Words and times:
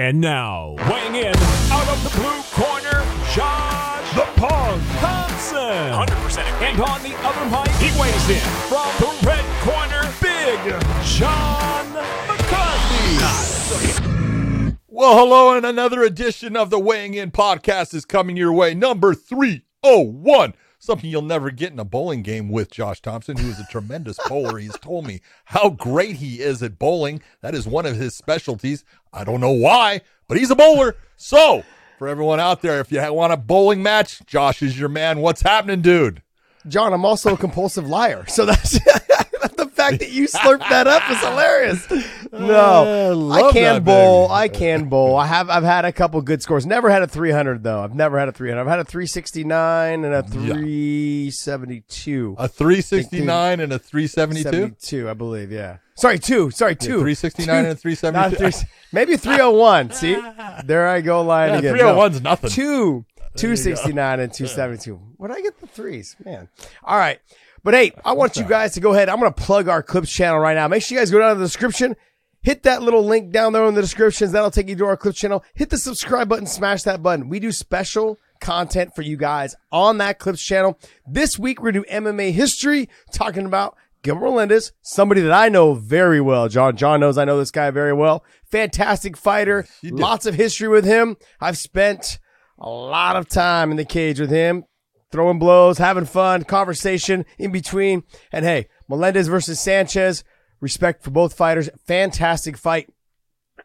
And 0.00 0.18
now, 0.18 0.76
weighing 0.88 1.14
in 1.14 1.36
out 1.70 1.86
of 1.86 2.02
the 2.02 2.08
blue 2.18 2.40
corner, 2.52 3.04
Josh 3.34 4.14
the 4.14 4.24
Punk 4.40 4.82
Thompson. 4.98 5.60
100% 5.60 6.38
And 6.62 6.80
on 6.80 7.02
the 7.02 7.14
other 7.18 7.44
mic, 7.50 7.70
he 7.76 7.90
weighs 8.00 8.30
in 8.30 8.40
from 8.70 8.88
the 8.98 9.12
red 9.26 9.44
corner, 9.60 10.08
Big 10.22 10.58
John 11.04 11.92
McCarthy. 12.26 13.18
Well, 14.88 15.18
hello, 15.18 15.54
and 15.54 15.66
another 15.66 16.02
edition 16.02 16.56
of 16.56 16.70
the 16.70 16.80
Weighing 16.80 17.12
In 17.12 17.30
podcast 17.30 17.92
is 17.92 18.06
coming 18.06 18.38
your 18.38 18.54
way. 18.54 18.72
Number 18.72 19.12
301. 19.12 20.54
Something 20.82 21.10
you'll 21.10 21.20
never 21.20 21.50
get 21.50 21.74
in 21.74 21.78
a 21.78 21.84
bowling 21.84 22.22
game 22.22 22.48
with 22.48 22.70
Josh 22.70 23.02
Thompson, 23.02 23.36
who 23.36 23.50
is 23.50 23.60
a 23.60 23.66
tremendous 23.70 24.18
bowler. 24.26 24.56
He's 24.56 24.78
told 24.78 25.06
me 25.06 25.20
how 25.44 25.68
great 25.68 26.16
he 26.16 26.40
is 26.40 26.62
at 26.62 26.78
bowling. 26.78 27.20
That 27.42 27.54
is 27.54 27.66
one 27.66 27.84
of 27.84 27.96
his 27.96 28.16
specialties. 28.16 28.82
I 29.12 29.24
don't 29.24 29.42
know 29.42 29.50
why, 29.50 30.00
but 30.26 30.38
he's 30.38 30.50
a 30.50 30.56
bowler. 30.56 30.96
So, 31.18 31.64
for 31.98 32.08
everyone 32.08 32.40
out 32.40 32.62
there, 32.62 32.80
if 32.80 32.90
you 32.90 33.12
want 33.12 33.34
a 33.34 33.36
bowling 33.36 33.82
match, 33.82 34.24
Josh 34.24 34.62
is 34.62 34.80
your 34.80 34.88
man. 34.88 35.20
What's 35.20 35.42
happening, 35.42 35.82
dude? 35.82 36.22
John, 36.66 36.94
I'm 36.94 37.04
also 37.04 37.34
a 37.34 37.36
compulsive 37.36 37.86
liar. 37.86 38.24
So 38.26 38.46
that's 38.46 38.78
fact 39.90 40.00
that 40.00 40.12
you 40.12 40.26
slurped 40.28 40.66
that 40.70 40.86
up 40.86 41.02
is 41.10 41.18
hilarious. 41.20 41.86
No, 42.32 42.38
uh, 42.38 43.08
I, 43.08 43.10
love 43.42 43.52
can 43.52 43.82
bowl. 43.82 44.28
baby. 44.28 44.34
I 44.34 44.46
can 44.48 44.88
bowl. 44.88 45.16
I 45.16 45.26
have. 45.26 45.50
I've 45.50 45.64
had 45.64 45.84
a 45.84 45.90
couple 45.90 46.22
good 46.22 46.40
scores. 46.42 46.64
Never 46.64 46.88
had 46.88 47.02
a 47.02 47.08
300 47.08 47.64
though. 47.64 47.82
I've 47.82 47.96
never 47.96 48.20
had 48.20 48.28
a 48.28 48.32
300. 48.32 48.60
I've 48.60 48.68
had 48.68 48.78
a 48.78 48.84
369 48.84 50.04
and 50.04 50.14
a 50.14 50.22
372. 50.22 52.36
A 52.38 52.46
369 52.48 53.60
and 53.60 53.72
a 53.72 53.78
372? 53.80 54.42
72, 54.44 55.10
I 55.10 55.14
believe. 55.14 55.50
Yeah. 55.50 55.78
Sorry, 55.96 56.18
two. 56.20 56.50
Sorry, 56.52 56.76
two. 56.76 57.00
369 57.00 57.56
and 57.64 57.68
a 57.68 57.74
372. 57.74 58.50
three, 58.50 58.68
maybe 58.92 59.16
301. 59.16 59.90
See, 59.92 60.16
there 60.64 60.86
I 60.88 61.00
go 61.00 61.22
lying 61.22 61.64
Yeah, 61.64 61.70
again. 61.72 61.84
301's 61.84 62.20
nothing. 62.22 62.50
Two, 62.50 63.04
269 63.36 64.20
and 64.20 64.32
272. 64.32 64.96
Where 65.16 65.28
did 65.28 65.38
I 65.38 65.42
get 65.42 65.60
the 65.60 65.66
threes? 65.66 66.14
Man. 66.24 66.48
All 66.84 66.98
right. 66.98 67.20
But 67.62 67.74
hey, 67.74 67.92
I 68.04 68.12
want 68.12 68.36
you 68.36 68.44
guys 68.44 68.72
to 68.74 68.80
go 68.80 68.92
ahead. 68.92 69.08
I'm 69.08 69.20
going 69.20 69.32
to 69.32 69.42
plug 69.42 69.68
our 69.68 69.82
clips 69.82 70.10
channel 70.10 70.38
right 70.38 70.54
now. 70.54 70.68
Make 70.68 70.82
sure 70.82 70.96
you 70.96 71.00
guys 71.00 71.10
go 71.10 71.18
down 71.18 71.34
to 71.34 71.38
the 71.38 71.44
description. 71.44 71.96
Hit 72.42 72.62
that 72.62 72.82
little 72.82 73.04
link 73.04 73.32
down 73.32 73.52
there 73.52 73.64
in 73.66 73.74
the 73.74 73.82
descriptions. 73.82 74.32
That'll 74.32 74.50
take 74.50 74.68
you 74.68 74.76
to 74.76 74.86
our 74.86 74.96
clips 74.96 75.18
channel. 75.18 75.44
Hit 75.54 75.68
the 75.68 75.76
subscribe 75.76 76.28
button, 76.28 76.46
smash 76.46 76.82
that 76.84 77.02
button. 77.02 77.28
We 77.28 77.38
do 77.38 77.52
special 77.52 78.18
content 78.40 78.94
for 78.94 79.02
you 79.02 79.18
guys 79.18 79.54
on 79.70 79.98
that 79.98 80.18
clips 80.18 80.42
channel. 80.42 80.78
This 81.06 81.38
week, 81.38 81.60
we're 81.60 81.72
going 81.72 81.84
to 81.84 81.90
do 81.90 82.02
MMA 82.02 82.32
history, 82.32 82.88
talking 83.12 83.44
about 83.44 83.76
Gilbert 84.02 84.24
Melendez, 84.24 84.72
somebody 84.80 85.20
that 85.20 85.32
I 85.32 85.50
know 85.50 85.74
very 85.74 86.22
well. 86.22 86.48
John, 86.48 86.74
John 86.76 87.00
knows 87.00 87.18
I 87.18 87.26
know 87.26 87.38
this 87.38 87.50
guy 87.50 87.70
very 87.70 87.92
well. 87.92 88.24
Fantastic 88.46 89.18
fighter. 89.18 89.66
Lots 89.82 90.24
of 90.24 90.34
history 90.34 90.68
with 90.68 90.86
him. 90.86 91.18
I've 91.40 91.58
spent 91.58 92.18
a 92.58 92.70
lot 92.70 93.16
of 93.16 93.28
time 93.28 93.70
in 93.70 93.76
the 93.76 93.84
cage 93.84 94.18
with 94.18 94.30
him, 94.30 94.64
throwing 95.10 95.38
blows, 95.38 95.78
having 95.78 96.04
fun, 96.04 96.44
conversation 96.44 97.24
in 97.38 97.52
between. 97.52 98.04
And 98.32 98.44
hey, 98.44 98.68
Melendez 98.88 99.28
versus 99.28 99.60
Sanchez, 99.60 100.24
respect 100.60 101.02
for 101.02 101.10
both 101.10 101.34
fighters. 101.34 101.68
Fantastic 101.86 102.56
fight. 102.56 102.88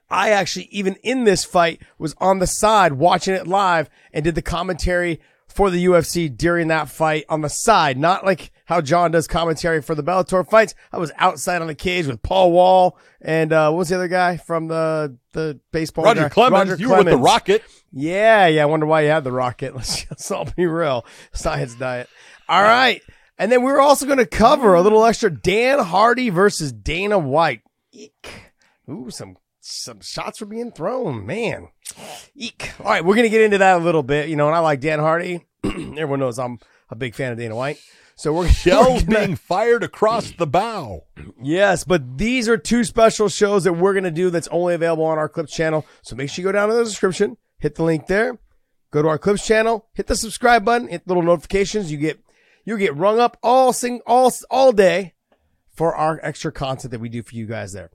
I 0.09 0.29
actually, 0.29 0.67
even 0.71 0.95
in 1.03 1.23
this 1.23 1.45
fight, 1.45 1.81
was 1.97 2.15
on 2.19 2.39
the 2.39 2.47
side 2.47 2.93
watching 2.93 3.33
it 3.33 3.47
live 3.47 3.89
and 4.13 4.23
did 4.23 4.35
the 4.35 4.41
commentary 4.41 5.19
for 5.47 5.69
the 5.69 5.85
UFC 5.85 6.35
during 6.35 6.67
that 6.67 6.89
fight 6.89 7.25
on 7.29 7.41
the 7.41 7.49
side, 7.49 7.97
not 7.97 8.25
like 8.25 8.51
how 8.65 8.81
John 8.81 9.11
does 9.11 9.27
commentary 9.27 9.81
for 9.81 9.95
the 9.95 10.03
Bellator 10.03 10.47
fights. 10.47 10.75
I 10.91 10.97
was 10.97 11.11
outside 11.17 11.61
on 11.61 11.67
the 11.67 11.75
cage 11.75 12.07
with 12.07 12.21
Paul 12.21 12.51
Wall 12.51 12.97
and, 13.21 13.53
uh, 13.53 13.69
what 13.69 13.79
was 13.79 13.89
the 13.89 13.95
other 13.95 14.07
guy 14.07 14.37
from 14.37 14.67
the, 14.67 15.17
the 15.33 15.59
baseball? 15.71 16.05
Roger 16.05 16.23
guy? 16.23 16.29
Clemens, 16.29 16.69
Roger 16.71 16.81
you 16.81 16.89
were 16.89 16.97
with 16.97 17.07
the 17.07 17.17
Rocket. 17.17 17.63
Yeah, 17.91 18.47
yeah. 18.47 18.63
I 18.63 18.65
wonder 18.65 18.85
why 18.85 19.01
you 19.01 19.09
had 19.09 19.23
the 19.23 19.31
rocket. 19.31 19.73
Let's, 19.75 20.29
all 20.29 20.45
be 20.57 20.65
real. 20.65 21.05
Science 21.33 21.75
diet. 21.75 22.09
All 22.49 22.61
right. 22.61 23.01
And 23.37 23.51
then 23.51 23.63
we 23.63 23.71
were 23.71 23.81
also 23.81 24.05
going 24.05 24.17
to 24.17 24.25
cover 24.25 24.73
a 24.73 24.81
little 24.81 25.05
extra 25.05 25.29
Dan 25.29 25.79
Hardy 25.79 26.29
versus 26.29 26.71
Dana 26.71 27.17
White. 27.17 27.61
Eek. 27.91 28.51
Ooh, 28.89 29.09
some 29.09 29.37
some 29.61 29.99
shots 30.01 30.41
were 30.41 30.47
being 30.47 30.71
thrown, 30.71 31.25
man. 31.25 31.69
Eek. 32.35 32.71
All 32.79 32.85
right, 32.85 33.03
we're 33.03 33.15
gonna 33.15 33.29
get 33.29 33.41
into 33.41 33.57
that 33.57 33.77
a 33.77 33.83
little 33.83 34.03
bit, 34.03 34.29
you 34.29 34.35
know. 34.35 34.47
And 34.47 34.55
I 34.55 34.59
like 34.59 34.79
Dan 34.79 34.99
Hardy. 34.99 35.45
Everyone 35.63 36.19
knows 36.19 36.37
I'm 36.37 36.59
a 36.89 36.95
big 36.95 37.15
fan 37.15 37.31
of 37.31 37.37
Dana 37.37 37.55
White. 37.55 37.79
So 38.15 38.33
we're 38.33 38.47
Shells 38.49 39.03
we're 39.03 39.13
gonna- 39.13 39.25
being 39.27 39.35
fired 39.35 39.83
across 39.83 40.31
the 40.31 40.47
bow. 40.47 41.03
Yes, 41.41 41.83
but 41.83 42.17
these 42.17 42.47
are 42.49 42.57
two 42.57 42.83
special 42.83 43.29
shows 43.29 43.63
that 43.65 43.73
we're 43.73 43.93
going 43.93 44.03
to 44.05 44.11
do 44.11 44.29
that's 44.29 44.47
only 44.49 44.73
available 44.73 45.03
on 45.05 45.17
our 45.17 45.29
Clips 45.29 45.53
channel. 45.53 45.85
So 46.01 46.15
make 46.15 46.29
sure 46.29 46.41
you 46.43 46.47
go 46.47 46.51
down 46.53 46.69
to 46.69 46.75
the 46.75 46.83
description, 46.83 47.37
hit 47.59 47.75
the 47.75 47.83
link 47.83 48.07
there, 48.07 48.37
go 48.91 49.01
to 49.01 49.07
our 49.07 49.17
Clips 49.17 49.45
channel, 49.45 49.87
hit 49.93 50.07
the 50.07 50.15
subscribe 50.15 50.63
button, 50.65 50.87
hit 50.87 51.05
the 51.05 51.09
little 51.13 51.23
notifications. 51.23 51.91
You 51.91 51.97
get 51.97 52.19
you 52.65 52.77
get 52.77 52.95
rung 52.95 53.19
up 53.19 53.37
all 53.43 53.73
sing 53.73 54.01
all 54.07 54.31
all 54.49 54.71
day 54.71 55.13
for 55.75 55.93
our 55.95 56.19
extra 56.23 56.51
content 56.51 56.91
that 56.91 56.99
we 57.01 57.09
do 57.09 57.21
for 57.21 57.35
you 57.35 57.45
guys 57.45 57.73
there. 57.73 57.91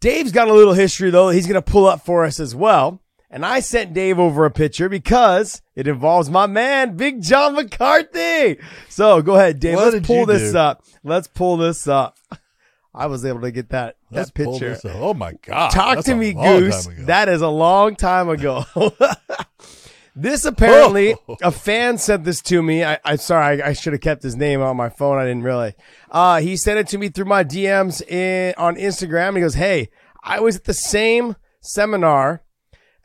Dave's 0.00 0.32
got 0.32 0.48
a 0.48 0.52
little 0.52 0.74
history 0.74 1.10
though. 1.10 1.30
He's 1.30 1.46
going 1.46 1.54
to 1.54 1.62
pull 1.62 1.86
up 1.86 2.04
for 2.04 2.24
us 2.24 2.38
as 2.40 2.54
well. 2.54 3.02
And 3.30 3.46
I 3.46 3.60
sent 3.60 3.94
Dave 3.94 4.18
over 4.18 4.44
a 4.44 4.50
picture 4.50 4.88
because 4.88 5.62
it 5.76 5.86
involves 5.86 6.28
my 6.28 6.46
man, 6.46 6.96
Big 6.96 7.22
John 7.22 7.54
McCarthy. 7.54 8.58
So 8.88 9.22
go 9.22 9.36
ahead, 9.36 9.60
Dave. 9.60 9.76
What 9.76 9.94
let's 9.94 10.06
pull 10.06 10.26
this 10.26 10.52
do? 10.52 10.58
up. 10.58 10.84
Let's 11.04 11.28
pull 11.28 11.56
this 11.56 11.86
up. 11.86 12.16
I 12.92 13.06
was 13.06 13.24
able 13.24 13.42
to 13.42 13.52
get 13.52 13.68
that, 13.68 13.96
Let's 14.10 14.30
that 14.30 14.34
picture. 14.34 14.76
Oh 14.86 15.14
my 15.14 15.34
God. 15.42 15.70
Talk 15.70 15.94
That's 15.96 16.06
to 16.08 16.16
me, 16.16 16.32
Goose. 16.32 16.88
That 17.02 17.28
is 17.28 17.40
a 17.40 17.48
long 17.48 17.94
time 17.94 18.28
ago. 18.28 18.64
this 20.16 20.44
apparently, 20.44 21.14
Oh. 21.28 21.36
a 21.40 21.52
fan 21.52 21.98
sent 21.98 22.24
this 22.24 22.40
to 22.42 22.60
me. 22.60 22.82
I, 22.82 22.98
I 23.04 23.14
sorry, 23.14 23.62
I, 23.62 23.68
I 23.68 23.72
should 23.74 23.92
have 23.92 24.02
kept 24.02 24.24
his 24.24 24.34
name 24.34 24.60
on 24.60 24.76
my 24.76 24.88
phone. 24.88 25.18
I 25.18 25.22
didn't 25.24 25.44
realize. 25.44 25.74
Uh, 26.10 26.40
he 26.40 26.56
sent 26.56 26.80
it 26.80 26.88
to 26.88 26.98
me 26.98 27.10
through 27.10 27.26
my 27.26 27.44
DMs 27.44 28.02
in, 28.02 28.54
on 28.58 28.74
Instagram. 28.74 29.36
He 29.36 29.40
goes, 29.40 29.54
"Hey, 29.54 29.90
I 30.24 30.40
was 30.40 30.56
at 30.56 30.64
the 30.64 30.74
same 30.74 31.36
seminar. 31.60 32.42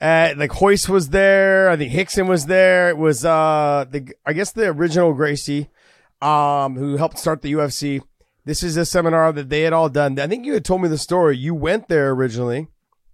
Uh, 0.06 0.34
like 0.38 0.62
Royce 0.62 0.88
was 0.88 1.10
there. 1.10 1.68
I 1.70 1.78
think 1.78 1.92
Rickson 1.92 2.28
was 2.28 2.46
there. 2.46 2.90
It 2.90 2.98
was 2.98 3.26
uh, 3.26 3.86
the 3.90 4.14
I 4.26 4.34
guess 4.34 4.52
the 4.52 4.68
original 4.68 5.14
Gracie, 5.14 5.70
um, 6.22 6.76
who 6.76 6.98
helped 6.98 7.18
start 7.18 7.42
the 7.42 7.54
UFC." 7.54 8.02
This 8.46 8.62
is 8.62 8.78
a 8.78 8.86
seminar 8.86 9.32
that 9.32 9.50
they 9.50 9.62
had 9.62 9.74
all 9.74 9.90
done. 9.90 10.20
I 10.20 10.28
think 10.28 10.46
you 10.46 10.54
had 10.54 10.64
told 10.64 10.84
me 10.84 10.90
the 10.90 11.00
story. 11.00 11.36
You 11.38 11.56
went 11.56 11.88
there 11.88 12.12
originally, 12.12 12.68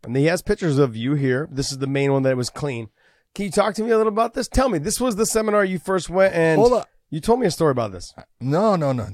and 0.04 0.18
he 0.18 0.26
has 0.26 0.42
pictures 0.42 0.78
of 0.78 0.98
you 0.98 1.14
here. 1.14 1.48
This 1.50 1.72
is 1.72 1.78
the 1.78 1.88
main 1.88 2.12
one 2.12 2.24
that 2.24 2.36
was 2.36 2.50
clean. 2.50 2.90
Can 3.34 3.46
you 3.46 3.52
talk 3.52 3.74
to 3.76 3.84
me 3.84 3.92
a 3.92 3.98
little 3.98 4.12
about 4.12 4.34
this? 4.34 4.50
Tell 4.50 4.68
me, 4.68 4.78
this 4.78 5.00
was 5.00 5.16
the 5.16 5.26
seminar 5.26 5.64
you 5.64 5.80
first 5.80 6.10
went, 6.10 6.34
and 6.34 6.60
Hold 6.60 6.74
up. 6.74 6.90
you 7.10 7.22
told 7.22 7.40
me 7.40 7.48
a 7.48 7.52
story 7.52 7.72
about 7.72 7.94
this. 7.94 8.14
No, 8.42 8.76
no, 8.76 8.92
no. 8.92 9.08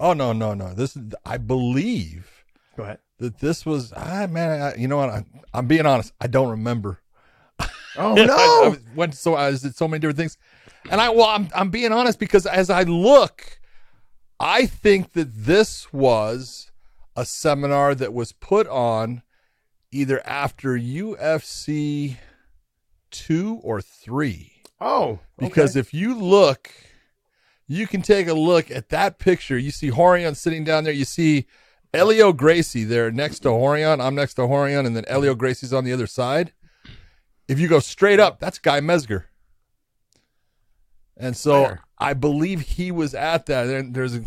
Oh 0.00 0.14
no, 0.14 0.32
no, 0.32 0.54
no. 0.54 0.74
This 0.74 0.96
is. 0.96 1.14
I 1.24 1.36
believe 1.36 2.44
Go 2.76 2.82
ahead. 2.82 2.98
that 3.18 3.38
this 3.38 3.64
was. 3.64 3.92
Ah, 3.96 4.26
man. 4.28 4.60
I, 4.60 4.74
you 4.74 4.88
know 4.88 4.96
what? 4.96 5.10
I, 5.10 5.24
I'm 5.54 5.66
being 5.68 5.86
honest. 5.86 6.12
I 6.20 6.26
don't 6.26 6.48
remember. 6.48 6.98
Oh 7.96 8.16
I, 8.16 8.22
I 8.22 8.26
no! 8.26 8.70
was- 8.70 8.78
went 8.94 9.14
so 9.14 9.34
I 9.36 9.50
did 9.50 9.76
so 9.76 9.88
many 9.88 10.00
different 10.00 10.18
things, 10.18 10.38
and 10.90 11.00
I 11.00 11.08
well, 11.10 11.28
I'm 11.28 11.48
I'm 11.54 11.70
being 11.70 11.92
honest 11.92 12.18
because 12.18 12.46
as 12.46 12.70
I 12.70 12.82
look, 12.82 13.58
I 14.38 14.66
think 14.66 15.12
that 15.12 15.28
this 15.34 15.92
was 15.92 16.70
a 17.16 17.24
seminar 17.24 17.94
that 17.96 18.14
was 18.14 18.32
put 18.32 18.66
on 18.68 19.22
either 19.92 20.24
after 20.26 20.78
UFC 20.78 22.16
two 23.10 23.58
or 23.64 23.80
three. 23.82 24.52
oh, 24.80 25.18
Because 25.36 25.74
if 25.74 25.92
you 25.92 26.14
look, 26.14 26.70
you 27.66 27.86
can 27.88 28.02
take 28.02 28.28
a 28.28 28.34
look 28.34 28.70
at 28.70 28.88
that 28.90 29.18
picture. 29.18 29.58
You 29.58 29.72
see 29.72 29.90
Rorion 29.90 30.36
sitting 30.36 30.62
down 30.64 30.84
there. 30.84 30.92
You 30.92 31.04
see 31.04 31.46
Helio 31.92 32.32
Gracie 32.32 32.84
there 32.84 33.10
next 33.10 33.40
to 33.40 33.48
Rorion. 33.48 34.00
I'm 34.00 34.14
next 34.14 34.34
to 34.34 34.42
Rorion, 34.42 34.86
and 34.86 34.94
then 34.96 35.04
Helio 35.08 35.34
Gracie's 35.34 35.72
on 35.72 35.82
the 35.84 35.92
other 35.92 36.06
side. 36.06 36.52
If 37.50 37.58
you 37.58 37.66
go 37.66 37.80
straight 37.80 38.20
up, 38.20 38.38
that's 38.38 38.60
Guy 38.60 38.78
Mezger. 38.80 39.24
And 41.16 41.36
so 41.36 41.64
Fair. 41.64 41.80
I 41.98 42.14
believe 42.14 42.60
he 42.60 42.92
was 42.92 43.12
at 43.12 43.46
that. 43.46 43.64
There, 43.64 43.82
there's 43.82 44.14
a 44.14 44.22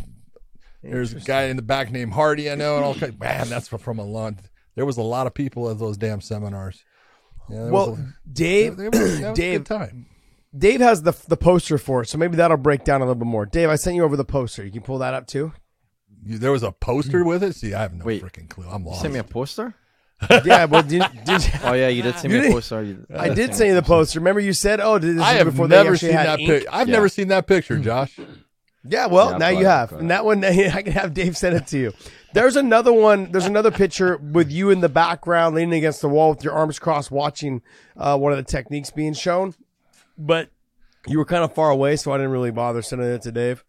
there's 0.83 1.13
a 1.13 1.21
guy 1.21 1.43
in 1.43 1.55
the 1.55 1.61
back 1.61 1.89
named 1.89 2.11
Hardy, 2.11 2.51
I 2.51 2.55
know, 2.55 2.75
and 2.75 2.83
all 2.83 2.93
kind. 2.93 3.17
Man, 3.17 3.47
that's 3.47 3.69
from 3.69 3.97
a 3.97 4.03
lot. 4.03 4.33
There 4.75 4.85
was 4.85 4.97
a 4.97 5.01
lot 5.01 5.25
of 5.25 5.33
people 5.33 5.69
at 5.69 5.79
those 5.79 5.95
damn 5.95 6.19
seminars. 6.19 6.83
Yeah, 7.49 7.69
well, 7.69 7.93
a, 7.93 8.29
Dave, 8.29 8.75
there 8.75 8.89
was- 8.89 9.21
that 9.21 9.29
was 9.29 9.39
Dave, 9.39 9.59
good 9.61 9.67
time. 9.67 10.05
Dave 10.55 10.81
has 10.81 11.03
the 11.03 11.13
the 11.29 11.37
poster 11.37 11.77
for 11.77 12.01
it, 12.01 12.09
so 12.09 12.17
maybe 12.17 12.35
that'll 12.35 12.57
break 12.57 12.83
down 12.83 12.99
a 12.99 13.05
little 13.05 13.15
bit 13.15 13.27
more. 13.27 13.45
Dave, 13.45 13.69
I 13.69 13.75
sent 13.75 13.95
you 13.95 14.03
over 14.03 14.17
the 14.17 14.25
poster. 14.25 14.65
You 14.65 14.71
can 14.71 14.81
pull 14.81 14.97
that 14.97 15.13
up 15.13 15.27
too. 15.27 15.53
You, 16.25 16.37
there 16.39 16.51
was 16.51 16.63
a 16.63 16.73
poster 16.73 17.21
hmm. 17.21 17.29
with 17.29 17.41
it. 17.41 17.55
See, 17.55 17.73
I 17.73 17.83
have 17.83 17.93
no 17.93 18.03
Wait. 18.03 18.21
freaking 18.21 18.49
clue. 18.49 18.67
I'm 18.69 18.83
You 18.83 18.89
lost. 18.89 19.01
sent 19.01 19.13
me 19.13 19.19
a 19.21 19.23
poster? 19.23 19.75
yeah, 20.45 20.65
well, 20.65 20.83
did, 20.83 21.03
did 21.25 21.41
Oh 21.63 21.73
yeah, 21.73 21.87
you 21.87 22.01
did 22.03 22.17
send 22.17 22.33
You 22.33 22.41
me 22.41 22.47
a 22.47 22.51
poster. 22.51 22.83
You, 22.83 23.05
I 23.15 23.29
did 23.33 23.55
send 23.55 23.69
you 23.69 23.75
the 23.75 23.81
poster. 23.83 24.19
Remember, 24.19 24.39
you 24.41 24.53
said, 24.53 24.79
"Oh, 24.79 24.97
this 24.99 25.19
I 25.21 25.31
is 25.33 25.37
have 25.37 25.47
before 25.47 25.67
never 25.67 25.93
actually 25.93 26.09
seen 26.09 26.17
had 26.17 26.27
that 26.27 26.39
picture. 26.39 26.69
I've 26.71 26.87
Yeah. 26.87 26.93
never 26.95 27.09
seen 27.09 27.27
that 27.29 27.47
picture, 27.47 27.77
Josh. 27.79 28.19
Yeah, 28.85 29.05
well, 29.07 29.31
Yeah, 29.31 29.37
now 29.37 29.47
I've 29.47 29.59
you 29.59 29.65
have. 29.65 29.93
And 29.93 30.11
that 30.11 30.25
one, 30.25 30.43
I 30.45 30.81
can 30.81 30.91
have 30.93 31.13
Dave 31.13 31.37
send 31.37 31.55
it 31.55 31.67
to 31.67 31.77
you. 31.77 31.93
There's 32.33 32.55
another 32.57 32.91
one. 32.91 33.31
There's 33.31 33.45
another 33.45 33.71
picture 33.71 34.17
with 34.17 34.51
you 34.51 34.69
in 34.71 34.81
the 34.81 34.89
background, 34.89 35.55
leaning 35.55 35.73
against 35.77 36.01
the 36.01 36.09
wall 36.09 36.31
with 36.31 36.43
your 36.43 36.53
arms 36.53 36.79
crossed, 36.79 37.09
watching 37.11 37.61
uh, 37.95 38.17
one 38.17 38.31
of 38.33 38.37
the 38.37 38.43
techniques 38.43 38.89
being 38.91 39.13
shown. 39.13 39.55
But 40.17 40.49
you 41.07 41.17
were 41.17 41.25
kind 41.25 41.43
of 41.43 41.53
far 41.53 41.69
away, 41.69 41.95
so 41.95 42.11
I 42.11 42.17
didn't 42.17 42.31
really 42.31 42.51
bother 42.51 42.81
sending 42.81 43.07
it 43.07 43.21
to 43.21 43.31
Dave. 43.31 43.63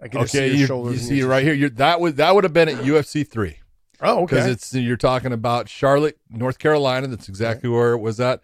I 0.00 0.08
can 0.08 0.20
just 0.20 0.32
see 0.32 0.38
Okay, 0.38 0.48
your 0.48 0.56
you, 0.56 0.66
shoulders. 0.66 0.92
you 0.94 0.98
see 1.08 1.16
your- 1.18 1.28
right 1.28 1.42
here. 1.44 1.54
You're, 1.54 1.70
that 1.70 2.00
would 2.00 2.16
that 2.18 2.34
would 2.34 2.44
have 2.44 2.52
been 2.52 2.68
at 2.68 2.76
UFC 2.84 3.26
three 3.28 3.58
Oh, 4.02 4.22
okay. 4.22 4.36
because 4.36 4.46
it's 4.46 4.74
you're 4.74 4.96
talking 4.96 5.32
about 5.32 5.68
Charlotte, 5.68 6.18
North 6.28 6.58
Carolina. 6.58 7.06
That's 7.06 7.28
exactly 7.28 7.68
where 7.68 7.92
it 7.92 7.98
was 7.98 8.20
at. 8.20 8.40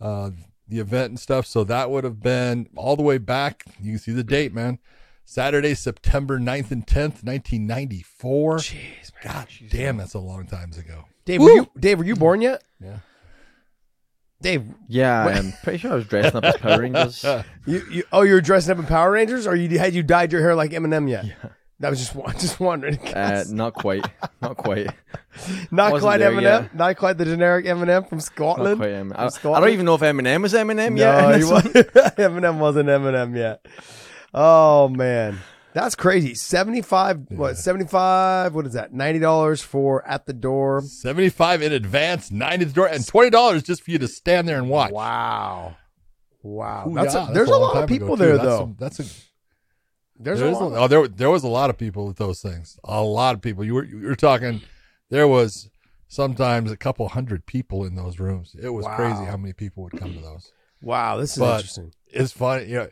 Uh, 0.00 0.30
the 0.68 0.80
event 0.80 1.10
and 1.10 1.20
stuff. 1.20 1.46
So 1.46 1.64
that 1.64 1.90
would 1.90 2.04
have 2.04 2.20
been 2.20 2.68
all 2.76 2.96
the 2.96 3.02
way 3.02 3.18
back. 3.18 3.64
You 3.80 3.92
can 3.92 3.98
see 3.98 4.12
the 4.12 4.24
date, 4.24 4.52
man. 4.52 4.78
Saturday, 5.24 5.74
September 5.74 6.38
9th 6.38 6.70
and 6.70 6.86
10th, 6.86 7.24
1994. 7.24 8.58
Jeez, 8.58 8.74
man. 8.74 8.84
God 9.22 9.48
damn, 9.70 9.96
that's 9.96 10.14
a 10.14 10.20
long 10.20 10.46
time 10.46 10.70
ago. 10.72 11.04
Dave, 11.24 11.40
were 11.40 11.50
you 11.50 11.70
Dave? 11.78 11.98
Were 11.98 12.04
you 12.04 12.14
born 12.14 12.40
yet? 12.40 12.62
Yeah. 12.80 12.98
Dave, 14.42 14.66
Yeah, 14.86 15.26
I'm 15.26 15.52
pretty 15.62 15.78
sure 15.78 15.92
I 15.92 15.94
was 15.94 16.06
dressing 16.06 16.36
up 16.36 16.44
as 16.44 16.56
Power 16.58 16.82
Rangers. 16.82 17.24
you, 17.66 17.82
you 17.90 18.04
oh, 18.12 18.22
you 18.22 18.34
were 18.34 18.40
dressing 18.42 18.70
up 18.72 18.78
in 18.78 18.84
Power 18.84 19.10
Rangers, 19.10 19.46
or 19.46 19.56
you 19.56 19.78
had 19.78 19.94
you 19.94 20.02
dyed 20.02 20.30
your 20.30 20.42
hair 20.42 20.54
like 20.54 20.72
Eminem 20.72 21.08
yet? 21.08 21.24
That 21.80 21.90
was 21.90 21.98
just 21.98 22.14
wa- 22.14 22.32
just 22.38 22.58
wondering. 22.58 22.98
Uh, 23.08 23.44
not 23.50 23.74
quite, 23.74 24.04
not 24.40 24.56
quite, 24.56 24.86
not 25.70 25.92
wasn't 25.92 26.00
quite 26.08 26.18
there 26.18 26.30
Eminem, 26.32 26.42
yet. 26.42 26.74
not 26.74 26.96
quite 26.96 27.18
the 27.18 27.24
generic 27.26 27.66
Eminem 27.66 28.08
from 28.08 28.20
Scotland. 28.20 28.78
not 28.80 28.86
quite. 29.12 29.38
From 29.40 29.52
I, 29.54 29.56
I 29.58 29.60
don't 29.60 29.70
even 29.70 29.84
know 29.86 29.94
if 29.94 30.00
Eminem 30.00 30.40
was 30.42 30.54
Eminem 30.54 30.92
No, 30.94 31.28
yet. 31.28 31.36
he 31.38 31.44
was, 31.44 31.62
Eminem 32.16 32.58
wasn't 32.58 32.88
Eminem 32.88 33.36
yet. 33.36 33.66
Oh 34.32 34.88
man, 34.88 35.38
that's 35.74 35.94
crazy. 35.94 36.34
Seventy 36.34 36.80
five. 36.80 37.20
What? 37.28 37.58
Seventy 37.58 37.86
five. 37.86 38.54
What 38.54 38.66
is 38.66 38.72
that? 38.72 38.94
Ninety 38.94 39.18
dollars 39.18 39.60
for 39.62 40.06
at 40.08 40.24
the 40.24 40.32
door. 40.32 40.80
75 40.80 41.60
in 41.62 41.72
advance, 41.72 42.30
90 42.30 42.62
at 42.62 42.68
the 42.68 42.74
door, 42.74 42.86
and 42.88 43.04
$20 43.04 43.64
just 43.64 43.82
for 43.82 43.90
you 43.90 43.98
to 43.98 44.08
stand 44.08 44.48
there 44.48 44.56
and 44.58 44.70
watch. 44.70 44.92
Wow. 44.92 45.76
Wow. 46.42 46.86
Ooh, 46.88 46.94
that's 46.94 47.12
yeah, 47.14 47.28
a, 47.28 47.32
there's 47.34 47.48
a, 47.48 47.52
long 47.52 47.60
lot 47.62 47.76
of 47.76 47.84
ago, 47.84 47.86
people 47.86 48.16
too. 48.16 48.22
there 48.24 48.32
That's 48.38 48.44
though. 48.48 48.62
a- 48.64 48.74
that's 48.78 49.00
a 49.00 49.04
there's, 50.18 50.40
There's 50.40 50.56
a 50.56 50.60
a, 50.60 50.64
lot. 50.64 50.78
oh, 50.84 50.88
there 50.88 51.08
there 51.08 51.30
was 51.30 51.44
a 51.44 51.48
lot 51.48 51.70
of 51.70 51.78
people 51.78 52.06
with 52.06 52.16
those 52.16 52.40
things. 52.40 52.78
A 52.84 53.02
lot 53.02 53.34
of 53.34 53.40
people. 53.42 53.64
You 53.64 53.74
were 53.74 53.84
you 53.84 54.00
were 54.00 54.16
talking. 54.16 54.62
There 55.10 55.28
was 55.28 55.68
sometimes 56.08 56.70
a 56.70 56.76
couple 56.76 57.08
hundred 57.08 57.46
people 57.46 57.84
in 57.84 57.94
those 57.96 58.18
rooms. 58.18 58.54
It 58.60 58.70
was 58.70 58.84
Wow. 58.86 58.96
crazy 58.96 59.24
how 59.24 59.36
many 59.36 59.52
people 59.52 59.82
would 59.84 59.98
come 59.98 60.14
to 60.14 60.20
those. 60.20 60.52
wow. 60.80 61.16
This 61.16 61.32
is 61.32 61.38
But- 61.38 61.56
interesting. 61.56 61.92
It's 62.08 62.32
funny. 62.32 62.66
You 62.66 62.74
know, 62.76 62.88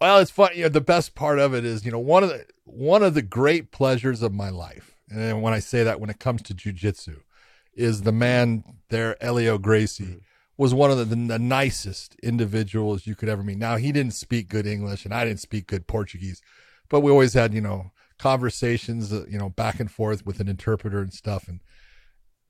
well, 0.00 0.18
it's 0.18 0.30
funny. 0.30 0.56
You 0.56 0.62
know, 0.64 0.68
the 0.70 0.80
best 0.80 1.14
part 1.14 1.38
of 1.38 1.54
it 1.54 1.64
is 1.64 1.84
you 1.84 1.90
know 1.92 1.98
one 1.98 2.22
of 2.22 2.30
the 2.30 2.46
one 2.64 3.02
of 3.02 3.14
the 3.14 3.22
great 3.22 3.70
pleasures 3.70 4.22
of 4.22 4.32
my 4.32 4.48
life, 4.48 4.96
and 5.10 5.42
when 5.42 5.52
I 5.52 5.58
say 5.58 5.84
that, 5.84 6.00
when 6.00 6.10
it 6.10 6.18
comes 6.20 6.42
to 6.42 6.54
jujitsu, 6.54 7.16
is 7.74 8.02
the 8.02 8.12
man 8.12 8.64
there, 8.88 9.16
Helio 9.20 9.58
Gracie. 9.58 10.04
Mm-hmm. 10.04 10.16
Was 10.58 10.74
one 10.74 10.90
of 10.92 10.98
the, 10.98 11.04
the 11.16 11.38
nicest 11.40 12.14
individuals 12.22 13.06
you 13.06 13.16
could 13.16 13.28
ever 13.28 13.42
meet. 13.42 13.58
Now 13.58 13.76
he 13.76 13.90
didn't 13.90 14.12
speak 14.14 14.48
good 14.48 14.66
English, 14.66 15.04
and 15.04 15.12
I 15.12 15.24
didn't 15.24 15.40
speak 15.40 15.66
good 15.66 15.86
Portuguese, 15.88 16.40
but 16.92 17.00
we 17.00 17.10
always 17.10 17.32
had 17.32 17.54
you 17.54 17.60
know 17.62 17.90
conversations 18.18 19.12
uh, 19.12 19.24
you 19.28 19.38
know 19.38 19.48
back 19.48 19.80
and 19.80 19.90
forth 19.90 20.24
with 20.24 20.38
an 20.38 20.46
interpreter 20.46 21.00
and 21.00 21.12
stuff. 21.12 21.48
And 21.48 21.60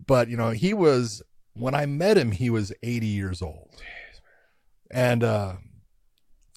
but 0.05 0.29
you 0.29 0.37
know 0.37 0.51
he 0.51 0.75
was 0.75 1.23
when 1.55 1.75
i 1.75 1.87
met 1.87 2.19
him 2.19 2.33
he 2.33 2.51
was 2.51 2.73
80 2.83 3.07
years 3.07 3.41
old. 3.41 3.71
And 4.91 5.25
uh 5.25 5.55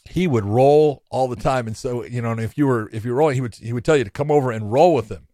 he 0.07 0.27
would 0.27 0.45
roll 0.45 1.03
all 1.09 1.27
the 1.27 1.35
time. 1.35 1.67
And 1.67 1.77
so 1.77 2.03
you 2.03 2.21
know 2.21 2.31
and 2.31 2.41
if 2.41 2.57
you 2.57 2.65
were 2.65 2.89
if 2.91 3.05
you 3.05 3.11
were 3.11 3.17
rolling 3.17 3.35
he 3.35 3.41
would 3.41 3.55
he 3.55 3.71
would 3.71 3.85
tell 3.85 3.95
you 3.95 4.03
to 4.03 4.09
come 4.09 4.31
over 4.31 4.51
and 4.51 4.73
roll 4.73 4.95
with 4.95 5.09
him. 5.09 5.27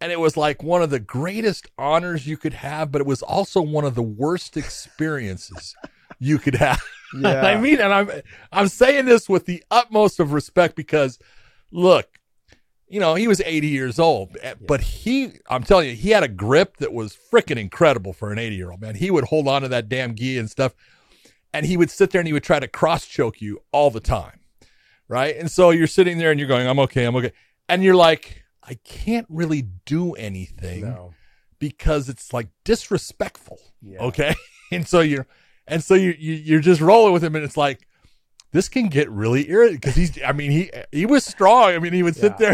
And 0.00 0.12
it 0.12 0.20
was 0.20 0.36
like 0.36 0.62
one 0.62 0.80
of 0.80 0.90
the 0.90 1.00
greatest 1.00 1.66
honors 1.76 2.26
you 2.26 2.36
could 2.36 2.54
have 2.54 2.92
but 2.92 3.00
it 3.00 3.06
was 3.06 3.20
also 3.20 3.60
one 3.60 3.84
of 3.84 3.96
the 3.96 4.02
worst 4.02 4.56
experiences 4.56 5.74
you 6.20 6.38
could 6.38 6.54
have. 6.54 6.80
Yeah. 7.18 7.40
I 7.46 7.60
mean, 7.60 7.80
and 7.80 7.92
I'm 7.92 8.10
I'm 8.52 8.68
saying 8.68 9.06
this 9.06 9.28
with 9.28 9.46
the 9.46 9.64
utmost 9.72 10.20
of 10.20 10.32
respect 10.32 10.76
because, 10.76 11.18
look, 11.70 12.06
you 12.88 12.98
know, 12.98 13.14
he 13.14 13.28
was 13.28 13.40
80 13.40 13.68
years 13.68 13.98
old, 13.98 14.36
eh, 14.42 14.54
but 14.66 14.80
he, 14.80 15.32
I'm 15.48 15.62
telling 15.62 15.88
you, 15.90 15.94
he 15.94 16.10
had 16.10 16.24
a 16.24 16.28
grip 16.28 16.78
that 16.78 16.92
was 16.92 17.16
freaking 17.32 17.56
incredible 17.58 18.12
for 18.12 18.32
an 18.32 18.38
80 18.38 18.56
year 18.56 18.70
old 18.72 18.80
man. 18.80 18.96
He 18.96 19.10
would 19.10 19.24
hold 19.24 19.46
on 19.46 19.62
to 19.62 19.68
that 19.68 19.88
damn 19.88 20.14
gi 20.16 20.38
and 20.38 20.50
stuff, 20.50 20.74
and 21.52 21.64
he 21.66 21.76
would 21.76 21.90
sit 21.90 22.10
there 22.10 22.20
and 22.20 22.26
he 22.26 22.32
would 22.32 22.42
try 22.42 22.58
to 22.58 22.66
cross 22.68 23.06
choke 23.06 23.40
you 23.40 23.60
all 23.72 23.90
the 23.90 24.00
time, 24.00 24.40
right? 25.08 25.36
And 25.36 25.50
so 25.50 25.70
you're 25.70 25.86
sitting 25.86 26.18
there 26.18 26.30
and 26.32 26.40
you're 26.40 26.48
going, 26.48 26.66
I'm 26.66 26.80
okay, 26.80 27.04
I'm 27.04 27.14
okay, 27.16 27.32
and 27.68 27.84
you're 27.84 27.94
like, 27.94 28.42
I 28.62 28.74
can't 28.84 29.26
really 29.28 29.62
do 29.84 30.12
anything 30.14 30.82
No. 30.82 31.14
because 31.60 32.08
it's 32.08 32.32
like 32.32 32.48
disrespectful. 32.64 33.58
Yeah. 33.82 34.00
Okay. 34.00 34.34
And 34.72 34.86
so 34.86 35.00
you're, 35.00 35.26
and 35.66 35.82
so 35.82 35.94
you, 35.94 36.14
you, 36.16 36.32
you're 36.34 36.60
just 36.60 36.80
rolling 36.80 37.12
with 37.12 37.24
him 37.24 37.34
and 37.34 37.44
it's 37.44 37.56
like, 37.56 37.88
this 38.52 38.68
can 38.68 38.88
get 38.88 39.10
really 39.10 39.48
irritating 39.50 39.76
because 39.80 39.94
he's, 39.96 40.18
I 40.24 40.32
mean, 40.32 40.50
he, 40.50 40.70
he 40.92 41.06
was 41.06 41.24
strong. 41.24 41.70
I 41.70 41.78
mean, 41.78 41.92
he 41.92 42.02
would 42.02 42.16
sit 42.16 42.32
Yeah. 42.32 42.36
there 42.38 42.50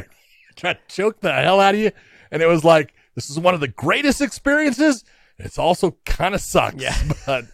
and 0.49 0.57
try 0.57 0.73
to 0.75 0.79
choke 0.89 1.21
the 1.21 1.33
hell 1.33 1.61
out 1.61 1.75
of 1.75 1.81
you. 1.81 1.91
And 2.31 2.43
it 2.43 2.47
was 2.47 2.65
like, 2.65 2.93
this 3.15 3.31
is 3.31 3.39
one 3.39 3.55
of 3.55 3.61
the 3.61 3.69
greatest 3.69 4.21
experiences. 4.21 5.05
It's 5.39 5.59
also 5.59 5.97
kind 6.05 6.35
of 6.35 6.41
sucks. 6.41 6.83
Yeah. 6.83 6.97
But 7.27 7.45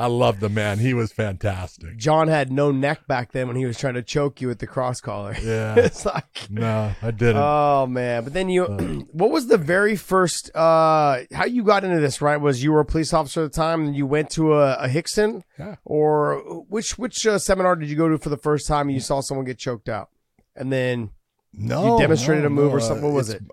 I 0.00 0.06
love 0.06 0.40
the 0.40 0.48
man. 0.48 0.78
He 0.78 0.94
was 0.94 1.12
fantastic. 1.12 1.96
John 1.98 2.28
had 2.28 2.50
no 2.50 2.70
neck 2.72 3.06
back 3.06 3.32
then 3.32 3.46
when 3.48 3.56
he 3.56 3.66
was 3.66 3.78
trying 3.78 3.94
to 3.94 4.02
choke 4.02 4.40
you 4.40 4.48
with 4.48 4.58
the 4.58 4.66
cross 4.66 5.00
collar. 5.00 5.36
Yeah. 5.42 5.74
it's 5.76 6.06
like 6.06 6.48
No, 6.50 6.92
I 7.02 7.10
didn't. 7.10 7.36
Oh 7.36 7.86
man! 7.86 8.24
But 8.24 8.32
then 8.32 8.48
you, 8.48 8.64
what 9.12 9.30
was 9.30 9.46
the 9.48 9.58
very 9.58 9.96
first? 9.96 10.50
uh 10.56 11.20
How 11.32 11.44
you 11.44 11.62
got 11.62 11.84
into 11.84 12.00
this? 12.00 12.20
Right? 12.20 12.38
Was 12.38 12.62
you 12.64 12.72
were 12.72 12.80
a 12.80 12.84
police 12.84 13.12
officer 13.12 13.44
at 13.44 13.52
the 13.52 13.56
time, 13.56 13.86
and 13.86 13.94
you 13.94 14.06
went 14.06 14.30
to 14.30 14.54
a, 14.54 14.74
a 14.74 14.88
Rickson, 14.88 15.42
Yeah. 15.58 15.76
or 15.84 16.38
which 16.68 16.98
which 16.98 17.26
uh, 17.26 17.38
seminar 17.38 17.76
did 17.76 17.88
you 17.90 17.96
go 17.96 18.08
to 18.08 18.18
for 18.18 18.30
the 18.30 18.36
first 18.38 18.66
time? 18.66 18.88
and 18.88 18.94
You 18.94 19.00
saw 19.00 19.20
someone 19.20 19.44
get 19.46 19.58
choked 19.58 19.88
out, 19.88 20.08
and 20.56 20.72
then 20.72 21.10
no. 21.52 21.98
demonstrated 21.98 22.42
no, 22.44 22.48
a 22.48 22.50
move 22.50 22.70
no, 22.72 22.76
or 22.78 22.80
something? 22.80 23.04
What 23.04 23.12
was 23.14 23.28
it's- 23.28 23.46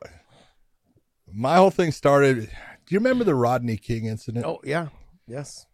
My 1.32 1.58
whole 1.58 1.72
thing 1.72 1.92
started. 1.92 2.38
Do 2.86 2.96
you 2.96 3.00
remember 3.00 3.24
the 3.26 3.36
Rodney 3.36 3.78
King 3.78 4.06
incident? 4.06 4.46
oh 4.46 4.60
yeah, 4.64 4.88
yes, 5.28 5.67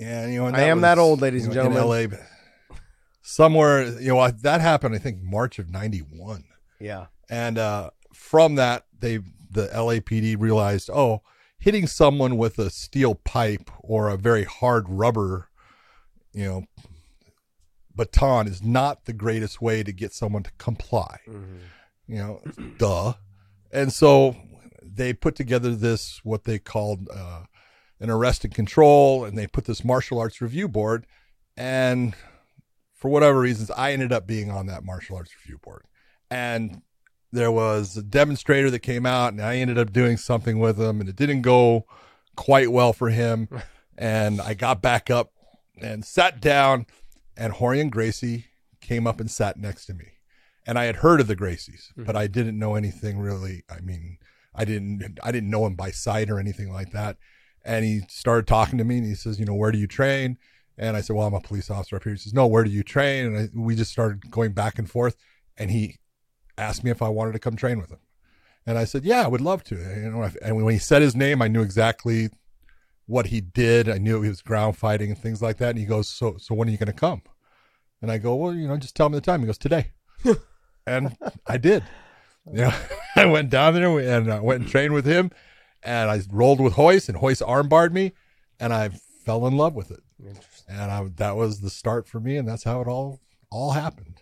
Yeah, 0.00 0.26
you 0.26 0.40
know, 0.40 0.46
and 0.46 0.56
I 0.56 0.62
am 0.62 0.80
that 0.80 0.98
old, 0.98 1.20
ladies 1.20 1.42
you 1.42 1.52
and 1.52 1.54
gentlemen. 1.54 1.82
In 1.82 2.10
LA, 2.10 2.76
somewhere, 3.22 3.84
you 4.00 4.08
know, 4.08 4.18
I- 4.18 4.30
that 4.30 4.60
happened. 4.60 4.94
I 4.94 4.98
think 4.98 5.22
March 5.22 5.58
of 5.58 5.68
'91, 5.70 6.44
yeah, 6.80 7.06
and 7.28 7.58
uh, 7.58 7.90
from 8.14 8.54
that, 8.56 8.86
they 8.98 9.18
the 9.50 9.68
LAPD 9.74 10.36
realized, 10.38 10.88
oh, 10.90 11.22
hitting 11.58 11.86
someone 11.86 12.36
with 12.36 12.58
a 12.58 12.70
steel 12.70 13.14
pipe 13.14 13.70
or 13.80 14.08
a 14.08 14.16
very 14.16 14.44
hard 14.44 14.88
rubber, 14.88 15.48
you 16.32 16.44
know, 16.46 16.64
baton 17.94 18.46
is 18.46 18.62
not 18.62 19.04
the 19.04 19.12
greatest 19.12 19.60
way 19.60 19.82
to 19.82 19.92
get 19.92 20.12
someone 20.14 20.42
to 20.44 20.50
comply. 20.58 21.18
You 22.06 22.16
know, 22.16 22.40
duh. 22.78 23.14
And 23.72 23.92
so 23.92 24.36
they 24.82 25.12
put 25.12 25.34
together 25.36 25.74
this 25.74 26.20
what 26.24 26.44
they 26.44 26.58
called 26.58 27.08
uh, 27.12 27.42
an 28.00 28.10
arrest 28.10 28.44
and 28.44 28.54
control, 28.54 29.24
and 29.24 29.36
they 29.36 29.46
put 29.46 29.66
this 29.66 29.84
martial 29.84 30.18
arts 30.18 30.40
review 30.40 30.68
board. 30.68 31.06
And 31.56 32.14
for 32.94 33.10
whatever 33.10 33.40
reasons, 33.40 33.70
I 33.70 33.92
ended 33.92 34.12
up 34.12 34.26
being 34.26 34.50
on 34.50 34.66
that 34.66 34.84
martial 34.84 35.16
arts 35.16 35.32
review 35.44 35.58
board. 35.58 35.84
And 36.30 36.82
there 37.32 37.52
was 37.52 37.96
a 37.96 38.02
demonstrator 38.02 38.70
that 38.70 38.80
came 38.80 39.06
out, 39.06 39.32
and 39.32 39.42
I 39.42 39.56
ended 39.56 39.78
up 39.78 39.92
doing 39.92 40.16
something 40.16 40.58
with 40.58 40.80
him, 40.80 41.00
and 41.00 41.08
it 41.08 41.16
didn't 41.16 41.42
go 41.42 41.86
quite 42.36 42.72
well 42.72 42.92
for 42.92 43.10
him. 43.10 43.48
And 43.98 44.40
I 44.40 44.54
got 44.54 44.80
back 44.80 45.10
up 45.10 45.30
and 45.78 46.06
sat 46.06 46.40
down, 46.40 46.86
and 47.36 47.52
Rorion 47.52 47.90
Gracie 47.90 48.46
came 48.80 49.06
up 49.06 49.20
and 49.20 49.30
sat 49.30 49.58
next 49.58 49.84
to 49.86 49.94
me. 49.94 50.12
And 50.66 50.78
I 50.78 50.84
had 50.84 50.96
heard 50.96 51.20
of 51.20 51.26
the 51.26 51.36
Gracies, 51.36 51.92
hmm. 51.94 52.04
but 52.04 52.16
I 52.16 52.26
didn't 52.26 52.58
know 52.58 52.76
anything 52.76 53.18
really. 53.18 53.62
I 53.68 53.80
mean, 53.80 54.16
I 54.54 54.64
didn't 54.64 55.18
I 55.22 55.30
didn't 55.32 55.50
know 55.50 55.66
him 55.66 55.74
by 55.74 55.90
sight 55.90 56.30
or 56.30 56.38
anything 56.38 56.72
like 56.72 56.92
that. 56.92 57.18
And 57.64 57.84
he 57.84 58.02
started 58.08 58.46
talking 58.46 58.78
to 58.78 58.84
me, 58.84 58.98
and 58.98 59.06
he 59.06 59.14
says, 59.14 59.38
"You 59.38 59.46
know, 59.46 59.54
where 59.54 59.72
do 59.72 59.78
you 59.78 59.86
train?" 59.86 60.38
And 60.78 60.96
I 60.96 61.00
said, 61.00 61.16
"Well, 61.16 61.26
I'm 61.26 61.34
a 61.34 61.40
police 61.40 61.70
officer 61.70 61.96
up 61.96 62.04
here." 62.04 62.12
He 62.12 62.18
says, 62.18 62.32
"No, 62.32 62.46
where 62.46 62.64
do 62.64 62.70
you 62.70 62.82
train?" 62.82 63.26
And 63.26 63.38
I, 63.38 63.48
we 63.54 63.76
just 63.76 63.92
started 63.92 64.30
going 64.30 64.52
back 64.52 64.78
and 64.78 64.90
forth. 64.90 65.16
And 65.56 65.70
he 65.70 65.98
asked 66.56 66.84
me 66.84 66.90
if 66.90 67.02
I 67.02 67.08
wanted 67.08 67.32
to 67.32 67.38
come 67.38 67.56
train 67.56 67.78
with 67.78 67.90
him, 67.90 67.98
and 68.66 68.78
I 68.78 68.84
said, 68.84 69.04
"Yeah, 69.04 69.22
I 69.22 69.28
would 69.28 69.42
love 69.42 69.62
to." 69.64 69.76
You 69.76 70.10
know, 70.10 70.30
and 70.42 70.56
when 70.56 70.72
he 70.72 70.78
said 70.78 71.02
his 71.02 71.14
name, 71.14 71.42
I 71.42 71.48
knew 71.48 71.62
exactly 71.62 72.30
what 73.06 73.26
he 73.26 73.40
did. 73.40 73.88
I 73.88 73.98
knew 73.98 74.22
he 74.22 74.28
was 74.28 74.40
ground 74.42 74.76
fighting 74.76 75.10
and 75.10 75.18
things 75.18 75.42
like 75.42 75.58
that. 75.58 75.70
And 75.70 75.78
he 75.78 75.84
goes, 75.84 76.08
"So, 76.08 76.36
so 76.38 76.54
when 76.54 76.68
are 76.68 76.70
you 76.72 76.78
going 76.78 76.86
to 76.86 76.92
come?" 76.92 77.22
And 78.00 78.10
I 78.10 78.18
go, 78.18 78.34
"Well, 78.34 78.54
you 78.54 78.66
know, 78.66 78.76
just 78.78 78.96
tell 78.96 79.08
me 79.08 79.16
the 79.16 79.20
time." 79.20 79.40
He 79.40 79.46
goes, 79.46 79.58
"Today," 79.58 79.90
and 80.86 81.16
I 81.46 81.58
did. 81.58 81.84
You 82.46 82.62
know, 82.62 82.74
I 83.16 83.26
went 83.26 83.50
down 83.50 83.74
there 83.74 83.98
and 83.98 84.32
I 84.32 84.40
went 84.40 84.62
and 84.62 84.70
trained 84.70 84.94
with 84.94 85.06
him, 85.06 85.30
and 85.82 86.10
I 86.10 86.20
rolled 86.30 86.60
with 86.60 86.76
Royce, 86.76 87.08
and 87.08 87.20
Royce 87.20 87.42
armbarred 87.42 87.92
me, 87.92 88.12
and 88.58 88.72
I 88.72 88.90
fell 89.24 89.46
in 89.46 89.56
love 89.56 89.74
with 89.74 89.90
it. 89.90 90.00
And 90.68 90.90
I, 90.90 91.04
that 91.16 91.36
was 91.36 91.60
the 91.60 91.70
start 91.70 92.06
for 92.06 92.20
me, 92.20 92.36
and 92.36 92.46
that's 92.46 92.64
how 92.64 92.80
it 92.80 92.88
all 92.88 93.20
all 93.50 93.72
happened. 93.72 94.20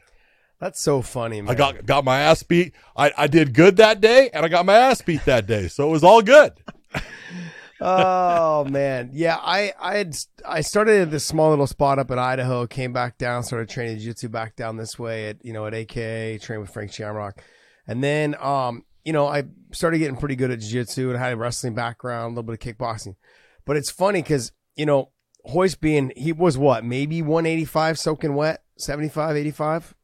That's 0.61 0.81
so 0.81 1.03
funny, 1.03 1.41
man. 1.41 1.51
I 1.51 1.55
got 1.55 1.87
got 1.87 2.05
my 2.05 2.19
ass 2.19 2.43
beat. 2.43 2.75
I, 2.97 3.13
I 3.17 3.27
did 3.29 3.55
good 3.55 3.77
that 3.77 4.01
day, 4.01 4.31
and 4.33 4.45
I 4.45 4.49
got 4.49 4.67
my 4.67 4.75
ass 4.75 5.03
beat 5.03 5.25
that 5.25 5.47
day, 5.47 5.69
so 5.69 5.87
it 5.87 5.91
was 5.91 6.03
all 6.03 6.21
good. 6.21 6.53
oh 7.81 8.65
man, 8.65 9.11
yeah. 9.13 9.37
I 9.41 9.73
I 9.81 9.97
had 9.99 10.17
I 10.45 10.63
started 10.63 11.03
at 11.03 11.11
this 11.13 11.25
small 11.25 11.51
little 11.51 11.69
spot 11.69 12.01
up 12.01 12.11
in 12.11 12.19
Idaho, 12.19 12.67
came 12.67 12.93
back 12.93 13.19
down, 13.19 13.45
started 13.45 13.69
training 13.69 13.99
jiu-jitsu 13.99 14.31
back 14.31 14.57
down 14.57 14.77
this 14.77 14.99
way 14.99 15.29
at 15.29 15.45
you 15.45 15.53
know 15.53 15.67
at 15.67 15.75
AKA, 15.75 16.39
trained 16.39 16.63
with 16.63 16.71
Frank 16.71 16.93
Shamrock, 16.93 17.41
and 17.87 18.03
then 18.03 18.35
um 18.41 18.85
you 19.09 19.15
know 19.15 19.27
I 19.27 19.45
started 19.73 20.01
getting 20.01 20.19
pretty 20.19 20.37
good 20.37 20.51
at 20.51 20.61
jiu-jitsu 20.61 21.09
and 21.09 21.17
I 21.17 21.21
had 21.23 21.33
a 21.33 21.37
wrestling 21.39 21.75
background, 21.75 22.27
a 22.27 22.29
little 22.29 22.43
bit 22.43 22.63
of 22.63 22.77
kickboxing, 22.77 23.17
but 23.65 23.79
it's 23.79 23.91
funny 23.91 24.21
because 24.21 24.53
you 24.77 24.85
know 24.85 25.13
Royce 25.51 25.77
being 25.77 26.13
he 26.15 26.31
was 26.31 26.59
what 26.59 26.85
maybe 26.85 27.23
185 27.23 27.99
soaking 27.99 28.35
wet, 28.35 28.63
75, 28.77 29.35
85. 29.35 29.95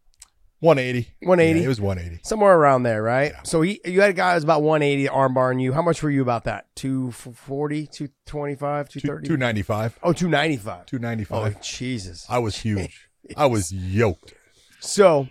180. 0.61 1.15
180? 1.21 1.61
Yeah, 1.61 1.65
it 1.67 1.69
was 1.69 1.83
180. 1.83 2.23
Somewhere 2.25 2.57
around 2.57 2.85
there, 2.85 3.03
right? 3.03 3.35
So 3.43 3.61
he, 3.61 3.79
you 3.85 4.01
had 4.01 4.09
a 4.09 4.15
guy 4.15 4.31
who 4.31 4.37
was 4.37 4.45
about 4.45 4.63
180 4.63 5.09
armbarring 5.09 5.61
you. 5.61 5.75
How 5.75 5.83
much 5.83 6.03
were 6.03 6.09
you 6.09 6.23
about 6.23 6.45
that? 6.45 6.75
240, 6.77 7.87
225, 7.89 8.89
230? 8.89 9.27
295. 9.27 9.99
Oh, 10.03 10.15
295. 10.15 10.87
295. 10.87 11.55
Oh, 11.55 11.61
Jesus. 11.63 12.25
I 12.31 12.39
was 12.39 12.57
huge. 12.57 13.11
I 13.37 13.45
was 13.45 13.71
yoked. 13.71 14.33
So, 14.81 15.29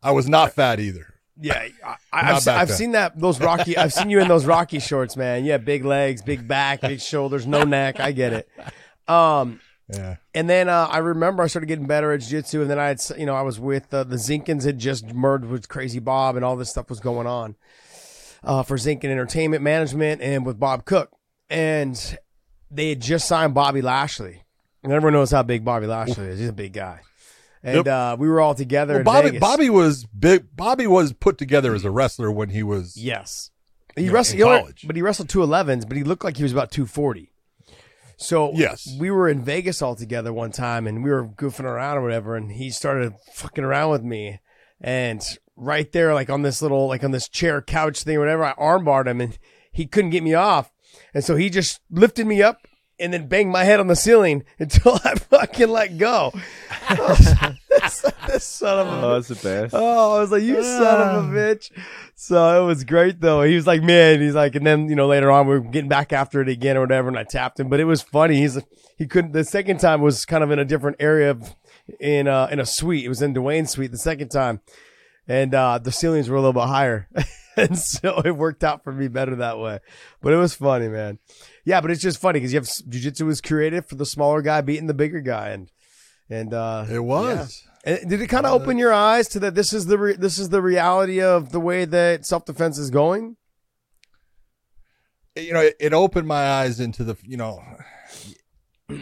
I 0.00 0.12
was 0.12 0.28
not 0.28 0.52
fat 0.52 0.78
either. 0.78 1.15
Yeah, 1.40 1.68
I, 1.84 1.96
I've, 2.12 2.42
se- 2.42 2.52
I've 2.54 2.70
seen 2.70 2.92
that, 2.92 3.18
those 3.18 3.40
Rocky, 3.40 3.76
I've 3.76 3.92
seen 3.92 4.10
you 4.10 4.20
in 4.20 4.28
those 4.28 4.46
Rocky 4.46 4.78
shorts, 4.78 5.16
man. 5.16 5.44
Yeah, 5.44 5.58
big 5.58 5.84
legs, 5.84 6.22
big 6.22 6.46
back, 6.48 6.80
big 6.80 7.00
shoulders, 7.00 7.46
no 7.46 7.62
neck. 7.64 8.00
I 8.00 8.12
get 8.12 8.32
it. 8.32 8.48
Um, 9.08 9.60
Yeah. 9.88 10.16
and 10.34 10.48
then 10.50 10.68
uh, 10.68 10.88
I 10.90 10.98
remember 10.98 11.42
I 11.42 11.46
started 11.46 11.66
getting 11.66 11.86
better 11.86 12.10
at 12.12 12.20
jiu-jitsu, 12.20 12.62
and 12.62 12.70
then 12.70 12.78
I 12.78 12.86
had, 12.88 13.00
you 13.18 13.26
know, 13.26 13.34
I 13.36 13.42
was 13.42 13.60
with 13.60 13.92
uh, 13.94 14.02
the 14.04 14.16
Zinkins 14.16 14.64
had 14.64 14.78
just 14.78 15.12
merged 15.14 15.44
with 15.44 15.68
Crazy 15.68 16.00
Bob, 16.00 16.36
and 16.36 16.44
all 16.44 16.56
this 16.56 16.70
stuff 16.70 16.88
was 16.90 16.98
going 17.00 17.26
on 17.26 17.54
uh, 18.42 18.62
for 18.64 18.76
Zinkin 18.76 19.04
Entertainment 19.04 19.62
Management 19.62 20.20
and 20.22 20.44
with 20.44 20.58
Bob 20.58 20.84
Cook, 20.86 21.12
and 21.50 22.18
they 22.70 22.88
had 22.88 23.00
just 23.00 23.28
signed 23.28 23.54
Bobby 23.54 23.80
Lashley, 23.82 24.42
and 24.82 24.92
everyone 24.92 25.12
knows 25.12 25.30
how 25.30 25.42
big 25.44 25.64
Bobby 25.64 25.86
Lashley 25.86 26.26
is. 26.26 26.40
He's 26.40 26.48
a 26.48 26.52
big 26.52 26.72
guy, 26.72 27.00
and 27.66 27.84
Yep. 27.84 27.86
uh, 27.88 28.16
we 28.18 28.28
were 28.28 28.40
all 28.40 28.54
together. 28.54 28.92
Well, 28.94 28.98
in 29.00 29.04
Bobby 29.04 29.28
Vegas. 29.28 29.40
Bobby 29.40 29.70
was 29.70 30.06
big. 30.06 30.46
Bobby 30.56 30.86
was 30.86 31.12
put 31.12 31.36
together 31.36 31.74
as 31.74 31.84
a 31.84 31.90
wrestler 31.90 32.30
when 32.30 32.50
he 32.50 32.62
was. 32.62 32.96
Yes. 32.96 33.50
He 33.96 34.08
wrestled, 34.08 34.40
in 34.40 34.46
he 34.46 34.58
college. 34.60 34.84
but 34.86 34.94
he 34.96 35.02
wrestled 35.02 35.28
two 35.28 35.42
elevens, 35.42 35.84
but 35.84 35.96
he 35.96 36.04
looked 36.04 36.22
like 36.24 36.36
he 36.36 36.42
was 36.42 36.52
about 36.52 36.70
240. 36.70 37.32
So 38.18 38.52
Yes. 38.54 38.96
we 38.98 39.10
were 39.10 39.28
in 39.28 39.42
Vegas 39.42 39.82
all 39.82 39.94
together 39.96 40.32
one 40.32 40.52
time 40.52 40.86
and 40.86 41.02
we 41.04 41.10
were 41.10 41.26
goofing 41.26 41.64
around 41.64 41.98
or 41.98 42.02
whatever. 42.02 42.36
And 42.36 42.52
he 42.52 42.70
started 42.70 43.14
fucking 43.34 43.64
around 43.64 43.90
with 43.90 44.02
me. 44.02 44.40
And 44.80 45.22
right 45.56 45.90
there, 45.92 46.14
like 46.14 46.30
on 46.30 46.42
this 46.42 46.62
little, 46.62 46.86
like 46.88 47.04
on 47.04 47.10
this 47.10 47.28
chair 47.28 47.60
couch 47.60 48.02
thing 48.02 48.16
or 48.16 48.20
whatever, 48.20 48.44
I 48.44 48.54
armbarred 48.54 49.06
him 49.06 49.20
and 49.20 49.38
he 49.72 49.86
couldn't 49.86 50.10
get 50.10 50.22
me 50.22 50.34
off. 50.34 50.70
And 51.12 51.24
so 51.24 51.36
he 51.36 51.50
just 51.50 51.80
lifted 51.90 52.26
me 52.26 52.42
up 52.42 52.65
and 52.98 53.12
then 53.12 53.28
bang 53.28 53.50
my 53.50 53.64
head 53.64 53.80
on 53.80 53.86
the 53.86 53.96
ceiling 53.96 54.44
until 54.58 54.98
I 55.04 55.14
fucking 55.14 55.68
let 55.68 55.98
go. 55.98 56.32
this, 57.70 58.04
this 58.26 58.44
son 58.44 58.86
of 58.86 58.92
a 58.92 58.96
Oh, 59.06 59.14
that's 59.14 59.28
the 59.28 59.34
best. 59.34 59.74
Oh, 59.74 60.16
I 60.16 60.20
was 60.20 60.30
like, 60.30 60.42
you 60.42 60.62
son 60.62 61.16
of 61.16 61.24
a 61.24 61.28
bitch. 61.36 61.70
So 62.14 62.62
it 62.62 62.66
was 62.66 62.84
great 62.84 63.20
though. 63.20 63.42
He 63.42 63.54
was 63.54 63.66
like, 63.66 63.82
man, 63.82 64.20
he's 64.20 64.34
like, 64.34 64.54
and 64.54 64.66
then, 64.66 64.88
you 64.88 64.96
know, 64.96 65.06
later 65.06 65.30
on 65.30 65.46
we 65.46 65.54
are 65.56 65.60
getting 65.60 65.88
back 65.88 66.12
after 66.12 66.40
it 66.40 66.48
again 66.48 66.76
or 66.76 66.80
whatever. 66.80 67.08
And 67.08 67.18
I 67.18 67.24
tapped 67.24 67.60
him, 67.60 67.68
but 67.68 67.80
it 67.80 67.84
was 67.84 68.02
funny. 68.02 68.36
He's, 68.36 68.58
he 68.96 69.06
couldn't, 69.06 69.32
the 69.32 69.44
second 69.44 69.78
time 69.78 70.00
was 70.00 70.24
kind 70.24 70.42
of 70.42 70.50
in 70.50 70.58
a 70.58 70.64
different 70.64 70.96
area 71.00 71.30
of, 71.30 71.54
in, 72.00 72.26
uh, 72.28 72.48
in 72.50 72.58
a 72.58 72.66
suite. 72.66 73.04
It 73.04 73.08
was 73.08 73.22
in 73.22 73.34
Dwayne's 73.34 73.70
suite 73.70 73.90
the 73.90 73.98
second 73.98 74.30
time. 74.30 74.60
And, 75.28 75.54
uh, 75.54 75.78
the 75.78 75.92
ceilings 75.92 76.28
were 76.28 76.36
a 76.36 76.40
little 76.40 76.52
bit 76.52 76.68
higher. 76.68 77.08
and 77.56 77.78
so 77.78 78.22
it 78.24 78.36
worked 78.36 78.64
out 78.64 78.84
for 78.84 78.92
me 78.92 79.08
better 79.08 79.36
that 79.36 79.58
way. 79.58 79.80
But 80.20 80.32
it 80.32 80.36
was 80.36 80.54
funny, 80.54 80.88
man. 80.88 81.18
Yeah, 81.66 81.80
but 81.82 81.90
it's 81.90 82.00
just 82.00 82.18
funny 82.20 82.38
because 82.38 82.52
you 82.54 82.60
have 82.60 82.66
jujitsu 82.68 83.26
was 83.26 83.40
created 83.42 83.84
for 83.86 83.96
the 83.96 84.06
smaller 84.06 84.40
guy 84.40 84.60
beating 84.62 84.86
the 84.86 84.94
bigger 84.94 85.20
guy. 85.20 85.48
And, 85.50 85.70
and, 86.30 86.54
uh, 86.54 86.86
It 86.88 87.00
was. 87.00 87.62
and 87.84 88.08
did 88.08 88.22
it 88.22 88.28
kind 88.28 88.46
of 88.46 88.52
open 88.52 88.78
your 88.78 88.92
eyes 88.92 89.26
to 89.28 89.40
that 89.40 89.54
this 89.56 89.72
is 89.72 89.86
the 89.86 89.98
re- 89.98 90.16
this 90.16 90.38
is 90.38 90.48
the 90.50 90.62
reality 90.62 91.20
of 91.20 91.50
the 91.50 91.58
way 91.60 91.84
that 91.84 92.24
self 92.24 92.44
defense 92.46 92.78
is 92.78 92.90
going? 92.90 93.36
you 95.38 95.52
know, 95.52 95.60
it, 95.60 95.76
it 95.78 95.92
opened 95.92 96.26
my 96.26 96.48
eyes 96.48 96.80
into 96.80 97.04
the, 97.04 97.14
you 97.22 97.36
know, 97.36 97.60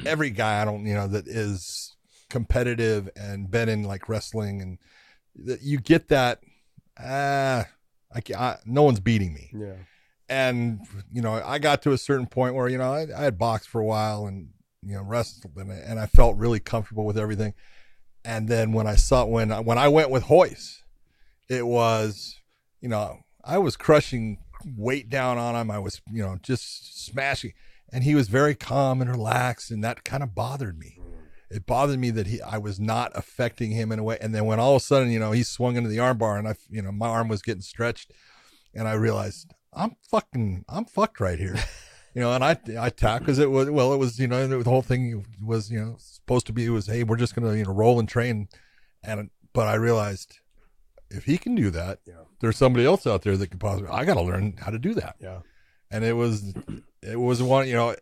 every 0.04 0.30
guy 0.30 0.60
I 0.60 0.64
don't, 0.64 0.84
you 0.84 0.94
know, 0.94 1.06
that 1.06 1.28
is 1.28 1.94
competitive 2.28 3.08
and 3.14 3.48
been 3.48 3.68
in 3.68 3.84
like 3.84 4.08
wrestling 4.08 4.60
and 4.60 4.78
that 5.46 5.62
you 5.62 5.78
get 5.78 6.08
that, 6.08 6.40
ah, 6.98 7.66
I, 8.12 8.20
ca- 8.20 8.34
I, 8.36 8.56
no 8.66 8.82
one's 8.82 8.98
beating 8.98 9.32
me. 9.32 9.50
Yeah. 9.54 9.74
And, 10.28 10.80
you 11.12 11.20
know, 11.20 11.42
I 11.44 11.58
got 11.58 11.82
to 11.82 11.92
a 11.92 11.98
certain 11.98 12.26
point 12.26 12.54
where, 12.54 12.68
you 12.68 12.78
know, 12.78 12.92
I, 12.92 13.06
I 13.16 13.24
had 13.24 13.38
boxed 13.38 13.68
for 13.68 13.80
a 13.80 13.84
while 13.84 14.26
and, 14.26 14.48
you 14.82 14.94
know, 14.94 15.02
wrestled 15.02 15.52
and, 15.56 15.70
and 15.70 16.00
I 16.00 16.06
felt 16.06 16.36
really 16.36 16.60
comfortable 16.60 17.04
with 17.04 17.18
everything. 17.18 17.54
And 18.24 18.48
then 18.48 18.72
when 18.72 18.86
I 18.86 18.96
saw, 18.96 19.26
when 19.26 19.50
when 19.50 19.76
I 19.76 19.88
went 19.88 20.10
with 20.10 20.30
Royce, 20.30 20.82
it 21.48 21.66
was, 21.66 22.36
you 22.80 22.88
know, 22.88 23.18
I 23.44 23.58
was 23.58 23.76
crushing 23.76 24.38
weight 24.64 25.10
down 25.10 25.36
on 25.36 25.54
him. 25.54 25.70
I 25.70 25.78
was, 25.78 26.00
you 26.10 26.22
know, 26.22 26.38
just 26.42 27.04
smashing. 27.04 27.52
And 27.92 28.02
he 28.02 28.14
was 28.14 28.28
very 28.28 28.54
calm 28.54 29.00
and 29.02 29.10
relaxed, 29.10 29.70
and 29.70 29.84
that 29.84 30.04
kind 30.04 30.22
of 30.22 30.34
bothered 30.34 30.78
me. 30.78 30.98
It 31.50 31.66
bothered 31.66 32.00
me 32.00 32.10
that 32.10 32.26
he, 32.26 32.40
I 32.40 32.58
was 32.58 32.80
not 32.80 33.12
affecting 33.14 33.70
him 33.70 33.92
in 33.92 33.98
a 33.98 34.02
way. 34.02 34.18
And 34.20 34.34
then 34.34 34.46
when 34.46 34.58
all 34.58 34.74
of 34.74 34.82
a 34.82 34.84
sudden, 34.84 35.10
you 35.10 35.20
know, 35.20 35.32
he 35.32 35.42
swung 35.42 35.76
into 35.76 35.90
the 35.90 35.98
armbar, 35.98 36.38
and 36.38 36.48
I, 36.48 36.56
you 36.68 36.82
know, 36.82 36.90
my 36.90 37.08
arm 37.08 37.28
was 37.28 37.42
getting 37.42 37.62
stretched, 37.62 38.10
and 38.74 38.88
I 38.88 38.94
realized 38.94 39.52
I'm 39.76 39.96
fucking, 40.10 40.64
I'm 40.68 40.84
fucked 40.84 41.20
right 41.20 41.38
here. 41.38 41.56
You 42.14 42.20
know, 42.20 42.32
and 42.32 42.44
I, 42.44 42.56
I 42.78 42.90
tapped 42.90 43.24
because 43.24 43.40
it 43.40 43.50
was, 43.50 43.68
well, 43.70 43.92
it 43.92 43.96
was, 43.96 44.20
you 44.20 44.28
know, 44.28 44.46
the 44.46 44.70
whole 44.70 44.82
thing 44.82 45.26
was, 45.44 45.68
you 45.68 45.80
know, 45.80 45.96
supposed 45.98 46.46
to 46.46 46.52
be, 46.52 46.64
it 46.64 46.70
was, 46.70 46.86
hey, 46.86 47.02
we're 47.02 47.16
just 47.16 47.34
going 47.34 47.50
to, 47.50 47.58
you 47.58 47.64
know, 47.64 47.72
roll 47.72 47.98
and 47.98 48.08
train. 48.08 48.48
And, 49.02 49.30
but 49.52 49.66
I 49.66 49.74
realized 49.74 50.38
if 51.10 51.24
he 51.24 51.38
can 51.38 51.56
do 51.56 51.70
that, 51.70 51.98
Yeah. 52.06 52.22
there's 52.40 52.56
somebody 52.56 52.86
else 52.86 53.04
out 53.04 53.22
there 53.22 53.36
that 53.36 53.48
can 53.48 53.58
possibly. 53.58 53.88
I 53.90 54.04
got 54.04 54.14
to 54.14 54.22
learn 54.22 54.54
how 54.60 54.70
to 54.70 54.78
do 54.78 54.94
that. 54.94 55.16
Yeah. 55.20 55.40
And 55.90 56.04
it 56.04 56.12
was, 56.12 56.54
it 57.02 57.18
was 57.18 57.42
one. 57.42 57.66
You 57.66 57.74
know, 57.74 57.96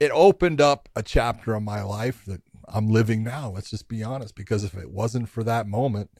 it 0.00 0.10
opened 0.12 0.60
up 0.60 0.88
a 0.96 1.02
chapter 1.04 1.54
of 1.54 1.62
my 1.62 1.82
life 1.82 2.24
that 2.26 2.42
I'm 2.68 2.88
living 2.88 3.22
now. 3.22 3.50
Let's 3.50 3.70
just 3.70 3.86
be 3.88 4.02
honest. 4.02 4.34
Because 4.34 4.64
if 4.64 4.74
it 4.74 4.90
wasn't 4.90 5.28
for 5.28 5.44
that 5.44 5.68
moment, 5.68 6.10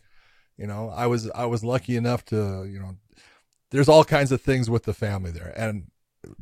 you 0.57 0.69
know, 0.69 0.89
I 0.91 1.07
was 1.09 1.29
I 1.33 1.47
was 1.47 1.65
lucky 1.65 1.97
enough 1.97 2.25
to, 2.27 2.65
you 2.65 2.79
know, 2.79 2.97
there's 3.75 3.89
all 3.89 4.05
kinds 4.05 4.31
of 4.31 4.41
things 4.41 4.71
with 4.71 4.85
the 4.85 4.95
family 4.95 5.33
there, 5.33 5.53
and 5.57 5.91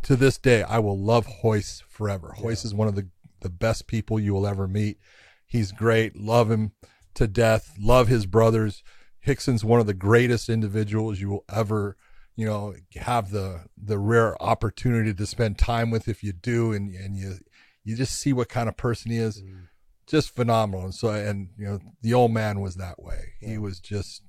to 0.02 0.16
this 0.16 0.36
day, 0.36 0.62
I 0.62 0.78
will 0.80 0.98
love 0.98 1.26
Royce 1.42 1.82
forever. 1.88 2.34
Royce 2.42 2.62
is 2.62 2.74
one 2.74 2.88
of 2.88 2.94
the 2.94 3.08
the 3.40 3.48
best 3.48 3.86
people 3.86 4.20
you 4.20 4.34
will 4.34 4.46
ever 4.46 4.68
meet. 4.68 4.98
He's 5.46 5.72
great. 5.72 6.14
Love 6.14 6.50
him 6.50 6.72
to 7.14 7.26
death. 7.26 7.74
Love 7.80 8.08
his 8.08 8.26
brothers. 8.26 8.82
Rickson's 9.26 9.64
one 9.64 9.80
of 9.80 9.86
the 9.86 9.94
greatest 9.94 10.50
individuals 10.50 11.20
you 11.20 11.30
will 11.30 11.44
ever, 11.50 11.96
you 12.36 12.44
know, 12.44 12.74
have 12.96 13.30
the 13.30 13.62
the 13.82 13.98
rare 13.98 14.40
opportunity 14.42 15.14
to 15.14 15.26
spend 15.26 15.56
time 15.56 15.90
with 15.90 16.08
if 16.08 16.22
you 16.22 16.34
do, 16.34 16.72
and 16.72 16.94
and 16.94 17.16
you 17.16 17.38
you 17.82 17.96
just 17.96 18.14
see 18.14 18.34
what 18.34 18.50
kind 18.50 18.68
of 18.68 18.76
person 18.76 19.10
he 19.10 19.16
is. 19.16 19.40
Mm-hmm. 19.40 19.60
Just 20.06 20.34
phenomenal. 20.34 20.84
And 20.84 20.94
so, 20.94 21.08
and 21.08 21.48
you 21.56 21.64
know, 21.64 21.78
the 22.02 22.12
old 22.12 22.32
man 22.32 22.60
was 22.60 22.74
that 22.74 23.02
way. 23.02 23.34
He 23.40 23.56
was 23.56 23.80
just, 23.80 24.22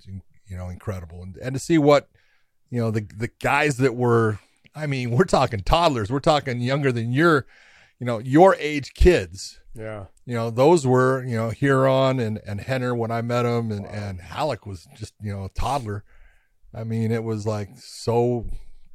you 0.47 0.55
know, 0.55 0.69
incredible. 0.69 1.21
And 1.21 1.35
and 1.37 1.53
to 1.53 1.59
see 1.59 1.77
what, 1.77 2.07
you 2.73 2.79
know, 2.81 2.89
the 2.89 3.01
the 3.15 3.29
guys 3.39 3.77
that 3.77 3.93
were, 3.93 4.39
I 4.73 4.87
mean, 4.87 5.11
we're 5.11 5.25
talking 5.25 5.59
toddlers. 5.59 6.11
We're 6.11 6.19
talking 6.19 6.59
younger 6.59 6.91
than 6.91 7.13
your, 7.13 7.45
you 7.99 8.07
know, 8.07 8.17
your 8.17 8.55
age 8.55 8.95
kids 8.95 9.59
Yeah. 9.75 10.05
you 10.25 10.33
know, 10.33 10.49
those 10.49 10.87
were, 10.87 11.23
you 11.23 11.35
know, 11.35 11.49
Ryron 11.49 12.19
and, 12.19 12.39
and 12.47 12.59
Rener 12.61 12.97
when 12.97 13.11
I 13.11 13.21
met 13.21 13.45
him 13.45 13.71
and, 13.71 13.85
and 13.85 14.19
Ralek 14.19 14.65
was 14.65 14.87
just, 14.95 15.13
you 15.21 15.31
know, 15.31 15.43
a 15.45 15.49
toddler. 15.49 16.03
I 16.73 16.83
mean, 16.83 17.11
it 17.11 17.23
was 17.23 17.45
like 17.45 17.69
so 17.77 18.47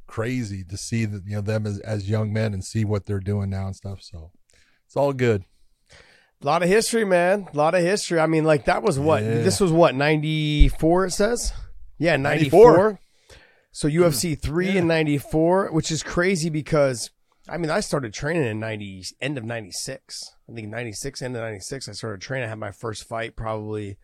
crazy 0.07 0.65
to 0.65 0.75
see 0.75 1.05
that, 1.05 1.23
you 1.25 1.35
know, 1.35 1.41
them 1.41 1.65
as, 1.65 1.79
as 1.79 2.09
young 2.09 2.33
men 2.33 2.53
and 2.53 2.61
see 2.65 2.83
what 2.83 3.05
they're 3.05 3.21
doing 3.21 3.49
now 3.49 3.67
and 3.67 3.75
stuff. 3.77 3.99
So 4.01 4.31
it's 4.87 4.97
all 4.97 5.13
good. 5.13 5.45
A 6.41 6.45
lot 6.45 6.63
of 6.63 6.67
history, 6.69 7.05
man. 7.05 7.47
A 7.53 7.57
lot 7.57 7.75
of 7.75 7.81
history. 7.81 8.19
I 8.19 8.27
mean, 8.27 8.43
like 8.43 8.65
that 8.65 8.83
was 8.83 8.99
what? 8.99 9.23
Yeah. 9.23 9.35
This 9.41 9.61
was 9.61 9.71
what? 9.71 9.95
94 9.95 11.05
it 11.05 11.11
says? 11.11 11.53
Yeah, 11.97 12.17
94. 12.17 12.71
94. 12.77 12.99
So 13.71 13.87
UFC 13.87 14.39
3 14.39 14.77
and 14.77 14.87
94, 14.87 15.71
which 15.71 15.91
is 15.91 16.03
crazy 16.03 16.49
because 16.49 17.11
I 17.47 17.57
mean, 17.57 17.71
I 17.71 17.79
started 17.79 18.13
training 18.13 18.43
in 18.45 18.59
90 18.59 19.05
end 19.21 19.37
of 19.37 19.43
96. 19.43 20.35
I 20.49 20.53
think 20.53 20.67
96 20.69 21.21
end 21.21 21.35
of 21.35 21.41
96 21.41 21.89
I 21.89 21.91
started 21.93 22.21
training. 22.21 22.45
I 22.45 22.49
had 22.49 22.59
my 22.59 22.71
first 22.71 23.07
fight 23.07 23.35
probably 23.35 23.97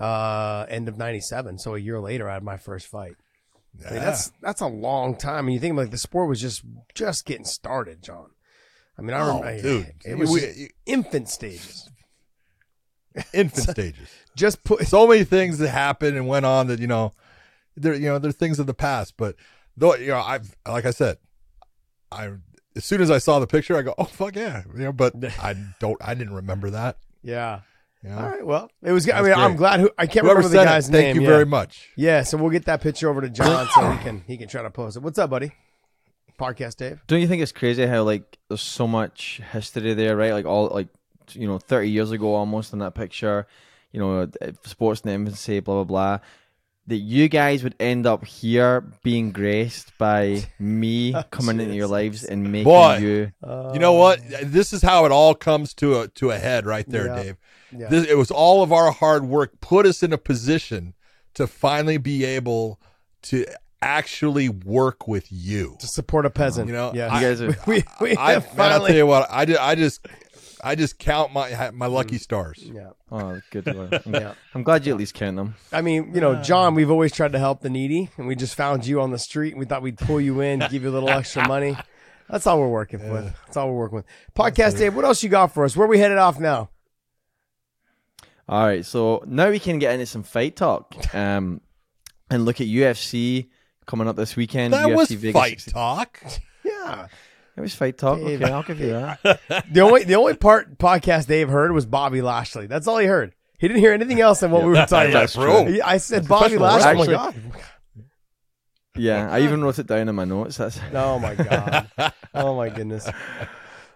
uh 0.00 0.66
end 0.68 0.88
of 0.88 0.96
97. 0.98 1.58
So 1.58 1.74
a 1.74 1.78
year 1.78 2.00
later 2.00 2.28
I 2.28 2.34
had 2.34 2.42
my 2.42 2.56
first 2.56 2.86
fight. 2.88 3.14
I 3.86 3.90
mean, 3.90 3.94
Yeah. 4.00 4.04
that's 4.06 4.32
that's 4.42 4.60
a 4.60 4.66
long 4.66 5.16
time. 5.16 5.46
And 5.46 5.54
you 5.54 5.60
think 5.60 5.76
like 5.76 5.90
the 5.90 5.98
sport 5.98 6.28
was 6.28 6.40
just 6.40 6.62
just 6.94 7.24
getting 7.26 7.44
started, 7.44 8.02
John. 8.02 8.30
I 8.98 9.02
mean, 9.02 9.14
I 9.14 9.20
Oh, 9.20 9.38
remember 9.40 9.62
dude. 9.62 9.92
it 10.04 10.18
was 10.18 10.30
We- 10.32 10.70
infant 10.86 11.28
stages. 11.28 11.88
infant 13.32 13.68
stages. 13.70 14.08
Just 14.36 14.62
put 14.64 14.86
So 14.86 15.06
many 15.06 15.24
things 15.24 15.58
that 15.58 15.68
happened 15.70 16.16
and 16.16 16.26
went 16.28 16.46
on 16.46 16.66
that 16.68 16.80
you 16.80 16.86
know, 16.86 17.12
they're 17.76 17.94
you 17.94 18.06
know 18.06 18.18
they're 18.18 18.32
things 18.32 18.58
of 18.58 18.66
the 18.66 18.74
past. 18.74 19.16
But 19.16 19.36
though 19.76 19.94
you 19.96 20.08
know, 20.08 20.20
I've 20.20 20.54
like 20.66 20.84
I 20.84 20.90
said, 20.90 21.18
I 22.10 22.32
as 22.76 22.84
soon 22.84 23.00
as 23.00 23.10
I 23.10 23.18
saw 23.18 23.38
the 23.38 23.46
picture, 23.46 23.76
I 23.76 23.82
go, 23.82 23.94
oh 23.98 24.04
fuck 24.04 24.36
yeah, 24.36 24.62
you 24.72 24.84
know. 24.84 24.92
But 24.92 25.14
I 25.42 25.54
don't, 25.80 25.96
I 26.00 26.14
didn't 26.14 26.34
remember 26.34 26.70
that. 26.70 26.98
yeah. 27.22 27.60
You 28.02 28.10
know? 28.10 28.18
All 28.18 28.28
right. 28.28 28.46
Well, 28.46 28.70
it 28.82 28.92
was. 28.92 29.08
I 29.08 29.22
That's 29.22 29.24
mean, 29.34 29.34
I'm 29.34 29.56
glad. 29.56 29.80
Who 29.80 29.90
I 29.96 30.06
can't 30.06 30.26
Whoever 30.26 30.40
remember 30.40 30.58
the 30.58 30.64
guy's 30.64 30.90
it, 30.90 30.92
thank 30.92 31.06
name. 31.06 31.16
you 31.16 31.22
yeah. 31.22 31.28
very 31.28 31.46
much. 31.46 31.88
Yeah. 31.96 32.22
So 32.22 32.36
we'll 32.36 32.50
get 32.50 32.66
that 32.66 32.82
picture 32.82 33.08
over 33.08 33.22
to 33.22 33.30
John 33.30 33.66
so 33.74 33.90
he 33.92 33.98
can 34.04 34.24
he 34.26 34.36
can 34.36 34.46
try 34.46 34.60
to 34.60 34.68
post 34.70 34.98
it. 34.98 35.00
What's 35.02 35.18
up, 35.18 35.30
buddy? 35.30 35.52
Podcast 36.38 36.76
Dave. 36.76 37.02
Don't 37.06 37.22
you 37.22 37.26
think 37.26 37.42
it's 37.42 37.52
crazy 37.52 37.86
how 37.86 38.02
like 38.02 38.38
there's 38.48 38.60
so 38.60 38.86
much 38.86 39.40
history 39.52 39.94
there, 39.94 40.16
right? 40.16 40.32
Like 40.32 40.44
all 40.44 40.68
like 40.68 40.88
you 41.32 41.46
know, 41.46 41.58
thirty 41.58 41.88
years 41.88 42.10
ago 42.10 42.34
almost 42.34 42.74
in 42.74 42.80
that 42.80 42.94
picture, 42.94 43.46
you 43.90 44.00
know, 44.00 44.22
uh, 44.22 44.52
sports 44.64 45.00
in 45.00 45.08
the 45.08 45.14
infancy, 45.14 45.60
blah 45.60 45.82
blah 45.82 45.84
blah. 45.84 46.18
That 46.86 46.96
you 46.96 47.28
guys 47.30 47.62
would 47.64 47.74
end 47.80 48.06
up 48.06 48.26
here 48.26 48.82
being 49.02 49.32
graced 49.32 49.96
by 49.96 50.42
me 50.58 51.14
coming 51.30 51.58
into 51.58 51.74
your 51.74 51.86
lives 51.86 52.24
and 52.24 52.52
making 52.52 52.64
Boy. 52.64 52.98
you. 52.98 53.32
You 53.72 53.78
know 53.78 53.94
what? 53.94 54.20
This 54.42 54.72
is 54.74 54.82
how 54.82 55.06
it 55.06 55.12
all 55.12 55.34
comes 55.34 55.72
to 55.74 56.00
a 56.00 56.08
to 56.08 56.30
a 56.30 56.36
head 56.38 56.66
right 56.66 56.86
there, 56.88 57.06
Yeah. 57.06 57.22
Dave. 57.22 57.36
Yeah. 57.76 57.88
This, 57.88 58.06
it 58.06 58.18
was 58.18 58.30
all 58.30 58.62
of 58.62 58.70
our 58.72 58.92
hard 58.92 59.24
work 59.24 59.60
put 59.60 59.86
us 59.86 60.02
in 60.02 60.12
a 60.12 60.18
position 60.18 60.92
to 61.34 61.46
finally 61.46 61.96
be 61.96 62.22
able 62.24 62.78
to 63.22 63.46
actually 63.82 64.48
work 64.48 65.08
with 65.08 65.26
you. 65.30 65.76
to 65.80 65.86
support 65.86 66.26
a 66.26 66.30
peasant. 66.30 66.68
You 66.68 66.74
know, 66.74 66.92
yeah. 66.94 67.14
You 67.14 67.20
guys 67.26 67.40
are- 67.42 67.56
we, 67.66 67.82
we 68.00 68.16
I, 68.16 68.32
have 68.32 68.44
man, 68.44 68.50
I'll 68.50 68.56
finally. 68.72 68.88
tell 68.88 68.96
you 68.98 69.06
what, 69.06 69.26
I, 69.30 69.44
ju- 69.46 69.56
I 69.60 69.74
just 69.74 70.06
I 70.64 70.74
just 70.74 70.98
count 70.98 71.32
my 71.32 71.70
my 71.72 71.86
lucky 71.86 72.18
stars. 72.18 72.58
yeah. 72.62 72.90
Oh, 73.12 73.40
good. 73.50 73.66
Lord. 73.66 74.02
I'm, 74.06 74.14
Yeah. 74.14 74.34
I'm 74.54 74.62
glad 74.62 74.86
you 74.86 74.92
at 74.92 74.98
least 74.98 75.14
count 75.14 75.36
them. 75.36 75.54
I 75.72 75.82
mean, 75.82 76.12
you 76.14 76.20
know, 76.20 76.42
John, 76.42 76.74
we've 76.74 76.90
always 76.90 77.12
tried 77.12 77.32
to 77.32 77.38
help 77.38 77.60
the 77.60 77.70
needy, 77.70 78.10
and 78.16 78.26
we 78.26 78.34
just 78.34 78.54
found 78.54 78.86
you 78.86 79.00
on 79.00 79.10
the 79.10 79.18
street, 79.18 79.52
and 79.52 79.60
we 79.60 79.66
thought 79.66 79.82
we'd 79.82 79.98
pull 79.98 80.20
you 80.20 80.40
in, 80.40 80.60
give 80.70 80.82
you 80.82 80.88
a 80.88 80.90
little 80.90 81.10
extra 81.10 81.46
money. 81.48 81.76
That's 82.28 82.46
all 82.46 82.58
we're 82.58 82.68
working 82.68 83.00
with. 83.12 83.34
That's 83.44 83.56
all 83.58 83.68
we're 83.68 83.78
working 83.78 83.96
with. 83.96 84.06
Podcast 84.34 84.78
Dave, 84.78 84.94
what 84.96 85.04
else 85.04 85.22
you 85.22 85.28
got 85.28 85.52
for 85.52 85.64
us? 85.64 85.76
Where 85.76 85.86
we 85.86 85.98
headed 85.98 86.16
off 86.18 86.40
now? 86.40 86.70
All 88.48 88.66
right, 88.66 88.84
so 88.84 89.22
now 89.26 89.50
we 89.50 89.58
can 89.58 89.78
get 89.78 89.92
into 89.94 90.06
some 90.06 90.22
fight 90.22 90.56
talk, 90.56 90.94
um, 91.14 91.60
and 92.30 92.44
look 92.44 92.60
at 92.60 92.66
UFC 92.66 93.48
coming 93.86 94.06
up 94.08 94.16
this 94.16 94.36
weekend. 94.36 94.72
That 94.74 94.86
UFC 94.88 94.94
was 94.96 95.10
Vegas 95.10 95.32
fight 95.34 95.64
talk. 95.68 96.20
Yeah. 96.64 97.08
It 97.56 97.60
was 97.60 97.74
fight 97.74 97.96
talk. 97.98 98.18
Dave. 98.18 98.42
Okay, 98.42 98.52
I'll 98.52 98.62
give 98.64 98.80
you 98.80 98.88
that. 98.88 99.40
The 99.70 99.80
only 99.80 100.04
the 100.04 100.16
only 100.16 100.34
part 100.34 100.76
podcast 100.78 101.26
Dave 101.28 101.48
heard 101.48 101.72
was 101.72 101.86
Bobby 101.86 102.20
Lashley. 102.22 102.66
That's 102.66 102.86
all 102.88 102.98
he 102.98 103.06
heard. 103.06 103.32
He 103.58 103.68
didn't 103.68 103.80
hear 103.80 103.92
anything 103.92 104.20
else 104.20 104.40
than 104.40 104.50
what 104.50 104.62
we 104.62 104.70
were 104.70 104.86
talking 104.86 105.10
about. 105.12 105.28
True. 105.30 105.80
I 105.84 105.98
said 105.98 106.26
Bobby 106.26 106.58
Lashley. 106.58 107.08
wrestling. 107.14 107.16
Oh 107.16 107.48
my 107.52 107.58
god. 107.58 107.64
Yeah, 108.96 109.28
I 109.30 109.40
even 109.40 109.62
wrote 109.64 109.78
it 109.78 109.86
down 109.86 110.08
in 110.08 110.14
my 110.14 110.24
notes. 110.24 110.56
That's 110.56 110.78
Oh 110.94 111.18
my 111.18 111.34
god. 111.34 111.90
Oh 112.34 112.56
my 112.56 112.68
goodness. 112.68 113.08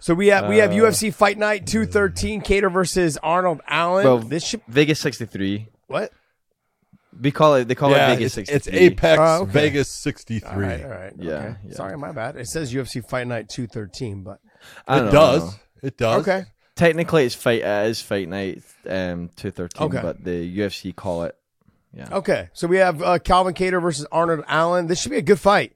So 0.00 0.14
we 0.14 0.28
have 0.28 0.48
we 0.48 0.58
have 0.58 0.70
Uh, 0.70 0.74
UFC 0.74 1.12
Fight 1.12 1.38
Night 1.38 1.66
213 1.66 2.40
Kattar 2.42 2.72
versus 2.72 3.18
Arnold 3.22 3.60
Allen. 3.66 4.04
Well, 4.04 4.18
this 4.20 4.44
should 4.46 4.62
Vegas 4.68 5.00
63. 5.00 5.66
what? 5.88 6.12
We 7.20 7.30
call 7.30 7.54
it. 7.56 7.68
They 7.68 7.74
call 7.74 7.90
yeah, 7.90 8.12
it 8.12 8.16
Vegas 8.16 8.36
it's, 8.38 8.50
63. 8.50 8.72
it's 8.78 8.82
Apex 8.92 9.18
Oh, 9.20 9.42
okay. 9.42 9.52
Vegas 9.52 9.88
63. 9.90 10.48
All 10.50 10.60
right, 10.60 10.84
all 10.84 10.90
right. 10.90 11.12
Yeah, 11.18 11.32
okay. 11.32 11.56
yeah. 11.68 11.74
Sorry, 11.74 11.96
my 11.96 12.12
bad. 12.12 12.36
It 12.36 12.46
says 12.48 12.72
UFC 12.72 13.06
Fight 13.08 13.26
Night 13.26 13.48
213, 13.48 14.22
but 14.22 14.40
It 14.88 15.10
does. 15.10 15.44
know. 15.44 15.50
It 15.82 15.96
does. 15.96 16.20
okay. 16.28 16.44
Technically, 16.76 17.24
it's 17.24 17.34
fight. 17.34 17.62
It 17.62 17.86
is 17.90 18.00
fight 18.00 18.28
night. 18.28 18.62
Um, 18.88 19.30
213. 19.36 19.86
Okay. 19.86 20.00
But 20.00 20.22
the 20.22 20.58
UFC 20.58 20.94
call 20.94 21.24
it. 21.24 21.36
Yeah. 21.92 22.08
Okay. 22.12 22.50
So 22.52 22.68
we 22.68 22.76
have 22.76 23.02
uh, 23.02 23.18
Calvin 23.18 23.54
Kattar 23.54 23.82
versus 23.82 24.06
Arnold 24.12 24.44
Allen. 24.46 24.86
This 24.86 25.00
should 25.00 25.10
be 25.10 25.16
a 25.18 25.22
good 25.22 25.40
fight. 25.40 25.72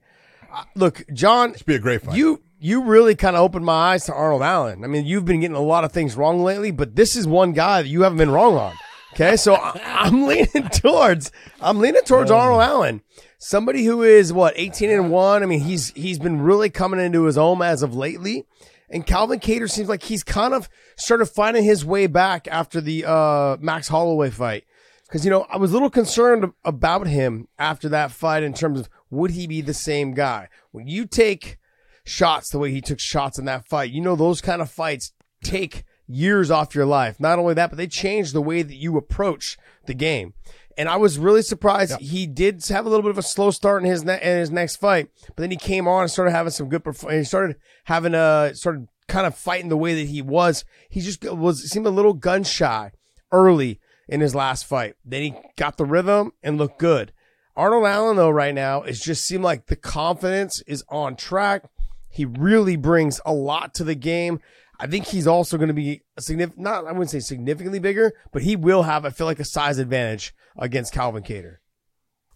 Uh, 0.52 0.62
look, 0.76 1.02
John, 1.12 1.54
Should 1.54 1.66
be 1.66 1.74
a 1.74 1.78
great 1.80 2.02
fight. 2.02 2.16
you 2.16 2.42
you 2.60 2.82
really 2.84 3.16
kind 3.16 3.34
of 3.34 3.42
opened 3.42 3.64
my 3.64 3.72
eyes 3.92 4.04
to 4.04 4.12
Arnold 4.14 4.42
Allen. 4.42 4.84
I 4.84 4.86
mean, 4.86 5.04
you've 5.04 5.24
been 5.24 5.40
getting 5.40 5.56
a 5.56 5.60
lot 5.60 5.82
of 5.82 5.90
things 5.90 6.14
wrong 6.14 6.44
lately, 6.44 6.70
but 6.70 6.94
this 6.94 7.16
is 7.16 7.26
one 7.26 7.52
guy 7.52 7.82
that 7.82 7.88
you 7.88 8.02
haven't 8.02 8.18
been 8.18 8.30
wrong 8.30 8.56
on. 8.56 8.74
Okay, 9.12 9.36
so 9.36 9.56
I'm 9.56 10.26
leaning 10.26 10.68
towards 10.72 11.30
I'm 11.60 11.80
leaning 11.80 12.02
towards 12.02 12.30
Arnold 12.30 12.62
Allen, 12.62 13.02
somebody 13.38 13.84
who 13.84 14.02
is 14.02 14.32
what 14.32 14.54
18 14.56 14.88
and 14.90 15.10
one. 15.10 15.42
I 15.42 15.46
mean, 15.46 15.60
he's 15.60 15.90
he's 15.90 16.18
been 16.18 16.40
really 16.40 16.70
coming 16.70 16.98
into 16.98 17.24
his 17.24 17.36
own 17.36 17.60
as 17.60 17.82
of 17.82 17.94
lately, 17.94 18.46
and 18.88 19.06
Calvin 19.06 19.38
Kattar 19.38 19.70
seems 19.70 19.88
like 19.88 20.02
he's 20.04 20.22
kind 20.22 20.54
of 20.54 20.68
started 20.96 21.26
finding 21.26 21.64
his 21.64 21.84
way 21.84 22.06
back 22.06 22.48
after 22.48 22.80
the 22.80 23.04
uh, 23.04 23.56
Max 23.60 23.88
Holloway 23.88 24.30
fight. 24.30 24.64
Because, 25.04 25.26
you 25.26 25.30
know, 25.30 25.46
I 25.50 25.58
was 25.58 25.72
a 25.72 25.74
little 25.74 25.90
concerned 25.90 26.52
about 26.64 27.06
him 27.06 27.48
after 27.58 27.90
that 27.90 28.12
fight 28.12 28.42
in 28.42 28.54
terms 28.54 28.80
of 28.80 28.88
would 29.10 29.32
he 29.32 29.46
be 29.46 29.60
the 29.60 29.74
same 29.74 30.14
guy? 30.14 30.48
When 30.70 30.86
you 30.86 31.04
take 31.04 31.58
shots 32.02 32.48
the 32.48 32.58
way 32.58 32.70
he 32.70 32.80
took 32.80 32.98
shots 32.98 33.38
in 33.38 33.44
that 33.44 33.68
fight, 33.68 33.90
you 33.90 34.00
know, 34.00 34.16
those 34.16 34.40
kind 34.40 34.62
of 34.62 34.70
fights 34.70 35.12
take 35.44 35.84
years 36.06 36.50
off 36.50 36.74
your 36.74 36.86
life. 36.86 37.18
Not 37.18 37.38
only 37.38 37.54
that, 37.54 37.70
but 37.70 37.76
they 37.76 37.86
change 37.86 38.32
the 38.32 38.42
way 38.42 38.62
that 38.62 38.74
you 38.74 38.96
approach 38.96 39.56
the 39.86 39.94
game. 39.94 40.34
And 40.76 40.88
I 40.88 40.96
was 40.96 41.18
really 41.18 41.42
surprised 41.42 42.00
he 42.00 42.26
did 42.26 42.64
have 42.68 42.86
a 42.86 42.88
little 42.88 43.02
bit 43.02 43.10
of 43.10 43.18
a 43.18 43.22
slow 43.22 43.50
start 43.50 43.82
in 43.82 43.90
his 43.90 44.04
ne- 44.04 44.20
in 44.22 44.38
his 44.38 44.50
next 44.50 44.76
fight, 44.76 45.10
but 45.26 45.36
then 45.36 45.50
he 45.50 45.56
came 45.56 45.86
on 45.86 46.02
and 46.02 46.10
started 46.10 46.30
having 46.30 46.50
some 46.50 46.68
good. 46.68 46.82
Perf- 46.82 47.12
he 47.12 47.24
started 47.24 47.56
having 47.84 48.14
a 48.14 48.52
started 48.54 48.88
kind 49.08 49.26
of 49.26 49.36
fighting 49.36 49.68
the 49.68 49.76
way 49.76 49.94
that 49.94 50.08
he 50.08 50.22
was. 50.22 50.64
He 50.88 51.00
just 51.00 51.24
was 51.24 51.70
seemed 51.70 51.86
a 51.86 51.90
little 51.90 52.14
gun 52.14 52.44
shy 52.44 52.92
early 53.30 53.80
in 54.08 54.20
his 54.20 54.34
last 54.34 54.64
fight. 54.64 54.94
Then 55.04 55.22
he 55.22 55.34
got 55.56 55.76
the 55.76 55.84
rhythm 55.84 56.32
and 56.42 56.58
looked 56.58 56.78
good. 56.78 57.12
Arnold 57.54 57.84
Allen 57.84 58.16
though 58.16 58.30
right 58.30 58.54
now 58.54 58.82
it 58.82 58.94
just 58.94 59.26
seemed 59.26 59.44
like 59.44 59.66
the 59.66 59.76
confidence 59.76 60.62
is 60.66 60.84
on 60.88 61.16
track. 61.16 61.64
He 62.08 62.24
really 62.24 62.76
brings 62.76 63.20
a 63.24 63.32
lot 63.32 63.74
to 63.74 63.84
the 63.84 63.94
game. 63.94 64.40
I 64.82 64.88
think 64.88 65.06
he's 65.06 65.28
also 65.28 65.58
going 65.58 65.68
to 65.68 65.74
be 65.74 66.02
a 66.16 66.20
significant, 66.20 66.60
not, 66.60 66.88
I 66.88 66.90
wouldn't 66.90 67.10
say 67.10 67.20
significantly 67.20 67.78
bigger, 67.78 68.14
but 68.32 68.42
he 68.42 68.56
will 68.56 68.82
have, 68.82 69.04
I 69.04 69.10
feel 69.10 69.28
like, 69.28 69.38
a 69.38 69.44
size 69.44 69.78
advantage 69.78 70.34
against 70.58 70.92
Calvin 70.92 71.22
Kattar. 71.22 71.58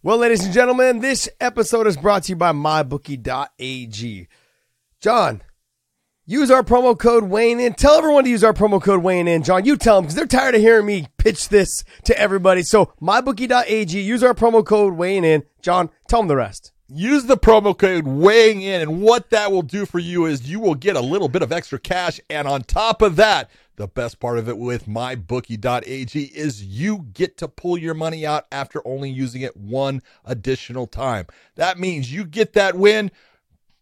Well, 0.01 0.17
ladies 0.17 0.45
and 0.45 0.53
gentlemen, 0.53 0.99
this 0.99 1.27
episode 1.41 1.87
is 1.87 1.97
brought 1.97 2.23
to 2.23 2.29
you 2.31 2.35
by 2.37 2.53
mybookie.ag. 2.53 4.29
John, 5.01 5.41
use 6.25 6.49
our 6.49 6.63
promo 6.63 6.97
code 6.97 7.25
weighing 7.25 7.59
in. 7.59 7.73
Tell 7.73 7.95
everyone 7.95 8.23
to 8.23 8.29
use 8.29 8.45
our 8.45 8.53
promo 8.53 8.81
code 8.81 9.03
weighing 9.03 9.27
in. 9.27 9.43
John, 9.43 9.65
you 9.65 9.75
tell 9.75 9.97
them 9.97 10.05
because 10.05 10.15
they're 10.15 10.25
tired 10.25 10.55
of 10.55 10.61
hearing 10.61 10.85
me 10.85 11.07
pitch 11.17 11.49
this 11.49 11.83
to 12.05 12.17
everybody. 12.17 12.63
So 12.63 12.93
mybookie.ag, 13.01 13.99
use 13.99 14.23
our 14.23 14.33
promo 14.33 14.65
code 14.65 14.93
weighing 14.93 15.25
in. 15.25 15.43
John, 15.61 15.89
tell 16.07 16.21
them 16.21 16.29
the 16.29 16.37
rest. 16.37 16.71
Use 16.89 17.25
the 17.25 17.35
promo 17.35 17.77
code 17.77 18.07
weighing 18.07 18.61
in, 18.61 18.81
and 18.81 19.01
what 19.01 19.29
that 19.31 19.51
will 19.51 19.61
do 19.61 19.85
for 19.85 19.99
you 19.99 20.25
is 20.25 20.49
you 20.49 20.61
will 20.61 20.73
get 20.73 20.95
a 20.95 21.01
little 21.01 21.27
bit 21.27 21.41
of 21.41 21.51
extra 21.51 21.77
cash. 21.77 22.17
And 22.29 22.47
on 22.47 22.61
top 22.61 23.01
of 23.01 23.17
that, 23.17 23.51
the 23.75 23.87
best 23.87 24.21
part 24.21 24.37
of 24.37 24.47
it 24.47 24.57
with 24.57 24.85
mybookie.ag 24.85 26.23
is 26.23 26.63
you 26.63 27.07
get 27.11 27.37
to 27.39 27.49
pull 27.49 27.77
your 27.77 27.93
money 27.93 28.25
out 28.25 28.45
after 28.53 28.81
only 28.87 29.09
using 29.09 29.41
it 29.41 29.57
one 29.57 30.01
additional 30.23 30.87
time. 30.87 31.27
That 31.55 31.77
means 31.77 32.13
you 32.13 32.23
get 32.23 32.53
that 32.53 32.75
win, 32.75 33.11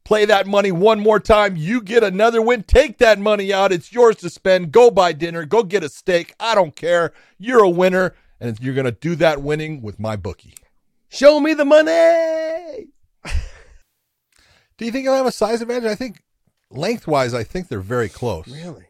play 0.03 0.25
that 0.25 0.47
money 0.47 0.71
one 0.71 0.99
more 0.99 1.19
time, 1.19 1.55
you 1.55 1.81
get 1.81 2.03
another 2.03 2.41
win, 2.41 2.63
take 2.63 2.97
that 2.97 3.19
money 3.19 3.53
out. 3.53 3.71
It's 3.71 3.93
yours 3.93 4.15
to 4.17 4.31
spend. 4.31 4.71
Go 4.71 4.89
buy 4.89 5.13
dinner, 5.13 5.45
go 5.45 5.61
get 5.61 5.83
a 5.83 5.89
steak. 5.89 6.33
I 6.39 6.55
don't 6.55 6.75
care. 6.75 7.13
You're 7.37 7.63
a 7.63 7.69
winner, 7.69 8.15
and 8.39 8.59
you're 8.59 8.73
going 8.73 8.85
to 8.85 8.91
do 8.91 9.15
that 9.17 9.43
winning 9.43 9.83
with 9.83 9.99
my 9.99 10.15
bookie. 10.15 10.55
Show 11.07 11.39
me 11.39 11.53
the 11.53 11.65
money. 11.65 12.87
Do 14.77 14.85
you 14.85 14.91
think 14.91 15.03
he'll 15.03 15.15
have 15.15 15.25
a 15.25 15.31
size 15.31 15.61
advantage? 15.61 15.89
I 15.89 15.95
think 15.95 16.21
lengthwise, 16.69 17.33
I 17.33 17.43
think 17.43 17.67
they're 17.67 17.79
very 17.79 18.09
close 18.09 18.47
Really? 18.47 18.85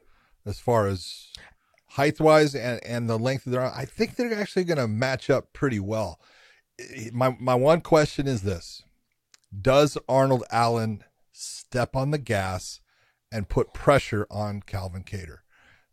as 0.46 0.60
far 0.60 0.88
as 0.88 1.28
height 1.90 2.20
wise 2.20 2.56
and, 2.56 2.84
and 2.86 3.10
the 3.10 3.20
length 3.20 3.46
of 3.46 3.52
their 3.52 3.62
arm. 3.62 3.74
I 3.76 3.86
think 3.86 4.16
they're 4.16 4.34
actually 4.40 4.66
going 4.66 4.78
to 4.78 4.88
match 4.88 5.30
up 5.30 5.54
pretty 5.54 5.80
well. 5.80 6.20
My, 7.14 7.36
my 7.40 7.56
one 7.56 7.82
question 7.82 8.28
is 8.28 8.42
this 8.42 8.84
Does 9.62 9.98
Arnold 10.10 10.44
Allen 10.52 11.04
step 11.32 11.96
on 11.96 12.12
the 12.12 12.18
gas 12.18 12.82
and 13.32 13.48
put 13.50 13.74
pressure 13.74 14.28
on 14.30 14.62
Calvin 14.62 15.04
Kattar? 15.04 15.40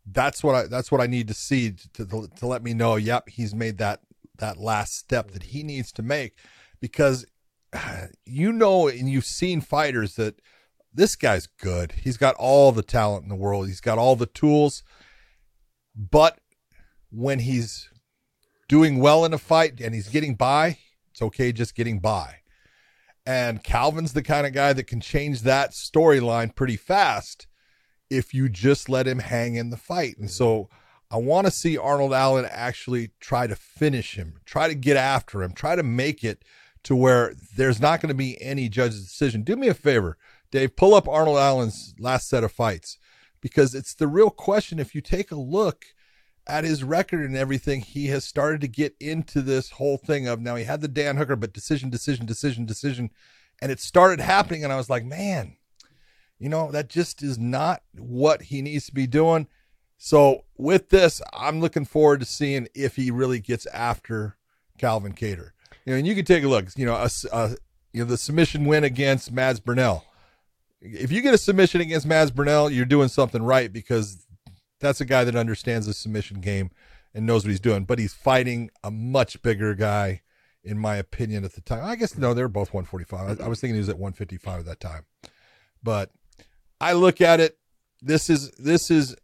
That's 0.05 0.43
what 0.43 0.55
I 0.55 0.67
that's 0.67 0.91
what 0.91 0.99
I 0.99 1.07
need 1.07 1.29
to 1.29 1.33
see 1.33 1.71
to, 1.93 2.05
to, 2.05 2.27
to 2.35 2.45
let 2.47 2.61
me 2.63 2.73
know. 2.73 2.97
Yep, 2.97 3.29
he's 3.29 3.55
made 3.55 3.77
that 3.77 4.01
that 4.39 4.57
last 4.57 4.97
step 4.97 5.31
that 5.31 5.43
he 5.43 5.63
needs 5.63 5.93
to 5.93 6.01
make 6.01 6.35
because 6.81 7.25
you 8.25 8.51
know 8.51 8.87
and 8.87 9.09
you've 9.09 9.25
seen 9.25 9.61
fighters 9.61 10.15
that 10.15 10.39
this 10.93 11.15
guy's 11.15 11.47
good. 11.47 11.93
He's 12.03 12.17
got 12.17 12.35
all 12.35 12.71
the 12.71 12.83
talent 12.83 13.23
in 13.23 13.29
the 13.29 13.35
world. 13.35 13.67
He's 13.67 13.81
got 13.81 13.97
all 13.97 14.15
the 14.15 14.25
tools. 14.25 14.83
But 15.95 16.39
when 17.09 17.39
he's 17.39 17.89
doing 18.67 18.99
well 18.99 19.25
in 19.25 19.33
a 19.33 19.37
fight 19.37 19.79
and 19.81 19.93
he's 19.93 20.09
getting 20.09 20.35
by, 20.35 20.77
it's 21.11 21.21
okay 21.21 21.51
just 21.51 21.75
getting 21.75 21.99
by. 21.99 22.37
And 23.25 23.63
Calvin's 23.63 24.13
the 24.13 24.23
kind 24.23 24.45
of 24.45 24.53
guy 24.53 24.73
that 24.73 24.87
can 24.87 24.99
change 24.99 25.41
that 25.41 25.71
storyline 25.71 26.55
pretty 26.55 26.77
fast 26.77 27.47
if 28.09 28.33
you 28.33 28.49
just 28.49 28.89
let 28.89 29.07
him 29.07 29.19
hang 29.19 29.55
in 29.55 29.69
the 29.69 29.77
fight. 29.77 30.17
And 30.17 30.29
so 30.29 30.69
I 31.09 31.17
want 31.17 31.47
to 31.47 31.51
see 31.51 31.77
Arnold 31.77 32.13
Allen 32.13 32.47
actually 32.49 33.11
try 33.19 33.47
to 33.47 33.55
finish 33.55 34.15
him, 34.15 34.39
try 34.45 34.67
to 34.67 34.75
get 34.75 34.97
after 34.97 35.41
him, 35.41 35.53
try 35.53 35.75
to 35.75 35.83
make 35.83 36.23
it 36.23 36.43
to 36.83 36.95
where 36.95 37.33
there's 37.55 37.79
not 37.79 38.01
going 38.01 38.09
to 38.09 38.13
be 38.13 38.41
any 38.41 38.69
judge's 38.69 39.03
decision. 39.03 39.43
Do 39.43 39.55
me 39.55 39.67
a 39.67 39.73
favor, 39.73 40.17
Dave, 40.51 40.75
pull 40.75 40.93
up 40.93 41.07
Arnold 41.07 41.37
Allen's 41.37 41.95
last 41.97 42.27
set 42.27 42.43
of 42.43 42.51
fights 42.51 42.97
because 43.41 43.73
it's 43.73 43.93
the 43.93 44.07
real 44.07 44.29
question. 44.29 44.79
If 44.79 44.93
you 44.93 45.01
take 45.01 45.31
a 45.31 45.35
look 45.35 45.85
at 46.45 46.63
his 46.63 46.83
record 46.83 47.21
and 47.21 47.37
everything, 47.37 47.81
he 47.81 48.07
has 48.07 48.25
started 48.25 48.61
to 48.61 48.67
get 48.67 48.95
into 48.99 49.41
this 49.41 49.71
whole 49.71 49.97
thing 49.97 50.27
of 50.27 50.41
now 50.41 50.55
he 50.55 50.65
had 50.65 50.81
the 50.81 50.87
Dan 50.87 51.17
Hooker, 51.17 51.35
but 51.35 51.53
decision, 51.53 51.89
decision, 51.89 52.25
decision, 52.25 52.65
decision. 52.65 53.09
And 53.61 53.71
it 53.71 53.79
started 53.79 54.19
happening. 54.19 54.63
And 54.63 54.73
I 54.73 54.77
was 54.77 54.89
like, 54.89 55.05
man, 55.05 55.55
you 56.37 56.49
know, 56.49 56.71
that 56.71 56.89
just 56.89 57.23
is 57.23 57.39
not 57.39 57.83
what 57.97 58.43
he 58.43 58.61
needs 58.61 58.87
to 58.87 58.93
be 58.93 59.07
doing. 59.07 59.47
So 59.97 60.43
with 60.57 60.89
this, 60.89 61.21
I'm 61.31 61.61
looking 61.61 61.85
forward 61.85 62.19
to 62.19 62.25
seeing 62.25 62.67
if 62.75 62.97
he 62.97 63.09
really 63.09 63.39
gets 63.39 63.65
after 63.67 64.37
Calvin 64.77 65.13
Kattar. 65.13 65.51
You 65.85 65.93
know, 65.93 65.97
and 65.97 66.07
you 66.07 66.15
can 66.15 66.25
take 66.25 66.43
a 66.43 66.47
look. 66.47 66.67
You 66.75 66.85
know, 66.85 66.95
a, 66.95 67.09
a, 67.31 67.55
you 67.91 68.03
know 68.03 68.05
the 68.05 68.17
submission 68.17 68.65
win 68.65 68.83
against 68.83 69.31
Mads 69.31 69.59
Burnell. 69.59 70.05
If 70.81 71.11
you 71.11 71.21
get 71.21 71.33
a 71.33 71.37
submission 71.37 71.81
against 71.81 72.05
Mads 72.05 72.31
Burnell, 72.31 72.69
you're 72.69 72.85
doing 72.85 73.07
something 73.07 73.41
right 73.41 73.71
because 73.71 74.25
that's 74.79 74.99
a 74.99 75.05
guy 75.05 75.23
that 75.23 75.35
understands 75.35 75.87
the 75.87 75.93
submission 75.93 76.41
game 76.41 76.71
and 77.13 77.25
knows 77.25 77.43
what 77.43 77.51
he's 77.51 77.59
doing. 77.59 77.85
But 77.85 77.99
he's 77.99 78.13
fighting 78.13 78.69
a 78.83 78.91
much 78.91 79.41
bigger 79.41 79.75
guy, 79.75 80.21
in 80.63 80.77
my 80.77 80.95
opinion, 80.95 81.45
at 81.45 81.53
the 81.53 81.61
time. 81.61 81.83
I 81.83 81.95
guess 81.95 82.17
no, 82.17 82.33
they 82.33 82.41
were 82.41 82.49
both 82.49 82.73
145. 82.73 83.41
I, 83.41 83.45
I 83.45 83.47
was 83.47 83.61
thinking 83.61 83.75
he 83.75 83.79
was 83.79 83.89
at 83.89 83.97
155 83.97 84.61
at 84.61 84.65
that 84.65 84.79
time. 84.79 85.05
But 85.81 86.11
I 86.81 86.93
look 86.93 87.21
at 87.21 87.39
it. 87.39 87.57
This 88.01 88.29
is 88.29 88.51
this 88.51 88.91
is 88.91 89.15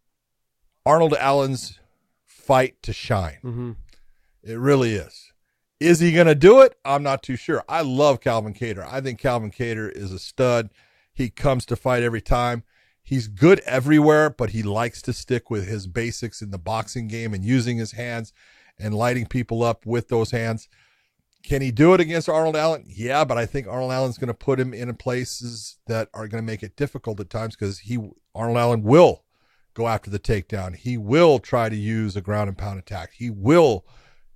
Arnold 0.86 1.14
Allen's 1.16 1.80
fight 2.26 2.82
to 2.84 2.94
shine. 2.94 3.38
Mm-hmm. 3.44 3.72
It 4.44 4.58
really 4.58 4.94
is. 4.94 5.29
Is 5.80 6.00
he 6.00 6.12
going 6.12 6.28
to 6.28 6.36
do 6.36 6.60
it? 6.62 6.78
I'm 6.84 7.04
not 7.04 7.24
too 7.24 7.38
sure. 7.38 7.64
I 7.70 7.82
love 7.82 8.20
Calvin 8.20 8.54
Kattar. 8.54 8.86
I 8.92 9.00
think 9.00 9.20
Calvin 9.20 9.52
Kattar 9.52 9.90
is 9.92 10.12
a 10.12 10.20
stud. 10.20 10.70
He 11.14 11.30
comes 11.30 11.66
to 11.68 11.76
fight 11.76 12.04
every 12.04 12.22
time. 12.22 12.64
He's 13.02 13.28
good 13.28 13.60
everywhere, 13.62 14.30
but 14.30 14.52
he 14.52 14.62
likes 14.62 15.02
to 15.04 15.14
stick 15.14 15.50
with 15.50 15.68
his 15.68 15.88
basics 15.88 16.42
in 16.42 16.52
the 16.52 16.60
boxing 16.60 17.08
game 17.08 17.34
and 17.34 17.44
using 17.44 17.78
his 17.78 17.94
hands 17.94 18.34
and 18.78 18.94
lighting 18.94 19.26
people 19.26 19.64
up 19.64 19.86
with 19.86 20.10
those 20.10 20.32
hands. 20.32 20.68
Can 21.42 21.62
he 21.62 21.72
do 21.72 21.94
it 21.94 22.02
against 22.02 22.30
Arnold 22.30 22.58
Allen? 22.58 22.84
Yeah, 22.86 23.24
but 23.24 23.38
I 23.38 23.46
think 23.46 23.68
Arnold 23.68 23.94
Allen's 23.94 24.18
going 24.18 24.28
to 24.28 24.34
put 24.34 24.60
him 24.60 24.74
in 24.74 24.94
places 24.96 25.78
that 25.88 26.10
are 26.14 26.28
going 26.28 26.44
to 26.44 26.46
make 26.46 26.62
it 26.62 26.76
difficult 26.76 27.20
at 27.20 27.30
times 27.30 27.56
because 27.56 27.80
he 27.80 27.98
Arnold 28.36 28.58
Allen 28.58 28.84
will 28.84 29.24
go 29.74 29.88
after 29.88 30.10
the 30.10 30.20
takedown. 30.20 30.76
He 30.76 30.98
will 30.98 31.40
try 31.40 31.70
to 31.70 31.76
use 31.76 32.16
a 32.16 32.22
ground 32.22 32.50
and 32.50 32.58
pound 32.58 32.80
attack. 32.80 33.14
He 33.14 33.30
will 33.30 33.86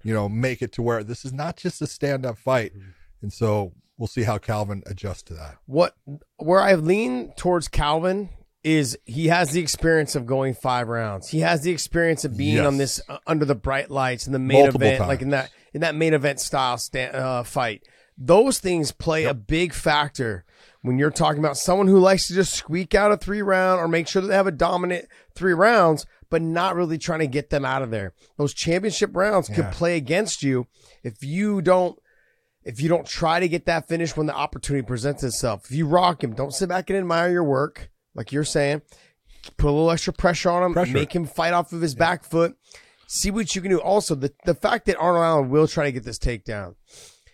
you 0.03 0.13
know, 0.13 0.29
make 0.29 0.61
it 0.61 0.71
to 0.73 0.81
where 0.81 1.03
this 1.03 1.25
is 1.25 1.33
not 1.33 1.57
just 1.57 1.81
a 1.81 1.87
stand 1.87 2.25
up 2.25 2.37
fight. 2.37 2.73
Mm-hmm. 2.73 2.89
And 3.21 3.33
so 3.33 3.73
we'll 3.97 4.07
see 4.07 4.23
how 4.23 4.37
Calvin 4.37 4.83
adjusts 4.85 5.23
to 5.23 5.33
that. 5.35 5.57
What 5.65 5.95
where 6.37 6.61
I 6.61 6.75
lean 6.75 7.33
towards 7.35 7.67
Calvin 7.67 8.29
is 8.63 8.97
he 9.05 9.27
has 9.27 9.51
the 9.51 9.59
experience 9.59 10.15
of 10.15 10.25
going 10.25 10.53
five 10.53 10.87
rounds. 10.87 11.29
He 11.29 11.39
has 11.39 11.61
the 11.61 11.71
experience 11.71 12.23
of 12.23 12.37
being 12.37 12.55
yes. 12.55 12.65
on 12.65 12.77
this 12.77 13.01
uh, 13.09 13.17
under 13.27 13.45
the 13.45 13.55
bright 13.55 13.89
lights 13.89 14.25
in 14.25 14.33
the 14.33 14.39
main 14.39 14.59
Multiple 14.59 14.81
event, 14.81 14.97
times. 14.99 15.07
like 15.07 15.21
in 15.21 15.29
that 15.29 15.51
in 15.73 15.81
that 15.81 15.95
main 15.95 16.13
event 16.13 16.39
style 16.39 16.77
stand, 16.77 17.15
uh, 17.15 17.43
fight. 17.43 17.83
Those 18.17 18.59
things 18.59 18.91
play 18.91 19.23
yep. 19.23 19.31
a 19.31 19.33
big 19.33 19.73
factor 19.73 20.45
when 20.81 20.99
you're 20.99 21.11
talking 21.11 21.39
about 21.39 21.57
someone 21.57 21.87
who 21.87 21.97
likes 21.97 22.27
to 22.27 22.33
just 22.33 22.53
squeak 22.53 22.93
out 22.93 23.11
a 23.11 23.17
three 23.17 23.41
round 23.41 23.79
or 23.79 23.87
make 23.87 24.07
sure 24.07 24.21
that 24.21 24.27
they 24.27 24.35
have 24.35 24.47
a 24.47 24.51
dominant 24.51 25.07
three 25.33 25.53
rounds 25.53 26.05
but 26.33 26.41
not 26.41 26.75
really 26.75 26.97
trying 26.97 27.19
to 27.19 27.27
get 27.27 27.51
them 27.51 27.63
out 27.63 27.83
of 27.83 27.91
there. 27.91 28.11
Those 28.39 28.55
championship 28.55 29.11
rounds 29.15 29.49
yeah. 29.49 29.55
could 29.55 29.71
play 29.71 29.97
against 29.97 30.41
you 30.41 30.65
if 31.03 31.21
you 31.21 31.61
don't 31.61 31.95
if 32.63 32.81
you 32.81 32.89
don't 32.89 33.05
try 33.05 33.39
to 33.39 33.47
get 33.47 33.67
that 33.67 33.87
finish 33.87 34.17
when 34.17 34.25
the 34.25 34.33
opportunity 34.33 34.83
presents 34.83 35.21
itself. 35.21 35.65
If 35.65 35.77
you 35.77 35.85
rock 35.85 36.23
him, 36.23 36.33
don't 36.33 36.51
sit 36.51 36.69
back 36.69 36.89
and 36.89 36.97
admire 36.97 37.29
your 37.29 37.43
work, 37.43 37.91
like 38.15 38.31
you're 38.31 38.43
saying. 38.43 38.81
Put 39.57 39.67
a 39.67 39.73
little 39.73 39.91
extra 39.91 40.11
pressure 40.11 40.49
on 40.49 40.63
him, 40.63 40.73
pressure. 40.73 40.93
make 40.93 41.13
him 41.13 41.27
fight 41.27 41.53
off 41.53 41.71
of 41.71 41.81
his 41.81 41.93
yeah. 41.93 41.99
back 41.99 42.23
foot. 42.23 42.55
See 43.05 43.29
what 43.29 43.53
you 43.53 43.61
can 43.61 43.69
do. 43.69 43.79
Also, 43.79 44.15
the, 44.15 44.33
the 44.45 44.55
fact 44.55 44.87
that 44.87 44.97
Arnold 44.97 45.23
Allen 45.23 45.49
will 45.51 45.67
try 45.67 45.85
to 45.85 45.91
get 45.91 46.03
this 46.03 46.17
takedown 46.17 46.73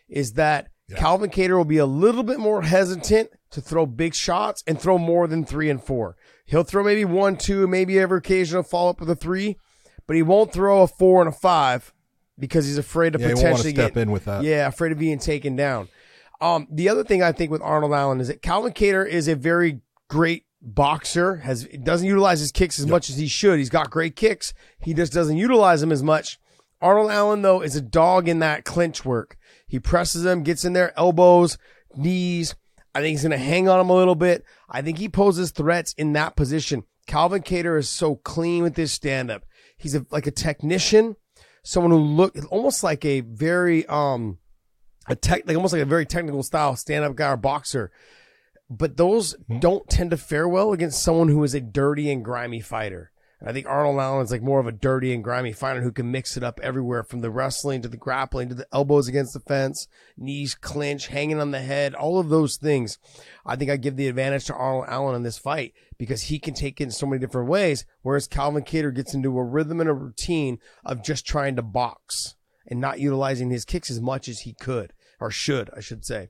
is 0.09 0.33
that 0.33 0.67
yeah. 0.89 0.97
Calvin 0.97 1.29
Kattar 1.29 1.55
will 1.55 1.63
be 1.63 1.77
a 1.77 1.85
little 1.85 2.23
bit 2.23 2.38
more 2.39 2.63
hesitant 2.63 3.29
to 3.51 3.62
throw 3.62 3.85
big 3.85 4.13
shots 4.13 4.62
and 4.67 4.77
throw 4.77 4.97
more 4.97 5.25
than 5.25 5.45
three 5.45 5.69
and 5.69 5.81
four. 5.81 6.17
He'll 6.49 6.63
throw 6.63 6.83
maybe 6.83 7.05
one, 7.05 7.38
two, 7.38 7.67
maybe 7.67 7.99
every 7.99 8.17
occasional 8.17 8.63
follow 8.63 8.89
up 8.89 8.99
with 8.99 9.09
a 9.09 9.15
three, 9.15 9.57
but 10.07 10.15
he 10.15 10.23
won't 10.23 10.51
throw 10.51 10.81
a 10.81 10.88
four 10.88 11.21
and 11.21 11.29
a 11.29 11.31
five 11.31 11.93
because 12.39 12.65
he's 12.65 12.79
afraid 12.79 13.13
to 13.13 13.19
yeah, 13.19 13.33
potentially 13.33 13.71
step 13.71 13.93
get, 13.93 14.01
in 14.01 14.12
with 14.12 14.25
that. 14.25 14.43
Yeah, 14.43 14.67
afraid 14.67 14.91
of 14.91 14.97
being 14.97 15.19
taken 15.19 15.55
down. 15.55 15.89
Um, 16.41 16.67
the 16.71 16.89
other 16.89 17.03
thing 17.03 17.21
I 17.21 17.33
think 17.33 17.51
with 17.51 17.62
Arnold 17.62 17.93
Allen 17.93 18.19
is 18.19 18.29
that 18.29 18.41
Calvin 18.41 18.73
Kattar 18.73 19.07
is 19.07 19.27
a 19.27 19.35
very 19.35 19.81
great 20.07 20.45
boxer. 20.59 21.38
Has 21.38 21.65
doesn't 21.65 22.07
utilize 22.07 22.39
his 22.39 22.51
kicks 22.51 22.79
as 22.79 22.85
yep. 22.85 22.91
much 22.91 23.12
as 23.12 23.17
he 23.17 23.27
should. 23.27 23.59
He's 23.59 23.69
got 23.69 23.91
great 23.91 24.15
kicks. 24.15 24.53
He 24.79 24.95
just 24.95 25.13
doesn't 25.13 25.38
utilize 25.38 25.81
them 25.81 25.91
as 25.91 26.01
much. 26.01 26.39
Arnold 26.81 27.12
Allen 27.12 27.43
though 27.43 27.62
is 27.62 27.75
a 27.75 27.81
dog 27.81 28.27
in 28.27 28.39
that 28.39 28.65
clinch 28.65 29.05
work. 29.05 29.38
He 29.67 29.79
presses 29.79 30.23
them, 30.23 30.41
gets 30.41 30.65
in 30.65 30.73
there, 30.73 30.97
elbows, 30.97 31.59
knees, 31.95 32.55
I 32.93 33.02
think 33.02 33.13
he's 33.13 33.23
going 33.23 33.32
to 33.32 33.38
hang 33.38 33.69
on 33.69 33.80
him 33.80 33.89
a 33.89 33.95
little 33.95 34.15
bit. 34.15 34.43
I 34.69 34.82
think 34.82 34.97
he 34.97 35.10
poses 35.10 35.52
threats 35.52 35.93
in 35.93 36.13
that 36.13 36.36
position. 36.36 36.84
Calvin 37.08 37.41
Kattar 37.41 37.78
is 37.78 37.89
so 37.89 38.15
clean 38.15 38.63
with 38.63 38.75
his 38.75 38.91
stand 38.91 39.32
up. 39.32 39.45
He's 39.78 39.95
a, 39.95 40.06
like 40.12 40.28
a 40.28 40.32
technician, 40.32 41.15
someone 41.63 41.91
who 41.91 41.97
look 41.97 42.36
almost 42.49 42.84
like 42.84 43.06
a 43.06 43.21
very, 43.21 43.86
um, 43.88 44.39
a 45.08 45.15
tech, 45.15 45.43
like 45.45 45.56
almost 45.56 45.73
like 45.73 45.82
a 45.82 45.86
very 45.86 46.06
technical 46.06 46.43
style 46.43 46.75
stand 46.75 47.06
up 47.06 47.15
guy 47.15 47.32
or 47.32 47.38
boxer. 47.38 47.91
But 48.69 48.97
those 48.97 49.34
mm-hmm. 49.36 49.60
don't 49.60 49.89
tend 49.89 50.12
to 50.12 50.17
fare 50.17 50.47
well 50.47 50.73
against 50.73 51.02
someone 51.02 51.30
who 51.30 51.43
is 51.43 51.56
a 51.56 51.62
dirty 51.62 52.12
and 52.12 52.23
grimy 52.23 52.62
fighter. 52.62 53.12
I 53.41 53.54
think 53.54 53.67
Arnold 53.67 53.99
Allen 53.99 54.25
is 54.25 54.32
like 54.32 54.41
more 54.41 54.60
of 54.60 54.67
a 54.67 54.71
dirty 54.73 55.13
and 55.13 55.23
grimy 55.23 55.54
fighter 55.54 55.82
who 55.82 55.93
can 55.93 56.12
mix 56.12 56.36
it 56.36 56.43
up 56.43 56.60
everywhere 56.62 57.04
from 57.04 57.21
the 57.21 57.32
wrestling 57.32 57.82
to 57.82 57.88
the 57.88 57.95
grappling 57.95 58.49
to 58.49 58.56
the 58.56 58.67
elbows 58.73 59.08
against 59.08 59.34
the 59.34 59.39
fence, 59.39 59.88
knees 60.17 60.56
clinch, 60.56 61.08
hanging 61.08 61.39
on 61.39 61.52
the 61.52 61.62
head, 61.62 61.95
all 61.95 62.19
of 62.19 62.28
those 62.28 62.58
things. 62.58 62.97
I 63.45 63.56
think 63.56 63.71
I 63.71 63.78
give 63.78 63.95
the 63.95 64.10
advantage 64.10 64.45
to 64.45 64.54
Arnold 64.54 64.86
Allen 64.89 65.15
in 65.15 65.23
this 65.23 65.38
fight 65.38 65.73
because 65.97 66.23
he 66.23 66.38
can 66.38 66.54
take 66.54 66.82
it 66.82 66.86
in 66.86 66.91
so 66.91 67.06
many 67.06 67.19
different 67.19 67.47
ways, 67.47 67.86
whereas 68.02 68.28
Calvin 68.28 68.63
Kattar 68.63 68.93
gets 68.93 69.13
into 69.13 69.38
a 69.38 69.43
rhythm 69.43 69.80
and 69.80 69.89
a 69.89 69.93
routine 69.93 70.60
of 70.84 71.04
just 71.04 71.25
trying 71.25 71.56
to 71.56 71.62
box 71.62 72.36
and 72.67 72.82
not 72.82 72.99
utilizing 72.99 73.49
his 73.49 73.63
kicks 73.63 73.89
as 73.89 74.02
much 74.02 74.28
as 74.28 74.41
he 74.41 74.54
could 74.54 74.91
or 75.19 75.32
should, 75.32 75.69
I 75.75 75.80
should 75.80 76.06
say. 76.06 76.30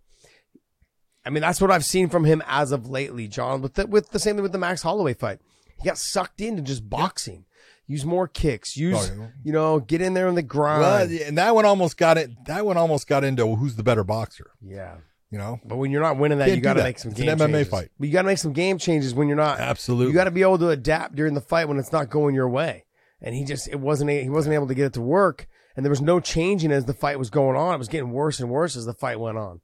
I 1.26 1.32
mean, 1.32 1.42
that's 1.42 1.60
what 1.60 1.72
I've 1.72 1.86
seen 1.86 2.08
from 2.10 2.26
him 2.26 2.42
as 2.48 2.72
of 2.72 2.88
lately, 2.88 3.28
John, 3.28 3.62
with 3.62 3.74
the, 3.74 3.88
with 3.88 4.12
the 4.12 4.20
same 4.20 4.36
thing 4.36 4.44
with 4.44 4.52
the 4.52 4.58
Max 4.58 4.84
Holloway 4.84 5.14
fight. 5.14 5.40
He 5.82 5.88
got 5.88 5.98
sucked 5.98 6.42
into 6.42 6.62
just 6.62 6.90
boxing. 6.90 7.46
Use 7.88 8.06
more 8.06 8.28
kicks. 8.28 8.78
Use 8.78 9.12
oh, 9.12 9.16
yeah. 9.18 9.28
you 9.44 9.52
know, 9.52 9.80
get 9.80 10.00
in 10.02 10.14
there 10.14 10.28
in 10.28 10.36
the 10.36 10.44
grind. 10.44 10.82
Well, 10.82 11.28
and 11.28 11.38
that 11.40 11.56
one 11.56 11.66
almost 11.66 11.98
got 11.98 12.18
it. 12.20 12.30
That 12.46 12.66
one 12.66 12.78
almost 12.78 13.08
got 13.08 13.24
into 13.24 13.56
who's 13.56 13.76
the 13.76 13.84
better 13.84 14.04
boxer. 14.04 14.52
Yeah. 14.62 14.98
You 15.32 15.38
know, 15.38 15.60
but 15.64 15.78
when 15.78 15.92
you're 15.92 16.02
not 16.02 16.18
winning 16.18 16.40
that, 16.40 16.46
Can't 16.46 16.58
you 16.58 16.62
got 16.62 16.74
to 16.74 16.84
make 16.84 16.98
some 16.98 17.12
it's 17.12 17.20
game 17.20 17.30
an 17.30 17.38
MMA 17.38 17.52
changes. 17.52 17.68
fight. 17.70 17.90
But 18.00 18.08
you 18.08 18.14
got 18.14 18.24
to 18.24 18.28
make 18.28 18.40
some 18.40 18.54
game 18.54 18.80
changes 18.80 19.14
when 19.14 19.28
you're 19.28 19.38
not. 19.38 19.60
Absolutely. 19.60 20.08
You 20.08 20.14
got 20.14 20.24
to 20.24 20.32
be 20.32 20.42
able 20.42 20.58
to 20.60 20.70
adapt 20.70 21.16
during 21.16 21.36
the 21.36 21.42
fight 21.42 21.68
when 21.68 21.78
it's 21.78 21.92
not 21.92 22.10
going 22.10 22.34
your 22.34 22.50
way. 22.50 22.86
And 23.22 23.36
he 23.36 23.44
just 23.44 23.68
it 23.68 23.80
wasn't 23.80 24.10
he 24.10 24.30
wasn't 24.30 24.56
able 24.56 24.68
to 24.68 24.74
get 24.74 24.86
it 24.86 24.94
to 24.94 25.02
work, 25.02 25.48
and 25.76 25.86
there 25.86 25.90
was 25.90 26.02
no 26.02 26.20
changing 26.20 26.72
as 26.72 26.86
the 26.86 26.94
fight 26.94 27.20
was 27.20 27.30
going 27.30 27.58
on. 27.58 27.76
It 27.76 27.78
was 27.78 27.90
getting 27.90 28.12
worse 28.12 28.40
and 28.40 28.50
worse 28.50 28.76
as 28.76 28.86
the 28.86 28.94
fight 28.94 29.20
went 29.20 29.38
on. 29.38 29.62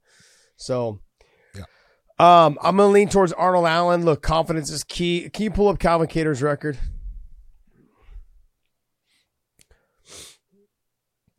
So 0.57 0.99
um, 2.17 2.57
I'm 2.61 2.77
gonna 2.77 2.87
lean 2.87 3.09
towards 3.09 3.33
Arnold 3.33 3.65
Allen. 3.65 4.05
Look, 4.05 4.21
confidence 4.21 4.69
is 4.71 4.83
key. 4.83 5.29
Can 5.29 5.43
you 5.43 5.51
pull 5.51 5.67
up 5.67 5.79
Calvin 5.79 6.07
Kattar's 6.07 6.41
record? 6.41 6.77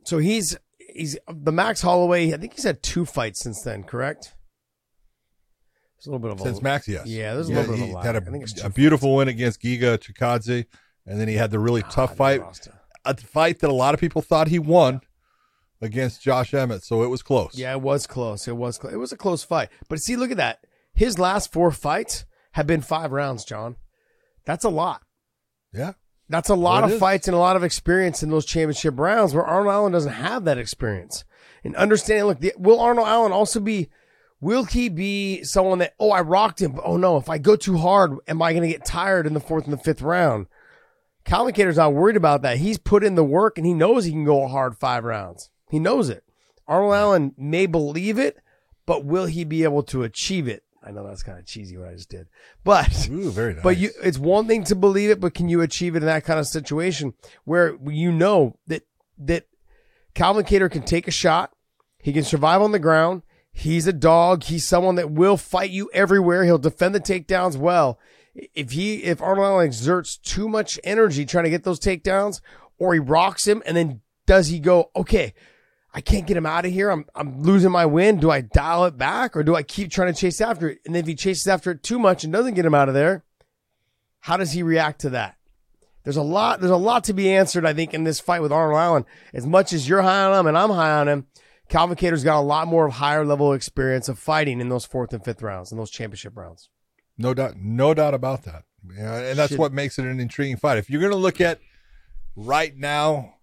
So 0.03 0.19
he's 0.19 0.57
he's 0.77 1.17
the 1.27 1.51
Max 1.51 1.81
Holloway. 1.81 2.33
I 2.33 2.37
think 2.37 2.53
he's 2.53 2.63
had 2.63 2.83
two 2.83 3.05
fights 3.05 3.39
since 3.39 3.61
then. 3.61 3.83
Correct. 3.83 4.35
It's 5.97 6.05
a 6.05 6.11
little 6.11 6.19
bit 6.19 6.31
of 6.31 6.39
since 6.39 6.59
a, 6.59 6.63
Max, 6.63 6.87
yes. 6.87 7.07
Yeah, 7.07 7.33
there's 7.33 7.49
a 7.49 7.53
yeah, 7.53 7.59
little 7.59 7.75
bit 7.75 7.83
of 7.83 7.89
a 7.89 7.93
lag. 7.93 8.05
Had 8.05 8.15
a, 8.15 8.65
a 8.65 8.69
beautiful 8.69 9.15
win 9.15 9.27
against 9.27 9.61
Giga 9.61 9.97
Chikadze, 9.97 10.65
and 11.07 11.19
then 11.19 11.27
he 11.27 11.33
had 11.33 11.49
the 11.49 11.57
really 11.57 11.81
ah, 11.83 11.89
tough 11.89 12.15
fight, 12.15 12.41
a 13.03 13.17
fight 13.17 13.59
that 13.59 13.69
a 13.71 13.73
lot 13.73 13.95
of 13.95 13.99
people 13.99 14.21
thought 14.21 14.47
he 14.47 14.59
won 14.59 15.01
against 15.81 16.21
Josh 16.21 16.53
Emmett. 16.53 16.83
So 16.83 17.03
it 17.03 17.07
was 17.07 17.21
close. 17.21 17.57
Yeah, 17.57 17.73
it 17.73 17.81
was 17.81 18.07
close. 18.07 18.47
It 18.47 18.57
was 18.57 18.77
close. 18.77 18.93
It 18.93 18.97
was 18.97 19.11
a 19.11 19.17
close 19.17 19.43
fight. 19.43 19.69
But 19.89 20.01
see, 20.01 20.15
look 20.15 20.31
at 20.31 20.37
that. 20.37 20.65
His 20.93 21.19
last 21.19 21.51
four 21.53 21.71
fights 21.71 22.25
have 22.53 22.67
been 22.67 22.81
five 22.81 23.11
rounds, 23.11 23.45
John. 23.45 23.75
That's 24.45 24.65
a 24.65 24.69
lot. 24.69 25.03
Yeah. 25.73 25.93
That's 26.29 26.49
a 26.49 26.55
lot 26.55 26.81
well, 26.81 26.85
of 26.85 26.91
is. 26.93 26.99
fights 26.99 27.27
and 27.27 27.35
a 27.35 27.39
lot 27.39 27.55
of 27.55 27.63
experience 27.63 28.23
in 28.23 28.29
those 28.29 28.45
championship 28.45 28.99
rounds 28.99 29.33
where 29.33 29.45
Arnold 29.45 29.73
Allen 29.73 29.91
doesn't 29.93 30.13
have 30.13 30.45
that 30.45 30.57
experience. 30.57 31.23
And 31.63 31.75
understanding, 31.75 32.25
look, 32.25 32.39
the, 32.39 32.53
will 32.57 32.79
Arnold 32.79 33.07
Allen 33.07 33.31
also 33.31 33.59
be, 33.59 33.89
will 34.41 34.65
he 34.65 34.89
be 34.89 35.43
someone 35.43 35.79
that, 35.79 35.93
oh, 35.99 36.11
I 36.11 36.21
rocked 36.21 36.61
him, 36.61 36.73
but 36.73 36.83
oh 36.85 36.97
no, 36.97 37.17
if 37.17 37.29
I 37.29 37.37
go 37.37 37.55
too 37.55 37.77
hard, 37.77 38.17
am 38.27 38.41
I 38.41 38.51
going 38.51 38.63
to 38.63 38.69
get 38.69 38.85
tired 38.85 39.25
in 39.25 39.33
the 39.33 39.39
fourth 39.39 39.65
and 39.65 39.73
the 39.73 39.77
fifth 39.77 40.01
round? 40.01 40.47
Calvin 41.23 41.53
Kattar's 41.53 41.77
not 41.77 41.93
worried 41.93 42.15
about 42.15 42.41
that. 42.41 42.57
He's 42.57 42.77
put 42.77 43.03
in 43.03 43.15
the 43.15 43.23
work 43.23 43.57
and 43.57 43.67
he 43.67 43.73
knows 43.73 44.05
he 44.05 44.11
can 44.11 44.25
go 44.25 44.43
a 44.43 44.47
hard 44.47 44.77
five 44.77 45.03
rounds. 45.03 45.49
He 45.69 45.79
knows 45.79 46.09
it. 46.09 46.23
Arnold 46.67 46.93
Allen 46.93 47.33
may 47.37 47.65
believe 47.65 48.19
it, 48.19 48.37
but 48.85 49.05
will 49.05 49.25
he 49.25 49.43
be 49.43 49.63
able 49.63 49.83
to 49.83 50.03
achieve 50.03 50.47
it? 50.47 50.63
I 50.83 50.91
know 50.91 51.05
that's 51.05 51.23
kind 51.23 51.37
of 51.37 51.45
cheesy 51.45 51.75
what 51.77 51.89
I 51.89 51.93
just 51.93 52.09
did, 52.09 52.27
but 52.63 53.09
Ooh, 53.09 53.29
very 53.29 53.53
nice. 53.53 53.63
but 53.63 53.77
you, 53.77 53.89
it's 54.01 54.17
one 54.17 54.47
thing 54.47 54.63
to 54.65 54.75
believe 54.75 55.09
it, 55.09 55.19
but 55.19 55.33
can 55.33 55.49
you 55.49 55.61
achieve 55.61 55.95
it 55.95 56.03
in 56.03 56.05
that 56.05 56.23
kind 56.23 56.39
of 56.39 56.47
situation 56.47 57.13
where 57.43 57.75
you 57.85 58.11
know 58.11 58.57
that 58.67 58.83
that 59.17 59.47
Calvin 60.13 60.45
Kattar 60.45 60.71
can 60.71 60.83
take 60.83 61.07
a 61.07 61.11
shot, 61.11 61.51
he 61.99 62.13
can 62.13 62.23
survive 62.23 62.61
on 62.61 62.71
the 62.71 62.79
ground, 62.79 63.23
he's 63.51 63.85
a 63.85 63.91
dog, 63.91 64.43
he's 64.43 64.65
someone 64.65 64.95
that 64.95 65.11
will 65.11 65.35
fight 65.35 65.71
you 65.71 65.89
everywhere, 65.93 66.45
he'll 66.45 66.57
defend 66.57 66.95
the 66.95 67.01
takedowns 67.01 67.57
well. 67.57 67.99
If 68.33 68.71
he 68.71 69.03
if 69.03 69.21
Arnold 69.21 69.45
Allen 69.45 69.65
exerts 69.67 70.15
too 70.15 70.47
much 70.47 70.79
energy 70.85 71.25
trying 71.25 71.45
to 71.45 71.49
get 71.49 71.63
those 71.63 71.81
takedowns, 71.81 72.39
or 72.77 72.93
he 72.93 72.99
rocks 72.99 73.45
him, 73.45 73.61
and 73.65 73.75
then 73.75 74.01
does 74.25 74.47
he 74.47 74.59
go 74.59 74.89
okay? 74.95 75.33
I 75.97 76.01
can't 76.01 76.27
get 76.27 76.37
him 76.37 76.45
out 76.45 76.63
of 76.63 76.71
here. 76.71 76.91
I'm 76.91 77.05
I'm 77.15 77.41
losing 77.41 77.71
my 77.71 77.87
win. 77.87 78.19
Do 78.19 78.29
I 78.29 78.41
dial 78.41 78.85
it 78.85 78.99
back 78.99 79.35
or 79.35 79.41
do 79.41 79.55
I 79.55 79.63
keep 79.63 79.89
trying 79.89 80.13
to 80.13 80.19
chase 80.19 80.39
after 80.39 80.69
it? 80.69 80.77
And 80.85 80.95
if 80.95 81.07
he 81.07 81.15
chases 81.15 81.47
after 81.47 81.71
it 81.71 81.81
too 81.81 81.97
much 81.97 82.23
and 82.23 82.31
doesn't 82.31 82.53
get 82.53 82.67
him 82.67 82.75
out 82.75 82.87
of 82.87 82.93
there, 82.93 83.23
how 84.19 84.37
does 84.37 84.51
he 84.51 84.61
react 84.61 85.01
to 85.01 85.09
that? 85.09 85.37
There's 86.03 86.15
a 86.15 86.21
lot 86.21 86.59
there's 86.59 86.69
a 86.69 86.77
lot 86.77 87.05
to 87.05 87.13
be 87.13 87.33
answered, 87.33 87.65
I 87.65 87.73
think, 87.73 87.95
in 87.95 88.03
this 88.03 88.19
fight 88.19 88.43
with 88.43 88.51
Arnold 88.51 88.79
Allen. 88.79 89.05
As 89.33 89.47
much 89.47 89.73
as 89.73 89.89
you're 89.89 90.03
high 90.03 90.25
on 90.25 90.39
him 90.39 90.45
and 90.45 90.55
I'm 90.55 90.69
high 90.69 90.91
on 90.91 91.07
him, 91.07 91.25
Calvin 91.67 91.97
Kattar's 91.97 92.23
got 92.23 92.39
a 92.39 92.41
lot 92.41 92.67
more 92.67 92.85
of 92.85 92.93
higher 92.93 93.25
level 93.25 93.53
experience 93.53 94.07
of 94.07 94.19
fighting 94.19 94.61
in 94.61 94.69
those 94.69 94.85
fourth 94.85 95.13
and 95.13 95.25
fifth 95.25 95.41
rounds, 95.41 95.71
in 95.71 95.79
those 95.79 95.89
championship 95.89 96.37
rounds. 96.37 96.69
No 97.17 97.33
doubt, 97.33 97.55
no 97.57 97.95
doubt 97.95 98.13
about 98.13 98.43
that. 98.43 98.65
Yeah, 98.95 99.15
and 99.15 99.39
that's 99.39 99.53
Shit. 99.53 99.59
what 99.59 99.73
makes 99.73 99.97
it 99.97 100.05
an 100.05 100.19
intriguing 100.19 100.57
fight. 100.57 100.77
If 100.77 100.91
you're 100.91 101.01
going 101.01 101.11
to 101.11 101.17
look 101.17 101.41
at 101.41 101.59
right 102.35 102.77
now 102.77 103.36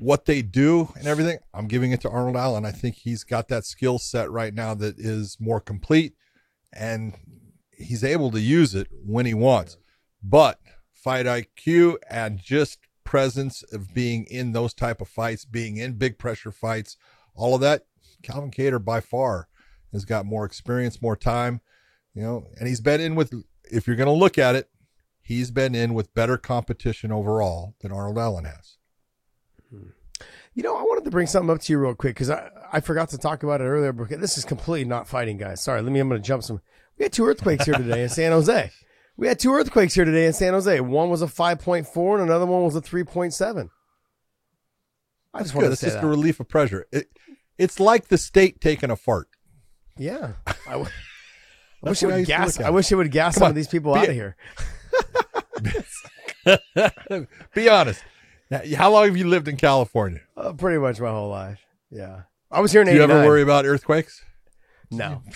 what 0.00 0.24
they 0.24 0.42
do 0.42 0.92
and 0.96 1.06
everything, 1.06 1.38
I'm 1.54 1.68
giving 1.68 1.92
it 1.92 2.00
to 2.02 2.10
Arnold 2.10 2.36
Allen. 2.36 2.64
I 2.64 2.72
think 2.72 2.96
he's 2.96 3.24
got 3.24 3.48
that 3.48 3.64
skill 3.64 3.98
set 3.98 4.30
right 4.30 4.54
now 4.54 4.74
that 4.74 4.98
is 4.98 5.36
more 5.40 5.60
complete, 5.60 6.14
and 6.72 7.14
he's 7.76 8.04
able 8.04 8.30
to 8.32 8.40
use 8.40 8.74
it 8.74 8.88
when 8.90 9.26
he 9.26 9.34
wants. 9.34 9.76
But 10.22 10.58
fight 10.92 11.26
IQ 11.26 11.96
and 12.08 12.38
just 12.38 12.78
presence 13.04 13.62
of 13.72 13.94
being 13.94 14.24
in 14.24 14.52
those 14.52 14.74
type 14.74 15.00
of 15.00 15.08
fights, 15.08 15.44
being 15.44 15.76
in 15.76 15.94
big 15.94 16.18
pressure 16.18 16.52
fights, 16.52 16.96
all 17.34 17.54
of 17.54 17.60
that, 17.60 17.86
Calvin 18.22 18.50
Kattar 18.50 18.84
by 18.84 19.00
far 19.00 19.48
has 19.92 20.04
got 20.04 20.26
more 20.26 20.44
experience, 20.44 21.00
more 21.00 21.16
time 21.16 21.60
you 22.14 22.22
know, 22.22 22.46
and 22.58 22.68
he's 22.68 22.80
been 22.80 23.00
in 23.00 23.14
with, 23.14 23.32
if 23.64 23.86
you're 23.86 23.96
going 23.96 24.06
to 24.06 24.12
look 24.12 24.38
at 24.38 24.54
it, 24.54 24.68
he's 25.20 25.50
been 25.50 25.74
in 25.74 25.94
with 25.94 26.14
better 26.14 26.36
competition 26.36 27.12
overall 27.12 27.74
than 27.80 27.92
Arnold 27.92 28.18
Allen 28.18 28.44
has. 28.44 28.76
You 30.54 30.62
know, 30.62 30.76
I 30.76 30.82
wanted 30.82 31.04
to 31.04 31.10
bring 31.10 31.26
something 31.26 31.50
up 31.54 31.60
to 31.62 31.72
you 31.72 31.78
real 31.78 31.94
quick 31.94 32.14
because 32.14 32.30
I, 32.30 32.50
I 32.72 32.80
forgot 32.80 33.08
to 33.10 33.18
talk 33.18 33.42
about 33.42 33.60
it 33.60 33.64
earlier. 33.64 33.92
But 33.92 34.08
this 34.20 34.36
is 34.36 34.44
completely 34.44 34.88
not 34.88 35.06
fighting, 35.08 35.36
guys. 35.38 35.62
Sorry, 35.62 35.80
let 35.80 35.92
me. 35.92 36.00
I'm 36.00 36.08
going 36.08 36.20
to 36.20 36.26
jump 36.26 36.42
some. 36.42 36.60
We 36.98 37.04
had 37.04 37.12
two 37.12 37.24
earthquakes 37.26 37.64
here 37.64 37.74
today 37.74 38.02
in 38.02 38.08
San 38.08 38.32
Jose. 38.32 38.70
We 39.16 39.26
had 39.28 39.38
two 39.38 39.52
earthquakes 39.54 39.94
here 39.94 40.04
today 40.04 40.26
in 40.26 40.32
San 40.32 40.52
Jose. 40.54 40.80
One 40.80 41.08
was 41.10 41.22
a 41.22 41.26
5.4 41.26 42.14
and 42.14 42.22
another 42.22 42.46
one 42.46 42.62
was 42.64 42.74
a 42.76 42.80
3.7. 42.80 43.68
I 45.32 45.42
just 45.42 45.54
wanted 45.54 45.66
Good. 45.66 45.68
to 45.68 45.72
It's 45.72 45.80
say 45.80 45.86
just 45.88 45.96
that. 46.00 46.04
a 46.04 46.08
relief 46.08 46.40
of 46.40 46.48
pressure. 46.48 46.86
It, 46.90 47.08
it's 47.58 47.78
like 47.78 48.08
the 48.08 48.18
state 48.18 48.60
taking 48.60 48.90
a 48.90 48.96
fart. 48.96 49.28
yeah. 49.96 50.32
I, 50.66 50.72
w- 50.72 50.90
I 51.84 51.88
wish 51.90 52.02
it 52.02 52.06
way 52.08 52.14
I 52.14 52.16
would 52.18 52.26
gas. 52.26 52.60
I 52.60 52.70
wish 52.70 52.90
it 52.92 52.96
would 52.96 53.10
gas 53.10 53.34
Come 53.34 53.40
some 53.40 53.44
on, 53.44 53.50
of 53.50 53.56
these 53.56 53.68
people 53.68 53.94
out 53.94 54.08
of 54.08 54.14
here. 54.14 54.36
Be 57.54 57.68
honest. 57.68 58.02
Now, 58.50 58.60
How 58.76 58.90
long 58.90 59.04
have 59.06 59.16
you 59.16 59.28
lived 59.28 59.48
in 59.48 59.56
California? 59.56 60.20
Uh, 60.36 60.52
pretty 60.52 60.78
much 60.78 61.00
my 61.00 61.10
whole 61.10 61.30
life. 61.30 61.60
Yeah. 61.90 62.22
I 62.50 62.60
was 62.60 62.72
here 62.72 62.80
in 62.80 62.88
Do 62.88 62.94
you 62.94 63.02
ever 63.02 63.24
worry 63.26 63.42
about 63.42 63.64
earthquakes? 63.64 64.22
No. 64.90 65.22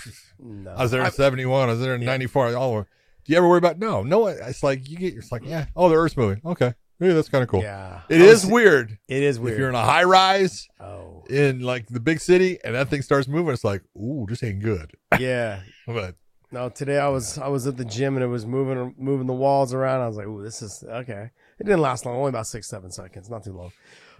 No. 0.46 0.72
I 0.72 0.83
was 0.83 0.90
there 0.90 1.03
in 1.03 1.11
71. 1.11 1.68
I 1.68 1.72
was 1.72 1.81
there 1.81 1.94
in 1.94 2.05
94. 2.05 2.55
All 2.57 2.72
over. 2.72 2.88
Do 3.24 3.33
you 3.33 3.38
ever 3.38 3.48
worry 3.48 3.59
about? 3.59 3.79
No, 3.79 4.03
no. 4.03 4.27
It's 4.27 4.62
like 4.62 4.90
you 4.90 4.98
get. 4.98 5.14
It's 5.14 5.33
like 5.33 5.42
yeah. 5.44 5.66
Oh, 5.74 5.88
the 5.88 5.94
Earth's 5.94 6.16
moving. 6.16 6.42
Okay, 6.44 6.74
yeah, 7.00 7.14
that's 7.14 7.31
kind 7.31 7.42
of 7.42 7.48
cool. 7.48 7.62
Yeah. 7.62 8.00
It 8.11 8.20
I 8.20 8.24
is 8.24 8.44
was- 8.44 8.53
weird 8.53 8.98
It 9.09 9.22
is 9.22 9.38
weird. 9.40 9.55
if 9.55 9.59
you're 9.61 9.68
in 9.70 9.74
a 9.74 9.83
high 9.83 10.05
rise 10.05 10.68
oh. 10.81 11.24
in 11.31 11.61
like 11.61 11.87
the 11.87 12.00
big 12.00 12.20
city 12.20 12.59
and 12.62 12.74
that 12.74 12.88
thing 12.88 13.00
starts 13.00 13.27
moving. 13.27 13.55
It's 13.55 13.64
like, 13.64 13.83
ooh, 13.96 14.27
this 14.29 14.42
ain't 14.42 14.61
good. 14.61 14.92
Yeah. 15.18 15.61
But 15.87 16.16
No, 16.53 16.68
today 16.68 16.98
I 16.98 17.09
was 17.09 17.38
I 17.38 17.48
was 17.48 17.66
at 17.66 17.79
the 17.79 17.85
gym 17.87 18.16
and 18.16 18.24
it 18.24 18.29
was 18.29 18.44
moving 18.44 18.94
moving 18.98 19.27
the 19.27 19.33
walls 19.33 19.72
around. 19.72 20.03
I 20.03 20.09
was 20.09 20.16
like, 20.16 20.27
"Ooh, 20.27 20.42
this 20.42 20.61
is 20.61 20.85
okay." 20.87 21.31
It 21.58 21.64
didn't 21.64 21.80
last 21.80 22.04
long, 22.04 22.16
only 22.16 22.30
about 22.30 22.46
six 22.46 22.68
seven 22.68 22.90
seconds, 22.90 23.30
not 23.30 23.44
too 23.44 23.52
long. 23.52 23.72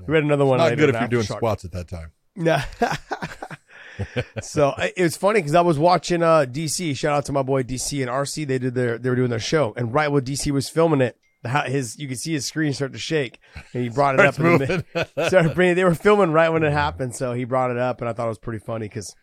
We 0.07 0.15
had 0.15 0.25
another 0.25 0.45
one. 0.45 0.59
not 0.59 0.65
later, 0.65 0.77
good 0.77 0.95
if 0.95 1.01
you're 1.01 1.09
doing 1.09 1.25
aftershock. 1.25 1.37
squats 1.37 1.65
at 1.65 1.73
that 1.73 1.89
time. 1.89 2.13
No. 2.37 2.59
so 4.43 4.75
it 4.79 5.03
was 5.03 5.17
funny 5.17 5.41
because 5.41 5.55
I 5.55 5.61
was 5.61 5.79
watching 5.79 6.23
uh, 6.23 6.47
DC. 6.49 6.97
Shout 6.97 7.13
out 7.17 7.25
to 7.27 7.33
my 7.33 7.43
boy 7.43 7.63
DC 7.63 8.01
and 8.01 8.11
RC. 8.11 8.47
They 8.47 8.59
did 8.59 8.75
their 8.75 8.99
they 8.99 9.11
were 9.11 9.17
doing 9.17 9.31
their 9.31 9.39
show, 9.39 9.73
and 9.77 9.93
right 9.93 10.09
when 10.09 10.25
DC 10.25 10.51
was 10.51 10.69
filming 10.69 11.01
it, 11.01 11.19
his 11.67 11.99
you 11.99 12.09
could 12.09 12.19
see 12.19 12.33
his 12.33 12.45
screen 12.47 12.73
start 12.73 12.93
to 12.93 12.99
shake, 12.99 13.39
and 13.73 13.83
he 13.83 13.89
brought 13.89 14.15
it 14.15 14.21
up. 14.21 14.35
Starts 14.35 14.39
in 14.39 14.59
the 14.59 14.85
moving. 14.95 15.27
started 15.29 15.55
bringing. 15.55 15.77
They 15.77 15.85
were 15.85 15.95
filming 15.95 16.33
right 16.33 16.49
when 16.49 16.63
it 16.63 16.73
happened, 16.73 17.15
so 17.15 17.33
he 17.33 17.45
brought 17.45 17.71
it 17.71 17.79
up, 17.79 18.01
and 18.01 18.09
I 18.09 18.13
thought 18.13 18.27
it 18.27 18.29
was 18.29 18.39
pretty 18.39 18.65
funny 18.65 18.87
because 18.87 19.15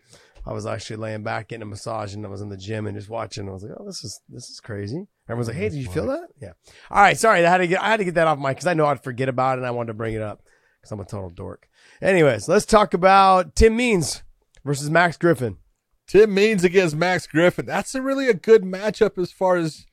I 0.46 0.54
was 0.54 0.66
actually 0.66 0.98
laying 0.98 1.24
back 1.24 1.50
getting 1.50 1.64
a 1.64 1.66
massage, 1.66 2.14
and 2.14 2.26
I 2.26 2.30
was 2.30 2.42
in 2.42 2.50
the 2.50 2.58
gym 2.58 2.88
and 2.88 2.98
just 2.98 3.10
watching. 3.10 3.50
I 3.50 3.52
was 3.52 3.64
like, 3.64 3.74
"Oh, 3.80 3.86
this 3.86 4.04
is 4.04 4.22
this 4.30 4.50
is 4.50 4.60
crazy." 4.60 5.08
Everyone's 5.32 5.48
like, 5.48 5.58
"Hey, 5.58 5.70
did 5.70 5.78
you 5.78 5.90
feel 5.90 6.08
that?" 6.08 6.28
Yeah. 6.42 6.52
All 6.90 7.02
right, 7.02 7.18
sorry, 7.18 7.46
I 7.46 7.50
had 7.50 7.60
to 7.60 7.68
get 7.68 7.82
I 7.82 7.90
had 7.90 7.98
to 7.98 8.06
get 8.06 8.16
that 8.16 8.28
off 8.28 8.38
mic 8.38 8.58
because 8.58 8.68
I 8.68 8.74
know 8.74 8.86
I'd 8.86 9.04
forget 9.04 9.30
about 9.30 9.58
it, 9.58 9.60
and 9.60 9.68
I 9.68 9.72
wanted 9.72 9.88
to 9.88 9.94
bring 9.94 10.14
it 10.14 10.22
up 10.22 10.44
because 10.82 10.92
I'm 10.92 11.00
a 11.00 11.06
total 11.06 11.30
dork. 11.30 11.68
Anyways, 12.02 12.48
let's 12.48 12.66
talk 12.66 12.94
about 12.94 13.56
Tim 13.56 13.76
Means 13.76 14.24
versus 14.66 14.90
Max 14.90 15.18
Griffin. 15.18 15.58
Tim 16.08 16.34
Means 16.34 16.64
against 16.64 16.96
Max 16.96 17.26
Griffin. 17.26 17.66
That's 17.66 17.96
a 17.96 18.02
really 18.02 18.28
a 18.28 18.34
good 18.34 18.64
matchup 18.64 19.18
as 19.18 19.32
far 19.32 19.56
as 19.56 19.86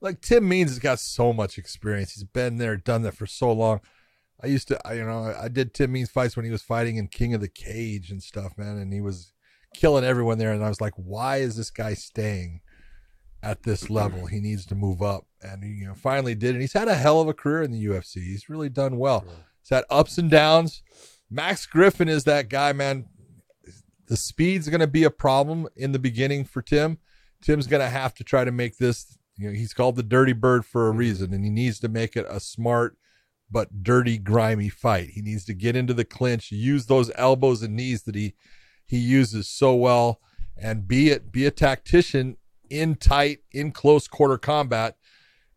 like 0.00 0.20
Tim 0.20 0.48
Means 0.48 0.70
has 0.70 0.78
got 0.78 0.98
so 0.98 1.32
much 1.32 1.58
experience. 1.58 2.12
He's 2.12 2.24
been 2.24 2.56
there, 2.56 2.76
done 2.76 3.02
that 3.02 3.16
for 3.16 3.26
so 3.26 3.52
long. 3.52 3.80
I 4.42 4.46
used 4.46 4.68
to, 4.68 4.86
I, 4.86 4.94
you 4.94 5.04
know, 5.04 5.34
I 5.38 5.48
did 5.48 5.74
Tim 5.74 5.92
Means 5.92 6.10
fights 6.10 6.36
when 6.36 6.44
he 6.44 6.50
was 6.50 6.62
fighting 6.62 6.96
in 6.96 7.08
King 7.08 7.34
of 7.34 7.40
the 7.40 7.48
Cage 7.48 8.10
and 8.10 8.22
stuff, 8.22 8.56
man, 8.56 8.76
and 8.76 8.92
he 8.92 9.00
was 9.00 9.32
killing 9.74 10.04
everyone 10.04 10.38
there. 10.38 10.52
And 10.52 10.64
I 10.64 10.68
was 10.68 10.80
like, 10.80 10.94
why 10.96 11.38
is 11.38 11.56
this 11.56 11.70
guy 11.70 11.94
staying 11.94 12.60
at 13.46 13.62
this 13.62 13.90
level? 13.90 14.26
He 14.26 14.40
needs 14.40 14.66
to 14.66 14.74
move 14.74 15.02
up, 15.02 15.26
and 15.42 15.62
he, 15.62 15.70
you 15.70 15.86
know, 15.86 15.94
finally 15.94 16.34
did. 16.34 16.52
And 16.52 16.60
he's 16.60 16.72
had 16.72 16.88
a 16.88 16.94
hell 16.94 17.20
of 17.20 17.28
a 17.28 17.34
career 17.34 17.62
in 17.62 17.72
the 17.72 17.84
UFC. 17.84 18.16
He's 18.16 18.48
really 18.48 18.68
done 18.68 18.98
well. 18.98 19.24
He's 19.62 19.70
had 19.70 19.84
ups 19.90 20.18
and 20.18 20.30
downs. 20.30 20.82
Max 21.30 21.66
Griffin 21.66 22.08
is 22.08 22.24
that 22.24 22.48
guy, 22.48 22.72
man 22.72 23.06
the 24.06 24.16
speed's 24.16 24.68
going 24.68 24.80
to 24.80 24.86
be 24.86 25.04
a 25.04 25.10
problem 25.10 25.68
in 25.76 25.92
the 25.92 25.98
beginning 25.98 26.44
for 26.44 26.62
Tim. 26.62 26.98
Tim's 27.42 27.66
going 27.66 27.82
to 27.82 27.88
have 27.88 28.14
to 28.14 28.24
try 28.24 28.44
to 28.44 28.52
make 28.52 28.78
this, 28.78 29.18
you 29.36 29.48
know, 29.48 29.54
he's 29.54 29.74
called 29.74 29.96
the 29.96 30.02
dirty 30.02 30.32
bird 30.32 30.64
for 30.64 30.86
a 30.86 30.90
mm-hmm. 30.90 30.98
reason 30.98 31.34
and 31.34 31.44
he 31.44 31.50
needs 31.50 31.80
to 31.80 31.88
make 31.88 32.16
it 32.16 32.26
a 32.28 32.40
smart 32.40 32.96
but 33.50 33.82
dirty 33.82 34.18
grimy 34.18 34.68
fight. 34.68 35.10
He 35.10 35.22
needs 35.22 35.44
to 35.44 35.54
get 35.54 35.76
into 35.76 35.94
the 35.94 36.04
clinch, 36.04 36.50
use 36.50 36.86
those 36.86 37.12
elbows 37.14 37.62
and 37.62 37.76
knees 37.76 38.02
that 38.04 38.14
he 38.14 38.34
he 38.88 38.98
uses 38.98 39.48
so 39.48 39.74
well 39.74 40.20
and 40.56 40.86
be 40.86 41.10
it 41.10 41.32
be 41.32 41.44
a 41.44 41.50
tactician 41.50 42.36
in 42.70 42.96
tight 42.96 43.38
in 43.52 43.72
close 43.72 44.08
quarter 44.08 44.38
combat. 44.38 44.96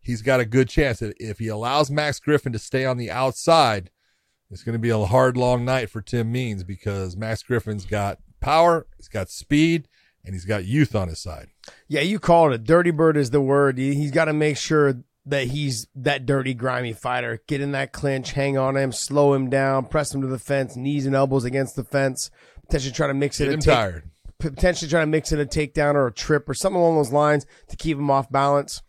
He's 0.00 0.22
got 0.22 0.40
a 0.40 0.46
good 0.46 0.68
chance 0.68 1.02
if 1.02 1.38
he 1.38 1.48
allows 1.48 1.90
Max 1.90 2.18
Griffin 2.20 2.52
to 2.52 2.58
stay 2.58 2.84
on 2.84 2.96
the 2.96 3.10
outside. 3.10 3.90
It's 4.50 4.64
going 4.64 4.72
to 4.72 4.78
be 4.80 4.90
a 4.90 4.98
hard, 4.98 5.36
long 5.36 5.64
night 5.64 5.90
for 5.90 6.00
Tim 6.00 6.32
Means 6.32 6.64
because 6.64 7.16
Max 7.16 7.42
Griffin's 7.42 7.84
got 7.84 8.18
power, 8.40 8.86
he's 8.96 9.08
got 9.08 9.30
speed, 9.30 9.86
and 10.24 10.34
he's 10.34 10.44
got 10.44 10.64
youth 10.64 10.94
on 10.94 11.08
his 11.08 11.20
side. 11.20 11.48
Yeah, 11.86 12.00
you 12.00 12.18
called 12.18 12.52
it. 12.52 12.64
Dirty 12.64 12.90
Bird 12.90 13.16
is 13.16 13.30
the 13.30 13.40
word. 13.40 13.78
He, 13.78 13.94
he's 13.94 14.10
got 14.10 14.24
to 14.24 14.32
make 14.32 14.56
sure 14.56 15.02
that 15.26 15.48
he's 15.48 15.86
that 15.94 16.26
dirty, 16.26 16.54
grimy 16.54 16.92
fighter. 16.92 17.40
Get 17.46 17.60
in 17.60 17.72
that 17.72 17.92
clinch, 17.92 18.32
hang 18.32 18.58
on 18.58 18.76
him, 18.76 18.90
slow 18.90 19.34
him 19.34 19.50
down, 19.50 19.84
press 19.86 20.12
him 20.14 20.22
to 20.22 20.26
the 20.26 20.38
fence, 20.38 20.76
knees 20.76 21.06
and 21.06 21.14
elbows 21.14 21.44
against 21.44 21.76
the 21.76 21.84
fence. 21.84 22.30
Potentially 22.66 22.92
try 22.92 23.06
to 23.06 23.14
mix 23.14 23.40
it. 23.40 23.44
Get 23.44 23.54
him 23.54 23.60
take- 23.60 23.74
tired. 23.74 24.09
Potentially 24.40 24.90
trying 24.90 25.06
to 25.06 25.10
mix 25.10 25.32
in 25.32 25.40
a 25.40 25.46
takedown 25.46 25.94
or 25.94 26.06
a 26.06 26.12
trip 26.12 26.48
or 26.48 26.54
something 26.54 26.80
along 26.80 26.96
those 26.96 27.12
lines 27.12 27.46
to 27.68 27.76
keep 27.76 27.96
him 27.96 28.10
off 28.10 28.30
balance. 28.30 28.82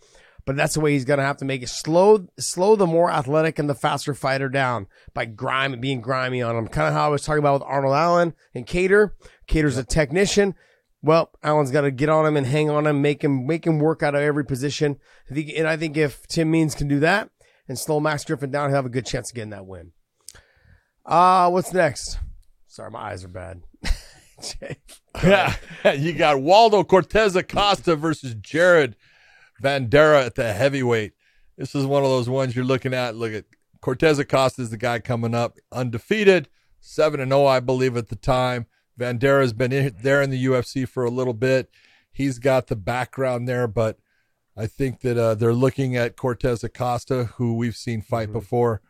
But 0.45 0.55
that's 0.55 0.73
the 0.73 0.79
way 0.79 0.93
he's 0.93 1.05
gonna 1.05 1.21
have 1.21 1.37
to 1.37 1.45
make 1.45 1.61
it 1.61 1.69
slow, 1.69 2.27
slow 2.39 2.75
the 2.75 2.87
more 2.87 3.11
athletic 3.11 3.59
and 3.59 3.69
the 3.69 3.75
faster 3.75 4.13
fighter 4.13 4.49
down 4.49 4.87
by 5.13 5.25
grime 5.25 5.79
being 5.79 6.01
grimy 6.01 6.41
on 6.41 6.55
him. 6.55 6.67
Kind 6.67 6.87
of 6.87 6.93
how 6.93 7.05
I 7.05 7.09
was 7.09 7.21
talking 7.21 7.39
about 7.39 7.53
with 7.61 7.69
Arnold 7.69 7.93
Allen 7.93 8.33
and 8.55 8.65
Kattar. 8.65 9.11
Kattar's 9.47 9.77
a 9.77 9.83
technician. 9.83 10.55
Well, 11.03 11.31
Allen's 11.43 11.71
got 11.71 11.81
to 11.81 11.91
get 11.91 12.09
on 12.09 12.25
him 12.25 12.37
and 12.37 12.45
hang 12.45 12.69
on 12.69 12.87
him, 12.87 13.01
make 13.01 13.23
him 13.23 13.45
make 13.45 13.65
him 13.65 13.79
work 13.79 14.03
out 14.03 14.15
of 14.15 14.21
every 14.21 14.45
position. 14.45 14.97
I 15.29 15.33
think, 15.33 15.51
and 15.55 15.67
I 15.67 15.77
think 15.77 15.97
if 15.97 16.27
Tim 16.27 16.49
Means 16.49 16.75
can 16.75 16.87
do 16.87 16.99
that 16.99 17.29
and 17.67 17.77
slow 17.77 17.99
Max 17.99 18.23
Griffin 18.23 18.51
down, 18.51 18.69
he'll 18.69 18.77
have 18.77 18.85
a 18.85 18.89
good 18.89 19.05
chance 19.05 19.29
of 19.29 19.35
getting 19.35 19.51
that 19.51 19.65
win. 19.65 19.91
Uh 21.05 21.49
what's 21.49 21.73
next? 21.73 22.19
Sorry, 22.67 22.89
my 22.89 23.11
eyes 23.11 23.23
are 23.23 23.27
bad. 23.27 23.61
Yeah, 25.23 25.55
you 25.93 26.13
got 26.13 26.41
Waldo 26.41 26.83
Cortez 26.85 27.35
Acosta 27.35 27.95
versus 27.97 28.33
Jared 28.35 28.95
Vanderaa 29.61 30.25
at 30.25 30.35
the 30.35 30.53
heavyweight. 30.53 31.11
This 31.57 31.75
is 31.75 31.85
one 31.85 32.03
of 32.03 32.09
those 32.09 32.29
ones 32.29 32.55
you're 32.55 32.65
looking 32.65 32.93
at. 32.93 33.15
Look 33.15 33.33
at 33.33 33.45
Cortez 33.81 34.19
Acosta 34.19 34.61
is 34.61 34.69
the 34.69 34.77
guy 34.77 34.99
coming 34.99 35.35
up, 35.35 35.57
undefeated, 35.71 36.47
seven 36.79 37.19
and 37.19 37.31
zero, 37.31 37.45
I 37.45 37.59
believe, 37.59 37.97
at 37.97 38.07
the 38.07 38.15
time. 38.15 38.67
Vanderaa 38.97 39.41
has 39.41 39.53
been 39.53 39.71
in, 39.73 39.95
there 40.01 40.21
in 40.21 40.29
the 40.29 40.45
UFC 40.45 40.87
for 40.87 41.03
a 41.03 41.11
little 41.11 41.33
bit. 41.33 41.69
He's 42.11 42.39
got 42.39 42.67
the 42.67 42.75
background 42.75 43.47
there, 43.47 43.67
but 43.67 43.99
I 44.55 44.65
think 44.67 45.01
that 45.01 45.17
uh, 45.17 45.35
they're 45.35 45.53
looking 45.53 45.95
at 45.95 46.15
Cortez 46.15 46.63
Acosta, 46.63 47.25
who 47.35 47.55
we've 47.55 47.75
seen 47.75 48.01
fight 48.01 48.29
Mm-hmm. 48.29 48.39
before, 48.39 48.81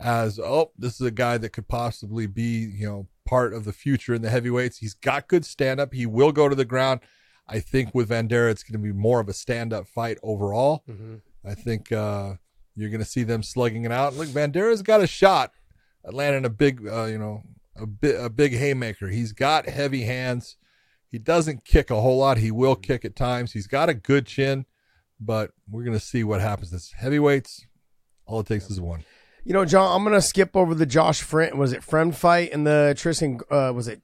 as 0.00 0.38
oh, 0.38 0.72
this 0.76 1.00
is 1.00 1.06
a 1.06 1.10
guy 1.12 1.38
that 1.38 1.50
could 1.50 1.68
possibly 1.68 2.26
be, 2.26 2.72
you 2.74 2.86
know, 2.86 3.06
part 3.28 3.52
of 3.52 3.66
the 3.66 3.72
future 3.74 4.14
in 4.14 4.22
the 4.22 4.30
heavyweights. 4.30 4.78
He's 4.78 4.94
got 4.94 5.28
good 5.28 5.44
stand 5.44 5.80
up. 5.80 5.92
He 5.92 6.06
will 6.06 6.32
go 6.32 6.48
to 6.48 6.54
the 6.54 6.64
ground. 6.64 7.00
I 7.46 7.60
think 7.60 7.94
with 7.94 8.08
Vanderaa, 8.08 8.50
it's 8.50 8.62
going 8.62 8.80
to 8.80 8.86
be 8.86 8.92
more 8.92 9.20
of 9.20 9.28
a 9.28 9.34
stand 9.34 9.72
up 9.74 9.86
fight 9.86 10.16
overall. 10.22 10.82
I 11.44 11.54
think 11.54 11.92
uh, 11.92 12.34
you're 12.74 12.88
going 12.88 13.02
to 13.02 13.06
see 13.08 13.24
them 13.24 13.42
slugging 13.42 13.84
it 13.84 13.92
out. 13.92 14.14
Look, 14.14 14.28
Vanderaa's 14.28 14.82
got 14.82 15.02
a 15.02 15.06
shot 15.06 15.52
at 16.06 16.14
landing 16.14 16.46
a 16.46 16.50
big, 16.50 16.86
uh, 16.88 17.04
you 17.04 17.18
know, 17.18 17.42
a 17.76 17.86
bit 17.86 18.16
a 18.18 18.30
big 18.30 18.54
haymaker. 18.54 19.08
He's 19.08 19.32
got 19.32 19.68
heavy 19.68 20.02
hands. 20.02 20.56
He 21.10 21.18
doesn't 21.18 21.64
kick 21.64 21.90
a 21.90 22.00
whole 22.00 22.18
lot. 22.18 22.38
He 22.38 22.50
will 22.50 22.76
kick 22.76 23.04
at 23.04 23.14
times. 23.14 23.52
He's 23.52 23.66
got 23.66 23.88
a 23.88 23.94
good 23.94 24.26
chin, 24.26 24.66
but 25.20 25.52
we're 25.70 25.84
going 25.84 25.98
to 25.98 26.04
see 26.04 26.24
what 26.24 26.40
happens. 26.40 26.70
This 26.70 26.92
heavyweights, 26.92 27.66
all 28.26 28.40
it 28.40 28.46
takes 28.46 28.70
is 28.70 28.80
one. 28.80 29.04
You 29.48 29.54
know, 29.54 29.64
John, 29.64 29.96
I'm 29.96 30.04
gonna 30.04 30.20
skip 30.20 30.54
over 30.54 30.74
the 30.74 30.84
Josh 30.84 31.24
Fremd. 31.24 31.54
Was 31.54 31.72
it 31.72 31.80
Fremd 31.80 32.14
fight 32.14 32.52
and 32.52 32.66
the 32.66 32.94
Tristan? 32.94 33.40
Uh, 33.50 33.72
was 33.74 33.88
it 33.88 34.02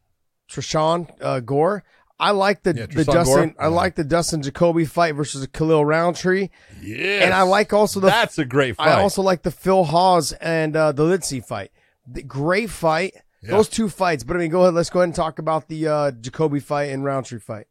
Tresean 0.50 1.14
uh, 1.20 1.40
Gore? 1.40 1.84
I 2.18 2.30
like 2.30 2.62
the 2.62 2.74
Yeah, 2.74 2.86
the 2.86 3.04
Dustin. 3.04 3.50
Gore? 3.50 3.54
I 3.62 3.66
like 3.66 3.94
the 3.94 4.04
Dustin 4.04 4.40
Jacoby 4.40 4.86
fight 4.86 5.14
versus 5.14 5.46
Khalil 5.48 5.84
Rountree, 5.84 6.48
Yeah, 6.80 7.24
and 7.24 7.34
I 7.34 7.42
like 7.42 7.74
also 7.74 8.00
the. 8.00 8.06
that's 8.06 8.38
a 8.38 8.46
great 8.46 8.76
fight. 8.76 8.88
I 8.88 9.02
also 9.02 9.20
like 9.20 9.42
the 9.42 9.50
Phil 9.50 9.84
Hawes 9.84 10.32
and 10.32 10.74
uh, 10.74 10.92
the 10.92 11.02
Litzy 11.02 11.44
fight. 11.44 11.72
The 12.10 12.22
great 12.22 12.70
fight. 12.70 13.12
Yeah. 13.42 13.50
Those 13.50 13.68
two 13.68 13.90
fights. 13.90 14.24
But 14.24 14.38
I 14.38 14.40
mean, 14.40 14.50
go 14.50 14.62
ahead. 14.62 14.72
Let's 14.72 14.88
go 14.88 15.00
ahead 15.00 15.08
and 15.08 15.14
talk 15.14 15.38
about 15.38 15.68
the 15.68 15.86
uh, 15.86 16.10
Jacoby 16.12 16.60
fight 16.60 16.84
and 16.84 17.04
Rountree 17.04 17.38
fight. 17.38 17.66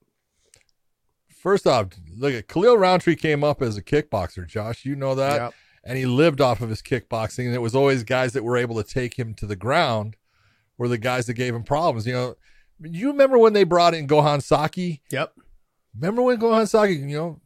First 1.27 1.65
off, 1.65 1.87
look 2.15 2.35
at 2.35 2.47
Khalil 2.47 2.77
Rountree 2.77 3.15
came 3.15 3.43
up 3.43 3.63
as 3.63 3.77
a 3.77 3.81
kickboxer, 3.81 4.45
Josh. 4.47 4.85
You 4.85 4.95
know 4.95 5.15
that. 5.15 5.41
Yep. 5.41 5.53
And 5.83 5.97
he 5.97 6.05
lived 6.05 6.39
off 6.39 6.61
of 6.61 6.69
his 6.69 6.81
kickboxing. 6.81 7.45
And 7.45 7.55
it 7.55 7.61
was 7.61 7.75
always 7.75 8.03
guys 8.03 8.33
that 8.33 8.43
were 8.43 8.57
able 8.57 8.81
to 8.81 8.89
take 8.89 9.19
him 9.19 9.33
to 9.35 9.45
the 9.45 9.55
ground 9.55 10.15
were 10.77 10.87
the 10.87 10.97
guys 10.97 11.25
that 11.27 11.33
gave 11.33 11.53
him 11.53 11.63
problems. 11.63 12.07
You 12.07 12.13
know, 12.13 12.35
you 12.81 13.07
remember 13.07 13.37
when 13.37 13.53
they 13.53 13.63
brought 13.63 13.93
in 13.93 14.07
Gokhan 14.07 14.41
Saki? 14.41 15.01
Yep. 15.11 15.33
Remember 15.95 16.21
when 16.21 16.39
Gokhan 16.39 16.67
Saki, 16.67 16.93
you 16.95 17.17
know, 17.17 17.41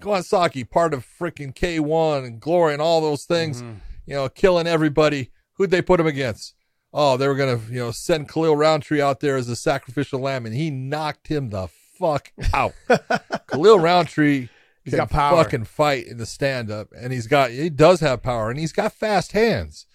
Gokhan 0.00 0.24
Saki, 0.24 0.64
part 0.64 0.94
of 0.94 1.06
freaking 1.18 1.54
K1 1.54 2.26
and 2.26 2.40
Glory 2.40 2.72
and 2.72 2.82
all 2.82 3.00
those 3.00 3.24
things, 3.24 3.62
mm-hmm. 3.62 3.78
you 4.06 4.14
know, 4.14 4.28
killing 4.28 4.66
everybody. 4.66 5.30
Who'd 5.54 5.70
they 5.70 5.82
put 5.82 6.00
him 6.00 6.06
against? 6.06 6.54
Oh, 6.92 7.16
they 7.16 7.28
were 7.28 7.34
going 7.34 7.58
to, 7.58 7.72
you 7.72 7.80
know, 7.80 7.90
send 7.90 8.28
Khalil 8.28 8.56
Rountree 8.56 9.00
out 9.00 9.20
there 9.20 9.36
as 9.36 9.48
a 9.48 9.56
sacrificial 9.56 10.20
lamb, 10.20 10.46
and 10.46 10.54
he 10.54 10.70
knocked 10.70 11.28
him 11.28 11.50
the 11.50 11.68
fuck 11.98 12.32
out. 12.54 12.74
Khalil 13.48 13.78
Rountree 13.78 14.48
He's 14.90 14.96
got 14.98 15.10
power. 15.10 15.42
fucking 15.42 15.64
fight 15.64 16.06
in 16.06 16.16
the 16.18 16.26
stand 16.26 16.70
up, 16.70 16.88
and 16.96 17.12
he's 17.12 17.26
got, 17.26 17.50
he 17.50 17.70
does 17.70 18.00
have 18.00 18.22
power, 18.22 18.50
and 18.50 18.58
he's 18.58 18.72
got 18.72 18.92
fast 18.92 19.32
hands, 19.32 19.86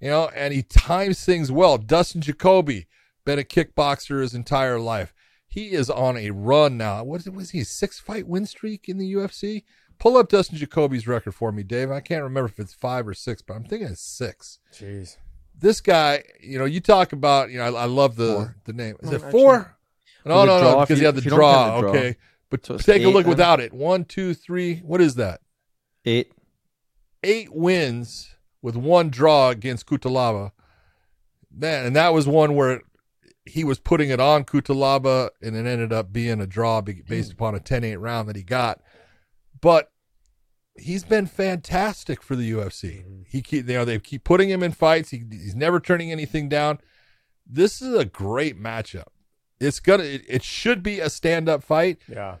you 0.00 0.08
know, 0.10 0.28
and 0.34 0.52
he 0.54 0.62
times 0.62 1.24
things 1.24 1.50
well. 1.52 1.78
Dustin 1.78 2.20
Jacoby, 2.20 2.86
been 3.24 3.38
a 3.38 3.42
kickboxer 3.44 4.22
his 4.22 4.34
entire 4.34 4.78
life. 4.80 5.12
He 5.46 5.72
is 5.72 5.90
on 5.90 6.16
a 6.16 6.30
run 6.30 6.76
now. 6.76 7.02
What 7.04 7.26
was 7.28 7.50
he? 7.50 7.64
Six 7.64 7.98
fight 7.98 8.26
win 8.28 8.46
streak 8.46 8.88
in 8.88 8.98
the 8.98 9.12
UFC? 9.14 9.64
Pull 9.98 10.16
up 10.16 10.28
Dustin 10.28 10.56
Jacoby's 10.56 11.06
record 11.06 11.34
for 11.34 11.52
me, 11.52 11.62
Dave. 11.62 11.90
I 11.90 12.00
can't 12.00 12.22
remember 12.22 12.48
if 12.48 12.58
it's 12.58 12.72
five 12.72 13.06
or 13.06 13.14
six, 13.14 13.42
but 13.42 13.54
I'm 13.54 13.64
thinking 13.64 13.88
it's 13.88 14.00
six. 14.00 14.60
Jeez. 14.72 15.16
This 15.58 15.80
guy, 15.82 16.22
you 16.40 16.58
know, 16.58 16.64
you 16.64 16.80
talk 16.80 17.12
about, 17.12 17.50
you 17.50 17.58
know, 17.58 17.64
I, 17.76 17.82
I 17.82 17.84
love 17.84 18.16
the 18.16 18.32
Four. 18.34 18.56
the 18.64 18.72
name. 18.72 18.96
Is 19.02 19.12
it 19.12 19.20
four? 19.30 19.76
No, 20.24 20.44
no, 20.46 20.60
no, 20.62 20.80
because 20.80 20.98
you- 20.98 21.02
you 21.02 21.06
have 21.06 21.14
the 21.16 21.18
if 21.18 21.24
you 21.26 21.30
don't 21.30 21.38
draw. 21.40 21.74
the 21.76 21.80
draw. 21.82 21.90
Okay, 21.90 22.16
but 22.50 22.66
So 22.66 22.76
take 22.76 23.04
a 23.04 23.08
look 23.08 23.26
without 23.26 23.60
it. 23.60 23.72
One, 23.72 24.04
two, 24.04 24.34
three. 24.34 24.78
What 24.78 25.00
is 25.00 25.14
that? 25.14 25.40
Eight. 26.04 26.32
Eight 27.22 27.54
wins 27.54 28.34
with 28.60 28.76
one 28.76 29.08
draw 29.08 29.50
against 29.50 29.86
Kutalaba. 29.86 30.52
Man, 31.52 31.86
and 31.86 31.96
that 31.96 32.12
was 32.12 32.26
one 32.26 32.54
where 32.54 32.82
he 33.44 33.64
was 33.64 33.78
putting 33.78 34.10
it 34.10 34.20
on 34.20 34.44
Kutalaba, 34.44 35.30
and 35.42 35.56
it 35.56 35.66
ended 35.66 35.92
up 35.92 36.12
being 36.12 36.40
a 36.40 36.46
draw 36.46 36.80
based 36.80 37.32
upon 37.32 37.54
a 37.54 37.60
10-8 37.60 38.00
round 38.00 38.28
that 38.28 38.36
he 38.36 38.42
got. 38.42 38.80
But 39.60 39.90
he's 40.76 41.04
been 41.04 41.26
fantastic 41.26 42.22
for 42.22 42.36
the 42.36 42.50
UFC. 42.50 43.04
He 43.26 43.42
keep, 43.42 43.68
you 43.68 43.74
know, 43.74 43.84
they 43.84 43.98
keep 43.98 44.24
putting 44.24 44.50
him 44.50 44.62
in 44.62 44.72
fights. 44.72 45.10
He, 45.10 45.22
he's 45.30 45.54
never 45.54 45.80
turning 45.80 46.12
anything 46.12 46.48
down. 46.48 46.78
This 47.46 47.82
is 47.82 47.94
a 47.94 48.04
great 48.04 48.60
matchup. 48.60 49.08
It's 49.60 49.78
gonna. 49.78 50.04
It, 50.04 50.24
it 50.26 50.42
should 50.42 50.82
be 50.82 51.00
a 51.00 51.10
stand-up 51.10 51.62
fight. 51.62 51.98
Yeah. 52.08 52.36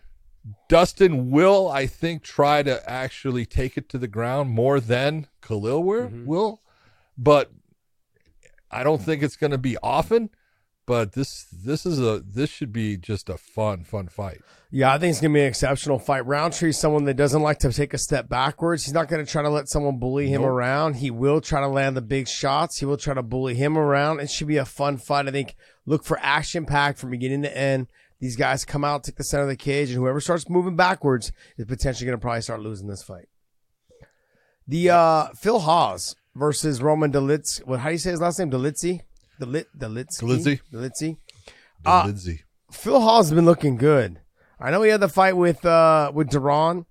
Dustin 0.68 1.30
will, 1.30 1.68
I 1.68 1.86
think, 1.86 2.22
try 2.22 2.62
to 2.62 2.88
actually 2.90 3.44
take 3.44 3.76
it 3.76 3.88
to 3.90 3.98
the 3.98 4.08
ground 4.08 4.50
more 4.50 4.80
than 4.80 5.26
Khalil 5.42 5.82
will, 5.82 6.06
mm-hmm. 6.06 6.24
will. 6.24 6.62
But 7.18 7.52
I 8.70 8.82
don't 8.82 9.02
think 9.02 9.22
it's 9.22 9.36
going 9.36 9.50
to 9.50 9.58
be 9.58 9.76
often. 9.82 10.30
But 10.90 11.12
this 11.12 11.44
this 11.52 11.86
is 11.86 12.00
a 12.00 12.18
this 12.18 12.50
should 12.50 12.72
be 12.72 12.96
just 12.96 13.28
a 13.28 13.38
fun 13.38 13.84
fun 13.84 14.08
fight. 14.08 14.40
Yeah, 14.72 14.92
I 14.92 14.98
think 14.98 15.12
it's 15.12 15.20
gonna 15.20 15.32
be 15.34 15.40
an 15.42 15.46
exceptional 15.46 16.00
fight. 16.00 16.26
Rountree's 16.26 16.78
someone 16.80 17.04
that 17.04 17.14
doesn't 17.14 17.42
like 17.42 17.60
to 17.60 17.72
take 17.72 17.94
a 17.94 17.98
step 17.98 18.28
backwards. 18.28 18.86
He's 18.86 18.92
not 18.92 19.06
gonna 19.06 19.24
try 19.24 19.42
to 19.42 19.50
let 19.50 19.68
someone 19.68 20.00
bully 20.00 20.26
him 20.30 20.42
Nope. 20.42 20.50
around. 20.50 20.94
He 20.96 21.12
will 21.12 21.40
try 21.40 21.60
to 21.60 21.68
land 21.68 21.96
the 21.96 22.00
big 22.02 22.26
shots. 22.26 22.78
He 22.78 22.86
will 22.86 22.96
try 22.96 23.14
to 23.14 23.22
bully 23.22 23.54
him 23.54 23.78
around. 23.78 24.18
It 24.18 24.30
should 24.32 24.48
be 24.48 24.56
a 24.56 24.64
fun 24.64 24.96
fight. 24.96 25.28
I 25.28 25.30
think 25.30 25.54
look 25.86 26.02
for 26.02 26.18
action 26.20 26.66
packed 26.66 26.98
from 26.98 27.10
beginning 27.10 27.42
to 27.42 27.56
end. 27.56 27.86
These 28.18 28.34
guys 28.34 28.64
come 28.64 28.82
out, 28.84 29.04
take 29.04 29.14
the 29.14 29.22
center 29.22 29.44
of 29.44 29.48
the 29.48 29.54
cage, 29.54 29.90
and 29.90 29.96
whoever 29.96 30.20
starts 30.20 30.50
moving 30.50 30.74
backwards 30.74 31.30
is 31.56 31.66
potentially 31.66 32.06
gonna 32.06 32.18
probably 32.18 32.42
start 32.42 32.62
losing 32.62 32.88
this 32.88 33.04
fight. 33.04 33.28
The 34.66 34.90
uh 34.90 35.28
Phil 35.36 35.60
Hawes 35.60 36.16
versus 36.34 36.82
Roman 36.82 37.12
Delitz. 37.12 37.64
What 37.64 37.78
how 37.78 37.90
do 37.90 37.92
you 37.92 37.98
say 37.98 38.10
his 38.10 38.20
last 38.20 38.40
name? 38.40 38.50
Delitzi? 38.50 39.02
Delit 39.40 39.66
Delitsky? 39.76 40.20
Delitzy. 40.20 40.60
Delitzy. 40.72 41.16
The 41.82 41.90
Uh, 41.90 42.06
Lindsay. 42.06 42.42
Phil 42.70 43.00
Hawes 43.00 43.32
been 43.32 43.44
looking 43.46 43.76
good. 43.76 44.20
I 44.60 44.70
know 44.70 44.82
he 44.82 44.90
had 44.90 45.00
the 45.00 45.08
fight 45.08 45.36
with 45.36 45.64
uh 45.64 46.12
with 46.14 46.28
Deron, 46.30 46.84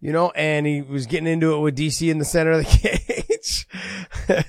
you 0.00 0.12
know, 0.12 0.30
and 0.30 0.66
he 0.66 0.80
was 0.82 1.06
getting 1.06 1.26
into 1.26 1.54
it 1.54 1.58
with 1.60 1.76
DC 1.76 2.08
in 2.10 2.18
the 2.18 2.24
center 2.24 2.52
of 2.52 2.58
the 2.64 2.64
cage. 3.34 3.66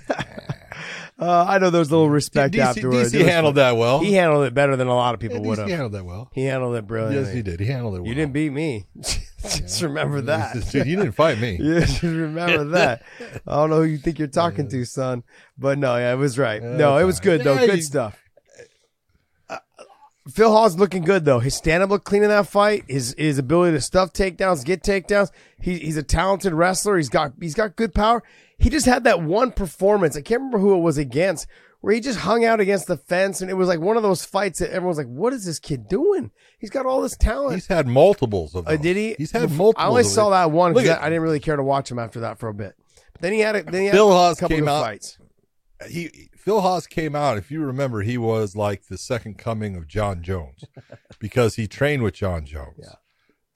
uh, 1.20 1.46
I 1.48 1.58
know 1.58 1.70
there 1.70 1.80
was 1.80 1.90
a 1.90 1.94
little 1.94 2.10
respect 2.10 2.54
DC, 2.54 2.60
afterwards. 2.60 3.12
DC 3.14 3.26
handled 3.26 3.56
that 3.56 3.76
well. 3.78 4.00
He 4.00 4.14
handled 4.14 4.46
it 4.46 4.54
better 4.54 4.76
than 4.76 4.88
a 4.88 4.96
lot 4.96 5.14
of 5.14 5.20
people 5.20 5.38
Yeah, 5.42 5.48
would 5.48 5.58
have. 5.60 5.70
handled 5.70 5.92
that 5.94 6.06
well. 6.06 6.30
He 6.34 6.44
handled 6.46 6.76
it 6.76 6.86
brilliantly. 6.88 7.24
Yes, 7.26 7.34
he 7.34 7.42
did. 7.42 7.60
He 7.60 7.66
handled 7.66 7.96
it 7.96 8.02
well. 8.02 8.10
You 8.10 8.16
didn't 8.16 8.34
beat 8.34 8.52
me. 8.52 8.86
Just 9.58 9.82
remember 9.82 10.22
that. 10.32 10.54
Dude, 10.72 10.88
you 10.88 10.96
didn't 10.96 11.12
fight 11.14 11.38
me. 11.40 11.58
Yeah, 11.62 11.82
just 11.82 12.02
remember 12.02 12.64
that. 12.66 13.04
I 13.46 13.56
don't 13.56 13.70
know 13.70 13.78
who 13.82 13.84
you 13.88 13.98
think 13.98 14.18
you're 14.20 14.28
talking 14.30 14.68
to, 14.70 14.86
son. 14.86 15.24
But 15.58 15.78
no, 15.78 15.96
yeah, 15.98 16.14
it 16.14 16.18
was 16.18 16.40
right. 16.40 16.62
Yeah, 16.62 16.78
no, 16.78 16.98
it 16.98 17.04
was 17.04 17.20
all 17.20 17.24
good 17.24 17.40
right. 17.40 17.44
though. 17.44 17.54
Yeah, 17.62 17.66
good 17.68 17.76
you- 17.78 17.82
stuff. 17.82 18.20
Uh, 19.50 19.58
Phil 20.30 20.52
Hawes 20.52 20.78
looking 20.78 21.04
good 21.04 21.26
though. 21.26 21.40
His 21.40 21.56
stand 21.56 21.84
up 21.84 21.90
looked 21.90 22.06
clean 22.06 22.24
in 22.24 22.30
that 22.30 22.48
fight. 22.48 22.86
His 22.88 23.14
his 23.18 23.38
ability 23.38 23.76
to 23.76 23.82
stuff 23.82 24.14
takedowns, 24.14 24.64
get 24.64 24.82
takedowns. 24.82 25.30
He, 25.60 25.78
he's 25.80 25.98
a 25.98 26.04
talented 26.04 26.54
wrestler. 26.54 26.96
He's 26.98 27.10
got 27.10 27.34
he's 27.42 27.54
got 27.56 27.76
good 27.76 27.94
power. 27.94 28.24
He 28.58 28.70
just 28.70 28.86
had 28.86 29.04
that 29.04 29.22
one 29.22 29.52
performance. 29.52 30.16
I 30.16 30.22
can't 30.22 30.40
remember 30.40 30.60
who 30.60 30.76
it 30.76 30.80
was 30.82 30.98
against, 30.98 31.48
where 31.84 31.94
he 31.94 32.00
just 32.00 32.20
hung 32.20 32.46
out 32.46 32.62
against 32.62 32.88
the 32.88 32.96
fence, 32.96 33.42
and 33.42 33.52
it 33.52 33.56
was 33.56 33.68
like 33.68 33.82
one 33.82 33.98
of 33.98 34.04
those 34.04 34.24
fights 34.24 34.60
that 34.60 34.72
everyone's 34.72 34.98
like, 34.98 35.08
"What 35.08 35.34
is 35.34 35.44
this 35.46 35.60
kid 35.60 35.90
doing? 35.90 36.32
He's 36.58 36.70
got 36.70 36.86
all 36.86 37.02
this 37.02 37.18
talent." 37.18 37.56
He's 37.56 37.68
had 37.68 37.88
multiples 37.88 38.56
of 38.56 38.66
Uh, 38.66 38.78
did 38.78 38.96
he? 38.96 39.16
He's 39.18 39.32
had 39.32 39.52
multiples. 39.52 39.76
I 39.86 39.90
only 39.90 40.04
saw 40.06 40.30
that 40.30 40.50
one 40.52 40.74
because 40.74 40.90
I 40.98 41.10
didn't 41.10 41.24
really 41.24 41.42
care 41.42 41.58
to 41.58 41.64
watch 41.64 41.92
him 41.92 42.00
after 42.00 42.22
that 42.22 42.40
for 42.40 42.48
a 42.48 42.54
bit. 42.54 42.74
But 43.12 43.22
then 43.22 43.34
he 43.34 43.42
had 43.42 43.58
a 43.58 43.64
then 43.64 43.82
he 43.82 43.86
had 43.88 43.96
Phil 43.96 44.10
a 44.10 44.14
Hawes 44.16 44.40
couple 44.40 44.56
came 44.56 44.64
of 44.64 44.70
out- 44.74 44.84
fights. 44.86 45.18
he 45.90 46.30
Phil 46.38 46.62
Hawes 46.62 46.88
came 46.88 47.18
out. 47.18 47.38
If 47.38 47.52
you 47.52 47.62
remember, 47.66 48.02
he 48.02 48.18
was 48.18 48.56
like 48.56 48.88
the 48.88 48.98
second 48.98 49.38
coming 49.38 49.76
of 49.76 49.86
Jon 49.86 50.24
Jones 50.24 50.64
because 51.20 51.56
he 51.56 51.68
trained 51.68 52.02
with 52.02 52.14
Jon 52.16 52.46
Jones. 52.46 52.78
Yeah. 52.82 52.96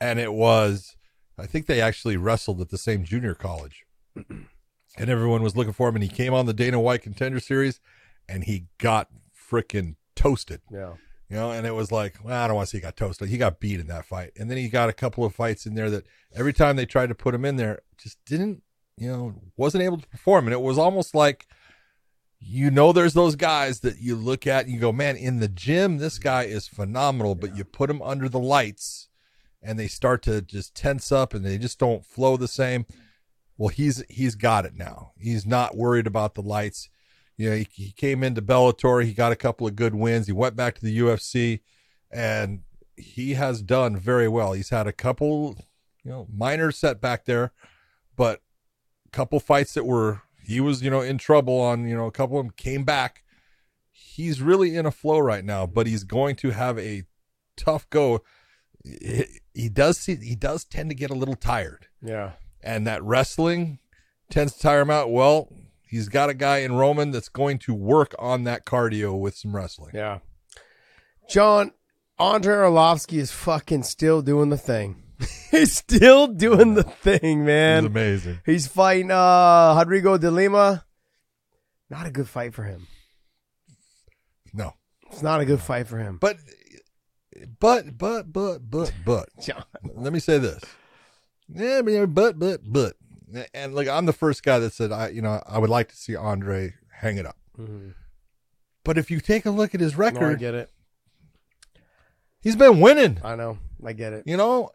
and 0.01 0.19
it 0.19 0.33
was 0.33 0.97
I 1.39 1.45
think 1.45 1.65
they 1.67 1.79
actually 1.79 2.17
wrestled 2.17 2.59
at 2.59 2.69
the 2.71 2.77
same 2.77 3.05
junior 3.05 3.35
college, 3.35 3.85
and 4.29 5.09
everyone 5.09 5.43
was 5.43 5.55
looking 5.55 5.73
for 5.73 5.87
him. 5.89 5.95
And 5.95 6.03
he 6.03 6.09
came 6.09 6.33
on 6.33 6.45
the 6.45 6.53
Dana 6.53 6.79
White 6.79 7.03
Contender 7.03 7.39
Series, 7.39 7.79
and 8.27 8.43
he 8.43 8.67
got 8.77 9.09
freaking 9.51 9.95
toasted. 10.15 10.61
Yeah. 10.71 10.93
You 11.29 11.35
know, 11.35 11.51
and 11.51 11.67
it 11.67 11.75
was 11.75 11.91
like, 11.91 12.15
well, 12.23 12.41
I 12.41 12.47
don't 12.47 12.55
want 12.55 12.69
to 12.69 12.71
say 12.71 12.77
he 12.77 12.81
got 12.81 12.95
toasted. 12.95 13.27
He 13.27 13.37
got 13.37 13.59
beat 13.59 13.81
in 13.81 13.87
that 13.87 14.05
fight. 14.05 14.31
And 14.37 14.49
then 14.49 14.57
he 14.57 14.69
got 14.69 14.87
a 14.89 14.93
couple 14.93 15.25
of 15.25 15.35
fights 15.35 15.65
in 15.65 15.75
there 15.75 15.89
that 15.89 16.05
every 16.33 16.53
time 16.53 16.77
they 16.77 16.85
tried 16.85 17.09
to 17.09 17.15
put 17.15 17.35
him 17.35 17.43
in 17.43 17.57
there, 17.57 17.81
just 17.97 18.17
didn't, 18.25 18.63
you 18.97 19.11
know, 19.11 19.35
wasn't 19.57 19.83
able 19.83 19.97
to 19.97 20.07
perform. 20.07 20.47
And 20.47 20.53
it 20.53 20.61
was 20.61 20.77
almost 20.77 21.13
like, 21.13 21.47
you 22.39 22.71
know, 22.71 22.93
there's 22.93 23.13
those 23.13 23.35
guys 23.35 23.81
that 23.81 23.99
you 23.99 24.15
look 24.15 24.47
at 24.47 24.65
and 24.65 24.73
you 24.73 24.79
go, 24.79 24.93
man, 24.93 25.17
in 25.17 25.39
the 25.39 25.49
gym, 25.49 25.97
this 25.97 26.17
guy 26.17 26.43
is 26.43 26.67
phenomenal, 26.67 27.35
but 27.35 27.57
you 27.57 27.65
put 27.65 27.89
him 27.89 28.01
under 28.01 28.29
the 28.29 28.39
lights 28.39 29.09
and 29.61 29.77
they 29.77 29.87
start 29.87 30.21
to 30.23 30.41
just 30.41 30.75
tense 30.75 31.11
up 31.11 31.33
and 31.33 31.43
they 31.43 31.57
just 31.57 31.79
don't 31.79 32.05
flow 32.05 32.37
the 32.37 32.47
same. 32.47 32.85
Well, 33.57 33.69
he's 33.69 34.03
he's 34.07 34.35
got 34.35 34.65
it 34.65 34.75
now. 34.75 35.13
He's 35.19 35.45
not 35.45 35.75
worried 35.75 36.05
about 36.07 36.35
the 36.35 36.43
lights. 36.43 36.89
You 37.37 37.49
know, 37.51 37.55
he, 37.57 37.67
he 37.71 37.91
came 37.91 38.23
into 38.23 38.41
Bellator. 38.41 39.03
He 39.03 39.13
got 39.13 39.31
a 39.31 39.35
couple 39.35 39.67
of 39.67 39.75
good 39.75 39.93
wins. 39.95 40.25
He 40.27 40.33
went 40.33 40.55
back 40.55 40.75
to 40.75 40.81
the 40.85 40.97
UFC, 40.99 41.61
and 42.11 42.61
he 42.95 43.35
has 43.35 43.61
done 43.61 43.95
very 43.97 44.27
well. 44.27 44.53
He's 44.53 44.69
had 44.69 44.87
a 44.87 44.91
couple, 44.93 45.55
you 46.03 46.09
know, 46.11 46.27
minor 46.33 46.71
setback 46.71 47.25
there, 47.25 47.51
but 48.15 48.41
a 49.05 49.09
couple 49.11 49.39
fights 49.39 49.73
that 49.75 49.85
were 49.85 50.23
he 50.43 50.59
was 50.59 50.81
you 50.81 50.89
know 50.89 51.01
in 51.01 51.17
trouble 51.19 51.59
on. 51.59 51.87
You 51.87 51.95
know, 51.95 52.07
a 52.07 52.11
couple 52.11 52.39
of 52.39 52.45
them 52.45 52.53
came 52.57 52.83
back. 52.83 53.23
He's 53.91 54.41
really 54.41 54.75
in 54.75 54.85
a 54.85 54.91
flow 54.91 55.19
right 55.19 55.45
now, 55.45 55.65
but 55.67 55.85
he's 55.87 56.03
going 56.03 56.35
to 56.37 56.51
have 56.51 56.79
a 56.79 57.03
tough 57.55 57.87
go. 57.89 58.23
He, 58.83 59.25
he 59.53 59.69
does 59.69 59.97
see 59.99 60.15
he 60.15 60.35
does 60.35 60.63
tend 60.65 60.89
to 60.89 60.95
get 60.95 61.09
a 61.11 61.15
little 61.15 61.35
tired 61.35 61.87
Yeah. 62.01 62.33
and 62.63 62.87
that 62.87 63.03
wrestling 63.03 63.79
tends 64.31 64.53
to 64.53 64.59
tire 64.59 64.81
him 64.81 64.89
out. 64.91 65.11
Well, 65.11 65.51
he's 65.87 66.09
got 66.09 66.29
a 66.29 66.33
guy 66.33 66.57
in 66.59 66.73
Roman 66.75 67.11
that's 67.11 67.29
going 67.29 67.59
to 67.59 67.73
work 67.73 68.13
on 68.19 68.43
that 68.43 68.65
cardio 68.65 69.19
with 69.19 69.35
some 69.35 69.55
wrestling. 69.55 69.91
Yeah. 69.93 70.19
John, 71.29 71.71
Andre 72.19 72.55
Arlovsky 72.55 73.17
is 73.19 73.31
fucking 73.31 73.83
still 73.83 74.21
doing 74.21 74.49
the 74.49 74.57
thing. 74.57 75.03
He's 75.51 75.75
still 75.75 76.27
doing 76.27 76.75
the 76.75 76.83
thing, 76.83 77.41
It's 77.41 77.45
man. 77.45 77.85
amazing. 77.87 78.39
He's 78.45 78.67
fighting 78.67 79.09
uh 79.11 79.73
Rodrigo 79.77 80.17
de 80.17 80.29
Lima. 80.29 80.85
Not 81.89 82.05
a 82.05 82.11
good 82.11 82.27
fight 82.29 82.53
for 82.53 82.63
him. 82.63 82.85
No, 84.53 84.73
It's 85.11 85.21
not 85.23 85.41
a 85.41 85.45
good 85.45 85.59
fight 85.61 85.87
for 85.87 85.97
him. 85.97 86.17
but 86.21 86.37
but 87.59 87.97
but 87.97 88.31
but 88.31 88.59
but 88.69 88.93
but 89.05 89.29
John. 89.41 89.63
let 89.95 90.13
me 90.13 90.19
say 90.19 90.37
this. 90.37 90.61
Yeah, 91.49 91.81
but 91.81 92.13
but 92.13 92.37
but 92.39 92.61
but 92.63 92.93
and 93.53 93.75
like 93.75 93.87
I'm 93.87 94.05
the 94.05 94.13
first 94.13 94.43
guy 94.43 94.59
that 94.59 94.73
said 94.73 94.91
I 94.91 95.09
you 95.09 95.21
know 95.21 95.41
I 95.47 95.57
would 95.59 95.69
like 95.69 95.89
to 95.89 95.95
see 95.95 96.15
Andre 96.15 96.73
hang 96.89 97.17
it 97.17 97.25
up. 97.25 97.37
Mm-hmm. 97.59 97.89
But 98.83 98.97
if 98.97 99.11
you 99.11 99.19
take 99.19 99.45
a 99.45 99.51
look 99.51 99.75
at 99.75 99.81
his 99.81 99.97
No, 99.97 100.05
I 100.05 100.07
record, 100.09 100.39
get 100.39 100.53
it. 100.55 100.69
he's 102.41 102.55
been 102.55 102.79
winning. 102.79 103.19
I 103.23 103.35
know. 103.35 103.57
I 103.85 103.93
get 103.93 104.13
it. 104.13 104.23
you 104.25 104.37
know, 104.37 104.71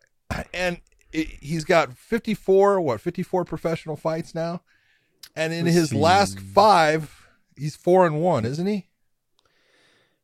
and 0.52 0.80
it, 1.12 1.28
he's 1.40 1.64
got 1.64 1.96
54, 1.96 2.80
what, 2.80 3.00
54 3.00 3.44
professional 3.44 3.96
fights 3.96 4.34
now. 4.34 4.62
And 5.34 5.52
in 5.52 5.64
Let's 5.64 5.76
his 5.76 5.90
see. 5.90 5.98
last 5.98 6.38
five, 6.40 7.26
he's 7.56 7.74
four 7.74 8.06
and 8.06 8.20
one, 8.20 8.44
isn't 8.44 8.66
he? 8.66 8.88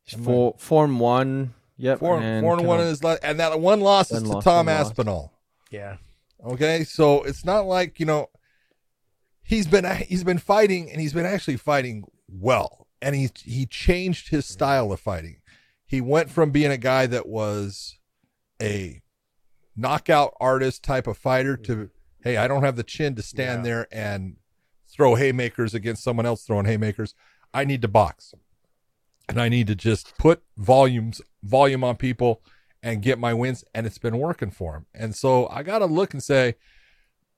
He's 0.05 0.23
four, 0.23 0.55
four 0.59 0.85
and 0.85 1.01
one. 1.01 1.55
Yep. 1.79 2.01
Four, 2.01 2.21
and 2.21 2.45
four 2.45 2.59
and 2.59 2.67
one 2.67 2.81
in 2.81 2.87
his 2.89 3.03
last, 3.05 3.21
and 3.23 3.41
that 3.41 3.59
one 3.61 3.81
loss 3.81 4.11
is 4.11 4.23
to 4.23 4.29
loss, 4.29 4.45
Tom 4.45 4.67
one 4.67 4.77
loss. 4.77 4.87
Aspinall. 4.87 5.33
Yeah. 5.71 5.97
Okay, 6.45 6.85
so 6.85 7.23
it's 7.23 7.45
not 7.45 7.67
like 7.67 7.99
you 7.99 8.07
know, 8.07 8.31
he's 9.43 9.67
been 9.67 9.85
he's 10.03 10.25
been 10.25 10.39
fighting, 10.39 10.91
and 10.91 11.01
he's 11.01 11.13
been 11.13 11.27
actually 11.27 11.57
fighting 11.57 12.05
well, 12.29 12.87
and 13.03 13.17
he 13.17 13.31
he 13.43 13.67
changed 13.67 14.29
his 14.29 14.47
style 14.47 14.93
of 14.93 15.01
fighting. 15.01 15.41
He 15.85 16.01
went 16.01 16.31
from 16.31 16.51
being 16.51 16.71
a 16.71 16.77
guy 16.77 17.07
that 17.07 17.27
was 17.27 17.99
a 18.61 19.03
knockout 19.75 20.35
artist 20.41 20.83
type 20.83 21.07
of 21.07 21.17
fighter 21.17 21.57
to 21.57 21.73
mm-hmm. 21.73 21.85
hey, 22.23 22.37
I 22.37 22.47
don't 22.47 22.63
have 22.63 22.77
the 22.77 22.83
chin 22.83 23.15
to 23.17 23.23
stand 23.23 23.61
Yeah. 23.61 23.71
there 23.71 23.89
and 23.91 24.37
throw 24.87 25.15
haymakers 25.15 25.75
against 25.75 26.03
someone 26.03 26.27
else 26.27 26.45
throwing 26.45 26.67
haymakers. 26.67 27.15
I 27.55 27.65
need 27.65 27.83
to 27.83 27.89
box, 27.89 28.35
and 29.29 29.41
I 29.41 29.49
need 29.49 29.67
to 29.69 29.75
just 29.75 30.17
put 30.19 30.43
volumes 30.57 31.21
volume 31.43 31.83
on 31.83 31.97
people 31.97 32.43
and 32.83 33.03
get 33.03 33.19
my 33.19 33.35
wins 33.35 33.65
and 33.75 33.87
it's 33.87 33.99
been 33.99 34.19
working 34.19 34.51
for 34.51 34.77
him. 34.77 34.87
And 34.95 35.15
so 35.15 35.49
I 35.49 35.63
got 35.63 35.81
to 35.81 35.87
look 35.87 36.13
and 36.13 36.23
say 36.23 36.55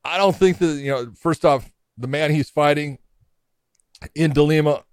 I 0.04 0.16
don't 0.18 0.36
think 0.36 0.58
that 0.58 0.74
you 0.74 0.90
know 0.90 1.12
first 1.18 1.44
off 1.44 1.70
the 1.98 2.08
man 2.08 2.30
he's 2.30 2.50
fighting 2.50 2.98
in 4.14 4.32
Delima 4.32 4.84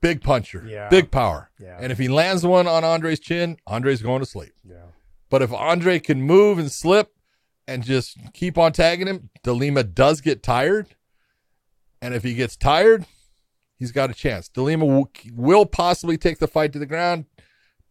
big 0.00 0.20
puncher, 0.22 0.64
Yeah. 0.66 0.88
big 0.88 1.10
power. 1.10 1.50
Yeah. 1.58 1.78
And 1.80 1.90
if 1.90 1.98
he 1.98 2.08
lands 2.08 2.44
one 2.46 2.66
on 2.66 2.84
Andre's 2.84 3.18
chin, 3.20 3.56
Andre's 3.66 4.02
going 4.02 4.20
to 4.20 4.26
sleep. 4.26 4.52
Yeah. 4.68 4.76
But 5.30 5.42
if 5.42 5.52
Andre 5.52 5.98
can 5.98 6.22
move 6.22 6.58
and 6.58 6.70
slip 6.70 7.12
and 7.66 7.82
just 7.82 8.16
keep 8.32 8.58
on 8.58 8.72
tagging 8.72 9.06
him, 9.08 9.30
Delima 9.42 9.82
does 9.82 10.20
get 10.20 10.42
tired. 10.42 10.88
And 12.00 12.14
if 12.14 12.22
he 12.22 12.34
gets 12.34 12.56
tired, 12.56 13.06
he's 13.76 13.90
got 13.90 14.10
a 14.10 14.14
chance. 14.14 14.48
Delima 14.48 14.84
will, 14.84 15.10
will 15.32 15.66
possibly 15.66 16.16
take 16.16 16.38
the 16.38 16.46
fight 16.46 16.72
to 16.74 16.78
the 16.78 16.86
ground. 16.86 17.24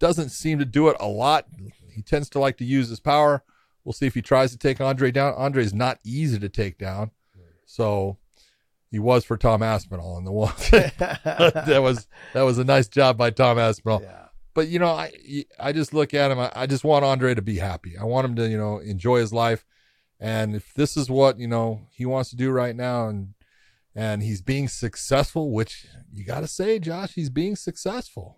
Doesn't 0.06 0.30
seem 0.30 0.60
to 0.60 0.66
do 0.66 0.88
it 0.90 0.98
a 1.00 1.08
lot. 1.08 1.48
He 1.92 2.04
tends 2.04 2.30
to 2.30 2.40
like 2.40 2.58
to 2.58 2.64
use 2.64 2.90
his 2.90 3.00
power. 3.00 3.44
We'll 3.84 3.94
see 3.94 4.06
if 4.06 4.14
he 4.14 4.22
tries 4.22 4.52
to 4.52 4.58
take 4.60 4.80
Andre 4.80 5.10
down. 5.10 5.34
Andre's 5.34 5.74
not 5.74 5.98
easy 6.04 6.38
to 6.38 6.48
take 6.48 6.78
down. 6.78 7.10
So 7.66 8.20
he 8.92 9.00
was 9.00 9.26
for 9.26 9.36
Tom 9.36 9.64
Aspinall 9.64 10.20
in 10.20 10.24
the 10.24 10.32
one 10.32 10.54
that 10.70 11.80
was 11.82 12.08
that 12.34 12.44
was 12.44 12.60
a 12.60 12.64
nice 12.64 12.88
job 12.88 13.18
by 13.18 13.32
Tom 13.32 13.58
Aspinall. 13.58 14.04
Yeah. 14.04 14.28
But 14.54 14.68
you 14.68 14.78
know, 14.78 14.92
I 14.92 15.12
I 15.60 15.72
just 15.72 15.92
look 15.92 16.14
at 16.14 16.30
him. 16.30 16.38
I, 16.38 16.52
I 16.56 16.68
just 16.68 16.84
want 16.84 17.04
Andre 17.04 17.34
to 17.34 17.42
be 17.42 17.58
happy. 17.58 17.98
I 17.98 18.04
want 18.04 18.26
him 18.26 18.36
to 18.36 18.48
you 18.48 18.60
know 18.60 18.78
enjoy 18.78 19.22
his 19.22 19.34
life. 19.34 19.66
And 20.20 20.56
if 20.56 20.72
this 20.76 20.96
is 20.96 21.10
what 21.10 21.40
you 21.40 21.48
know 21.48 21.88
he 21.90 22.06
wants 22.06 22.30
to 22.30 22.36
do 22.36 22.52
right 22.52 22.76
now, 22.76 23.08
and 23.08 23.34
and 23.96 24.22
he's 24.22 24.44
being 24.44 24.68
successful, 24.68 25.52
which 25.52 25.88
you 26.14 26.24
got 26.24 26.42
to 26.42 26.48
say, 26.48 26.78
Josh, 26.78 27.16
he's 27.16 27.32
being 27.32 27.56
successful. 27.56 28.38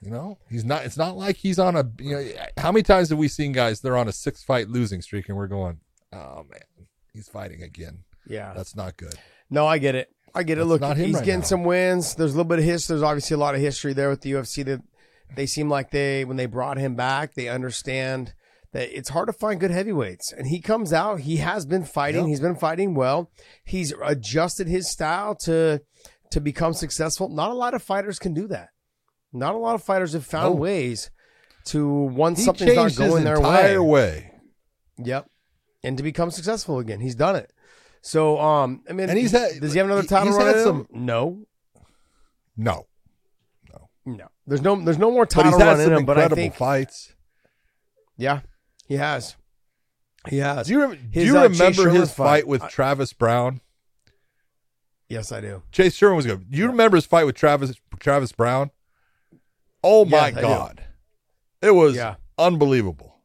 You 0.00 0.10
know, 0.10 0.38
he's 0.48 0.64
not. 0.64 0.84
It's 0.84 0.96
not 0.96 1.16
like 1.16 1.36
he's 1.36 1.58
on 1.58 1.74
a. 1.74 1.84
You 1.98 2.16
know, 2.16 2.28
how 2.56 2.70
many 2.70 2.82
times 2.84 3.08
have 3.10 3.18
we 3.18 3.26
seen 3.28 3.52
guys? 3.52 3.80
They're 3.80 3.96
on 3.96 4.06
a 4.06 4.12
six 4.12 4.44
fight 4.44 4.68
losing 4.68 5.02
streak, 5.02 5.28
and 5.28 5.36
we're 5.36 5.48
going, 5.48 5.80
oh 6.12 6.44
man, 6.48 6.86
he's 7.12 7.28
fighting 7.28 7.62
again. 7.62 8.04
Yeah. 8.28 8.52
That's 8.54 8.76
not 8.76 8.96
good. 8.96 9.14
No, 9.50 9.66
I 9.66 9.78
get 9.78 9.94
it. 9.94 10.10
I 10.34 10.42
get 10.42 10.58
it. 10.58 10.66
That's 10.68 10.80
Look, 10.80 10.96
he's 10.96 11.14
right 11.16 11.24
getting 11.24 11.40
now. 11.40 11.46
some 11.46 11.64
wins. 11.64 12.14
There's 12.14 12.32
a 12.32 12.36
little 12.36 12.48
bit 12.48 12.58
of 12.58 12.64
history. 12.64 12.94
There's 12.94 13.02
obviously 13.02 13.34
a 13.34 13.38
lot 13.38 13.54
of 13.54 13.60
history 13.60 13.92
there 13.92 14.10
with 14.10 14.20
the 14.20 14.32
UFC. 14.32 14.64
That 14.64 14.82
they 15.34 15.46
seem 15.46 15.68
like 15.68 15.90
they, 15.90 16.24
when 16.24 16.36
they 16.36 16.46
brought 16.46 16.76
him 16.78 16.94
back, 16.94 17.34
they 17.34 17.48
understand 17.48 18.34
that 18.72 18.96
it's 18.96 19.08
hard 19.08 19.28
to 19.28 19.32
find 19.32 19.58
good 19.58 19.70
heavyweights. 19.70 20.32
And 20.32 20.46
he 20.48 20.60
comes 20.60 20.92
out. 20.92 21.20
He 21.20 21.38
has 21.38 21.64
been 21.66 21.84
fighting. 21.84 22.22
Yep. 22.22 22.28
He's 22.28 22.40
been 22.40 22.56
fighting 22.56 22.94
well. 22.94 23.30
He's 23.64 23.92
adjusted 24.04 24.68
his 24.68 24.88
style 24.88 25.34
to 25.36 25.80
to 26.30 26.40
become 26.40 26.74
successful. 26.74 27.30
Not 27.30 27.50
a 27.50 27.54
lot 27.54 27.72
of 27.74 27.82
fighters 27.82 28.18
can 28.18 28.34
do 28.34 28.46
that. 28.48 28.68
Not 29.32 29.54
a 29.54 29.58
lot 29.58 29.74
of 29.74 29.82
fighters 29.82 30.12
have 30.14 30.24
found 30.26 30.54
No. 30.54 30.60
ways 30.60 31.10
to 31.66 31.86
once 31.88 32.38
He 32.38 32.44
something's 32.44 32.74
not 32.74 32.84
his 32.84 32.98
going 32.98 33.24
their 33.24 33.40
way. 33.40 33.78
way. 33.78 34.32
Yep. 34.98 35.28
And 35.84 35.96
to 35.96 36.02
become 36.02 36.30
successful 36.30 36.78
again. 36.78 37.00
He's 37.00 37.14
done 37.14 37.36
it. 37.36 37.52
So 38.00 38.38
um 38.38 38.82
I 38.88 38.92
mean 38.94 39.08
And 39.10 39.18
he's 39.18 39.32
had- 39.32 39.60
does 39.60 39.72
he 39.72 39.78
have 39.78 39.86
another 39.86 40.02
title 40.02 40.28
he's 40.28 40.36
run 40.36 40.46
had 40.54 40.62
some- 40.64 40.76
him? 40.80 40.86
No. 41.04 41.46
No, 42.56 42.86
No. 44.06 44.28
There's 44.46 44.62
no 44.62 44.80
there's 44.82 44.98
no 44.98 45.10
more 45.10 45.24
but 45.26 45.30
title 45.30 45.52
he's 45.52 45.60
had 45.60 45.66
run 45.68 45.80
in 45.80 45.86
some 45.86 45.94
him, 45.98 46.04
but 46.06 46.18
I 46.18 46.28
think 46.28 46.54
fights. 46.54 47.12
yeah. 48.16 48.40
He 48.86 48.94
has. 48.94 49.36
He 50.28 50.38
has. 50.38 50.66
Do 50.66 50.72
you, 50.72 50.80
rem- 50.80 51.08
do 51.10 51.20
you 51.24 51.38
uh, 51.38 51.42
remember 51.44 51.90
his 51.90 52.10
fight. 52.10 52.24
fight 52.26 52.46
with 52.48 52.62
I- 52.62 52.68
Travis 52.68 53.12
Browne? 53.12 53.60
yes, 55.08 55.30
I 55.30 55.40
do. 55.40 55.62
Chase 55.72 55.94
Sherman 55.94 56.16
was 56.16 56.26
good. 56.26 56.50
Do 56.50 56.58
you 56.58 56.66
remember 56.66 56.96
his 56.96 57.06
fight 57.06 57.24
with 57.26 57.36
Travis 57.36 57.74
Travis 58.00 58.32
Browne? 58.32 58.70
Oh 59.82 60.04
my 60.04 60.28
Yes, 60.28 60.36
I 60.36 60.40
do. 60.40 60.46
god, 60.46 60.84
it 61.62 61.70
was 61.72 61.96
Yeah. 61.96 62.16
unbelievable. 62.36 63.20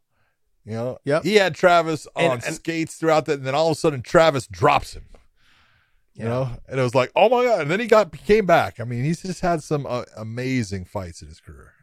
You 0.66 0.74
know, 0.74 0.98
Yep. 1.04 1.24
he 1.24 1.36
had 1.36 1.56
Travis 1.56 2.08
on 2.16 2.24
And- 2.24 2.44
and- 2.46 2.56
skates 2.56 2.96
throughout 2.96 3.26
that, 3.26 3.40
and 3.40 3.46
then 3.46 3.56
all 3.56 3.68
of 3.72 3.78
a 3.78 3.80
sudden 3.80 4.02
Travis 4.02 4.48
drops 4.48 4.94
him. 4.94 5.06
You 6.14 6.24
Yeah. 6.26 6.30
know, 6.30 6.58
and 6.68 6.80
it 6.80 6.84
was 6.84 6.94
like, 6.96 7.12
oh 7.16 7.28
my 7.30 7.44
god! 7.44 7.62
And 7.62 7.72
then 7.72 7.80
he 7.80 7.88
got 7.88 8.12
came 8.16 8.46
back. 8.46 8.80
I 8.80 8.84
mean, 8.84 9.04
he's 9.04 9.22
just 9.24 9.42
had 9.42 9.64
some 9.64 9.86
uh, 9.88 10.04
amazing 10.16 10.86
fights 10.86 11.22
in 11.24 11.28
his 11.28 11.40
career. 11.40 11.74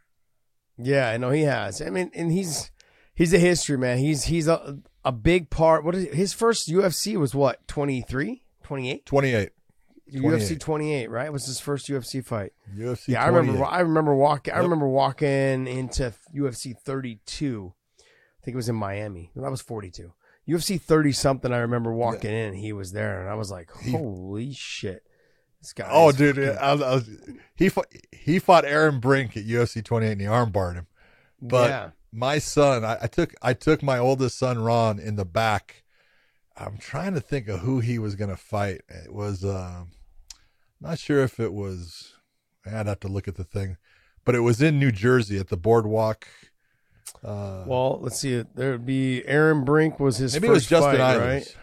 Yeah, 0.78 1.08
I 1.10 1.16
know 1.16 1.30
he 1.30 1.42
has. 1.42 1.82
I 1.82 1.90
mean, 1.90 2.10
and 2.14 2.30
he's 2.32 2.70
he's 3.14 3.34
a 3.34 3.38
history 3.38 3.76
man. 3.76 3.98
He's 3.98 4.24
he's 4.24 4.46
a 4.46 4.78
a 5.04 5.10
big 5.12 5.50
part. 5.50 5.84
What 5.84 5.94
is 5.96 6.14
his 6.14 6.32
first 6.32 6.68
UFC 6.68 7.16
was 7.16 7.34
what 7.34 7.66
23, 7.66 8.44
28? 8.62 9.04
Twenty 9.04 9.34
eight. 9.34 9.50
UFC 10.12 10.58
28, 10.58 11.10
right? 11.10 11.26
It 11.26 11.32
Was 11.32 11.46
his 11.46 11.60
first 11.60 11.88
UFC 11.88 12.24
fight. 12.24 12.52
UFC. 12.74 13.08
Yeah, 13.08 13.22
I 13.22 13.28
remember. 13.28 13.64
I 13.64 13.80
remember 13.80 14.14
walking. 14.14 14.54
I 14.54 14.58
remember 14.58 14.88
walking 14.88 15.66
into 15.66 16.12
UFC 16.34 16.76
32. 16.76 17.72
I 17.98 18.44
think 18.44 18.54
it 18.54 18.56
was 18.56 18.68
in 18.68 18.76
Miami. 18.76 19.30
That 19.36 19.50
was 19.50 19.60
42. 19.60 20.12
UFC 20.48 20.80
30 20.80 21.12
something. 21.12 21.52
I 21.52 21.58
remember 21.58 21.92
walking 21.92 22.30
in. 22.32 22.54
He 22.54 22.72
was 22.72 22.92
there, 22.92 23.20
and 23.20 23.28
I 23.28 23.34
was 23.34 23.50
like, 23.50 23.70
He- 23.82 23.92
"Holy 23.92 24.52
shit, 24.52 25.06
this 25.60 25.72
guy!" 25.72 25.88
Oh, 25.90 26.10
dude, 26.12 26.36
fucking- 26.36 26.58
I, 26.58 26.70
I 26.70 26.94
was, 26.94 27.08
he 27.54 27.68
fought, 27.68 27.86
he 28.10 28.38
fought 28.38 28.64
Aaron 28.64 28.98
Brink 29.00 29.36
at 29.36 29.44
UFC 29.44 29.84
28 29.84 30.12
and 30.12 30.20
he 30.20 30.26
armbarred 30.26 30.74
him. 30.74 30.86
But 31.40 31.70
yeah, 31.70 31.90
my 32.12 32.38
son, 32.38 32.84
I, 32.84 32.98
I 33.02 33.06
took 33.06 33.34
I 33.42 33.52
took 33.54 33.82
my 33.82 33.98
oldest 33.98 34.38
son 34.38 34.58
Ron 34.58 34.98
in 34.98 35.16
the 35.16 35.24
back. 35.24 35.84
I'm 36.56 36.76
trying 36.78 37.14
to 37.14 37.20
think 37.20 37.48
of 37.48 37.60
who 37.60 37.80
he 37.80 37.98
was 37.98 38.16
going 38.16 38.28
to 38.30 38.36
fight. 38.36 38.82
It 38.88 39.12
was 39.14 39.44
um 39.44 39.92
not 40.80 40.98
sure 40.98 41.22
if 41.22 41.38
it 41.40 41.52
was. 41.52 42.14
I'd 42.66 42.86
have 42.86 43.00
to 43.00 43.08
look 43.08 43.26
at 43.28 43.36
the 43.36 43.44
thing, 43.44 43.76
but 44.24 44.34
it 44.34 44.40
was 44.40 44.60
in 44.60 44.78
New 44.78 44.92
Jersey 44.92 45.38
at 45.38 45.48
the 45.48 45.56
boardwalk. 45.56 46.26
Uh, 47.24 47.64
well, 47.66 47.98
let's 48.00 48.18
see. 48.18 48.44
There 48.54 48.72
would 48.72 48.86
be 48.86 49.24
Aaron 49.26 49.64
Brink 49.64 49.98
was 49.98 50.18
his 50.18 50.34
maybe 50.34 50.48
it 50.48 50.50
was 50.52 50.66
Justin 50.66 50.96
fight, 50.98 51.16
Ivers. 51.16 51.20
right? 51.20 51.56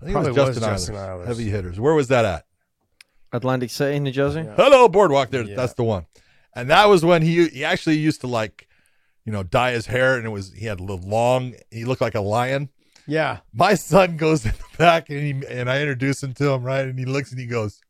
I 0.00 0.04
think 0.04 0.12
Probably 0.12 0.30
it 0.30 0.36
was 0.36 0.48
was 0.48 0.56
Justin, 0.58 0.62
Justin 0.74 0.94
Eilers. 0.94 1.22
Eilers. 1.22 1.26
Heavy 1.26 1.50
hitters. 1.50 1.80
Where 1.80 1.94
was 1.94 2.08
that 2.08 2.24
at? 2.24 2.46
Atlantic 3.32 3.70
City, 3.70 3.98
New 4.00 4.10
Jersey. 4.10 4.42
Hello, 4.56 4.88
Boardwalk. 4.88 5.30
There, 5.30 5.42
Yeah. 5.42 5.56
that's 5.56 5.74
the 5.74 5.84
one. 5.84 6.06
And 6.54 6.70
that 6.70 6.88
was 6.88 7.04
when 7.04 7.22
he 7.22 7.48
he 7.48 7.64
actually 7.64 7.98
used 7.98 8.20
to 8.22 8.26
like, 8.26 8.66
you 9.24 9.32
know, 9.32 9.42
dye 9.42 9.72
his 9.72 9.86
hair, 9.86 10.16
and 10.16 10.24
it 10.26 10.30
was 10.30 10.52
he 10.52 10.64
had 10.66 10.80
a 10.80 10.82
little 10.82 11.06
long. 11.06 11.54
He 11.70 11.84
looked 11.84 12.00
like 12.00 12.14
a 12.14 12.20
lion. 12.20 12.70
Yeah. 13.08 13.38
My 13.52 13.74
son 13.74 14.16
goes 14.16 14.44
in 14.46 14.52
the 14.52 14.76
back, 14.78 15.08
and 15.10 15.18
he 15.42 15.46
and 15.48 15.68
I 15.70 15.80
introduce 15.80 16.22
him 16.22 16.34
to 16.34 16.50
him, 16.50 16.62
right? 16.62 16.84
And 16.86 16.98
he 16.98 17.04
looks 17.06 17.30
and 17.32 17.40
he 17.40 17.46
goes, 17.46 17.80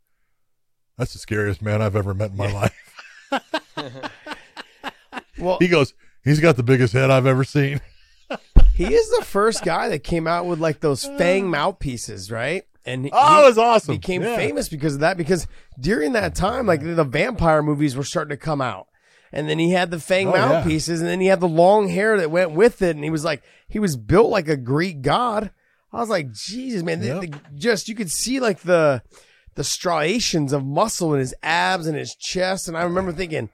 "That's 0.97 1.13
the 1.13 1.19
scariest 1.19 1.61
man 1.61 1.83
I've 1.83 1.97
ever 1.97 2.15
met 2.15 2.31
in 2.31 2.37
my 2.37 2.51
life." 2.53 2.75
Well, 5.39 5.59
He 5.61 5.69
goes, 5.69 5.95
"He's 6.25 6.41
got 6.41 6.57
the 6.57 6.63
biggest 6.65 6.93
head 6.93 7.11
I've 7.11 7.27
ever 7.27 7.45
seen." 7.45 7.81
he 8.75 8.93
is 8.93 9.09
the 9.19 9.25
first 9.25 9.65
guy 9.65 9.89
that 9.91 10.01
came 10.05 10.27
out 10.27 10.47
with 10.47 10.59
like 10.59 10.81
those 10.81 11.05
fang 11.05 11.49
mouthpieces, 11.49 12.31
right? 12.31 12.65
And 12.85 13.05
he, 13.05 13.11
Oh, 13.15 13.45
it 13.45 13.47
was 13.49 13.59
awesome. 13.59 13.95
became 13.97 14.23
Yeah. 14.23 14.37
famous 14.37 14.69
because 14.69 14.95
of 14.95 15.01
that. 15.01 15.17
Because 15.17 15.47
during 15.79 16.13
that 16.15 16.35
time, 16.35 16.67
like 16.67 16.81
the 16.83 17.05
vampire 17.05 17.63
movies 17.63 17.95
were 17.97 18.03
starting 18.05 18.31
to 18.31 18.37
come 18.37 18.61
out. 18.61 18.89
And 19.33 19.49
then 19.49 19.59
he 19.59 19.71
had 19.73 19.91
the 19.91 20.01
fang 20.01 20.29
Oh, 20.29 20.35
yeah. 20.35 20.49
mouthpieces, 20.49 21.01
and 21.01 21.09
then 21.09 21.21
he 21.21 21.27
had 21.27 21.41
the 21.41 21.49
long 21.49 21.89
hair 21.89 22.17
that 22.19 22.31
went 22.31 22.53
with 22.53 22.81
it. 22.83 22.97
And 22.97 23.05
he 23.05 23.11
was 23.11 23.25
like, 23.25 23.43
he 23.69 23.79
was 23.79 23.97
built 23.97 24.31
like 24.31 24.49
a 24.49 24.57
Greek 24.57 25.03
god. 25.03 25.51
I 25.93 26.01
was 26.01 26.09
like, 26.09 26.33
Jesus, 26.33 26.83
man, 26.83 27.01
the- 27.01 27.21
the- 27.21 27.41
just 27.55 27.89
you 27.89 27.95
could 27.95 28.11
see 28.11 28.41
like 28.41 28.61
the 28.61 29.03
the 29.55 29.65
striations 29.65 30.53
of 30.53 30.65
muscle 30.65 31.13
in 31.15 31.21
his 31.21 31.35
abs 31.43 31.87
and 31.89 31.97
his 31.97 32.15
chest. 32.15 32.69
And 32.69 32.77
I 32.77 32.83
remember 32.85 33.11
thinking, 33.13 33.51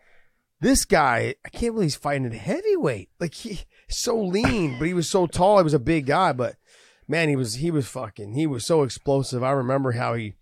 this 0.61 0.85
guy, 0.85 1.35
I 1.45 1.49
can't 1.49 1.75
believe 1.75 1.87
he's 1.87 1.97
fighting 1.97 2.27
at 2.27 2.33
heavyweight. 2.35 3.09
Like 3.19 3.35
he 3.35 3.61
so 3.89 4.21
lean, 4.21 4.79
but 4.79 4.87
he 4.87 4.95
was 4.95 5.09
so 5.09 5.27
tall. 5.27 5.59
He 5.59 5.65
was 5.65 5.75
a 5.75 5.79
big 5.79 6.07
guy, 6.07 6.33
but 6.33 6.57
man, 7.09 7.29
he 7.29 7.37
was 7.37 7.55
he 7.55 7.71
was 7.71 7.87
fucking 7.87 8.35
he 8.35 8.47
was 8.47 8.67
so 8.67 8.83
explosive. 8.83 9.43
I 9.43 9.51
remember 9.53 9.93
how 9.93 10.15
he 10.15 10.35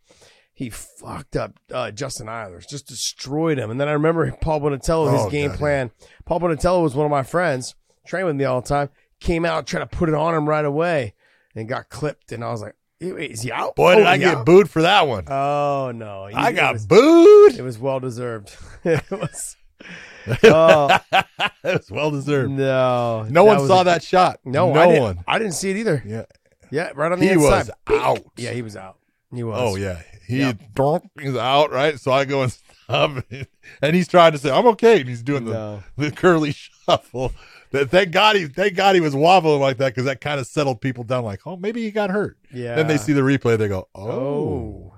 he 0.54 0.70
fucked 0.70 1.36
up 1.36 1.58
uh, 1.72 1.90
Justin 1.90 2.26
Eilers, 2.26 2.68
just 2.68 2.86
destroyed 2.86 3.58
him. 3.58 3.70
And 3.70 3.80
then 3.80 3.88
I 3.88 3.92
remember 3.92 4.30
Paul 4.40 4.60
Buentello, 4.60 5.10
his 5.12 5.22
Oh, 5.22 5.30
game 5.30 5.50
God, 5.50 5.58
plan. 5.58 5.90
Paul 6.26 6.40
Buentello 6.40 6.82
was 6.82 6.94
one 6.94 7.06
of 7.06 7.10
my 7.10 7.22
friends, 7.22 7.74
trained 8.06 8.26
with 8.26 8.36
me 8.36 8.44
all 8.44 8.60
the 8.60 8.68
time. 8.68 8.90
Came 9.20 9.44
out 9.44 9.66
trying 9.66 9.86
to 9.88 9.96
put 9.96 10.08
it 10.08 10.14
on 10.14 10.34
him 10.34 10.48
right 10.48 10.64
away, 10.64 11.14
and 11.54 11.68
got 11.68 11.88
clipped. 11.88 12.32
And 12.32 12.42
I 12.44 12.50
was 12.50 12.60
like, 12.60 12.74
"Is 13.00 13.42
he 13.42 13.52
out? 13.52 13.76
Boy, 13.76 13.94
Oh, 13.94 13.98
did 13.98 14.06
I 14.06 14.18
get 14.18 14.38
out? 14.38 14.46
booed 14.46 14.68
for 14.68 14.82
that 14.82 15.06
one. 15.06 15.24
Oh 15.28 15.92
no, 15.94 16.26
He- 16.26 16.34
I 16.34 16.50
got 16.52 16.74
was- 16.74 16.86
booed. 16.86 17.54
it 17.58 17.62
was 17.62 17.78
well 17.78 18.00
deserved. 18.00 18.54
it 18.84 19.02
was. 19.10 19.56
Oh 20.44 20.96
it 21.12 21.24
was 21.64 21.90
well 21.90 22.12
deserved. 22.12 22.52
no! 22.52 23.26
No 23.28 23.42
one 23.42 23.66
saw 23.66 23.80
a- 23.80 23.84
that 23.84 24.04
shot. 24.04 24.38
No, 24.44 24.72
no 24.72 24.80
I 24.80 24.86
didn't, 24.86 25.02
one. 25.02 25.24
I 25.26 25.38
didn't 25.40 25.54
see 25.54 25.70
it 25.70 25.76
either. 25.78 26.00
Yeah. 26.06 26.24
Yeah, 26.70 26.92
right 26.94 27.10
on 27.10 27.18
the 27.18 27.26
He 27.26 27.32
inside. 27.32 27.66
was 27.66 27.70
out. 27.88 28.20
Yeah, 28.36 28.52
he 28.52 28.62
was 28.62 28.76
out. 28.76 28.98
He 29.34 29.42
was. 29.42 29.56
Oh 29.60 29.74
yeah, 29.76 30.00
he 30.32 30.40
Yep. 30.40 31.02
He's 31.20 31.36
out 31.36 31.70
right. 31.70 31.98
So 31.98 32.12
I 32.12 32.24
go 32.24 32.42
and 32.42 32.52
stop, 32.84 33.24
it. 33.30 33.48
and 33.80 33.94
he's 33.96 34.08
trying 34.08 34.32
to 34.32 34.38
say 34.38 34.50
I'm 34.50 34.66
okay, 34.68 35.00
and 35.00 35.08
he's 35.08 35.22
doing 35.22 35.44
the 35.44 35.52
No. 35.52 35.82
the 35.96 36.10
curly 36.10 36.52
shuffle. 36.86 37.32
That 37.70 37.90
thank 37.90 38.10
God 38.10 38.36
he 38.36 38.46
thank 38.46 38.74
God 38.74 38.94
he 38.94 39.00
was 39.00 39.14
wobbling 39.14 39.60
like 39.60 39.78
that 39.78 39.90
because 39.94 40.04
that 40.04 40.20
kind 40.20 40.38
of 40.38 40.46
settled 40.46 40.80
people 40.80 41.04
down. 41.04 41.24
Like, 41.24 41.46
oh, 41.46 41.56
maybe 41.56 41.82
he 41.82 41.90
got 41.90 42.10
hurt. 42.10 42.36
Yeah. 42.52 42.74
Then 42.74 42.86
they 42.86 42.98
see 42.98 43.12
the 43.14 43.22
replay, 43.22 43.56
they 43.56 43.68
go, 43.68 43.88
oh, 43.94 44.10
Oh. 44.10 44.94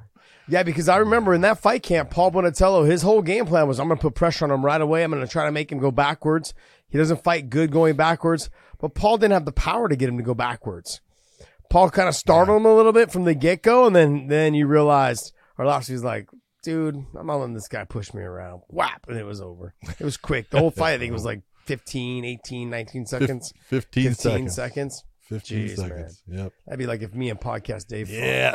Yeah, 0.47 0.63
because 0.63 0.89
I 0.91 0.97
remember 0.99 1.33
in 1.33 1.41
that 1.41 1.59
fight 1.61 1.83
camp, 1.83 2.11
Paul 2.11 2.31
Buentello, 2.33 2.87
his 2.87 3.01
whole 3.01 3.23
game 3.23 3.47
plan 3.47 3.67
was 3.67 3.81
I'm 3.81 3.87
going 3.89 3.97
to 3.97 4.03
put 4.03 4.15
pressure 4.15 4.45
on 4.45 4.51
him 4.51 4.63
right 4.65 4.81
away. 4.81 5.03
I'm 5.03 5.11
going 5.11 5.25
to 5.25 5.31
try 5.31 5.47
to 5.47 5.53
make 5.53 5.73
him 5.73 5.79
go 5.79 5.91
backwards. 5.91 6.53
He 6.89 6.99
doesn't 6.99 7.25
fight 7.25 7.49
good 7.49 7.71
going 7.71 7.97
backwards, 7.97 8.51
but 8.79 8.95
Paul 8.95 9.17
didn't 9.17 9.33
have 9.33 9.47
the 9.47 9.53
power 9.53 9.89
to 9.89 9.97
get 9.97 10.09
him 10.11 10.19
to 10.19 10.23
go 10.23 10.35
backwards. 10.35 11.01
Paul 11.75 11.91
kind 11.91 12.09
of 12.09 12.15
startled 12.15 12.59
him 12.59 12.67
a 12.67 12.73
little 12.77 12.93
bit 12.93 13.11
from 13.11 13.25
the 13.25 13.35
get 13.35 13.65
go, 13.65 13.85
and 13.85 13.97
then 13.97 14.29
then 14.29 14.55
you 14.55 14.69
realized 14.69 15.33
Arlovsky 15.59 15.91
was 15.91 16.05
like, 16.05 16.29
dude, 16.63 16.95
I'm 17.19 17.27
not 17.27 17.39
letting 17.39 17.55
this 17.55 17.67
guy 17.67 17.83
push 17.83 18.15
me 18.15 18.23
around. 18.23 18.63
Whap, 18.69 19.09
and 19.09 19.19
it 19.19 19.25
was 19.25 19.41
over. 19.41 19.75
It 19.99 20.05
was 20.05 20.17
quick. 20.17 20.51
The 20.51 20.61
whole 20.61 20.71
fight, 20.83 20.95
I 20.95 20.99
think, 20.99 21.13
was 21.13 21.25
like 21.25 21.43
15, 21.65 22.25
18, 22.25 22.71
19 22.71 23.07
seconds. 23.07 23.53
15, 23.65 24.05
15 24.05 24.15
seconds. 24.15 24.55
seconds. 24.55 25.05
15 25.23 25.59
Jeez, 25.59 25.77
seconds. 25.77 26.23
Yep. 26.29 26.53
That'd 26.65 26.79
be 26.79 26.87
like 26.87 27.03
if 27.03 27.13
me 27.13 27.31
and 27.31 27.41
Podcast 27.41 27.89
Dave. 27.89 28.09
Yeah. 28.09 28.55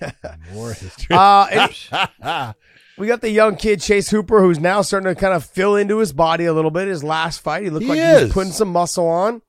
More 0.54 0.72
history. 0.72 1.14
Uh, 1.14 2.54
we 2.96 3.06
got 3.06 3.20
the 3.20 3.28
young 3.28 3.56
kid 3.56 3.82
Chase 3.82 4.08
Hooper, 4.08 4.40
who's 4.40 4.58
now 4.58 4.80
starting 4.80 5.14
to 5.14 5.20
kind 5.20 5.34
of 5.34 5.44
fill 5.44 5.76
into 5.76 5.98
his 5.98 6.14
body 6.14 6.46
a 6.46 6.54
little 6.54 6.70
bit. 6.70 6.88
His 6.88 7.04
last 7.04 7.42
fight, 7.42 7.64
he 7.64 7.68
looked 7.68 7.82
He 7.82 7.90
like 7.90 7.98
he 7.98 8.24
was 8.24 8.32
putting 8.32 8.52
some 8.52 8.68
muscle 8.68 9.08
on. 9.08 9.42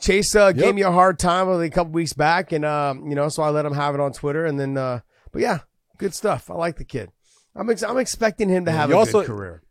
Chase 0.00 0.34
uh, 0.34 0.52
gave 0.52 0.74
me 0.74 0.82
a 0.82 0.92
hard 0.92 1.18
time 1.18 1.48
a 1.48 1.70
couple 1.70 1.92
weeks 1.92 2.12
back, 2.12 2.52
and 2.52 2.64
um, 2.64 3.08
you 3.08 3.14
know, 3.14 3.28
so 3.28 3.42
I 3.42 3.50
let 3.50 3.64
him 3.66 3.74
have 3.74 3.94
it 3.94 4.00
on 4.00 4.12
Twitter, 4.12 4.44
and 4.44 4.58
then, 4.60 4.76
uh, 4.76 5.00
but 5.32 5.42
yeah, 5.42 5.60
good 5.98 6.14
stuff. 6.14 6.50
I 6.50 6.54
like 6.54 6.76
the 6.76 6.84
kid. 6.84 7.10
I'm 7.54 7.70
ex- 7.70 7.82
I'm 7.82 7.98
expecting 7.98 8.48
him 8.48 8.64
to 8.66 8.72
have 8.72 8.90
you 8.90 8.96
a 8.96 8.98
also- 8.98 9.20
good 9.20 9.26
career. 9.28 9.62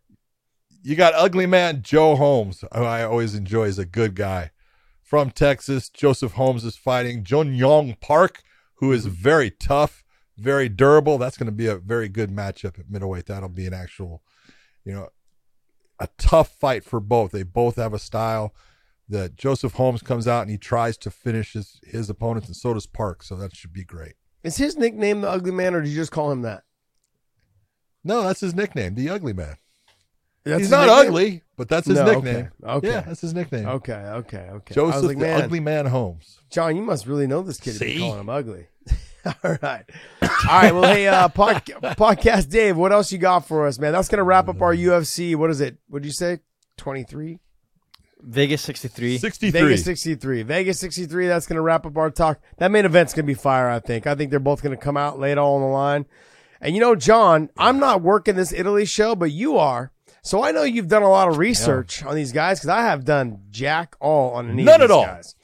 you 0.83 0.95
got 0.95 1.13
ugly 1.15 1.45
man 1.45 1.81
Joe 1.83 2.15
Holmes, 2.15 2.63
who 2.73 2.83
I 2.83 3.03
always 3.03 3.35
enjoy 3.35 3.65
is 3.65 3.79
a 3.79 3.85
good 3.85 4.15
guy. 4.15 4.51
From 5.03 5.29
Texas, 5.29 5.89
Joseph 5.89 6.33
Holmes 6.33 6.63
is 6.65 6.75
fighting 6.75 7.23
Jun 7.23 7.53
Yong 7.53 7.95
Park, 8.01 8.41
who 8.77 8.91
is 8.91 9.05
very 9.05 9.51
tough, 9.51 10.03
very 10.35 10.67
durable. 10.67 11.19
That's 11.19 11.37
going 11.37 11.45
to 11.45 11.51
be 11.51 11.67
a 11.67 11.75
very 11.77 12.09
good 12.09 12.31
matchup 12.31 12.79
at 12.79 12.89
middleweight. 12.89 13.27
That'll 13.27 13.47
be 13.49 13.67
an 13.67 13.73
actual, 13.73 14.23
you 14.83 14.93
know, 14.93 15.09
a 15.99 16.09
tough 16.17 16.55
fight 16.59 16.83
for 16.83 16.99
both. 16.99 17.31
They 17.31 17.43
both 17.43 17.75
have 17.75 17.93
a 17.93 17.99
style 17.99 18.55
that 19.09 19.35
Joseph 19.35 19.73
Holmes 19.73 20.01
comes 20.01 20.27
out 20.27 20.41
and 20.41 20.49
he 20.51 20.57
tries 20.57 20.97
to 20.97 21.11
finish 21.11 21.53
his, 21.53 21.79
his 21.83 22.09
opponents, 22.09 22.47
and 22.47 22.55
so 22.55 22.73
does 22.73 22.87
Park. 22.87 23.23
So 23.23 23.35
that 23.35 23.55
should 23.55 23.73
be 23.73 23.83
great. 23.83 24.13
Is 24.43 24.57
his 24.57 24.77
nickname 24.77 25.21
the 25.21 25.29
Ugly 25.29 25.51
Man, 25.51 25.73
or 25.75 25.81
do 25.81 25.89
you 25.89 25.95
just 25.95 26.11
call 26.11 26.31
him 26.31 26.41
that? 26.43 26.63
No, 28.03 28.21
that's 28.21 28.39
his 28.39 28.53
nickname, 28.53 28.93
the 28.93 29.09
ugly 29.09 29.33
man. 29.33 29.57
That's 30.43 30.59
He's 30.59 30.69
not 30.69 30.85
nickname? 30.85 31.07
ugly, 31.07 31.41
but 31.57 31.67
that's 31.69 31.87
his 31.87 31.97
No, 31.97 32.05
nickname. 32.05 32.51
okay, 32.63 32.71
okay. 32.77 32.87
Yeah, 32.87 33.01
that's 33.01 33.21
his 33.21 33.33
nickname. 33.33 33.65
Okay, 33.67 33.93
okay, 33.93 34.47
okay. 34.51 34.75
Joseph 34.75 35.03
like, 35.05 35.17
the 35.17 35.23
man, 35.23 35.41
Ugly 35.41 35.59
Man 35.59 35.87
Holmes. 35.87 36.37
John, 36.51 36.75
you 36.75 36.83
must 36.83 37.07
really 37.07 37.25
know 37.25 37.41
this 37.41 37.59
kid 37.59 37.73
to 37.73 37.79
be 37.79 37.93
See? 37.93 37.99
calling 37.99 38.19
him 38.19 38.29
ugly. 38.29 38.67
All 39.25 39.57
right. 39.63 39.85
All 40.21 40.29
right. 40.61 40.71
Well, 40.75 40.83
hey, 40.83 41.07
uh, 41.07 41.27
pod- 41.29 41.65
podcast 41.65 42.47
Dave, 42.49 42.77
what 42.77 42.91
else 42.91 43.11
you 43.11 43.17
got 43.17 43.47
for 43.47 43.65
us, 43.65 43.79
man? 43.79 43.91
That's 43.93 44.07
going 44.07 44.19
to 44.19 44.23
wrap 44.23 44.47
up 44.47 44.61
our 44.61 44.75
UFC. 44.75 45.35
What 45.35 45.49
is 45.49 45.59
it? 45.61 45.77
What 45.87 46.03
did 46.03 46.07
you 46.07 46.13
say? 46.13 46.41
23? 46.77 47.39
Vegas 48.27 48.61
63. 48.63 49.17
63. 49.19 49.51
Vegas 49.51 49.83
63. 49.83 50.41
Vegas 50.43 50.79
63. 50.79 51.27
That's 51.27 51.45
going 51.47 51.55
to 51.57 51.61
wrap 51.61 51.85
up 51.85 51.95
our 51.97 52.09
talk. 52.09 52.39
That 52.57 52.71
main 52.71 52.85
event's 52.85 53.13
going 53.13 53.25
to 53.25 53.27
be 53.27 53.33
fire, 53.35 53.69
I 53.69 53.79
think. 53.79 54.07
I 54.07 54.15
think 54.15 54.31
they're 54.31 54.39
both 54.39 54.61
going 54.63 54.75
to 54.75 54.81
come 54.83 54.97
out, 54.97 55.19
lay 55.19 55.31
it 55.31 55.37
all 55.37 55.55
on 55.55 55.61
the 55.61 55.67
line. 55.67 56.05
And 56.59 56.73
you 56.73 56.81
know, 56.81 56.95
John, 56.95 57.49
I'm 57.57 57.79
not 57.79 58.01
working 58.01 58.35
this 58.35 58.51
Italy 58.51 58.85
show, 58.85 59.15
but 59.15 59.31
you 59.31 59.57
are. 59.57 59.91
So 60.23 60.43
I 60.43 60.51
know 60.51 60.63
you've 60.63 60.87
done 60.87 61.03
a 61.03 61.09
lot 61.09 61.27
of 61.27 61.37
research 61.37 62.03
on 62.03 62.15
these 62.15 62.31
guys 62.31 62.57
because 62.59 62.69
I 62.69 62.81
have 62.81 63.05
done 63.05 63.41
jack 63.51 63.95
all 63.99 64.31
on 64.31 64.49
any 64.49 64.63
None 64.63 64.81
of 64.81 64.81
at 64.81 64.87
these 64.87 64.95
all. 64.95 65.05
guys. 65.05 65.35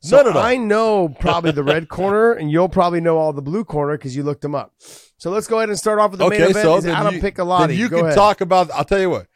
So 0.00 0.16
None 0.16 0.26
at 0.26 0.36
all. 0.36 0.42
So 0.42 0.48
I 0.48 0.56
know 0.56 1.08
probably 1.08 1.52
the 1.52 1.62
red 1.62 1.88
corner, 1.88 2.32
and 2.32 2.50
you'll 2.50 2.68
probably 2.68 3.00
know 3.00 3.18
all 3.18 3.32
the 3.32 3.42
blue 3.42 3.64
corner 3.64 3.96
because 3.96 4.16
you 4.16 4.24
looked 4.24 4.40
them 4.42 4.54
up. 4.56 4.72
So 5.16 5.30
let's 5.30 5.46
go 5.46 5.58
ahead 5.58 5.68
and 5.68 5.78
start 5.78 6.00
off 6.00 6.10
with 6.10 6.18
the 6.18 6.28
main 6.28 6.42
okay, 6.42 6.50
event. 6.50 6.64
so 6.64 6.76
Is 6.78 6.84
then 6.84 6.94
Adam 6.96 7.14
you, 7.14 7.20
Piccolotti. 7.22 7.76
you 7.76 7.88
Go 7.88 7.98
can 7.98 8.06
ahead. 8.06 8.16
talk 8.16 8.40
about. 8.40 8.70
I'll 8.72 8.84
tell 8.84 9.00
you 9.00 9.10
what. 9.10 9.28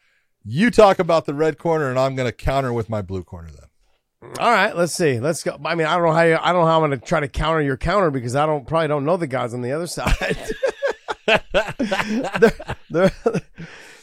You 0.43 0.71
talk 0.71 0.99
about 0.99 1.25
the 1.25 1.33
red 1.33 1.57
corner, 1.57 1.89
and 1.89 1.99
I'm 1.99 2.15
going 2.15 2.27
to 2.27 2.31
counter 2.31 2.73
with 2.73 2.89
my 2.89 3.01
blue 3.01 3.23
corner. 3.23 3.49
Then 3.49 4.31
All 4.39 4.51
right, 4.51 4.75
let's 4.75 4.93
see. 4.93 5.19
Let's 5.19 5.43
go. 5.43 5.59
I 5.63 5.75
mean, 5.75 5.85
I 5.87 5.95
don't 5.95 6.05
know 6.07 6.13
how 6.13 6.23
you, 6.23 6.37
I 6.41 6.51
don't 6.51 6.61
know 6.61 6.67
how 6.67 6.81
I'm 6.81 6.89
going 6.89 6.99
to 6.99 7.05
try 7.05 7.19
to 7.19 7.27
counter 7.27 7.61
your 7.61 7.77
counter 7.77 8.09
because 8.11 8.35
I 8.35 8.45
don't 8.45 8.65
probably 8.65 8.87
don't 8.87 9.05
know 9.05 9.17
the 9.17 9.27
guys 9.27 9.53
on 9.53 9.61
the 9.61 9.71
other 9.71 9.87
side. 9.87 10.37
They're- 12.39 12.51
they're- 12.89 13.11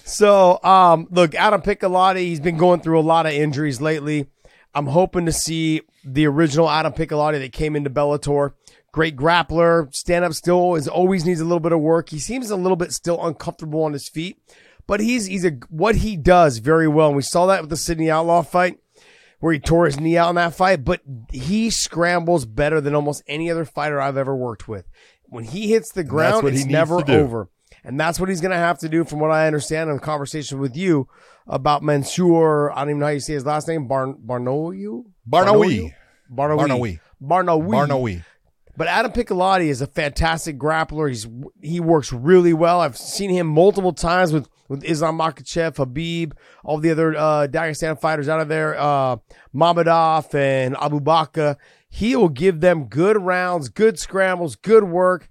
so, 0.04 0.58
um, 0.64 1.06
look, 1.10 1.34
Adam 1.34 1.60
Piccolotti, 1.60 2.20
he's 2.20 2.40
been 2.40 2.56
going 2.56 2.80
through 2.80 2.98
a 2.98 3.02
lot 3.02 3.26
of 3.26 3.32
injuries 3.32 3.78
lately. 3.80 4.26
I'm 4.74 4.86
hoping 4.86 5.26
to 5.26 5.32
see 5.32 5.82
the 6.02 6.26
original 6.26 6.70
Adam 6.70 6.94
Piccolotti 6.94 7.38
that 7.40 7.52
came 7.52 7.76
into 7.76 7.90
Bellator. 7.90 8.52
Great 8.90 9.16
grappler, 9.16 9.94
stand 9.94 10.24
up 10.24 10.32
still 10.32 10.76
is 10.76 10.88
always 10.88 11.26
needs 11.26 11.40
a 11.40 11.44
little 11.44 11.60
bit 11.60 11.72
of 11.72 11.80
work. 11.80 12.08
He 12.08 12.18
seems 12.18 12.48
a 12.50 12.56
little 12.56 12.76
bit 12.76 12.92
still 12.92 13.22
uncomfortable 13.26 13.82
on 13.84 13.92
his 13.92 14.08
feet, 14.08 14.38
but 14.88 14.98
he's 14.98 15.26
he's 15.26 15.44
a 15.44 15.52
what 15.68 15.94
he 15.94 16.16
does 16.16 16.58
very 16.58 16.88
well. 16.88 17.06
And 17.06 17.16
we 17.16 17.22
saw 17.22 17.46
that 17.46 17.60
with 17.60 17.70
the 17.70 17.76
Sidney 17.76 18.10
Outlaw 18.10 18.42
fight 18.42 18.80
where 19.38 19.52
he 19.52 19.60
tore 19.60 19.86
his 19.86 20.00
knee 20.00 20.16
out 20.16 20.30
in 20.30 20.34
that 20.34 20.54
fight, 20.54 20.84
but 20.84 21.00
he 21.30 21.70
scrambles 21.70 22.44
better 22.44 22.80
than 22.80 22.94
almost 22.94 23.22
any 23.28 23.48
other 23.50 23.64
fighter 23.64 24.00
I've 24.00 24.16
ever 24.16 24.34
worked 24.34 24.66
with. 24.66 24.88
When 25.26 25.44
he 25.44 25.68
hits 25.68 25.92
the 25.92 26.02
ground, 26.02 26.48
it's 26.48 26.64
never 26.64 27.08
over. 27.08 27.48
And 27.84 28.00
that's 28.00 28.18
what 28.18 28.28
he's 28.28 28.40
going 28.40 28.50
to 28.50 28.56
have 28.56 28.78
to 28.80 28.88
do, 28.88 29.04
from 29.04 29.20
what 29.20 29.30
I 29.30 29.46
understand 29.46 29.90
in 29.90 29.98
conversation 30.00 30.58
with 30.58 30.76
you 30.76 31.08
about 31.46 31.82
Mansour. 31.82 32.72
I 32.72 32.80
don't 32.80 32.90
even 32.90 32.98
know 32.98 33.06
how 33.06 33.12
you 33.12 33.20
say 33.20 33.34
his 33.34 33.46
last 33.46 33.68
name. 33.68 33.86
Barn 33.86 34.14
Barnoyu? 34.14 35.04
Barnowi. 35.28 35.94
Barnaoui. 36.32 36.98
Barnowi. 37.22 38.24
But 38.76 38.88
Adam 38.88 39.12
Piccolotti 39.12 39.68
is 39.68 39.80
a 39.80 39.86
fantastic 39.86 40.58
grappler. 40.58 41.08
He's 41.08 41.28
he 41.62 41.78
works 41.78 42.12
really 42.12 42.52
well. 42.52 42.80
I've 42.80 42.98
seen 42.98 43.30
him 43.30 43.46
multiple 43.46 43.92
times 43.92 44.32
with 44.32 44.48
with 44.68 44.84
Islam 44.84 45.18
Makhachev, 45.18 45.74
Khabib, 45.74 46.32
all 46.64 46.78
the 46.78 46.90
other 46.90 47.16
uh, 47.16 47.46
Dagestan 47.48 48.00
fighters 48.00 48.28
out 48.28 48.40
of 48.40 48.48
there, 48.48 48.78
uh, 48.78 49.16
Mamadov 49.54 50.34
and 50.34 50.76
Abu 50.80 51.00
Bakr. 51.00 51.56
He 51.88 52.14
will 52.14 52.28
give 52.28 52.60
them 52.60 52.84
good 52.84 53.20
rounds, 53.20 53.68
good 53.68 53.98
scrambles, 53.98 54.56
good 54.56 54.84
work. 54.84 55.28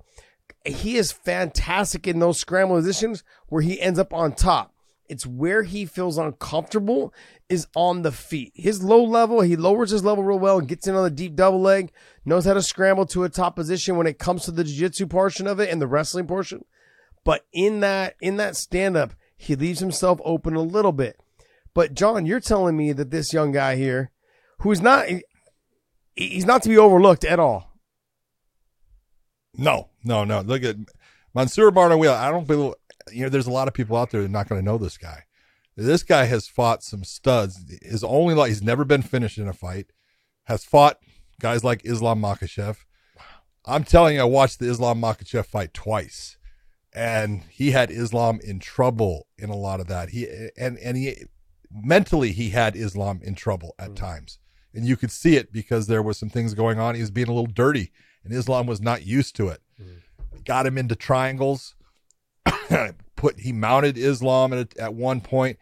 He 0.65 0.97
is 0.97 1.11
fantastic 1.11 2.07
in 2.07 2.19
those 2.19 2.39
scramble 2.39 2.75
positions 2.75 3.23
where 3.47 3.61
he 3.61 3.79
ends 3.79 3.99
up 3.99 4.13
on 4.13 4.33
top. 4.33 4.73
It's 5.07 5.25
where 5.25 5.63
he 5.63 5.85
feels 5.85 6.17
uncomfortable 6.17 7.13
is 7.47 7.67
on 7.75 8.01
the 8.01 8.11
feet. 8.11 8.51
His 8.55 8.83
low 8.83 9.01
level, 9.01 9.39
he 9.39 9.55
lowers 9.55 9.91
his 9.91 10.03
level 10.03 10.23
real 10.23 10.39
well 10.39 10.59
and 10.59 10.67
gets 10.67 10.85
in 10.85 10.95
on 10.95 11.03
the 11.03 11.09
deep 11.09 11.35
double 11.35 11.61
leg, 11.61 11.91
knows 12.25 12.43
how 12.43 12.53
to 12.53 12.61
scramble 12.61 13.05
to 13.05 13.23
a 13.23 13.29
top 13.29 13.55
position 13.55 13.95
when 13.95 14.07
it 14.07 14.19
comes 14.19 14.43
to 14.43 14.51
the 14.51 14.65
jiu-jitsu 14.65 15.07
portion 15.07 15.47
of 15.47 15.61
it 15.61 15.69
and 15.69 15.81
the 15.81 15.87
wrestling 15.87 16.27
portion. 16.27 16.65
But 17.23 17.45
in 17.53 17.79
that 17.81 18.15
in 18.21 18.37
that 18.37 18.57
stand 18.57 18.97
up, 18.97 19.13
he 19.37 19.55
leaves 19.55 19.79
himself 19.79 20.19
open 20.25 20.55
a 20.55 20.61
little 20.61 20.91
bit. 20.91 21.19
But 21.73 21.93
John, 21.93 22.25
you're 22.25 22.39
telling 22.39 22.75
me 22.75 22.91
that 22.93 23.11
this 23.11 23.31
young 23.31 23.51
guy 23.51 23.75
here, 23.75 24.11
who's 24.59 24.81
not 24.81 25.07
he's 26.15 26.45
not 26.45 26.63
to 26.63 26.69
be 26.69 26.77
overlooked 26.77 27.23
at 27.23 27.39
all. 27.39 27.71
No, 29.53 29.89
no, 30.03 30.23
no. 30.23 30.41
Look 30.41 30.63
at 30.63 30.75
Mansour 31.33 31.71
Barnaoui. 31.71 32.09
I 32.09 32.31
don't 32.31 32.47
believe 32.47 32.73
you 33.11 33.23
know. 33.23 33.29
There's 33.29 33.47
a 33.47 33.51
lot 33.51 33.67
of 33.67 33.73
people 33.73 33.95
out 33.95 34.11
there 34.11 34.21
that 34.21 34.27
are 34.27 34.31
not 34.31 34.49
going 34.49 34.59
to 34.59 34.65
know 34.65 34.77
this 34.77 34.97
guy. 34.97 35.23
This 35.75 36.01
guy 36.01 36.25
has 36.25 36.47
fought 36.47 36.83
some 36.83 37.03
studs. 37.03 37.63
His 37.83 38.03
only 38.03 38.33
like 38.33 38.49
he's 38.49 38.63
never 38.63 38.83
been 38.83 39.03
finished 39.03 39.37
in 39.37 39.47
a 39.47 39.53
fight. 39.53 39.87
Has 40.45 40.63
fought 40.63 40.97
guys 41.39 41.63
like 41.63 41.85
Islam 41.85 42.21
Makhachev. 42.21 42.77
I'm 43.65 43.83
telling 43.83 44.15
you, 44.15 44.21
I 44.21 44.25
watched 44.25 44.59
the 44.59 44.69
Islam 44.69 45.01
Makhachev 45.01 45.45
fight 45.45 45.73
twice, 45.73 46.36
and 46.97 47.43
he 47.49 47.71
had 47.71 47.91
Islam 47.91 48.39
in 48.43 48.59
trouble 48.59 49.27
in 49.37 49.49
a 49.49 49.55
lot 49.55 49.79
of 49.79 49.87
that. 49.87 50.09
He 50.09 50.27
and 50.57 50.77
and 50.79 50.97
he 50.97 51.25
mentally 51.71 52.31
he 52.31 52.49
had 52.49 52.75
Islam 52.75 53.19
in 53.23 53.35
trouble 53.35 53.75
at 53.77 53.91
mm. 53.91 53.95
times, 53.95 54.39
and 54.73 54.85
you 54.85 54.97
could 54.97 55.11
see 55.11 55.35
it 55.35 55.51
because 55.53 55.87
there 55.87 56.03
was 56.03 56.17
some 56.17 56.29
things 56.29 56.53
going 56.53 56.79
on. 56.79 56.95
He 56.95 57.01
was 57.01 57.11
being 57.11 57.27
a 57.27 57.33
little 57.33 57.51
dirty 57.51 57.91
and 58.27 58.37
Islam 58.37 58.67
was 58.67 58.81
not 58.81 59.05
used 59.05 59.35
to 59.37 59.47
it. 59.47 59.61
Mm. 59.81 60.43
Got 60.43 60.65
him 60.65 60.77
into 60.77 60.95
triangles. 60.95 61.75
Put 63.15 63.39
he 63.39 63.51
mounted 63.51 63.97
Islam 63.97 64.53
at, 64.53 64.77
at 64.77 64.93
one 64.93 65.21
point. 65.21 65.57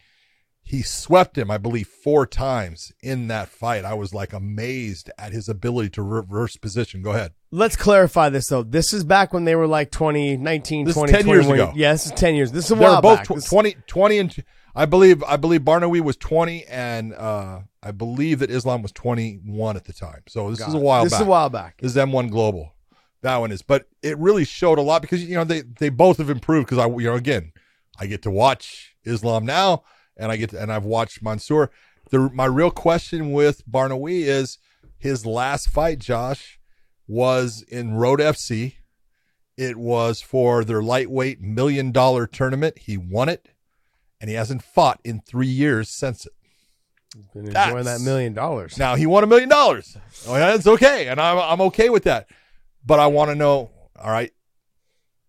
He 0.63 0.81
swept 0.81 1.37
him, 1.37 1.51
I 1.51 1.59
believe, 1.59 1.87
four 1.87 2.25
times 2.25 2.91
in 3.03 3.27
that 3.27 3.49
fight. 3.49 3.85
I 3.85 3.93
was 3.93 4.15
like 4.15 4.33
amazed 4.33 5.11
at 5.15 5.31
his 5.31 5.47
ability 5.47 5.89
to 5.91 6.01
reverse 6.01 6.57
position. 6.57 7.03
Go 7.03 7.11
ahead. 7.11 7.33
Let's 7.55 7.75
clarify 7.77 8.29
this 8.29 8.47
though. 8.47 8.63
This 8.63 8.91
is 8.91 9.03
back 9.03 9.33
when 9.33 9.45
they 9.45 9.55
were 9.55 9.67
like 9.67 9.89
20, 9.89 10.37
19, 10.37 10.85
this 10.85 10.95
20, 10.95 11.13
10 11.13 11.27
years 11.27 11.47
ago. 11.47 11.71
Yeah, 11.73 11.93
this 11.93 12.07
is 12.07 12.11
10 12.11 12.35
years. 12.35 12.51
This 12.51 12.65
is 12.65 12.71
a 12.71 12.75
while 12.75 13.01
both 13.01 13.19
back. 13.19 13.27
Tw- 13.27 13.45
20, 13.45 13.75
20 13.87 14.17
and 14.17 14.43
I 14.75 14.85
believe 14.85 15.23
I 15.23 15.37
believe 15.37 15.61
Barnaoui 15.61 16.01
was 16.01 16.17
20 16.17 16.65
and 16.65 17.13
uh, 17.13 17.61
I 17.81 17.91
believe 17.91 18.39
that 18.39 18.51
Islam 18.51 18.81
was 18.81 18.91
21 18.91 19.77
at 19.77 19.85
the 19.85 19.93
time. 19.93 20.23
So 20.27 20.49
this 20.49 20.59
is 20.67 20.73
a 20.73 20.77
while 20.77 21.03
this 21.03 21.13
back. 21.13 21.19
This 21.19 21.21
is 21.21 21.27
a 21.27 21.29
while 21.29 21.49
back. 21.49 21.77
This 21.79 21.91
is 21.91 21.97
M1 21.97 22.29
Global. 22.29 22.73
That 23.21 23.37
one 23.37 23.51
is, 23.51 23.61
but 23.61 23.87
it 24.03 24.17
really 24.17 24.43
showed 24.43 24.77
a 24.77 24.81
lot 24.81 25.01
because 25.01 25.23
you 25.23 25.35
know 25.35 25.45
they 25.45 25.61
they 25.61 25.89
both 25.89 26.17
have 26.17 26.29
improved 26.29 26.67
because 26.67 26.77
I 26.77 26.87
you 26.87 27.07
know 27.07 27.15
again 27.15 27.53
I 27.97 28.05
get 28.07 28.21
to 28.23 28.31
watch 28.31 28.95
Islam 29.05 29.45
now 29.45 29.83
and 30.17 30.31
I 30.31 30.35
get 30.35 30.49
to, 30.51 30.61
and 30.61 30.71
I've 30.71 30.85
watched 30.85 31.23
Mansour. 31.23 31.71
The 32.11 32.29
my 32.33 32.45
real 32.45 32.69
question 32.69 33.31
with 33.31 33.65
Barnaoui 33.65 34.23
is 34.23 34.57
his 34.97 35.25
last 35.25 35.69
fight, 35.69 35.99
Josh, 35.99 36.54
was 37.07 37.63
in 37.67 37.95
Road 37.95 38.19
FC. 38.19 38.75
It 39.57 39.77
was 39.77 40.21
for 40.21 40.65
their 40.65 40.81
lightweight 40.81 41.41
million 41.41 41.91
dollar 41.91 42.27
tournament. 42.27 42.79
He 42.79 42.97
won 42.97 43.29
it, 43.29 43.49
and 44.19 44.29
he 44.29 44.35
hasn't 44.35 44.63
fought 44.63 44.99
in 45.03 45.21
three 45.21 45.47
years 45.47 45.89
since 45.89 46.25
it. 46.25 46.33
Been 47.33 47.47
enjoying 47.47 47.85
that 47.85 48.01
million 48.01 48.33
dollars. 48.33 48.77
Now 48.77 48.95
he 48.95 49.05
won 49.05 49.23
a 49.23 49.27
million 49.27 49.47
dollars. 49.47 49.97
Oh, 50.27 50.33
that's 50.33 50.67
okay, 50.67 51.07
and 51.07 51.19
I'm 51.19 51.37
I'm 51.37 51.61
okay 51.67 51.89
with 51.89 52.03
that. 52.03 52.27
But 52.85 52.99
I 52.99 53.07
want 53.07 53.31
to 53.31 53.35
know, 53.35 53.71
all 53.97 54.11
right, 54.11 54.31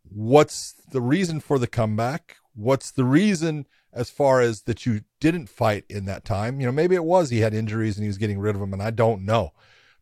what's 0.02 0.74
the 0.90 1.00
reason 1.00 1.40
for 1.40 1.58
the 1.58 1.68
comeback? 1.68 2.36
What's 2.54 2.90
the 2.90 3.04
reason 3.04 3.66
as 3.92 4.10
far 4.10 4.40
as 4.40 4.62
that 4.62 4.84
you 4.84 5.02
didn't 5.20 5.48
fight 5.48 5.84
in 5.88 6.06
that 6.06 6.24
time? 6.24 6.58
You 6.60 6.66
know, 6.66 6.72
maybe 6.72 6.96
it 6.96 7.04
was 7.04 7.30
he 7.30 7.40
had 7.40 7.54
injuries 7.54 7.96
and 7.96 8.02
he 8.02 8.08
was 8.08 8.18
getting 8.18 8.40
rid 8.40 8.56
of 8.56 8.60
them, 8.60 8.72
and 8.72 8.82
I 8.82 8.90
don't 8.90 9.24
know. 9.24 9.52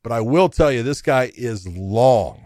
But 0.04 0.12
I 0.12 0.20
will 0.20 0.48
tell 0.48 0.70
you, 0.70 0.84
this 0.84 1.02
guy 1.02 1.32
is 1.34 1.66
long. 1.66 2.40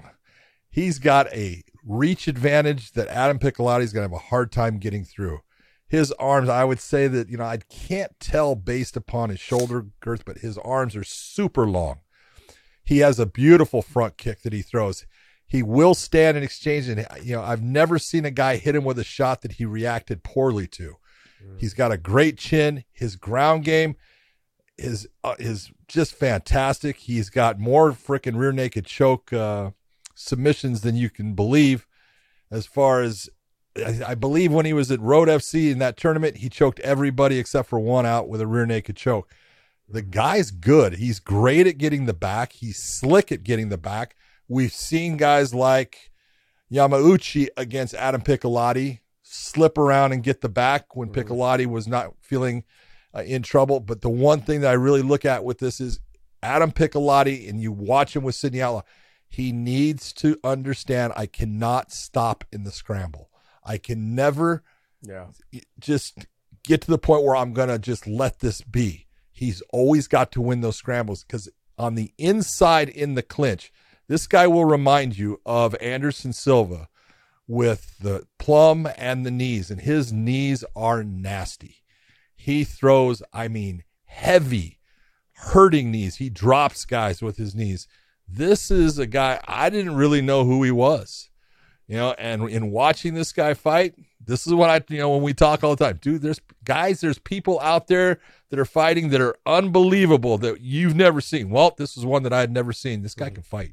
He's 0.71 0.99
got 0.99 1.31
a 1.35 1.63
reach 1.85 2.29
advantage 2.29 2.93
that 2.93 3.09
Adam 3.09 3.39
Piccolotti 3.39 3.83
is 3.83 3.93
going 3.93 4.09
to 4.09 4.15
have 4.15 4.23
a 4.23 4.29
hard 4.29 4.51
time 4.51 4.79
getting 4.79 5.05
through 5.05 5.41
his 5.89 6.13
arms, 6.13 6.51
I 6.51 6.65
would 6.65 6.81
say 6.81 7.09
that, 7.09 7.29
you 7.31 7.39
know, 7.39 7.45
I 7.45 7.59
can't 7.71 8.13
tell 8.21 8.55
based 8.55 8.97
upon 8.97 9.31
his 9.31 9.41
shoulder 9.41 9.87
girth, 10.01 10.25
but 10.25 10.39
his 10.39 10.59
arms 10.59 10.95
are 10.95 11.05
super 11.05 11.67
long. 11.67 12.01
He 12.85 12.99
has 12.99 13.19
a 13.19 13.27
beautiful 13.27 13.81
front 13.81 14.19
kick 14.19 14.43
that 14.43 14.53
he 14.53 14.63
throws. 14.63 15.07
He 15.47 15.63
will 15.63 15.95
stand 15.95 16.37
and 16.37 16.45
exchange. 16.45 16.89
And, 16.89 17.07
you 17.23 17.35
know, 17.35 17.43
I've 17.43 17.63
never 17.63 17.99
seen 17.99 18.27
a 18.27 18.31
guy 18.31 18.57
hit 18.57 18.77
him 18.77 18.85
with 18.85 18.99
a 18.99 19.05
shot 19.05 19.41
that 19.43 19.53
he 19.53 19.65
reacted 19.65 20.23
poorly 20.23 20.67
to. 20.69 20.97
He's 21.57 21.73
got 21.73 21.93
a 21.93 21.97
great 21.97 22.37
chin. 22.37 22.85
His 22.93 23.17
ground 23.17 23.65
game 23.65 23.97
is, 24.79 25.09
uh, 25.24 25.35
is 25.39 25.70
just 25.87 26.14
fantastic. 26.14 26.97
He's 26.97 27.31
got 27.31 27.59
more 27.59 27.93
freaking 27.93 28.37
rear 28.37 28.53
naked 28.53 28.87
choke 28.87 29.33
uh, 29.33 29.72
submissions 30.14 30.81
than 30.81 30.97
you 30.97 31.11
can 31.11 31.35
believe 31.35 31.87
as 32.51 32.66
far 32.66 33.03
as 33.03 33.29
I, 33.85 34.14
believe 34.14 34.53
when 34.53 34.66
he 34.66 34.72
was 34.72 34.91
at 34.91 35.01
Road 35.01 35.29
FC 35.29 35.70
in 35.70 35.79
that 35.79 35.97
tournament, 35.97 36.39
he 36.39 36.49
choked 36.49 36.81
everybody 36.81 37.39
except 37.39 37.68
for 37.68 37.79
one 37.79 38.07
out 38.07 38.29
with 38.29 38.41
a 38.41 38.47
rear 38.47 38.66
naked 38.66 38.97
choke. 38.97 39.31
The 39.89 40.03
guy's 40.03 40.51
good. 40.51 40.95
He's 40.95 41.20
great 41.20 41.66
at 41.66 41.79
getting 41.79 42.07
the 42.07 42.14
back. 42.14 42.53
He's 42.53 42.83
slick 42.83 43.31
at 43.31 43.45
getting 43.45 43.68
the 43.68 43.79
back. 43.79 44.16
We've 44.49 44.72
seen 44.72 45.16
guys 45.16 45.55
like 45.55 46.11
Yamauchi 46.72 47.49
against 47.57 47.95
Adam 47.95 48.20
Piccolotti 48.20 49.01
slip 49.22 49.79
around 49.79 50.12
and 50.12 50.22
get 50.22 50.41
the 50.41 50.49
back 50.49 50.97
when 50.97 51.11
mm-hmm. 51.11 51.20
Piccolotti 51.20 51.66
was 51.66 51.87
not 51.87 52.14
feeling 52.20 52.64
uh, 53.15 53.23
in 53.23 53.43
trouble. 53.43 53.81
But 53.81 54.01
the 54.01 54.09
one 54.09 54.41
thing 54.41 54.61
that 54.61 54.71
I 54.71 54.75
really 54.75 55.03
look 55.03 55.25
at 55.25 55.45
with 55.45 55.59
this 55.59 55.81
is 55.81 56.01
Adam 56.43 56.73
Piccolotti, 56.73 57.49
and 57.49 57.61
you 57.61 57.73
watch 57.73 58.15
him 58.15 58.23
with 58.23 58.35
Sidney 58.35 58.63
Outlaw, 58.63 58.83
he 59.29 59.53
needs 59.53 60.13
to 60.15 60.39
understand 60.43 61.13
I 61.17 61.27
cannot 61.27 61.93
stop 61.93 62.45
in 62.53 62.65
the 62.65 62.71
scramble. 62.71 63.31
I 63.65 63.79
can 63.79 64.15
never 64.15 64.63
yeah. 65.03 65.27
just 65.79 66.27
get 66.65 66.81
to 66.83 66.91
the 66.91 66.99
point 66.99 67.25
where 67.25 67.37
I'm 67.37 67.53
going 67.53 67.69
to 67.69 67.79
just 67.79 68.07
let 68.07 68.41
this 68.41 68.63
be. 68.63 69.07
He's 69.31 69.63
always 69.73 70.09
got 70.09 70.33
to 70.33 70.41
win 70.41 70.63
those 70.63 70.77
scrambles 70.77 71.23
because 71.25 71.49
on 71.79 71.95
the 71.95 72.13
inside 72.19 72.89
in 72.89 73.15
the 73.15 73.23
clinch, 73.23 73.73
this 74.09 74.27
guy 74.27 74.47
will 74.47 74.65
remind 74.65 75.19
you 75.19 75.41
of 75.45 75.77
Anderson 75.81 76.33
Silva 76.33 76.89
with 77.47 77.99
the 78.01 78.27
plum 78.39 78.89
and 78.97 79.25
the 79.25 79.31
knees, 79.31 79.71
and 79.71 79.81
his 79.81 80.13
knees 80.13 80.65
are 80.75 81.05
nasty. 81.05 81.83
He 82.41 82.62
throws, 82.62 83.20
I 83.32 83.49
mean, 83.49 83.82
heavy, 84.05 84.78
hurting 85.32 85.91
knees. 85.91 86.16
He 86.16 86.30
drops 86.30 86.84
guys 86.84 87.20
with 87.20 87.36
his 87.36 87.53
knees. 87.53 87.89
This 88.28 88.70
is 88.70 88.97
a 88.97 89.07
guy 89.07 89.41
I 89.47 89.70
didn't 89.70 89.97
really 89.97 90.22
know 90.22 90.45
who 90.45 90.62
he 90.62 90.70
was. 90.70 91.30
You 91.89 91.97
know, 91.97 92.14
and 92.16 92.49
in 92.49 92.70
watching 92.70 93.14
this 93.14 93.32
guy 93.32 93.55
fight, 93.55 93.95
this 94.24 94.47
is 94.47 94.55
what 94.55 94.70
I, 94.70 94.80
you 94.89 94.99
know, 94.99 95.11
when 95.11 95.22
we 95.22 95.34
talk 95.34 95.64
all 95.64 95.74
the 95.74 95.84
time, 95.84 95.99
dude, 96.01 96.22
there's 96.22 96.41
guys, 96.62 97.01
there's 97.01 97.18
people 97.18 97.59
out 97.61 97.89
there 97.89 98.20
that 98.51 98.59
are 98.61 98.64
fighting 98.64 99.09
that 99.09 99.20
are 99.20 99.36
unbelievable 99.45 100.39
that 100.39 100.61
you've 100.61 100.95
never 100.95 101.20
seen. 101.20 101.51
Well, 101.51 101.74
this 101.76 101.97
is 101.97 102.07
one 102.07 102.22
that 102.22 102.32
I 102.32 102.41
had 102.41 102.53
never 102.53 102.72
seen. 102.72 103.03
This 103.03 103.14
guy 103.14 103.26
mm-hmm. 103.26 103.34
can 103.34 103.43
fight. 103.43 103.72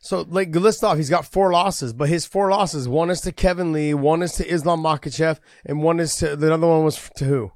So, 0.00 0.26
like 0.28 0.50
Glistov, 0.50 0.96
he's 0.96 1.10
got 1.10 1.26
four 1.26 1.50
losses, 1.50 1.92
but 1.92 2.10
his 2.10 2.26
four 2.26 2.50
losses, 2.50 2.88
one 2.88 3.10
is 3.10 3.20
to 3.22 3.32
Kevin 3.32 3.72
Lee, 3.72 3.94
one 3.94 4.22
is 4.22 4.32
to 4.34 4.46
Islam 4.46 4.82
Makhachev, 4.82 5.38
and 5.64 5.82
one 5.82 5.98
is 5.98 6.16
to 6.16 6.36
the 6.36 6.52
other 6.52 6.66
one 6.66 6.84
was 6.84 7.10
to 7.16 7.24
who? 7.24 7.52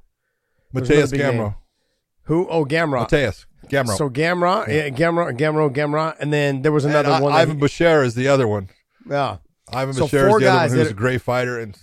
Mateusz 0.75 1.11
Gamrot. 1.11 1.55
Who? 2.23 2.47
Oh, 2.49 2.65
Gamrot. 2.65 3.09
Mateusz 3.09 3.45
Gamrot. 3.67 3.97
So 3.97 4.09
Gamrot, 4.09 4.67
yeah. 4.67 4.89
Gamrot, 4.89 5.37
Gamrot, 5.37 5.73
Gamrot, 5.75 6.17
and 6.19 6.31
then 6.31 6.61
there 6.61 6.71
was 6.71 6.85
another 6.85 7.09
and, 7.09 7.23
one. 7.23 7.33
Ivan 7.33 7.57
he, 7.57 7.61
Bashir 7.61 8.05
is 8.05 8.15
the 8.15 8.27
other 8.27 8.47
one. 8.47 8.69
Yeah. 9.09 9.37
Ivan 9.71 9.93
so 9.93 10.05
Bashir 10.05 10.27
is 10.27 10.41
the 10.41 10.51
other 10.51 10.69
one 10.69 10.69
who's 10.69 10.91
a 10.91 10.93
great 10.93 11.21
fighter, 11.21 11.59
and 11.59 11.77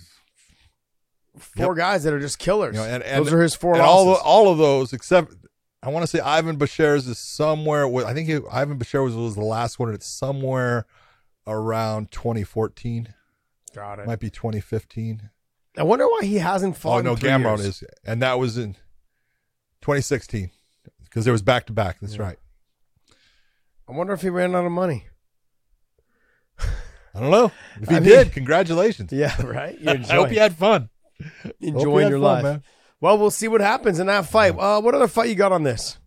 four 1.37 1.67
yep. 1.67 1.77
guys 1.77 2.03
that 2.03 2.13
are 2.13 2.19
just 2.19 2.39
killers. 2.39 2.75
You 2.75 2.81
know, 2.81 2.87
and, 2.87 3.03
and, 3.03 3.25
those 3.25 3.33
are 3.33 3.41
his 3.41 3.55
four. 3.55 3.73
And 3.73 3.81
all, 3.81 4.15
all 4.15 4.51
of 4.51 4.57
those, 4.57 4.93
except 4.93 5.33
I 5.81 5.89
want 5.89 6.03
to 6.03 6.07
say 6.07 6.19
Ivan 6.19 6.57
Bashir's 6.57 7.07
is 7.07 7.19
somewhere. 7.19 7.85
I 8.05 8.13
think 8.13 8.29
Ivan 8.51 8.79
Bashir 8.79 9.03
was, 9.03 9.15
was 9.15 9.35
the 9.35 9.41
last 9.41 9.79
one. 9.79 9.93
It's 9.93 10.07
somewhere 10.07 10.85
around 11.45 12.11
2014. 12.11 13.13
Got 13.75 13.99
it. 13.99 14.07
Might 14.07 14.19
be 14.19 14.29
2015. 14.29 15.29
I 15.75 15.83
wonder 15.83 16.07
why 16.07 16.21
he 16.23 16.35
hasn't 16.35 16.77
fought. 16.77 16.99
Oh 16.99 17.01
no, 17.01 17.15
Gamrot 17.15 17.59
is, 17.59 17.83
and 18.05 18.21
that 18.21 18.37
was 18.37 18.57
in 18.57 18.75
2016 19.83 20.49
because 21.03 21.25
there 21.25 21.33
was 21.33 21.41
back 21.41 21.67
to 21.67 21.73
back. 21.73 21.97
That's 22.01 22.15
yeah. 22.15 22.23
right. 22.23 22.37
I 23.87 23.91
wonder 23.91 24.13
if 24.13 24.21
he 24.21 24.29
ran 24.29 24.55
out 24.55 24.65
of 24.65 24.71
money. 24.71 25.07
I 26.59 27.19
don't 27.19 27.29
know. 27.29 27.51
If 27.79 27.89
he 27.89 27.95
I 27.97 27.99
did, 27.99 28.27
mean, 28.27 28.33
congratulations. 28.33 29.11
Yeah, 29.13 29.39
right. 29.45 29.77
I 29.87 30.15
hope 30.15 30.31
you 30.31 30.39
had 30.39 30.55
fun. 30.55 30.89
Enjoying 31.59 32.09
your 32.09 32.17
fun, 32.17 32.21
life. 32.21 32.43
Man. 32.43 32.63
Well, 33.01 33.17
we'll 33.17 33.29
see 33.29 33.47
what 33.47 33.61
happens 33.61 33.99
in 33.99 34.07
that 34.07 34.25
fight. 34.25 34.57
Uh, 34.57 34.81
what 34.81 34.95
other 34.95 35.07
fight 35.07 35.29
you 35.29 35.35
got 35.35 35.51
on 35.51 35.63
this? 35.63 35.97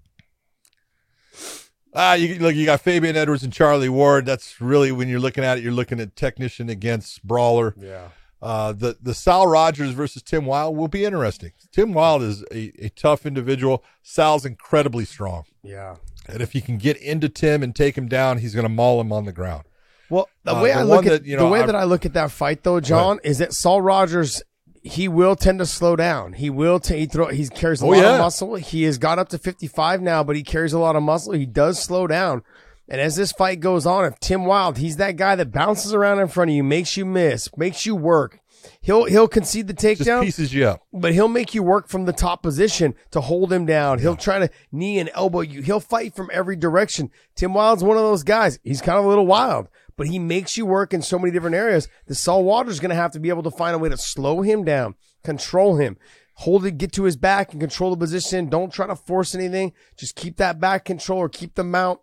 Ah, 1.95 2.15
you 2.15 2.39
look. 2.39 2.55
You 2.55 2.67
got 2.67 2.81
Fabian 2.81 3.17
Edwards 3.17 3.43
and 3.43 3.53
Charlie 3.53 3.89
Ward. 3.89 4.27
That's 4.27 4.61
really 4.61 4.91
when 4.93 5.09
you're 5.09 5.21
looking 5.21 5.45
at 5.45 5.59
it. 5.59 5.65
You're 5.65 5.73
looking 5.73 6.01
at 6.01 6.17
technician 6.17 6.69
against 6.69 7.23
brawler. 7.27 7.75
Yeah. 7.79 8.09
Uh, 8.43 8.73
the 8.73 8.97
the 9.01 9.15
Sal 9.15 9.47
Rogers 9.47 9.93
versus 9.93 10.23
Tim 10.23 10.45
Wilde 10.47 10.77
will 10.77 10.89
be 10.89 11.05
interesting. 11.05 11.53
Tim 11.73 11.93
Wilde 11.95 12.23
is 12.23 12.43
a, 12.53 12.73
a 12.79 12.89
tough 12.91 13.25
individual. 13.27 13.83
Sal's 14.03 14.45
incredibly 14.45 15.05
strong, 15.07 15.45
Yeah. 15.63 15.97
and 16.29 16.43
if 16.43 16.53
he 16.53 16.61
can 16.61 16.77
get 16.79 16.97
into 16.99 17.29
Tim 17.31 17.63
and 17.63 17.75
take 17.75 17.97
him 17.97 18.09
down, 18.09 18.39
he's 18.39 18.55
going 18.55 18.65
to 18.65 18.69
maul 18.69 19.01
him 19.01 19.11
on 19.13 19.25
the 19.25 19.33
ground. 19.33 19.65
Well, 20.11 20.29
the 20.45 20.55
Uh, 20.55 20.63
way 20.63 20.73
the 20.73 20.79
I 20.79 20.83
look 20.83 21.07
at 21.07 21.11
that, 21.11 21.25
you 21.25 21.37
know, 21.37 21.45
the 21.47 21.51
way 21.51 21.63
I- 21.63 21.67
that 21.67 21.75
I 21.75 21.85
look 21.85 22.05
at 22.05 22.13
that 22.13 22.31
fight, 22.31 22.63
though, 22.63 22.79
John, 22.79 23.19
is 23.25 23.39
that 23.39 23.53
Saul 23.55 23.81
Rogers 23.81 24.43
he 24.83 25.09
will 25.09 25.35
tend 25.35 25.59
to 25.59 25.67
slow 25.67 25.97
down. 25.97 26.35
He 26.35 26.49
will 26.49 26.79
t- 26.79 26.97
he 26.99 27.07
throw 27.07 27.27
he 27.27 27.49
carries 27.49 27.83
a 27.83 27.85
Oh, 27.85 27.89
lot 27.89 27.97
yeah. 27.97 28.13
of 28.13 28.21
muscle. 28.21 28.55
He 28.55 28.85
has 28.85 28.99
got 28.99 29.19
up 29.19 29.29
to 29.31 29.39
fifty 29.39 29.67
five 29.67 30.01
now, 30.01 30.23
but 30.23 30.37
he 30.37 30.45
carries 30.45 30.73
a 30.73 30.79
lot 30.79 30.95
of 30.95 31.03
muscle. 31.03 31.33
He 31.33 31.45
does 31.47 31.83
slow 31.83 32.07
down. 32.07 32.43
And 32.89 33.01
as 33.01 33.17
this 33.17 33.33
fight 33.33 33.61
goes 33.61 33.85
on, 33.87 34.05
if 34.05 34.19
Tim 34.21 34.45
Wilde, 34.45 34.79
he's 34.79 34.97
that 34.97 35.17
guy 35.17 35.35
that 35.35 35.51
bounces 35.53 35.93
around 35.93 36.21
in 36.21 36.29
front 36.29 36.51
of 36.51 36.57
you, 36.57 36.63
makes 36.63 36.97
you 36.97 37.05
miss, 37.05 37.49
makes 37.57 37.85
you 37.85 37.97
work. 37.97 38.41
He'll 38.81 39.05
he'll 39.05 39.29
concede 39.29 39.69
the 39.69 39.75
Just 39.75 40.01
takedown 40.01 40.23
pieces 40.23 40.53
you 40.53 40.67
up. 40.67 40.83
but 40.93 41.13
he'll 41.13 41.29
make 41.29 41.55
you 41.55 41.63
work 41.63 41.89
from 41.89 42.05
the 42.05 42.13
top 42.13 42.43
position 42.43 42.95
to 43.13 43.21
hold 43.21 43.53
him 43.53 43.65
down. 43.67 43.99
He'll 44.01 44.17
try 44.17 44.39
to 44.41 44.51
knee 44.73 44.99
and 44.99 45.11
elbow 45.15 45.41
you. 45.41 45.63
He'll 45.63 45.79
fight 45.81 46.15
from 46.17 46.31
every 46.33 46.57
direction. 46.57 47.11
Tim 47.37 47.55
Wilde's 47.55 47.85
one 47.85 47.97
of 47.97 48.03
those 48.03 48.25
guys. 48.25 48.59
He's 48.65 48.81
kind 48.83 48.99
of 48.99 49.05
a 49.05 49.09
little 49.09 49.27
wild, 49.27 49.69
but 49.97 50.09
he 50.09 50.19
makes 50.19 50.57
you 50.57 50.67
work 50.67 50.93
in 50.93 51.03
so 51.03 51.19
many 51.19 51.31
different 51.33 51.55
areas. 51.55 51.89
The 52.07 52.15
Saul 52.17 52.43
Waters 52.45 52.81
going 52.81 52.91
to 52.91 52.97
have 52.97 53.13
to 53.13 53.21
be 53.21 53.29
able 53.29 53.45
to 53.45 53.51
find 53.53 53.75
a 53.75 53.79
way 53.79 53.89
to 53.89 53.97
slow 53.97 54.43
him 54.43 54.65
down, 54.65 54.95
control 55.23 55.77
him, 55.77 55.97
hold 56.35 56.65
it, 56.67 56.79
get 56.79 56.93
to 56.93 57.05
his 57.05 57.17
back 57.17 57.53
and 57.53 57.61
control 57.61 57.91
the 57.91 57.97
position. 57.97 58.49
Don't 58.49 58.73
try 58.73 58.87
to 58.89 58.97
force 58.97 59.35
anything. 59.35 59.75
Just 59.97 60.17
keep 60.17 60.39
that 60.39 60.59
back 60.59 60.85
control 60.85 61.19
or 61.21 61.29
keep 61.29 61.55
the 61.55 61.65
mount. 61.65 62.01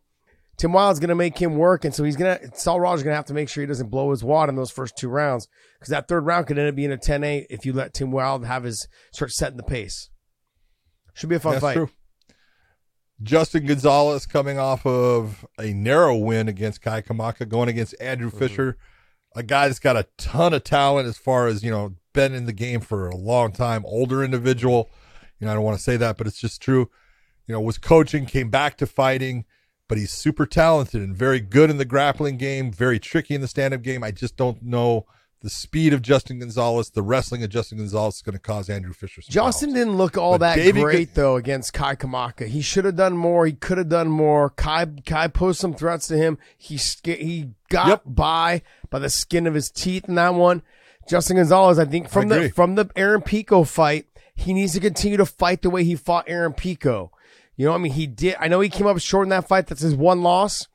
Tim 0.57 0.71
Wilde's 0.71 0.99
going 0.99 1.09
to 1.09 1.15
make 1.15 1.37
him 1.37 1.57
work, 1.57 1.83
and 1.83 1.93
so 1.93 2.03
he's 2.03 2.15
going 2.15 2.37
to 2.37 2.55
Saul 2.55 2.79
Rogers 2.79 3.03
going 3.03 3.13
to 3.13 3.17
have 3.17 3.25
to 3.25 3.33
make 3.33 3.49
sure 3.49 3.61
he 3.61 3.67
doesn't 3.67 3.89
blow 3.89 4.11
his 4.11 4.23
wad 4.23 4.49
in 4.49 4.55
those 4.55 4.71
first 4.71 4.95
two 4.95 5.09
rounds 5.09 5.47
because 5.79 5.89
that 5.89 6.07
third 6.07 6.25
round 6.25 6.47
could 6.47 6.57
end 6.59 6.69
up 6.69 6.75
being 6.75 6.91
a 6.91 6.97
10-8 6.97 7.47
if 7.49 7.65
you 7.65 7.73
let 7.73 7.93
Tim 7.93 8.11
Wilde 8.11 8.45
have 8.45 8.63
his 8.63 8.87
start 9.11 9.31
setting 9.31 9.57
the 9.57 9.63
pace. 9.63 10.09
Should 11.15 11.29
be 11.29 11.35
a 11.35 11.39
fun 11.39 11.53
That's 11.53 11.63
fight. 11.63 11.73
true. 11.73 11.89
Justin 13.21 13.65
Gonzales 13.65 14.25
coming 14.25 14.59
off 14.59 14.85
of 14.85 15.45
a 15.59 15.73
narrow 15.73 16.17
win 16.17 16.47
against 16.47 16.81
Kai 16.81 17.01
Kamaka, 17.01 17.47
going 17.47 17.69
against 17.69 17.95
Andrew 18.01 18.29
Mm-hmm. 18.29 18.39
Fisher, 18.39 18.77
a 19.35 19.43
guy 19.43 19.67
that's 19.67 19.79
got 19.79 19.95
a 19.95 20.07
ton 20.17 20.53
of 20.53 20.63
talent 20.63 21.07
as 21.07 21.17
far 21.17 21.47
as, 21.47 21.63
you 21.63 21.71
know, 21.71 21.95
been 22.13 22.33
in 22.33 22.45
the 22.45 22.53
game 22.53 22.79
for 22.81 23.07
a 23.07 23.15
long 23.15 23.51
time, 23.51 23.83
older 23.85 24.23
individual. 24.23 24.89
You 25.39 25.45
know, 25.45 25.51
I 25.51 25.55
don't 25.55 25.63
want 25.63 25.77
to 25.77 25.83
say 25.83 25.97
that, 25.97 26.17
but 26.17 26.27
it's 26.27 26.39
just 26.39 26.61
true. 26.61 26.89
You 27.47 27.53
know, 27.53 27.61
was 27.61 27.77
coaching, 27.77 28.25
came 28.25 28.49
back 28.49 28.77
to 28.77 28.85
fighting, 28.87 29.45
but 29.93 29.99
he's 29.99 30.09
super 30.11 30.47
talented 30.47 31.03
and 31.03 31.15
very 31.15 31.39
good 31.39 31.69
in 31.69 31.77
the 31.77 31.85
grappling 31.85 32.35
game, 32.35 32.71
very 32.71 32.97
tricky 32.97 33.35
in 33.35 33.41
the 33.41 33.47
stand 33.47 33.75
up 33.75 33.83
game. 33.83 34.03
I 34.03 34.09
just 34.09 34.35
don't 34.35 34.59
know 34.63 35.05
the 35.41 35.51
speed 35.51 35.93
of 35.93 36.01
Justin 36.01 36.39
Gonzales, 36.39 36.89
the 36.89 37.03
wrestling 37.03 37.43
of 37.43 37.51
Justin 37.51 37.77
Gonzales 37.77 38.15
is 38.15 38.21
going 38.23 38.33
to 38.33 38.39
cause 38.39 38.71
Andrew 38.71 38.91
Fisher 38.91 39.21
Justin 39.21 39.67
problems. 39.69 39.73
didn't 39.85 39.97
look 39.97 40.17
all 40.17 40.31
But 40.31 40.37
that 40.39 40.55
Davey 40.55 40.81
great 40.81 41.09
Ga- 41.13 41.21
though 41.21 41.35
against 41.35 41.73
Kai 41.73 41.95
Kamaka. 41.95 42.47
He 42.47 42.61
should 42.61 42.85
have 42.85 42.95
done 42.95 43.15
more. 43.15 43.45
He 43.45 43.53
could 43.53 43.77
have 43.77 43.87
done 43.89 44.07
more. 44.07 44.49
Kai 44.49 44.87
Kai 45.05 45.27
posed 45.27 45.59
some 45.59 45.75
threats 45.75 46.07
to 46.07 46.17
him. 46.17 46.39
He 46.57 46.77
he 47.03 47.51
got 47.69 47.87
Yep. 47.87 48.01
by 48.07 48.63
by 48.89 48.97
the 48.97 49.11
skin 49.11 49.45
of 49.45 49.53
his 49.53 49.69
teeth 49.69 50.05
in 50.09 50.15
that 50.15 50.33
one. 50.33 50.63
Justin 51.07 51.35
Gonzales, 51.35 51.77
I 51.77 51.85
think 51.85 52.09
from 52.09 52.29
the 52.29 52.49
from 52.49 52.73
the 52.73 52.89
Aaron 52.95 53.21
Pico 53.21 53.63
fight, 53.63 54.07
he 54.33 54.53
needs 54.53 54.73
to 54.73 54.79
continue 54.79 55.17
to 55.17 55.25
fight 55.27 55.61
the 55.61 55.69
way 55.69 55.83
he 55.83 55.95
fought 55.95 56.25
Aaron 56.27 56.53
Pico. 56.53 57.11
You 57.55 57.65
know, 57.65 57.71
what 57.71 57.79
I 57.79 57.81
mean, 57.81 57.93
he 57.93 58.07
did. 58.07 58.35
I 58.39 58.47
know 58.47 58.59
he 58.59 58.69
came 58.69 58.87
up 58.87 58.99
short 58.99 59.25
in 59.25 59.29
that 59.29 59.47
fight. 59.47 59.67
That's 59.67 59.81
his 59.81 59.95
one 59.95 60.21
loss 60.21 60.67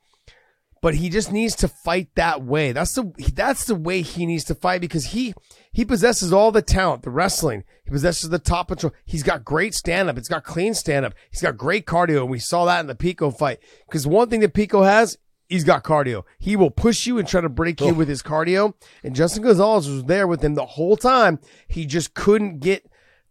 but 0.81 0.95
he 0.95 1.09
just 1.09 1.31
needs 1.31 1.55
to 1.55 1.67
fight 1.67 2.09
that 2.15 2.43
way. 2.43 2.71
That's 2.71 2.93
the 2.93 3.11
that's 3.33 3.65
the 3.65 3.75
way 3.75 4.01
he 4.01 4.25
needs 4.25 4.43
to 4.45 4.55
fight 4.55 4.81
because 4.81 5.07
he 5.07 5.33
he 5.71 5.85
possesses 5.85 6.31
all 6.31 6.51
the 6.51 6.61
talent, 6.61 7.03
the 7.03 7.09
wrestling. 7.09 7.63
He 7.83 7.91
possesses 7.91 8.29
the 8.29 8.39
top 8.39 8.69
control. 8.69 8.93
He's 9.05 9.23
got 9.23 9.43
great 9.43 9.73
stand 9.73 10.09
up. 10.09 10.17
It's 10.17 10.29
got 10.29 10.43
clean 10.43 10.73
stand 10.73 11.05
up. 11.05 11.13
He's 11.31 11.41
got 11.41 11.57
great 11.57 11.85
cardio. 11.85 12.21
And 12.21 12.29
we 12.29 12.39
saw 12.39 12.65
that 12.65 12.79
in 12.79 12.87
the 12.87 12.95
Pico 12.95 13.31
fight. 13.31 13.59
Because 13.87 14.07
one 14.07 14.29
thing 14.29 14.39
that 14.39 14.53
Pico 14.53 14.83
has, 14.83 15.17
he's 15.47 15.63
got 15.63 15.83
cardio. 15.83 16.23
He 16.39 16.55
will 16.55 16.71
push 16.71 17.05
you 17.05 17.17
and 17.17 17.27
try 17.27 17.41
to 17.41 17.49
break 17.49 17.81
you 17.81 17.89
oh. 17.89 17.93
with 17.93 18.07
his 18.07 18.23
cardio. 18.23 18.73
And 19.03 19.15
Justin 19.15 19.43
Gonzales 19.43 19.89
was 19.89 20.05
there 20.05 20.27
with 20.27 20.43
him 20.43 20.55
the 20.55 20.65
whole 20.65 20.97
time. 20.97 21.39
He 21.67 21.85
just 21.85 22.13
couldn't 22.13 22.59
get 22.59 22.85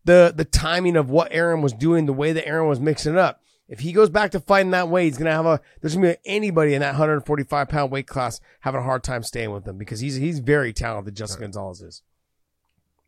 the 0.05 0.33
the 0.35 0.45
timing 0.45 0.97
of 0.97 1.11
what 1.11 1.29
Aaron 1.33 1.63
was 1.63 1.73
doing, 1.73 2.07
the 2.07 2.13
way 2.13 2.33
that 2.33 2.47
Aaron 2.47 2.69
was 2.69 2.81
mixing 2.81 3.15
it 3.15 3.19
up. 3.19 3.38
If 3.69 3.81
he 3.81 3.93
goes 3.93 4.09
back 4.09 4.31
to 4.31 4.41
fighting 4.41 4.71
that 4.71 4.89
way, 4.89 5.05
he's 5.05 5.19
gonna 5.19 5.33
have 5.33 5.47
a. 5.47 5.61
There's 5.81 5.95
gonna 5.95 6.13
be 6.13 6.17
anybody 6.25 6.75
in 6.75 6.81
that 6.81 6.93
145 6.93 7.69
pound 7.69 7.93
weight 7.93 8.07
class 8.07 8.41
having 8.61 8.81
a 8.81 8.85
hard 8.85 9.05
time 9.05 9.23
staying 9.23 9.51
with 9.51 9.67
him 9.67 9.77
because 9.77 10.01
he's 10.01 10.17
he's 10.17 10.39
very 10.39 10.73
talented. 10.73 11.15
Justin 11.15 11.43
Gonzales 11.43 11.83
is. 11.83 12.03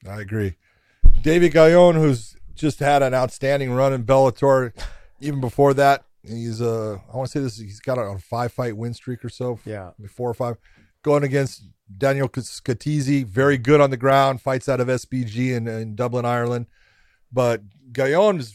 I 0.09 0.21
agree. 0.21 0.57
David 1.23 1.53
Gallon, 1.53 1.97
who's 1.97 2.37
just 2.55 2.79
had 2.79 3.03
an 3.03 3.15
outstanding 3.15 3.73
run 3.73 3.93
in 3.93 4.05
Bellator, 4.05 4.73
even 5.21 5.41
before 5.41 5.73
that, 5.75 6.05
he's 6.23 6.61
uh, 6.61 6.99
I 7.13 7.17
want 7.17 7.31
to 7.31 7.39
say 7.39 7.43
this, 7.43 7.59
he's 7.59 7.81
got 7.81 7.99
a 7.99 8.19
five 8.19 8.53
fight 8.53 8.77
win 8.77 8.93
streak 8.95 9.25
or 9.25 9.29
so. 9.31 9.59
Yeah. 9.65 9.91
four 10.09 10.31
or 10.31 10.35
five, 10.35 10.57
going 11.03 11.25
against 11.25 11.65
Daniel 11.97 12.29
Scatizzi, 12.29 13.25
very 13.25 13.59
good 13.59 13.81
on 13.81 13.91
the 13.91 13.97
ground, 13.97 14.41
fights 14.41 14.69
out 14.69 14.81
of 14.81 14.89
SBG 14.89 15.57
in, 15.57 15.67
in 15.67 15.95
Dublin, 15.95 16.25
Ireland. 16.25 16.67
But 17.33 17.63
Gallon 17.93 18.39
is 18.39 18.55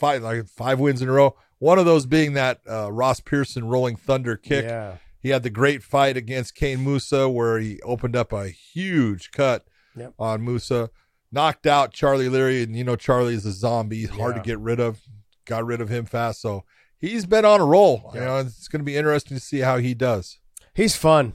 five 0.00 0.22
like 0.22 0.46
five 0.48 0.80
wins 0.80 1.00
in 1.02 1.08
a 1.08 1.12
row. 1.12 1.36
One 1.58 1.78
of 1.78 1.84
those 1.84 2.06
being 2.06 2.32
that 2.32 2.60
uh, 2.68 2.90
Ross 2.90 3.20
Pearson 3.20 3.68
rolling 3.68 3.94
thunder 3.96 4.36
kick. 4.36 4.64
Yeah. 4.64 4.96
He 5.22 5.28
had 5.28 5.42
the 5.42 5.50
great 5.50 5.82
fight 5.82 6.16
against 6.16 6.54
Kane 6.54 6.78
Mousah 6.78 7.28
where 7.32 7.58
he 7.58 7.78
opened 7.82 8.16
up 8.16 8.32
a 8.32 8.48
huge 8.48 9.30
cut 9.30 9.66
Yep. 9.96 10.14
on 10.18 10.40
Mousah, 10.40 10.88
knocked 11.30 11.66
out 11.66 11.92
Charlie 11.92 12.28
Leary, 12.30 12.62
and 12.62 12.74
you 12.74 12.84
know 12.84 12.96
Charlie 12.96 13.34
is 13.34 13.44
a 13.44 13.52
zombie, 13.52 14.06
hard 14.06 14.36
to 14.36 14.40
get 14.40 14.58
rid 14.58 14.80
of. 14.80 15.00
Got 15.44 15.66
rid 15.66 15.80
of 15.80 15.88
him 15.90 16.06
fast, 16.06 16.40
so 16.40 16.64
he's 16.98 17.26
been 17.26 17.44
on 17.44 17.60
a 17.60 17.64
roll. 17.66 18.10
You 18.14 18.20
know, 18.20 18.36
it's 18.38 18.68
going 18.68 18.80
to 18.80 18.84
be 18.84 18.96
interesting 18.96 19.36
to 19.36 19.42
see 19.42 19.58
how 19.58 19.78
he 19.78 19.94
does. 19.94 20.38
He's 20.74 20.94
fun. 20.96 21.32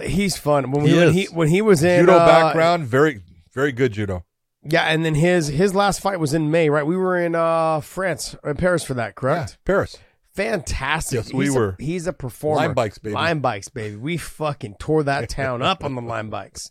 He's 0.00 0.36
fun. 0.36 0.70
When, 0.70 0.84
He 0.86 0.94
when 0.96 1.12
he 1.12 1.24
when 1.26 1.48
he 1.48 1.62
was 1.62 1.82
in 1.82 2.00
judo 2.00 2.18
uh, 2.18 2.26
background, 2.26 2.84
very 2.84 3.22
very 3.52 3.72
good 3.72 3.92
judo. 3.92 4.24
Yeah, 4.64 4.84
and 4.84 5.04
then 5.04 5.14
his 5.16 5.48
his 5.48 5.74
last 5.74 6.00
fight 6.00 6.20
was 6.20 6.34
in 6.34 6.50
May, 6.50 6.70
right? 6.70 6.86
We 6.86 6.96
were 6.96 7.18
in 7.18 7.34
uh 7.34 7.80
France, 7.80 8.36
in 8.44 8.56
Paris 8.56 8.84
for 8.84 8.94
that, 8.94 9.08
Yeah, 9.08 9.12
correct? 9.12 9.58
Paris. 9.64 9.96
Fantastic. 10.34 11.16
Yes, 11.26 11.32
we 11.32 11.44
He's 11.46 11.54
a- 11.54 11.58
were. 11.58 11.76
he's 11.78 12.06
a 12.06 12.12
performer. 12.12 12.62
Lime 12.62 12.74
bikes, 12.74 12.98
baby. 12.98 13.14
Lime 13.14 13.40
bikes, 13.40 13.68
baby. 13.68 13.96
We 13.96 14.16
fucking 14.16 14.76
tore 14.78 15.02
that 15.02 15.28
town 15.28 15.62
up 15.62 15.84
on 15.84 15.94
the 15.94 16.02
lime 16.02 16.30
bikes. 16.30 16.70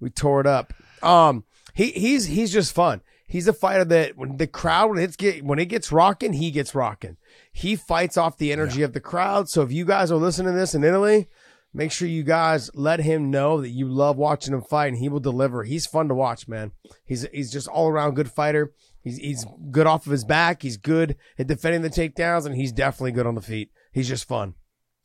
We 0.00 0.10
tore 0.10 0.40
it 0.40 0.46
up. 0.46 0.72
Um, 1.02 1.44
he 1.74 1.90
he's 1.92 2.26
he's 2.26 2.52
just 2.52 2.74
fun. 2.74 3.02
He's 3.26 3.48
a 3.48 3.52
fighter 3.52 3.84
that 3.86 4.16
when 4.16 4.36
the 4.36 4.46
crowd 4.46 4.90
when 4.90 4.98
it's 4.98 5.16
get 5.16 5.44
when 5.44 5.58
it 5.58 5.66
gets 5.66 5.90
rocking, 5.92 6.34
he 6.34 6.50
gets 6.50 6.74
rocking. 6.74 7.16
He 7.52 7.76
fights 7.76 8.16
off 8.16 8.38
the 8.38 8.52
energy 8.52 8.82
of 8.82 8.92
the 8.92 9.00
crowd. 9.00 9.48
So 9.48 9.62
if 9.62 9.72
you 9.72 9.84
guys 9.84 10.10
are 10.10 10.16
listening 10.16 10.52
to 10.52 10.58
this 10.58 10.74
in 10.74 10.84
Italy, 10.84 11.28
make 11.74 11.92
sure 11.92 12.06
you 12.08 12.22
guys 12.22 12.70
let 12.74 13.00
him 13.00 13.30
know 13.30 13.60
that 13.60 13.70
you 13.70 13.88
love 13.88 14.16
watching 14.16 14.52
him 14.54 14.62
fight, 14.62 14.88
and 14.88 14.98
he 14.98 15.08
will 15.08 15.20
deliver. 15.20 15.64
He's 15.64 15.86
fun 15.86 16.08
to 16.08 16.14
watch, 16.14 16.48
man. 16.48 16.72
He's 17.04 17.26
he's 17.32 17.50
just 17.52 17.68
all 17.68 17.88
around 17.88 18.14
good 18.14 18.30
fighter. 18.30 18.72
He's 19.02 19.16
he's 19.18 19.46
good 19.70 19.86
off 19.86 20.06
of 20.06 20.12
his 20.12 20.24
back. 20.24 20.62
He's 20.62 20.76
good 20.76 21.16
at 21.38 21.46
defending 21.46 21.82
the 21.82 21.90
takedowns, 21.90 22.46
and 22.46 22.54
he's 22.54 22.72
definitely 22.72 23.12
good 23.12 23.26
on 23.26 23.34
the 23.34 23.40
feet. 23.42 23.70
He's 23.92 24.08
just 24.08 24.26
fun. 24.28 24.54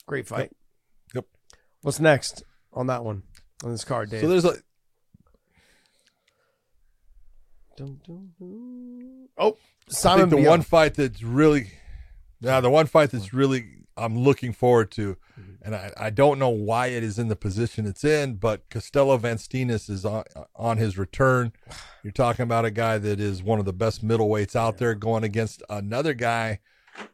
Great 0.06 0.28
fight. 0.28 0.52
Yep. 1.16 1.26
What's 1.82 2.00
next 2.00 2.44
on 2.74 2.88
that 2.88 3.04
one 3.04 3.24
on 3.64 3.72
this 3.72 3.84
card, 3.84 4.10
Dave? 4.10 4.22
So 4.22 4.28
there's 4.28 4.46
a 4.46 4.56
Dun, 7.76 8.00
dun, 8.08 8.32
dun. 8.40 9.28
Oh, 9.38 9.52
I 9.52 9.56
Simon. 9.94 10.20
think 10.22 10.30
the 10.32 10.36
Bion. 10.38 10.48
one 10.50 10.62
fight 10.64 10.96
that's 10.96 11.22
really, 11.22 11.68
yeah, 12.42 12.60
the 12.60 12.72
one 12.72 12.88
fight 12.88 13.12
that's 13.12 13.34
really 13.34 13.66
I'm 13.96 14.18
looking 14.18 14.52
forward 14.52 14.90
to, 14.94 15.16
and 15.68 15.76
I, 15.76 15.92
I 15.98 16.10
don't 16.12 16.40
know 16.40 16.48
why 16.48 16.88
it 16.88 17.04
is 17.04 17.20
in 17.20 17.28
the 17.28 17.36
position 17.36 17.86
it's 17.86 18.06
in, 18.06 18.36
but 18.36 18.70
Costello 18.70 19.18
Van 19.18 19.36
Steenis 19.36 19.90
is 19.90 20.06
on 20.06 20.24
on 20.56 20.78
his 20.78 20.98
return. 20.98 21.52
You're 22.04 22.14
talking 22.14 22.44
about 22.44 22.64
a 22.64 22.72
guy 22.72 22.98
that 22.98 23.20
is 23.20 23.44
one 23.44 23.60
of 23.60 23.66
the 23.66 23.74
best 23.74 24.04
middleweights 24.06 24.56
out 24.56 24.78
there, 24.78 24.96
going 24.96 25.26
against 25.26 25.62
another 25.70 26.14
guy 26.14 26.60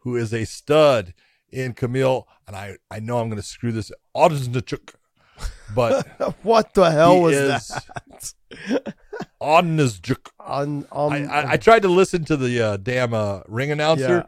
who 0.02 0.16
is 0.16 0.32
a 0.36 0.46
stud 0.46 1.16
in 1.50 1.74
Camille, 1.74 2.28
and 2.46 2.56
I 2.56 2.78
I 2.92 3.00
know 3.00 3.18
I'm 3.18 3.28
going 3.28 3.42
to 3.42 3.48
screw 3.48 3.72
this 3.72 3.92
Odznachuk, 4.16 4.94
but 5.76 6.08
what 6.44 6.76
the 6.76 6.92
hell 6.92 7.16
he 7.16 7.22
was 7.22 7.70
that? 7.70 8.34
Odznachuk. 9.42 10.30
On, 10.40 10.86
on, 10.92 11.12
I, 11.12 11.26
I, 11.26 11.52
I 11.54 11.58
tried 11.58 11.82
to 11.82 11.88
listen 11.88 12.24
to 12.26 12.38
the 12.38 12.62
uh, 12.62 12.78
damn 12.78 13.16
uh, 13.16 13.42
ring 13.48 13.72
announcer, 13.72 14.18
Yeah. 14.18 14.24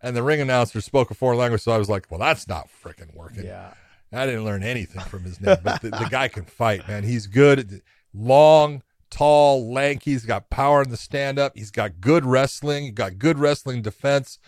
And 0.00 0.14
the 0.16 0.22
ring 0.22 0.40
announcer 0.40 0.80
spoke 0.80 1.10
a 1.10 1.14
foreign 1.14 1.38
language, 1.38 1.62
so 1.62 1.72
I 1.72 1.78
was 1.78 1.88
like, 1.88 2.06
"Well, 2.10 2.20
that's 2.20 2.46
not 2.48 2.68
freaking 2.82 3.14
working." 3.14 3.44
yeah. 3.44 3.74
I 4.12 4.24
didn't 4.24 4.44
learn 4.44 4.62
anything 4.62 5.02
from 5.02 5.24
his 5.24 5.38
name, 5.40 5.58
but 5.62 5.82
the, 5.82 5.90
the 5.90 6.08
guy 6.10 6.28
can 6.28 6.44
fight, 6.44 6.88
man. 6.88 7.02
He's 7.02 7.26
good, 7.26 7.82
long, 8.14 8.82
tall, 9.10 9.70
lanky. 9.70 10.12
He's 10.12 10.24
got 10.24 10.48
power 10.48 10.80
in 10.82 10.88
the 10.88 10.96
stand 10.96 11.38
up. 11.38 11.52
He's 11.54 11.70
got 11.70 12.00
good 12.00 12.24
wrestling. 12.24 12.84
He 12.84 12.90
got 12.90 13.18
good 13.18 13.38
wrestling 13.38 13.82
defense. 13.82 14.38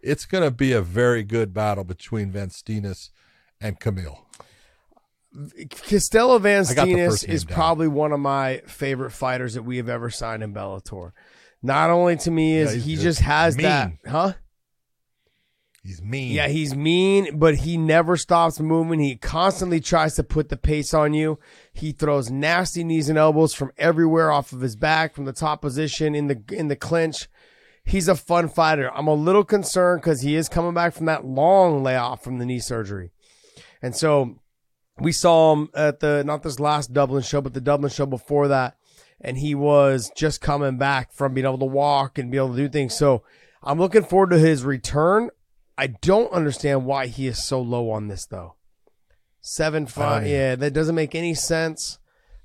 it's 0.00 0.26
going 0.26 0.44
to 0.44 0.50
be 0.50 0.72
a 0.72 0.82
very 0.82 1.22
good 1.22 1.54
battle 1.54 1.82
between 1.82 2.30
Van 2.30 2.48
Venstinas 2.50 3.08
and 3.60 3.80
Camille. 3.80 4.26
Costello 5.88 6.38
Van 6.38 6.62
Steenis 6.62 7.28
is 7.28 7.44
down. 7.44 7.54
probably 7.54 7.88
one 7.88 8.12
of 8.12 8.20
my 8.20 8.62
favorite 8.66 9.10
fighters 9.10 9.54
that 9.54 9.62
we 9.62 9.76
have 9.76 9.88
ever 9.88 10.10
signed 10.10 10.42
in 10.42 10.54
Bellator. 10.54 11.12
Not 11.62 11.90
only 11.90 12.16
to 12.18 12.30
me 12.30 12.56
is 12.56 12.74
Yeah, 12.76 12.82
he 12.82 12.94
good. 12.96 13.02
just 13.02 13.20
has 13.20 13.56
Mean. 13.56 13.64
that, 13.64 13.92
huh? 14.06 14.32
He's 15.86 16.02
mean. 16.02 16.32
Yeah, 16.32 16.48
he's 16.48 16.74
mean, 16.74 17.38
but 17.38 17.58
he 17.58 17.76
never 17.76 18.16
stops 18.16 18.58
moving. 18.58 18.98
He 18.98 19.14
constantly 19.14 19.78
tries 19.78 20.16
to 20.16 20.24
put 20.24 20.48
the 20.48 20.56
pace 20.56 20.92
on 20.92 21.14
you. 21.14 21.38
He 21.72 21.92
throws 21.92 22.28
nasty 22.28 22.82
knees 22.82 23.08
and 23.08 23.16
elbows 23.16 23.54
from 23.54 23.70
everywhere 23.78 24.32
off 24.32 24.52
of 24.52 24.62
his 24.62 24.74
back, 24.74 25.14
from 25.14 25.26
the 25.26 25.32
top 25.32 25.60
position 25.60 26.16
in 26.16 26.26
the 26.26 26.42
in 26.50 26.66
the 26.66 26.74
clinch. 26.74 27.28
He's 27.84 28.08
a 28.08 28.16
fun 28.16 28.48
fighter. 28.48 28.90
I'm 28.92 29.06
a 29.06 29.14
little 29.14 29.44
concerned 29.44 30.00
because 30.00 30.22
he 30.22 30.34
is 30.34 30.48
coming 30.48 30.74
back 30.74 30.92
from 30.92 31.06
that 31.06 31.24
long 31.24 31.84
layoff 31.84 32.24
from 32.24 32.38
the 32.38 32.46
knee 32.46 32.58
surgery, 32.58 33.12
and 33.80 33.94
so 33.94 34.40
we 34.98 35.12
saw 35.12 35.52
him 35.52 35.68
at 35.72 36.00
the 36.00 36.24
not 36.24 36.42
this 36.42 36.58
last 36.58 36.92
Dublin 36.92 37.22
show, 37.22 37.40
but 37.40 37.54
the 37.54 37.60
Dublin 37.60 37.92
show 37.92 38.06
before 38.06 38.48
that, 38.48 38.76
and 39.20 39.38
he 39.38 39.54
was 39.54 40.10
just 40.16 40.40
coming 40.40 40.78
back 40.78 41.12
from 41.12 41.32
being 41.32 41.46
able 41.46 41.58
to 41.58 41.64
walk 41.64 42.18
and 42.18 42.32
be 42.32 42.38
able 42.38 42.50
to 42.50 42.56
do 42.56 42.68
things. 42.68 42.96
So 42.96 43.22
I'm 43.62 43.78
looking 43.78 44.04
forward 44.04 44.30
to 44.30 44.38
his 44.38 44.64
return. 44.64 45.30
I 45.78 45.88
don't 45.88 46.32
understand 46.32 46.84
why 46.86 47.06
he 47.06 47.26
is 47.26 47.42
so 47.44 47.60
low 47.60 47.90
on 47.90 48.08
this 48.08 48.26
though. 48.26 48.54
Seven 49.40 49.86
five, 49.86 50.22
Oh, 50.24 50.26
yeah. 50.26 50.32
yeah, 50.50 50.54
that 50.56 50.72
doesn't 50.72 50.94
make 50.94 51.14
any 51.14 51.34
sense. 51.34 51.98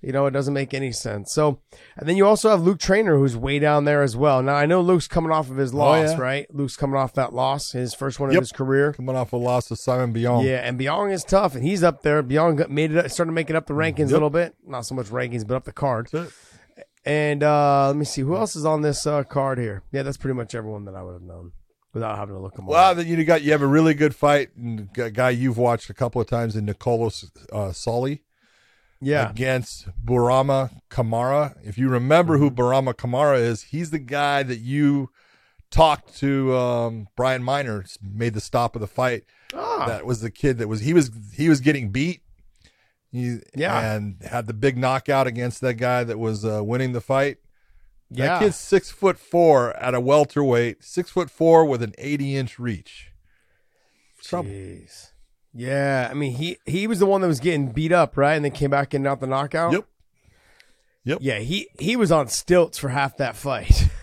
You 0.04 0.12
know, 0.12 0.26
it 0.26 0.32
doesn't 0.32 0.56
make 0.56 0.74
any 0.74 0.92
sense. 0.92 1.32
So, 1.32 1.62
and 1.96 2.10
then 2.10 2.18
you 2.18 2.26
also 2.26 2.50
have 2.50 2.62
Luke 2.64 2.80
Trainer, 2.80 3.18
who's 3.18 3.38
way 3.38 3.60
down 3.60 3.86
there 3.86 4.02
as 4.02 4.18
well. 4.18 4.42
Now 4.42 4.56
I 4.56 4.66
know 4.66 4.82
Luke's 4.82 5.08
coming 5.08 5.32
off 5.32 5.52
of 5.52 5.58
his 5.58 5.76
loss, 5.76 6.10
Oh, 6.10 6.12
yeah. 6.14 6.18
right? 6.20 6.56
Luke's 6.56 6.76
coming 6.76 6.96
off 6.96 7.14
that 7.14 7.34
loss, 7.34 7.74
his 7.74 7.94
first 7.94 8.20
one 8.20 8.30
of 8.30 8.36
his 8.36 8.52
career. 8.52 8.94
coming 8.94 9.16
off 9.16 9.32
a 9.32 9.38
loss 9.38 9.68
to 9.68 9.76
Simon 9.76 10.12
Biyong. 10.12 10.44
Yeah, 10.44 10.58
and 10.58 10.80
Biyong 10.80 11.12
is 11.14 11.24
tough, 11.24 11.54
and 11.54 11.64
he's 11.64 11.84
up 11.84 12.02
there. 12.02 12.24
Got- 12.24 12.72
made 12.72 12.92
it, 12.94 12.98
up- 12.98 13.12
started 13.12 13.34
making 13.34 13.56
up 13.56 13.68
the 13.68 13.76
rankings 13.76 14.10
a 14.10 14.14
little 14.14 14.32
bit. 14.32 14.56
Not 14.66 14.88
so 14.88 14.96
much 14.96 15.08
rankings, 15.08 15.46
but 15.46 15.56
up 15.56 15.66
the 15.66 15.72
card. 15.72 16.10
And 17.06 17.44
uh, 17.44 17.88
let 17.88 17.96
me 17.96 18.06
see 18.06 18.22
who 18.22 18.36
else 18.36 18.56
is 18.56 18.66
on 18.66 18.82
this 18.82 19.06
uh, 19.06 19.24
card 19.24 19.60
here. 19.60 19.84
Yeah, 19.92 20.02
that's 20.04 20.18
pretty 20.18 20.36
much 20.36 20.56
everyone 20.56 20.86
that 20.86 20.96
I 20.96 21.04
would 21.04 21.14
have 21.14 21.22
known 21.22 21.52
without 21.94 22.18
having 22.18 22.36
to 22.36 22.42
look 22.42 22.56
them 22.56 22.66
Well, 22.66 22.92
up. 22.92 22.98
then 22.98 23.08
you 23.08 23.24
got 23.24 23.42
you 23.42 23.52
have 23.52 23.62
a 23.62 23.68
really 23.68 23.94
good 23.94 24.16
fight, 24.16 24.50
and 24.56 24.90
a 24.98 25.10
guy 25.12 25.30
you've 25.32 25.58
watched 25.58 25.90
a 25.90 25.94
couple 25.94 26.22
of 26.22 26.28
times 26.28 26.56
in 26.56 26.66
Nicolos 26.66 27.30
uh, 27.52 27.72
Sully 27.72 28.24
Yeah, 29.02 29.30
against 29.30 29.88
Burama 30.06 30.70
Kamara. 30.90 31.56
If 31.64 31.78
you 31.78 31.90
remember 31.90 32.36
Mm-hmm. 32.36 32.44
who 32.44 32.52
Burama 32.52 32.94
Kamara 32.94 33.40
is, 33.40 33.64
he's 33.64 33.92
the 33.92 34.00
guy 34.00 34.44
that 34.44 34.60
you 34.60 35.10
talked 35.70 36.18
to 36.20 36.56
um, 36.56 37.08
Brian 37.16 37.44
Miner 37.44 37.86
made 38.02 38.34
the 38.34 38.42
stop 38.42 38.76
of 38.76 38.82
the 38.82 38.88
fight. 38.88 39.24
Ah. 39.54 39.86
That 39.88 40.06
was 40.06 40.22
the 40.22 40.32
kid 40.32 40.58
that 40.60 40.68
was 40.68 40.82
he 40.82 40.94
was 40.94 41.12
he 41.34 41.50
was 41.50 41.60
getting 41.62 41.90
beat. 41.92 42.22
He, 43.12 43.40
Yeah. 43.56 43.94
and 43.96 44.22
had 44.24 44.48
the 44.48 44.54
big 44.54 44.78
knockout 44.78 45.28
against 45.28 45.60
that 45.62 45.74
guy 45.74 46.06
that 46.06 46.18
was 46.18 46.46
uh, 46.46 46.64
winning 46.64 46.94
the 46.94 47.02
fight. 47.02 47.38
Yeah. 48.12 48.26
That 48.28 48.40
kid's 48.42 48.56
six 48.58 48.92
foot 48.92 49.18
four 49.18 49.74
at 49.78 49.94
a 49.96 50.02
welterweight, 50.02 50.84
six 50.84 51.10
foot 51.10 51.30
four 51.32 51.66
with 51.66 51.82
an 51.82 51.94
eighty 51.98 52.36
inch 52.36 52.60
reach. 52.60 53.12
Trouble. 54.24 54.50
Jeez. 54.50 55.12
Yeah, 55.54 56.08
I 56.10 56.14
mean 56.14 56.34
he 56.34 56.58
he 56.66 56.88
was 56.88 57.00
the 57.00 57.06
one 57.06 57.22
that 57.22 57.28
was 57.28 57.40
getting 57.40 57.72
beat 57.72 57.92
up, 57.92 58.16
right, 58.18 58.36
and 58.36 58.46
then 58.46 58.52
came 58.52 58.70
back 58.70 58.94
and 58.94 59.06
out 59.08 59.20
the 59.20 59.28
knockout. 59.28 59.74
Yep. 59.74 59.86
Yep. 61.04 61.18
Yeah, 61.22 61.40
he 61.40 61.68
he 61.80 61.96
was 61.96 62.12
on 62.12 62.28
stilts 62.28 62.78
for 62.78 62.90
half 62.90 63.18
that 63.18 63.36
fight. 63.36 63.88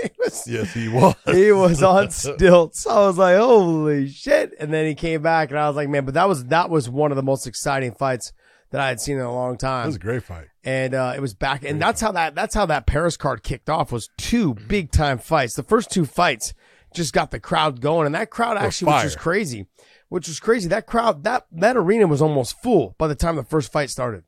He 0.00 0.10
was- 0.16 0.46
Yes, 0.46 0.72
he 0.74 0.86
was. 0.88 1.16
he 1.26 1.50
was 1.50 1.82
on 1.82 2.10
stilts. 2.12 2.86
I 2.86 3.00
was 3.00 3.18
like, 3.18 3.36
holy 3.36 4.08
shit. 4.08 4.54
And 4.60 4.72
then 4.72 4.86
he 4.86 4.94
came 4.94 5.22
back 5.22 5.50
and 5.50 5.58
I 5.58 5.66
was 5.66 5.74
like, 5.74 5.88
man, 5.88 6.04
but 6.04 6.14
that 6.14 6.28
was 6.28 6.44
that 6.46 6.70
was 6.70 6.88
one 6.88 7.10
of 7.10 7.16
the 7.16 7.22
most 7.24 7.48
exciting 7.48 7.90
fights 7.92 8.32
that 8.70 8.80
I 8.80 8.88
had 8.88 9.00
seen 9.00 9.16
in 9.16 9.22
a 9.22 9.32
long 9.32 9.56
time. 9.56 9.82
That 9.82 9.88
was 9.88 9.96
a 9.96 10.00
great 10.00 10.22
fight. 10.22 10.46
And 10.64 10.94
uh, 10.94 11.14
it 11.16 11.20
was 11.20 11.34
back 11.34 11.64
and 11.64 11.80
that's 11.80 12.00
how 12.00 12.12
that 12.12 12.34
that's 12.34 12.54
how 12.54 12.66
that 12.66 12.86
Paris 12.86 13.16
card 13.16 13.42
kicked 13.42 13.70
off 13.70 13.90
was 13.90 14.10
two 14.18 14.54
big 14.54 14.90
time 14.90 15.18
fights. 15.18 15.54
The 15.54 15.62
first 15.62 15.90
two 15.90 16.04
fights 16.04 16.52
just 16.94 17.12
got 17.12 17.30
the 17.30 17.40
crowd 17.40 17.80
going 17.80 18.06
and 18.06 18.14
that 18.14 18.30
crowd 18.30 18.56
actually 18.56 18.92
which 18.92 19.04
was 19.04 19.16
crazy. 19.16 19.66
Which 20.08 20.28
was 20.28 20.40
crazy. 20.40 20.68
That 20.68 20.86
crowd 20.86 21.24
that 21.24 21.46
that 21.52 21.76
arena 21.76 22.06
was 22.06 22.22
almost 22.22 22.60
full 22.62 22.94
by 22.98 23.08
the 23.08 23.14
time 23.14 23.36
the 23.36 23.44
first 23.44 23.72
fight 23.72 23.90
started. 23.90 24.24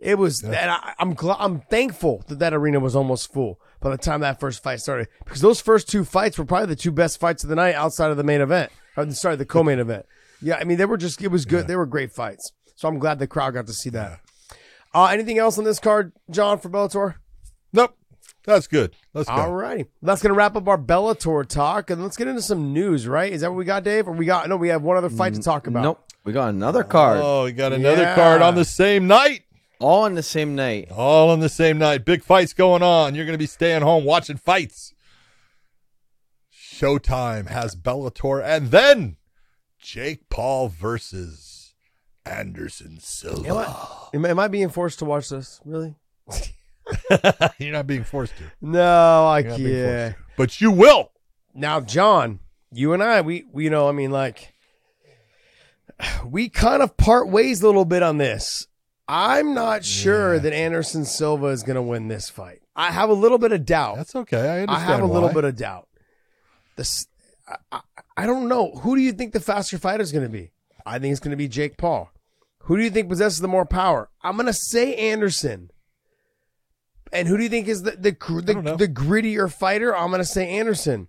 It 0.00 0.16
was, 0.16 0.42
and 0.42 0.56
I, 0.56 0.94
I'm 0.98 1.12
glad, 1.12 1.36
I'm 1.40 1.60
thankful 1.60 2.24
that 2.28 2.38
that 2.38 2.54
arena 2.54 2.80
was 2.80 2.96
almost 2.96 3.30
full 3.30 3.60
by 3.80 3.90
the 3.90 3.98
time 3.98 4.20
that 4.20 4.40
first 4.40 4.62
fight 4.62 4.80
started 4.80 5.08
because 5.24 5.42
those 5.42 5.60
first 5.60 5.90
two 5.90 6.06
fights 6.06 6.38
were 6.38 6.46
probably 6.46 6.68
the 6.68 6.76
two 6.76 6.90
best 6.90 7.20
fights 7.20 7.42
of 7.42 7.50
the 7.50 7.56
night 7.56 7.74
outside 7.74 8.10
of 8.10 8.16
the 8.16 8.24
main 8.24 8.40
event. 8.40 8.72
Or, 8.96 9.10
sorry, 9.10 9.36
the 9.36 9.44
co-main 9.44 9.78
event. 9.78 10.06
Yeah, 10.40 10.56
I 10.56 10.64
mean 10.64 10.78
they 10.78 10.86
were 10.86 10.96
just 10.96 11.20
it 11.20 11.28
was 11.28 11.44
good. 11.44 11.66
They 11.66 11.76
were 11.76 11.84
great 11.84 12.12
fights. 12.12 12.52
So 12.80 12.88
I'm 12.88 12.98
glad 12.98 13.18
the 13.18 13.26
crowd 13.26 13.52
got 13.52 13.66
to 13.66 13.74
see 13.74 13.90
that. 13.90 14.20
Uh, 14.94 15.04
anything 15.12 15.36
else 15.36 15.58
on 15.58 15.64
this 15.64 15.78
card, 15.78 16.12
John, 16.30 16.58
for 16.58 16.70
Bellator? 16.70 17.16
Nope. 17.74 17.94
That's 18.46 18.66
good. 18.66 18.96
Let's 19.12 19.28
go. 19.28 19.34
All 19.34 19.52
righty. 19.52 19.84
That's 20.00 20.22
going 20.22 20.30
to 20.32 20.34
wrap 20.34 20.56
up 20.56 20.66
our 20.66 20.78
Bellator 20.78 21.46
talk 21.46 21.90
and 21.90 22.02
let's 22.02 22.16
get 22.16 22.26
into 22.26 22.40
some 22.40 22.72
news, 22.72 23.06
right? 23.06 23.30
Is 23.30 23.42
that 23.42 23.50
what 23.50 23.58
we 23.58 23.66
got, 23.66 23.84
Dave? 23.84 24.08
Or 24.08 24.12
we 24.12 24.24
got, 24.24 24.48
no, 24.48 24.56
we 24.56 24.68
have 24.68 24.80
one 24.80 24.96
other 24.96 25.10
fight 25.10 25.34
to 25.34 25.42
talk 25.42 25.66
about. 25.66 25.82
Nope. 25.82 26.02
We 26.24 26.32
got 26.32 26.48
another 26.48 26.82
card. 26.82 27.20
Oh, 27.22 27.44
we 27.44 27.52
got 27.52 27.74
another 27.74 28.00
Yeah. 28.00 28.14
card 28.14 28.40
on 28.40 28.54
the 28.54 28.64
same 28.64 29.06
night. 29.06 29.42
All 29.78 30.04
on 30.04 30.14
the 30.14 30.22
same 30.22 30.54
night. 30.54 30.90
All 30.90 31.28
on 31.28 31.40
the 31.40 31.50
same 31.50 31.76
night. 31.76 32.06
Big 32.06 32.22
fights 32.24 32.54
going 32.54 32.82
on. 32.82 33.14
You're 33.14 33.26
going 33.26 33.34
to 33.34 33.38
be 33.38 33.44
staying 33.44 33.82
home 33.82 34.04
watching 34.04 34.38
fights. 34.38 34.94
Showtime 36.50 37.48
has 37.48 37.76
Bellator 37.76 38.42
and 38.42 38.70
then 38.70 39.18
Jake 39.78 40.30
Paul 40.30 40.68
versus 40.68 41.49
Anderson 42.26 42.98
Silva. 43.00 43.48
Am 43.48 43.56
I, 43.56 44.08
am, 44.14 44.26
am 44.26 44.38
I 44.38 44.48
being 44.48 44.68
forced 44.68 44.98
to 45.00 45.04
watch 45.04 45.28
this? 45.28 45.60
Really? 45.64 45.94
You're 47.58 47.72
not 47.72 47.86
being 47.86 48.04
forced 48.04 48.36
to. 48.38 48.44
No, 48.60 49.26
I 49.26 49.40
You're 49.40 49.56
can't. 49.56 50.16
But 50.36 50.60
you 50.60 50.70
will. 50.70 51.10
Now, 51.54 51.80
John, 51.80 52.40
you 52.72 52.92
and 52.92 53.02
I, 53.02 53.20
we, 53.20 53.44
we, 53.52 53.64
you 53.64 53.70
know, 53.70 53.88
I 53.88 53.92
mean, 53.92 54.10
like, 54.10 54.54
we 56.24 56.48
kind 56.48 56.82
of 56.82 56.96
part 56.96 57.28
ways 57.28 57.62
a 57.62 57.66
little 57.66 57.84
bit 57.84 58.02
on 58.02 58.18
this. 58.18 58.66
I'm 59.08 59.54
not 59.54 59.84
sure 59.84 60.34
Yeah. 60.34 60.40
that 60.40 60.52
Anderson 60.52 61.04
Silva 61.04 61.46
is 61.46 61.62
going 61.62 61.76
to 61.76 61.82
win 61.82 62.08
this 62.08 62.30
fight. 62.30 62.60
I 62.76 62.92
have 62.92 63.10
a 63.10 63.14
little 63.14 63.38
bit 63.38 63.52
of 63.52 63.66
doubt. 63.66 63.96
That's 63.96 64.14
okay. 64.14 64.64
I 64.68 64.72
I 64.72 64.78
have 64.78 65.00
a 65.02 65.06
little 65.06 65.28
bit 65.30 65.44
of 65.44 65.56
doubt. 65.56 65.88
This, 66.76 67.06
I, 67.48 67.56
I, 67.72 67.80
I 68.16 68.26
don't 68.26 68.48
know. 68.48 68.70
Who 68.76 68.94
do 68.96 69.02
you 69.02 69.12
think 69.12 69.32
the 69.32 69.40
faster 69.40 69.78
fighter 69.78 70.02
is 70.02 70.12
going 70.12 70.24
to 70.24 70.30
be? 70.30 70.52
I 70.90 70.98
think 70.98 71.12
it's 71.12 71.20
going 71.20 71.30
to 71.30 71.36
be 71.36 71.48
Jake 71.48 71.76
Paul. 71.76 72.10
Who 72.64 72.76
do 72.76 72.82
you 72.82 72.90
think 72.90 73.08
possesses 73.08 73.40
the 73.40 73.48
more 73.48 73.64
power? 73.64 74.10
I'm 74.22 74.36
going 74.36 74.46
to 74.46 74.52
say 74.52 74.94
Anderson. 74.94 75.70
And 77.12 77.26
who 77.26 77.36
do 77.36 77.42
you 77.42 77.48
think 77.48 77.68
is 77.68 77.82
the 77.82 77.92
the 77.92 78.12
the, 78.12 78.76
the 78.76 78.88
grittier 78.88 79.52
fighter? 79.52 79.96
I'm 79.96 80.10
going 80.10 80.20
to 80.20 80.24
say 80.24 80.48
Anderson. 80.48 81.08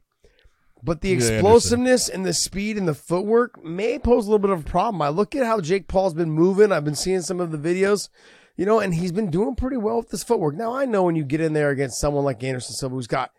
But 0.84 1.02
the 1.02 1.10
Yeah, 1.10 1.16
explosiveness 1.18 2.10
and 2.10 2.26
the 2.26 2.34
speed 2.34 2.78
and 2.78 2.88
the 2.88 2.96
footwork 2.96 3.64
may 3.64 4.00
pose 4.00 4.26
a 4.26 4.32
little 4.32 4.40
bit 4.40 4.50
of 4.50 4.62
a 4.62 4.70
problem. 4.70 5.02
I 5.02 5.10
look 5.10 5.36
at 5.36 5.46
how 5.46 5.62
Jake 5.62 5.88
Paul's 5.88 6.16
been 6.16 6.32
moving. 6.32 6.72
I've 6.72 6.86
been 6.86 6.96
seeing 6.96 7.22
some 7.22 7.40
of 7.40 7.52
the 7.52 7.58
videos, 7.58 8.10
you 8.58 8.66
know, 8.66 8.80
and 8.80 8.96
he's 8.96 9.12
been 9.12 9.30
doing 9.30 9.56
pretty 9.56 9.78
well 9.78 9.98
with 9.98 10.10
this 10.10 10.24
footwork. 10.24 10.56
Now 10.56 10.74
I 10.74 10.86
know 10.86 11.04
when 11.04 11.16
you 11.16 11.24
get 11.24 11.42
in 11.42 11.54
there 11.54 11.70
against 11.70 12.00
someone 12.00 12.24
like 12.24 12.44
Anderson 12.44 12.74
Silva, 12.76 12.96
who's 12.96 13.06
got 13.06 13.32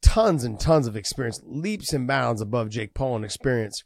tons 0.00 0.42
and 0.42 0.58
tons 0.58 0.86
of 0.86 0.96
experience, 0.96 1.40
leaps 1.44 1.92
and 1.92 2.06
bounds 2.06 2.40
above 2.40 2.70
Jake 2.70 2.94
Paul 2.94 3.16
in 3.16 3.24
experience. 3.24 3.82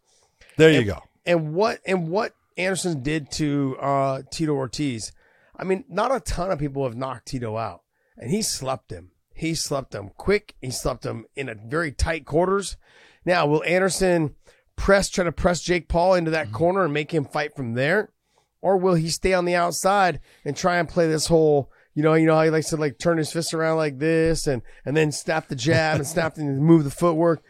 There 0.56 0.70
you 0.70 0.84
go. 0.84 1.00
And 1.26 1.54
what 1.54 1.80
and 1.86 2.08
what 2.08 2.34
Anderson 2.56 3.02
did 3.02 3.30
to 3.32 3.76
uh, 3.80 4.22
Tito 4.30 4.52
Ortiz, 4.52 5.12
I 5.56 5.64
mean, 5.64 5.84
not 5.88 6.14
a 6.14 6.20
ton 6.20 6.50
of 6.50 6.58
people 6.58 6.84
have 6.84 6.96
knocked 6.96 7.28
Tito 7.28 7.56
out, 7.56 7.82
and 8.16 8.30
he 8.30 8.42
slept 8.42 8.90
him. 8.90 9.10
He 9.34 9.54
slept 9.54 9.94
him 9.94 10.10
quick. 10.16 10.54
He 10.60 10.70
slept 10.70 11.04
him 11.04 11.24
in 11.34 11.48
a 11.48 11.54
very 11.54 11.92
tight 11.92 12.26
quarters. 12.26 12.76
Now, 13.24 13.46
will 13.46 13.64
Anderson 13.64 14.34
press, 14.76 15.08
try 15.08 15.24
to 15.24 15.32
press 15.32 15.62
Jake 15.62 15.88
Paul 15.88 16.14
into 16.14 16.30
that 16.30 16.52
corner 16.52 16.84
and 16.84 16.92
make 16.92 17.12
him 17.12 17.24
fight 17.24 17.54
from 17.54 17.74
there, 17.74 18.10
or 18.60 18.76
will 18.76 18.94
he 18.94 19.08
stay 19.08 19.32
on 19.32 19.44
the 19.44 19.54
outside 19.54 20.20
and 20.44 20.56
try 20.56 20.78
and 20.78 20.88
play 20.88 21.06
this 21.08 21.26
whole? 21.26 21.70
You 21.94 22.02
know, 22.02 22.14
you 22.14 22.26
know 22.26 22.36
how 22.36 22.44
he 22.44 22.50
likes 22.50 22.70
to 22.70 22.76
like 22.76 22.98
turn 22.98 23.18
his 23.18 23.32
fist 23.32 23.52
around 23.52 23.76
like 23.76 23.98
this 23.98 24.46
and 24.46 24.62
and 24.84 24.96
then 24.96 25.12
snap 25.12 25.48
the 25.48 25.56
jab 25.56 25.96
and 25.96 26.06
snap 26.06 26.36
and 26.36 26.60
move 26.60 26.84
the 26.84 26.90
footwork. 26.90 27.42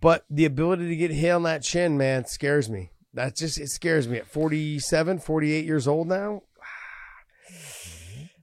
But 0.00 0.24
the 0.30 0.44
ability 0.44 0.88
to 0.88 0.96
get 0.96 1.10
hit 1.10 1.30
on 1.30 1.42
that 1.44 1.62
chin, 1.62 1.96
man, 1.96 2.24
scares 2.24 2.68
me. 2.70 2.92
That 3.18 3.34
just 3.34 3.58
it 3.58 3.68
scares 3.68 4.06
me 4.06 4.18
at 4.18 4.28
47, 4.28 5.18
48 5.18 5.64
years 5.64 5.88
old 5.88 6.06
now. 6.06 6.42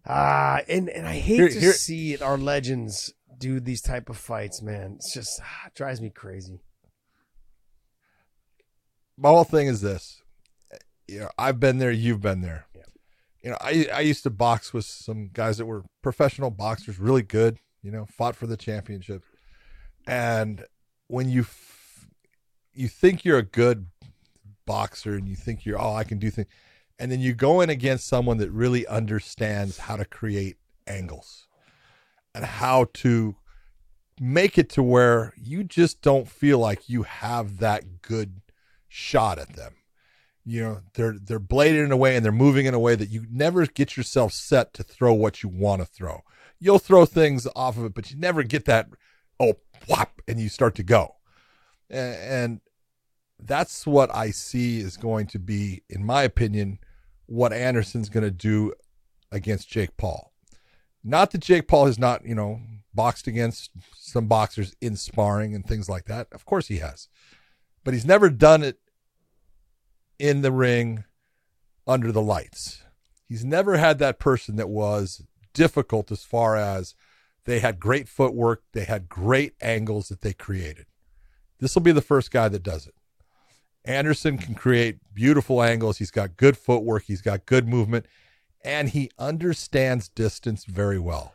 Ah, 0.07 0.59
and 0.67 0.87
and 0.89 1.07
I 1.07 1.13
hate 1.15 1.35
Here- 1.37 1.49
to 1.49 1.59
here- 1.59 1.73
see 1.73 2.13
it, 2.13 2.21
our 2.21 2.37
legends 2.37 3.11
do 3.39 3.59
these 3.59 3.81
type 3.81 4.07
of 4.09 4.17
fights, 4.17 4.61
man. 4.61 4.93
It's 4.97 5.13
just 5.13 5.39
ah, 5.41 5.61
it 5.67 5.73
drives 5.75 5.99
me 6.01 6.09
crazy. 6.11 6.59
my 9.17 9.29
whole 9.29 9.45
thing 9.45 9.67
is 9.67 9.81
this. 9.81 10.21
You 11.07 11.21
know, 11.21 11.29
I've 11.37 11.59
been 11.59 11.77
there, 11.79 11.91
you've 11.91 12.21
been 12.21 12.41
there. 12.41 12.67
You 13.41 13.51
know, 13.51 13.57
I 13.61 13.87
I 13.93 13.99
used 14.01 14.23
to 14.23 14.29
box 14.29 14.73
with 14.73 14.85
some 14.85 15.29
guys 15.31 15.57
that 15.57 15.65
were 15.65 15.83
professional 16.03 16.51
boxers, 16.51 16.99
really 16.99 17.23
good, 17.23 17.57
you 17.81 17.91
know, 17.91 18.05
fought 18.05 18.35
for 18.35 18.45
the 18.47 18.57
championship. 18.57 19.23
And 20.05 20.65
when 21.07 21.29
you 21.29 21.41
f- 21.41 22.07
you 22.73 22.87
think 22.89 23.23
you're 23.23 23.37
a 23.39 23.43
good 23.43 23.87
boxer 24.65 25.15
and 25.15 25.27
you 25.27 25.35
think 25.35 25.65
you're 25.65 25.81
oh 25.81 25.93
I 25.93 26.03
can 26.03 26.19
do 26.19 26.29
things 26.29 26.47
and 26.97 27.11
then 27.11 27.19
you 27.19 27.33
go 27.33 27.61
in 27.61 27.69
against 27.69 28.07
someone 28.07 28.37
that 28.37 28.51
really 28.51 28.87
understands 28.87 29.79
how 29.79 29.97
to 29.97 30.05
create 30.05 30.57
angles 30.87 31.47
and 32.33 32.45
how 32.45 32.87
to 32.93 33.35
make 34.19 34.57
it 34.57 34.69
to 34.69 34.83
where 34.83 35.33
you 35.37 35.63
just 35.63 36.01
don't 36.01 36.27
feel 36.27 36.59
like 36.59 36.89
you 36.89 37.03
have 37.03 37.59
that 37.59 38.01
good 38.01 38.41
shot 38.87 39.39
at 39.39 39.55
them. 39.55 39.73
You 40.45 40.63
know, 40.63 40.81
they're 40.93 41.15
they're 41.19 41.39
bladed 41.39 41.83
in 41.83 41.91
a 41.91 41.97
way 41.97 42.15
and 42.15 42.23
they're 42.23 42.31
moving 42.31 42.65
in 42.65 42.73
a 42.73 42.79
way 42.79 42.95
that 42.95 43.09
you 43.09 43.25
never 43.31 43.65
get 43.65 43.97
yourself 43.97 44.31
set 44.31 44.73
to 44.75 44.83
throw 44.83 45.13
what 45.13 45.41
you 45.41 45.49
want 45.49 45.81
to 45.81 45.85
throw. 45.85 46.21
You'll 46.59 46.79
throw 46.79 47.05
things 47.05 47.47
off 47.55 47.77
of 47.77 47.85
it, 47.85 47.93
but 47.93 48.11
you 48.11 48.17
never 48.17 48.43
get 48.43 48.65
that 48.65 48.87
oh 49.39 49.55
whop 49.87 50.21
and 50.27 50.39
you 50.39 50.49
start 50.49 50.75
to 50.75 50.83
go. 50.83 51.15
And, 51.89 52.15
and 52.15 52.61
that's 53.39 53.85
what 53.85 54.13
I 54.13 54.31
see 54.31 54.79
is 54.79 54.97
going 54.97 55.27
to 55.27 55.39
be, 55.39 55.83
in 55.89 56.05
my 56.05 56.23
opinion, 56.23 56.79
what 57.25 57.53
Anderson's 57.53 58.09
going 58.09 58.23
to 58.23 58.31
do 58.31 58.73
against 59.31 59.69
Jake 59.69 59.97
Paul. 59.97 60.31
Not 61.03 61.31
that 61.31 61.41
Jake 61.41 61.67
Paul 61.67 61.85
has 61.85 61.99
not, 61.99 62.25
you 62.25 62.35
know, 62.35 62.59
boxed 62.93 63.27
against 63.27 63.71
some 63.97 64.27
boxers 64.27 64.75
in 64.81 64.95
sparring 64.95 65.53
and 65.53 65.65
things 65.65 65.89
like 65.89 66.05
that. 66.05 66.27
Of 66.31 66.45
course 66.45 66.67
he 66.67 66.77
has. 66.77 67.09
But 67.83 67.93
he's 67.93 68.05
never 68.05 68.29
done 68.29 68.63
it 68.63 68.79
in 70.17 70.41
the 70.41 70.51
ring 70.51 71.03
under 71.85 72.11
the 72.11 72.21
lights. 72.21 72.83
He's 73.27 73.45
never 73.45 73.77
had 73.77 73.99
that 73.99 74.19
person 74.19 74.55
that 74.55 74.69
was 74.69 75.23
difficult 75.53 76.11
as 76.11 76.23
far 76.23 76.55
as 76.55 76.95
they 77.45 77.59
had 77.59 77.79
great 77.79 78.09
footwork, 78.09 78.63
they 78.73 78.85
had 78.85 79.07
great 79.07 79.53
angles 79.61 80.09
that 80.09 80.21
they 80.21 80.33
created. 80.33 80.87
This 81.59 81.75
will 81.75 81.83
be 81.83 81.91
the 81.91 82.01
first 82.01 82.31
guy 82.31 82.49
that 82.49 82.63
does 82.63 82.87
it. 82.87 82.95
Anderson 83.85 84.37
can 84.37 84.55
create 84.55 84.97
beautiful 85.13 85.61
angles. 85.61 85.97
He's 85.97 86.11
got 86.11 86.37
good 86.37 86.57
footwork. 86.57 87.03
He's 87.03 87.21
got 87.21 87.45
good 87.45 87.67
movement, 87.67 88.05
and 88.63 88.89
he 88.89 89.11
understands 89.19 90.09
distance 90.09 90.65
very 90.65 90.99
well. 90.99 91.33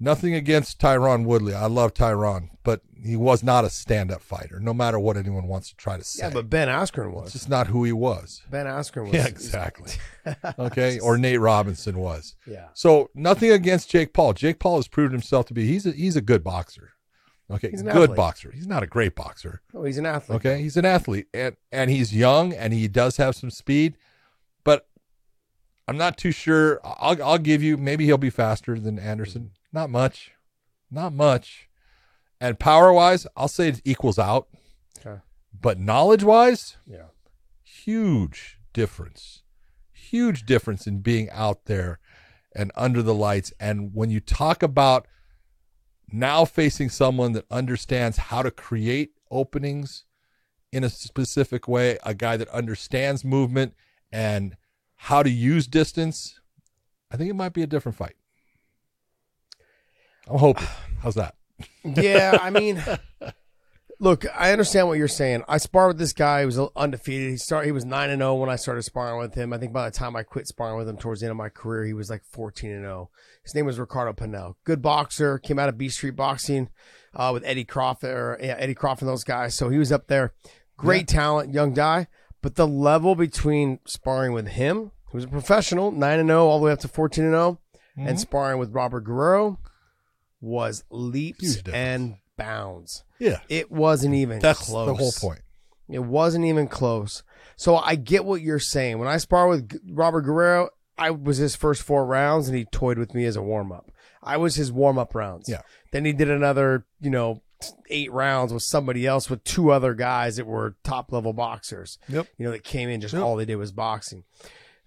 Nothing 0.00 0.34
against 0.34 0.80
Tyron 0.80 1.24
Woodley. 1.26 1.54
I 1.54 1.66
love 1.66 1.94
Tyron, 1.94 2.48
but 2.64 2.80
he 3.04 3.14
was 3.14 3.44
not 3.44 3.64
a 3.64 3.70
stand-up 3.70 4.20
fighter. 4.20 4.58
No 4.58 4.74
matter 4.74 4.98
what 4.98 5.16
anyone 5.16 5.46
wants 5.46 5.68
to 5.70 5.76
try 5.76 5.96
to 5.96 6.02
say, 6.02 6.24
Yeah, 6.26 6.30
but 6.34 6.50
Ben 6.50 6.66
Askren 6.66 7.12
was. 7.12 7.26
it's 7.26 7.32
just 7.34 7.48
not 7.48 7.68
who 7.68 7.84
he 7.84 7.92
was. 7.92 8.42
ben 8.50 8.66
Askren 8.66 9.04
was. 9.04 9.14
Yeah, 9.14 9.26
exactly. 9.28 9.92
Okay, 10.58 10.98
or 11.00 11.18
Nate 11.18 11.38
Robinson 11.40 11.98
was. 11.98 12.34
Yeah. 12.46 12.68
So 12.74 13.10
nothing 13.14 13.50
against 13.52 13.90
Jake 13.90 14.12
Paul. 14.12 14.32
Jake 14.32 14.58
Paul 14.58 14.76
has 14.76 14.88
proven 14.88 15.12
himself 15.12 15.46
to 15.46 15.54
be 15.54 15.66
he's 15.66 15.86
a, 15.86 15.90
he's 15.92 16.16
a 16.16 16.20
good 16.20 16.42
boxer. 16.44 16.90
Okay, 17.52 17.70
He's 17.70 17.80
an 17.82 17.86
good 17.88 18.02
athlete. 18.04 18.16
boxer. 18.16 18.50
He's 18.50 18.66
not 18.66 18.82
a 18.82 18.86
great 18.86 19.14
boxer. 19.14 19.60
Oh, 19.74 19.84
he's 19.84 19.98
an 19.98 20.06
athlete. 20.06 20.36
Okay, 20.36 20.62
he's 20.62 20.76
an 20.76 20.84
athlete, 20.84 21.26
and 21.34 21.56
and 21.70 21.90
he's 21.90 22.14
young, 22.14 22.52
and 22.52 22.72
he 22.72 22.88
does 22.88 23.16
have 23.18 23.34
some 23.36 23.50
speed, 23.50 23.96
but 24.64 24.88
I'm 25.86 25.96
not 25.98 26.16
too 26.16 26.32
sure. 26.32 26.80
I'll 26.84 27.22
I'll 27.22 27.38
give 27.38 27.62
you 27.62 27.76
maybe 27.76 28.04
he'll 28.06 28.16
be 28.18 28.30
faster 28.30 28.78
than 28.78 28.98
Anderson. 28.98 29.50
Not 29.72 29.90
much, 29.90 30.32
not 30.90 31.12
much, 31.12 31.68
and 32.40 32.58
power 32.58 32.92
wise, 32.92 33.26
I'll 33.36 33.48
say 33.48 33.68
it 33.68 33.82
equals 33.84 34.18
out. 34.18 34.48
Okay. 35.04 35.20
But 35.58 35.78
knowledge 35.78 36.22
wise, 36.24 36.76
Yeah. 36.86 37.06
huge 37.62 38.58
difference, 38.72 39.42
huge 39.92 40.44
difference 40.46 40.86
in 40.86 41.00
being 41.00 41.28
out 41.30 41.64
there 41.66 41.98
and 42.54 42.70
under 42.76 43.02
the 43.02 43.14
lights. 43.14 43.52
And 43.58 43.94
when 43.94 44.10
you 44.10 44.20
talk 44.20 44.62
about 44.62 45.06
now 46.10 46.44
facing 46.44 46.90
someone 46.90 47.32
that 47.32 47.44
understands 47.50 48.16
how 48.16 48.42
to 48.42 48.50
create 48.50 49.12
openings 49.30 50.04
in 50.72 50.84
a 50.84 50.90
specific 50.90 51.68
way, 51.68 51.98
a 52.04 52.14
guy 52.14 52.36
that 52.36 52.48
understands 52.48 53.24
movement 53.24 53.74
and 54.10 54.56
how 54.96 55.22
to 55.22 55.30
use 55.30 55.66
distance, 55.66 56.40
I 57.10 57.16
think 57.16 57.30
it 57.30 57.34
might 57.34 57.52
be 57.52 57.62
a 57.62 57.66
different 57.66 57.96
fight. 57.96 58.16
I'm 60.28 60.38
hoping. 60.38 60.66
How's 61.02 61.14
that? 61.16 61.34
Yeah, 61.84 62.38
I 62.40 62.50
mean, 62.50 62.82
look, 64.02 64.26
I 64.36 64.50
understand 64.50 64.88
what 64.88 64.98
you're 64.98 65.08
saying. 65.08 65.44
I 65.48 65.58
sparred 65.58 65.88
with 65.88 65.98
this 65.98 66.12
guy. 66.12 66.40
He 66.40 66.46
was 66.46 66.58
undefeated. 66.76 67.30
He 67.30 67.36
started. 67.36 67.66
He 67.66 67.72
was 67.72 67.84
nine 67.84 68.10
and 68.10 68.20
zero 68.20 68.34
when 68.34 68.50
I 68.50 68.56
started 68.56 68.82
sparring 68.82 69.18
with 69.18 69.34
him. 69.34 69.52
I 69.52 69.58
think 69.58 69.72
by 69.72 69.88
the 69.88 69.96
time 69.96 70.16
I 70.16 70.24
quit 70.24 70.48
sparring 70.48 70.76
with 70.76 70.88
him 70.88 70.96
towards 70.96 71.20
the 71.20 71.26
end 71.26 71.30
of 71.30 71.36
my 71.36 71.48
career, 71.48 71.84
he 71.84 71.94
was 71.94 72.10
like 72.10 72.24
14 72.24 72.70
and 72.70 72.82
zero. 72.82 73.10
His 73.44 73.54
name 73.54 73.64
was 73.64 73.78
Ricardo 73.78 74.12
Pinell. 74.12 74.56
Good 74.64 74.82
boxer. 74.82 75.38
Came 75.38 75.58
out 75.58 75.68
of 75.68 75.78
B 75.78 75.88
Street 75.88 76.16
Boxing 76.16 76.68
uh, 77.14 77.30
with 77.32 77.44
Eddie 77.44 77.64
Crawford. 77.64 78.10
Or, 78.10 78.38
yeah, 78.42 78.56
Eddie 78.58 78.74
Crawford 78.74 79.02
and 79.02 79.10
those 79.10 79.24
guys. 79.24 79.54
So 79.54 79.68
he 79.68 79.78
was 79.78 79.92
up 79.92 80.08
there. 80.08 80.34
Great 80.76 81.06
talent, 81.06 81.54
young 81.54 81.72
guy. 81.72 82.08
But 82.42 82.56
the 82.56 82.66
level 82.66 83.14
between 83.14 83.78
sparring 83.86 84.32
with 84.32 84.48
him, 84.48 84.90
who 85.06 85.18
was 85.18 85.24
a 85.24 85.28
professional, 85.28 85.92
nine 85.92 86.18
and 86.18 86.28
zero 86.28 86.48
all 86.48 86.58
the 86.58 86.64
way 86.64 86.72
up 86.72 86.80
to 86.80 86.88
14 86.88 87.24
and 87.24 87.32
0 87.32 87.58
and 87.96 88.18
sparring 88.18 88.58
with 88.58 88.72
Robert 88.72 89.02
Guerrero 89.04 89.60
was 90.40 90.82
leaps 90.90 91.62
and 91.72 92.16
bounds. 92.36 93.04
Yeah. 93.18 93.40
It 93.48 93.70
wasn't 93.70 94.14
even 94.14 94.38
That's 94.40 94.60
close. 94.66 94.86
the 94.86 94.94
whole 94.94 95.12
point. 95.12 95.42
It 95.88 96.00
wasn't 96.00 96.44
even 96.44 96.68
close. 96.68 97.22
So 97.56 97.76
I 97.76 97.94
get 97.96 98.24
what 98.24 98.40
you're 98.40 98.58
saying. 98.58 98.98
When 98.98 99.08
I 99.08 99.18
spar 99.18 99.48
with 99.48 99.78
Robert 99.90 100.22
Guerrero, 100.22 100.70
I 100.98 101.10
was 101.10 101.38
his 101.38 101.56
first 101.56 101.82
four 101.82 102.06
rounds 102.06 102.48
and 102.48 102.56
he 102.56 102.64
toyed 102.64 102.98
with 102.98 103.14
me 103.14 103.24
as 103.24 103.36
a 103.36 103.42
warm 103.42 103.72
up. 103.72 103.90
I 104.22 104.36
was 104.36 104.54
his 104.54 104.70
warm 104.72 104.98
up 104.98 105.14
rounds. 105.14 105.48
Yeah. 105.48 105.62
Then 105.92 106.04
he 106.04 106.12
did 106.12 106.30
another, 106.30 106.86
you 107.00 107.10
know, 107.10 107.42
eight 107.90 108.10
rounds 108.12 108.52
with 108.52 108.62
somebody 108.62 109.06
else 109.06 109.28
with 109.30 109.44
two 109.44 109.70
other 109.70 109.94
guys 109.94 110.36
that 110.36 110.46
were 110.46 110.76
top 110.82 111.12
level 111.12 111.32
boxers. 111.32 111.98
Yep. 112.08 112.26
You 112.38 112.46
know, 112.46 112.52
that 112.52 112.64
came 112.64 112.88
in 112.88 113.00
just 113.00 113.14
Yep. 113.14 113.22
all 113.22 113.36
they 113.36 113.44
did 113.44 113.56
was 113.56 113.72
boxing. 113.72 114.24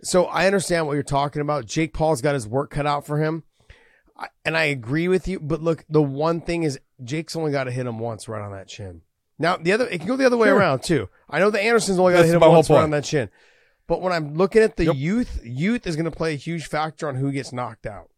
So 0.01 0.25
I 0.25 0.45
understand 0.47 0.87
what 0.87 0.93
you're 0.93 1.03
talking 1.03 1.41
about. 1.41 1.65
Jake 1.65 1.93
Paul's 1.93 2.21
got 2.21 2.33
his 2.33 2.47
work 2.47 2.69
cut 2.71 2.85
out 2.85 3.05
for 3.05 3.17
him. 3.19 3.43
And 4.45 4.55
I 4.55 4.63
agree 4.65 5.07
with 5.07 5.27
you, 5.27 5.39
but 5.39 5.61
look, 5.61 5.83
the 5.89 6.01
one 6.01 6.39
thing 6.39 6.63
is 6.63 6.79
Jake's 7.03 7.35
only 7.35 7.51
got 7.51 7.65
to 7.65 7.71
hit 7.71 7.85
him 7.85 7.99
once 7.99 8.27
right 8.29 8.41
on 8.41 8.51
that 8.53 8.67
chin. 8.67 9.01
Now 9.37 9.57
the 9.57 9.73
other, 9.73 9.87
it 9.87 9.97
can 9.99 10.07
go 10.07 10.15
the 10.15 10.25
other 10.25 10.37
way 10.37 10.47
around 10.47 10.83
too. 10.83 11.09
I 11.29 11.39
know 11.39 11.49
the 11.49 11.61
Anderson's 11.61 11.99
only 11.99 12.13
got 12.13 12.21
to 12.21 12.25
hit 12.27 12.35
him 12.35 12.39
once 12.41 12.69
right 12.69 12.83
on 12.83 12.91
that 12.91 13.03
chin, 13.03 13.29
but 13.87 14.01
when 14.01 14.13
I'm 14.13 14.35
looking 14.35 14.61
at 14.61 14.77
the 14.77 14.85
Yep. 14.85 14.95
youth, 14.95 15.41
youth 15.43 15.85
is 15.85 15.97
going 15.97 16.05
to 16.05 16.11
play 16.11 16.33
a 16.33 16.37
huge 16.37 16.67
factor 16.67 17.09
on 17.09 17.15
who 17.15 17.31
gets 17.33 17.51
knocked 17.51 17.85
out. 17.85 18.09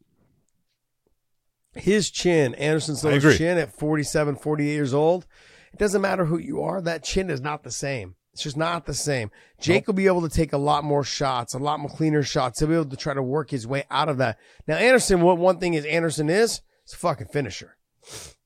His 1.73 2.11
chin, 2.11 2.53
Anderson 2.55 2.95
I 2.95 2.97
Silva's 2.97 3.37
chin 3.37 3.57
at 3.57 3.73
47, 3.73 4.35
48 4.35 4.67
years 4.67 4.93
old. 4.93 5.25
It 5.73 5.79
doesn't 5.79 6.01
matter 6.01 6.25
who 6.25 6.37
you 6.37 6.61
are. 6.61 6.81
That 6.81 7.03
chin 7.03 7.29
is 7.31 7.41
not 7.41 7.63
the 7.63 7.71
same. 7.71 8.15
It's 8.37 8.43
just 8.43 8.55
not 8.55 8.85
the 8.85 8.93
same. 8.93 9.31
Jake 9.59 9.87
will 9.87 9.95
be 9.95 10.05
able 10.05 10.21
to 10.21 10.29
take 10.29 10.53
a 10.53 10.59
lot 10.59 10.83
more 10.83 11.03
shots, 11.03 11.55
a 11.55 11.57
lot 11.57 11.79
more 11.79 11.89
cleaner 11.89 12.21
shots. 12.21 12.59
He'll 12.59 12.67
be 12.67 12.75
able 12.75 12.85
to 12.85 12.95
try 12.95 13.15
to 13.15 13.23
work 13.23 13.49
his 13.49 13.65
way 13.65 13.85
out 13.89 14.09
of 14.09 14.19
that. 14.19 14.37
Now, 14.67 14.75
Anderson, 14.75 15.21
what 15.21 15.39
one 15.39 15.57
thing 15.57 15.73
is 15.73 15.85
Anderson 15.85 16.29
is, 16.29 16.61
is 16.85 16.93
a 16.93 16.97
fucking 16.97 17.29
finisher. 17.29 17.77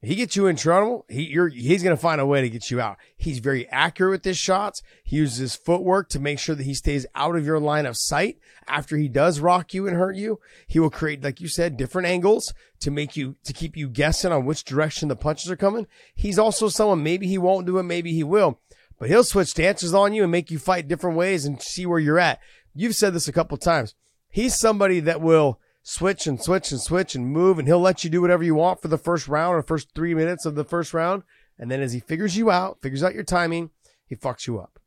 He 0.01 0.15
gets 0.15 0.37
you 0.37 0.47
in 0.47 0.55
trouble. 0.55 1.05
He, 1.09 1.25
he's 1.53 1.83
going 1.83 1.95
to 1.95 2.01
find 2.01 2.21
a 2.21 2.25
way 2.25 2.39
to 2.39 2.49
get 2.49 2.71
you 2.71 2.79
out. 2.79 2.97
He's 3.17 3.39
very 3.39 3.67
accurate 3.67 4.11
with 4.11 4.23
his 4.23 4.37
shots. 4.37 4.81
He 5.03 5.17
uses 5.17 5.37
his 5.37 5.55
footwork 5.57 6.07
to 6.09 6.19
make 6.19 6.39
sure 6.39 6.55
that 6.55 6.63
he 6.63 6.73
stays 6.73 7.05
out 7.13 7.35
of 7.35 7.45
your 7.45 7.59
line 7.59 7.85
of 7.85 7.97
sight 7.97 8.39
after 8.67 8.95
he 8.95 9.09
does 9.09 9.41
rock 9.41 9.73
you 9.73 9.87
and 9.87 9.97
hurt 9.97 10.15
you. 10.15 10.39
He 10.65 10.79
will 10.79 10.89
create, 10.89 11.21
like 11.21 11.41
you 11.41 11.49
said, 11.49 11.75
different 11.75 12.07
angles 12.07 12.53
to 12.79 12.89
make 12.89 13.17
you, 13.17 13.35
to 13.43 13.51
keep 13.51 13.75
you 13.75 13.89
guessing 13.89 14.31
on 14.31 14.45
which 14.45 14.63
direction 14.63 15.09
the 15.09 15.17
punches 15.17 15.51
are 15.51 15.57
coming. 15.57 15.85
He's 16.15 16.39
also 16.39 16.69
someone, 16.69 17.03
maybe 17.03 17.27
he 17.27 17.37
won't 17.37 17.67
do 17.67 17.77
it, 17.77 17.83
maybe 17.83 18.13
he 18.13 18.23
will, 18.23 18.59
but 19.01 19.09
he'll 19.09 19.23
switch 19.23 19.47
stances 19.47 19.95
on 19.95 20.13
you 20.13 20.21
and 20.21 20.31
make 20.31 20.51
you 20.51 20.59
fight 20.59 20.87
different 20.87 21.17
ways 21.17 21.43
and 21.43 21.59
see 21.59 21.87
where 21.87 21.97
you're 21.97 22.19
at. 22.19 22.39
You've 22.75 22.95
said 22.95 23.15
this 23.15 23.27
a 23.27 23.31
couple 23.31 23.57
times. 23.57 23.95
He's 24.29 24.59
somebody 24.59 24.99
that 24.99 25.21
will 25.21 25.59
switch 25.81 26.27
and 26.27 26.39
switch 26.39 26.71
and 26.71 26.79
switch 26.79 27.15
and 27.15 27.25
move 27.25 27.57
and 27.57 27.67
he'll 27.67 27.79
let 27.79 28.03
you 28.03 28.11
do 28.11 28.21
whatever 28.21 28.43
you 28.43 28.53
want 28.53 28.79
for 28.79 28.89
the 28.89 28.99
first 28.99 29.27
round 29.27 29.55
or 29.55 29.63
first 29.63 29.95
three 29.95 30.13
minutes 30.13 30.45
of 30.45 30.53
the 30.53 30.63
first 30.63 30.93
round. 30.93 31.23
And 31.57 31.71
then 31.71 31.81
as 31.81 31.93
he 31.93 31.99
figures 31.99 32.37
you 32.37 32.51
out, 32.51 32.79
figures 32.83 33.01
out 33.01 33.15
your 33.15 33.23
timing, 33.23 33.71
he 34.05 34.15
fucks 34.15 34.45
you 34.45 34.59
up. 34.59 34.77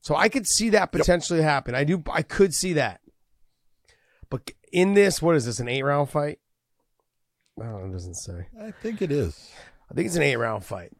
So 0.00 0.16
I 0.16 0.30
could 0.30 0.46
see 0.46 0.70
that 0.70 0.90
potentially 0.90 1.42
happen. 1.42 1.74
I 1.74 1.84
do. 1.84 2.02
I 2.10 2.22
could 2.22 2.54
see 2.54 2.72
that. 2.72 3.02
But 4.30 4.50
in 4.72 4.94
this, 4.94 5.20
what 5.20 5.36
is 5.36 5.44
this? 5.44 5.60
An 5.60 5.68
eight 5.68 5.84
round 5.84 6.08
fight? 6.08 6.38
I 7.60 7.64
don't 7.64 7.80
know. 7.82 7.86
It 7.90 7.92
doesn't 7.92 8.14
say. 8.14 8.46
I 8.58 8.70
think 8.70 9.02
it 9.02 9.12
is. 9.12 9.52
I 9.90 9.94
think 9.94 10.06
it's 10.06 10.16
an 10.16 10.22
eight 10.22 10.36
round 10.36 10.64
fight. 10.64 10.92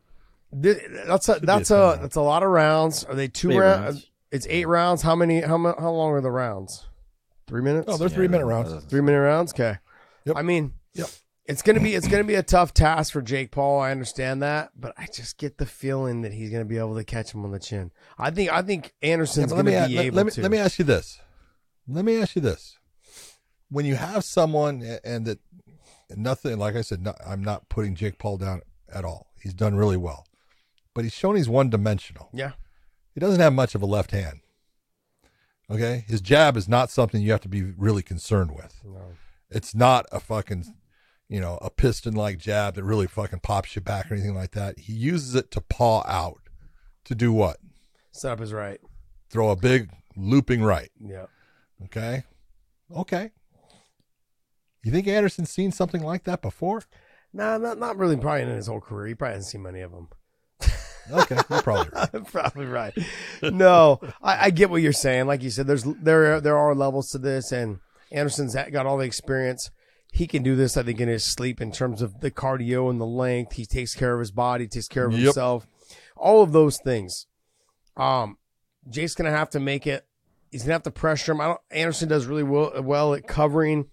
Thi- 0.51 0.75
That's 1.07 1.29
a 1.29 1.39
that's 1.43 1.71
a 1.71 1.75
a 1.75 1.79
10 1.79 1.81
round. 1.89 2.03
that's 2.05 2.17
a 2.17 2.21
lot 2.23 2.43
of 2.43 2.49
rounds. 2.51 3.05
Are 3.05 3.15
they 3.15 3.29
two 3.29 3.51
rounds? 3.59 3.85
rounds. 3.85 4.11
It's 4.31 4.47
eight 4.49 4.67
rounds. 4.67 5.03
How 5.03 5.15
many? 5.15 5.41
How 5.41 5.59
how 5.79 5.91
long 5.91 6.13
are 6.13 6.21
the 6.21 6.31
rounds? 6.31 6.87
Three 7.47 7.63
minutes. 7.63 7.87
Oh, 7.89 7.97
they're 7.97 8.09
three 8.09 8.29
minute 8.29 8.47
rounds. 8.47 8.85
Three 8.87 9.01
minute 9.01 9.21
rounds. 9.21 9.53
Okay. 9.53 9.77
Yep. 10.25 10.37
I 10.37 10.43
mean, 10.43 10.73
Yep. 10.95 11.09
it's 11.47 11.63
gonna 11.63 11.81
be 11.81 11.95
it's 11.95 12.09
gonna 12.09 12.25
be 12.25 12.35
a 12.35 12.43
tough 12.43 12.73
task 12.75 13.13
for 13.13 13.23
Jake 13.23 13.51
Paul. 13.51 13.81
I 13.81 13.91
understand 13.91 14.43
that, 14.43 14.71
but 14.75 14.93
I 14.99 15.07
just 15.13 15.39
get 15.39 15.59
the 15.59 15.65
feeling 15.67 16.23
that 16.23 16.33
he's 16.33 16.51
gonna 16.51 16.65
be 16.67 16.79
able 16.79 16.97
to 16.97 17.05
catch 17.05 17.33
him 17.33 17.45
on 17.45 17.51
the 17.53 17.59
chin. 17.59 17.91
I 18.19 18.31
think 18.31 18.51
I 18.53 18.63
think 18.63 18.93
Anderson's 19.03 19.53
but 19.53 19.57
let 19.65 19.65
gonna 19.73 19.83
me 19.83 19.89
be 19.89 19.97
let, 19.97 20.05
able 20.07 20.17
let 20.17 20.27
me 20.27 20.33
to. 20.33 20.43
let 20.43 20.51
me 20.51 20.59
ask 20.59 20.79
you 20.79 20.85
this. 20.85 21.21
Let 21.87 22.05
me 22.05 22.21
ask 22.21 22.37
you 22.37 22.43
this. 22.43 22.79
When 23.71 23.85
you 23.87 23.97
have 23.97 24.25
someone 24.25 24.83
and 25.05 25.27
that 25.27 25.39
nothing 26.17 26.59
like 26.59 26.75
I 26.77 26.81
said, 26.83 27.03
no, 27.03 27.15
I'm 27.27 27.43
not 27.45 27.69
putting 27.69 27.95
Jake 27.95 28.19
Paul 28.19 28.39
down 28.39 28.61
at 28.93 29.05
all. 29.05 29.27
He's 29.43 29.55
done 29.55 29.75
really 29.75 29.97
well, 29.97 30.27
but 30.99 31.05
he's 31.05 31.15
shown 31.15 31.37
he's 31.37 31.49
one 31.49 31.71
dimensional. 31.71 32.29
yeah. 32.33 32.55
he 33.15 33.21
doesn't 33.21 33.39
have 33.39 33.53
much 33.53 33.77
of 33.77 33.83
a 33.83 33.87
left 33.87 34.11
hand. 34.11 34.41
Okay, 35.71 36.05
his 36.09 36.21
jab 36.21 36.57
is 36.57 36.69
not 36.69 36.91
something 36.91 37.23
you 37.23 37.31
have 37.31 37.41
to 37.43 37.49
be 37.49 37.63
really 37.63 38.03
concerned 38.03 38.51
with. 38.51 38.81
No. 38.85 39.13
It's 39.49 39.77
not 39.77 40.07
a 40.11 40.19
fucking, 40.19 40.65
you 41.29 41.39
know, 41.39 41.57
a 41.63 41.71
piston 41.71 42.15
like 42.15 42.39
jab 42.39 42.75
that 42.75 42.83
really 42.83 43.07
fucking 43.07 43.39
pops 43.45 43.77
you 43.77 43.81
back 43.81 44.11
or 44.11 44.15
anything 44.15 44.35
like 44.35 44.51
that. 44.53 44.77
He 44.77 44.93
uses 44.93 45.37
it 45.37 45.53
to 45.53 45.61
paw 45.61 46.03
out, 46.05 46.41
to 47.05 47.15
do 47.15 47.33
what? 47.33 47.59
Set 48.11 48.33
up 48.33 48.41
his 48.41 48.53
right. 48.53 48.81
Throw 49.31 49.51
a 49.51 49.57
big 49.57 49.91
looping 50.17 50.65
right. 50.65 50.91
Yeah. 50.99 51.27
Okay, 51.85 52.25
okay. 52.93 53.31
You 54.83 54.91
think 54.91 55.07
Anderson's 55.07 55.51
seen 55.51 55.71
something 55.71 56.03
like 56.03 56.25
that 56.25 56.43
before? 56.43 56.83
Nah, 57.33 57.57
not 57.57 57.79
not 57.79 57.97
really. 57.99 58.17
Probably 58.17 58.43
in 58.43 58.49
his 58.49 58.67
whole 58.67 58.81
career, 58.81 59.07
he 59.07 59.15
probably 59.15 59.35
hasn't 59.35 59.53
seen 59.53 59.63
many 59.63 59.81
of 59.83 59.93
them. 59.93 60.09
Okay, 61.11 61.37
you're 61.51 61.63
probably 61.63 61.91
right. 61.95 62.25
probably 62.33 62.67
right. 62.67 62.99
No, 63.43 64.01
I, 64.23 64.47
I 64.47 64.51
get 64.51 64.71
what 64.71 64.83
you're 64.83 64.93
saying. 64.93 65.27
Like 65.27 65.43
you 65.43 65.51
said, 65.51 65.67
there's 65.67 65.85
there 65.85 66.41
there 66.41 66.57
are 66.59 66.75
levels 66.75 67.11
to 67.11 67.19
this, 67.19 67.53
and 67.53 67.79
Anderson's 68.13 68.55
got 68.55 68.87
all 68.87 68.99
the 68.99 69.05
experience. 69.07 69.71
He 70.13 70.27
can 70.27 70.43
do 70.43 70.57
this, 70.57 70.77
I 70.77 70.83
think, 70.83 71.01
in 71.01 71.09
his 71.09 71.25
sleep 71.25 71.61
in 71.61 71.71
terms 71.71 72.01
of 72.01 72.21
the 72.21 72.31
cardio 72.31 72.89
and 72.91 73.01
the 73.01 73.07
length. 73.07 73.53
He 73.53 73.67
takes 73.67 73.95
care 73.95 74.15
of 74.15 74.21
his 74.21 74.31
body, 74.31 74.67
takes 74.67 74.89
care 74.89 75.05
of 75.07 75.13
Yep. 75.13 75.21
himself, 75.23 75.67
all 76.17 76.43
of 76.43 76.53
those 76.53 76.79
things. 76.79 77.27
Um, 77.97 78.39
Jake's 78.89 79.15
gonna 79.15 79.31
have 79.31 79.51
to 79.51 79.61
make 79.61 79.87
it. 79.87 80.07
He's 80.51 80.63
gonna 80.63 80.73
have 80.73 80.83
to 80.85 80.91
pressure 80.91 81.33
him. 81.33 81.41
I 81.43 81.47
don't. 81.49 81.61
Anderson 81.71 82.09
does 82.09 82.27
really 82.27 82.43
well, 82.43 82.73
well 82.83 83.13
at 83.15 83.27
covering, 83.27 83.87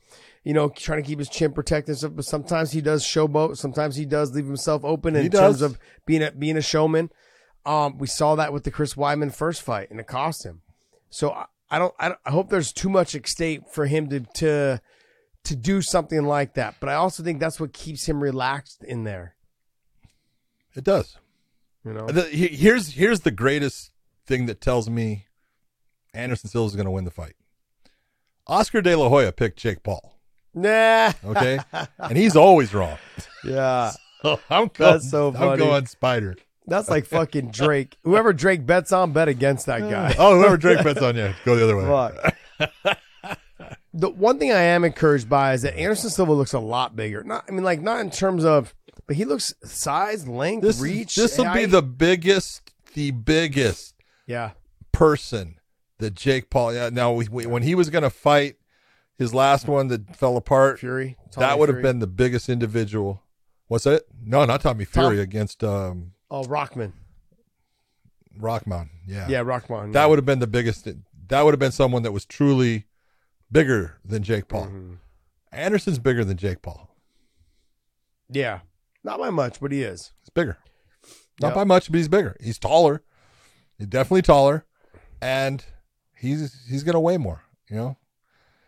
you 0.46 0.54
know, 0.54 0.70
trying 0.70 1.02
to 1.02 1.08
keep 1.08 1.20
his 1.20 1.28
chin 1.28 1.52
protected 1.52 1.98
stuff. 1.98 2.12
But 2.16 2.24
sometimes 2.24 2.72
he 2.72 2.80
does 2.80 3.04
showboat. 3.04 3.58
Sometimes 3.58 3.98
he 3.98 4.06
does 4.06 4.34
leave 4.34 4.46
himself 4.46 4.86
open 4.86 5.16
in 5.18 5.24
terms 5.32 5.62
of 5.62 5.80
being 6.06 6.24
a 6.24 6.32
being 6.32 6.56
a 6.56 6.62
showman. 6.62 7.10
Um, 7.66 7.98
we 7.98 8.08
saw 8.08 8.36
that 8.36 8.54
with 8.54 8.64
the 8.64 8.72
Chris 8.72 8.94
Weidman 8.94 9.34
first 9.34 9.64
fight, 9.64 9.90
and 9.90 10.00
it 10.00 10.06
cost 10.08 10.46
him. 10.46 10.62
So 11.10 11.32
I, 11.32 11.46
I 11.70 11.80
don't. 11.80 11.94
I, 12.00 12.10
don't, 12.10 12.20
I 12.26 12.30
hope 12.30 12.50
there's 12.50 12.72
too 12.72 12.90
much 12.90 13.16
at 13.16 13.28
stake 13.28 13.62
for 13.72 13.88
him 13.88 14.08
to 14.10 14.20
to 14.36 14.82
to 15.46 15.56
do 15.56 15.82
something 15.82 16.24
like 16.26 16.54
that. 16.54 16.76
But 16.80 16.90
I 16.90 16.94
also 16.94 17.24
think 17.24 17.40
that's 17.40 17.60
what 17.60 17.74
keeps 17.74 18.08
him 18.08 18.22
relaxed 18.22 18.84
in 18.84 19.04
there. 19.04 19.36
It 20.76 20.84
does. 20.84 21.18
You 21.84 21.94
know. 21.94 22.06
The, 22.08 22.24
he- 22.24 22.50
here's 22.50 22.90
here's 22.94 23.22
the 23.22 23.32
greatest 23.32 23.92
thing 24.28 24.46
that 24.46 24.62
tells 24.62 24.90
me 24.90 25.26
Anderson 26.14 26.50
Silva 26.52 26.68
is 26.68 26.76
going 26.76 26.86
to 26.86 26.92
win 26.92 27.06
the 27.06 27.12
fight. 27.12 27.36
Oscar 28.46 28.82
De 28.84 28.96
La 28.96 29.10
Hoya 29.10 29.32
picked 29.32 29.58
Jake 29.58 29.82
Paul. 29.82 30.15
Nah. 30.56 31.12
Okay, 31.24 31.60
and 32.00 32.18
he's 32.18 32.36
always 32.36 32.74
wrong. 32.74 32.98
Yeah. 33.44 33.92
So 34.22 34.40
I'm 34.50 34.70
going, 34.74 34.94
That's 34.94 35.12
so 35.12 35.28
I'm 35.38 35.58
going 35.60 35.86
Spider. 35.86 36.36
That's 36.68 36.90
like 36.90 37.06
fucking 37.06 37.52
Drake. 37.52 37.98
Whoever 38.04 38.34
Drake 38.34 38.66
bets 38.66 38.92
on, 38.92 39.12
bet 39.12 39.28
against 39.28 39.68
that 39.68 39.82
guy. 39.82 40.16
Oh, 40.20 40.38
whoever 40.38 40.58
Drake 40.58 40.84
bets 40.84 41.02
on 41.02 41.16
you, 41.16 41.34
go 41.44 41.56
the 41.56 41.64
other 41.64 41.78
way. 41.78 42.34
Fuck. 42.58 42.98
the 43.94 44.10
one 44.10 44.40
thing 44.40 44.52
I 44.52 44.62
am 44.62 44.84
encouraged 44.84 45.30
by 45.30 45.54
is 45.54 45.62
that 45.62 45.78
Anderson 45.78 46.10
Silva 46.10 46.34
looks 46.34 46.54
a 46.54 46.60
lot 46.60 46.96
bigger. 46.96 47.24
Not, 47.24 47.46
I 47.48 47.52
mean, 47.52 47.64
like 47.64 47.82
not 47.82 48.00
in 48.00 48.10
terms 48.10 48.46
of, 48.46 48.74
but 49.06 49.16
he 49.16 49.26
looks 49.26 49.54
size, 49.64 50.28
length, 50.28 50.64
This 50.64 50.80
reach. 50.80 51.16
This 51.16 51.38
will 51.38 51.54
be 51.54 51.66
the 51.66 51.84
biggest, 51.84 52.72
the 52.94 53.12
biggest 53.12 53.94
yeah. 54.26 54.52
person 54.92 55.60
that 56.00 56.16
Jake 56.16 56.50
Paul. 56.50 56.74
Yeah. 56.74 56.90
Now, 56.92 57.12
we, 57.12 57.28
we, 57.30 57.46
when 57.46 57.62
he 57.62 57.76
was 57.76 57.90
going 57.90 58.04
to 58.04 58.10
fight 58.10 58.56
his 59.18 59.34
last 59.34 59.68
one 59.68 59.88
that 59.90 60.16
fell 60.16 60.38
apart, 60.38 60.80
Fury. 60.80 61.18
Tommy 61.32 61.48
that 61.48 61.60
would 61.60 61.70
have 61.70 61.76
Fury. 61.76 61.84
been 61.84 62.00
the 62.00 62.08
biggest 62.08 62.50
individual. 62.50 63.22
What's 63.68 63.84
that? 63.86 64.04
No, 64.24 64.46
not 64.46 64.62
Tommy 64.62 64.86
Fury 64.86 65.16
Tom- 65.18 65.24
against 65.24 65.64
um, 65.64 66.12
Oh, 66.30 66.44
Rockman. 66.44 66.94
Rockman. 68.40 68.90
Yeah. 69.08 69.28
Yeah, 69.28 69.44
Rockman. 69.44 69.94
That 69.94 70.10
would 70.10 70.18
have 70.18 70.26
been 70.26 70.40
the 70.40 70.48
biggest. 70.48 70.88
That 71.28 71.42
would 71.42 71.54
have 71.54 71.60
been 71.60 71.72
someone 71.72 72.04
that 72.04 72.12
was 72.12 72.26
truly 72.26 72.86
bigger 73.52 73.98
than 74.04 74.24
Jake 74.24 74.48
Paul. 74.48 74.66
Mm-hmm. 74.68 74.94
Anderson's 75.52 76.00
bigger 76.00 76.26
than 76.26 76.38
Jake 76.38 76.62
Paul. 76.62 76.94
Yeah. 78.30 78.60
Not 79.04 79.20
by 79.20 79.30
much, 79.30 79.60
but 79.60 79.72
he 79.72 79.84
is. 79.84 80.12
He's 80.22 80.30
bigger. 80.30 80.58
Not 81.42 81.50
Yep. 81.50 81.56
by 81.56 81.64
much, 81.64 81.92
but 81.92 81.98
he's 81.98 82.08
bigger. 82.08 82.36
He's 82.42 82.58
taller. 82.60 83.04
He's 83.78 83.88
definitely 83.88 84.22
taller, 84.22 84.66
and 85.22 85.64
he's 86.18 86.66
he's 86.70 86.84
gonna 86.84 87.00
weigh 87.00 87.18
more. 87.18 87.44
You 87.70 87.76
know, 87.76 87.98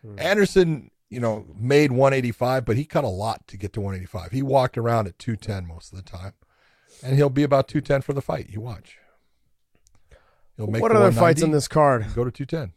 Hmm. 0.08 0.20
Anderson, 0.20 0.91
you 1.10 1.20
know, 1.20 1.45
made 1.60 1.91
185, 1.91 2.66
but 2.66 2.78
he 2.78 2.86
cut 2.86 3.03
a 3.03 3.10
lot 3.10 3.45
to 3.47 3.58
get 3.58 3.74
to 3.74 3.82
185. 3.82 4.32
He 4.32 4.41
walked 4.41 4.78
around 4.78 5.08
at 5.08 5.20
210 5.20 5.68
most 5.68 5.91
of 5.91 5.97
the 5.97 6.10
time, 6.10 6.34
and 7.03 7.16
he'll 7.16 7.30
be 7.30 7.43
about 7.43 7.68
210 7.68 8.01
for 8.01 8.14
the 8.14 8.22
fight. 8.22 8.47
You 8.49 8.62
watch. 8.62 8.97
He'll 10.55 10.68
make 10.68 10.82
what 10.82 10.91
other 10.91 11.12
fights 11.12 11.41
190, 11.41 11.43
on 11.43 11.51
this 11.51 11.68
card? 11.68 12.05
Go 12.16 12.24
to 12.24 12.32
210. 12.32 12.74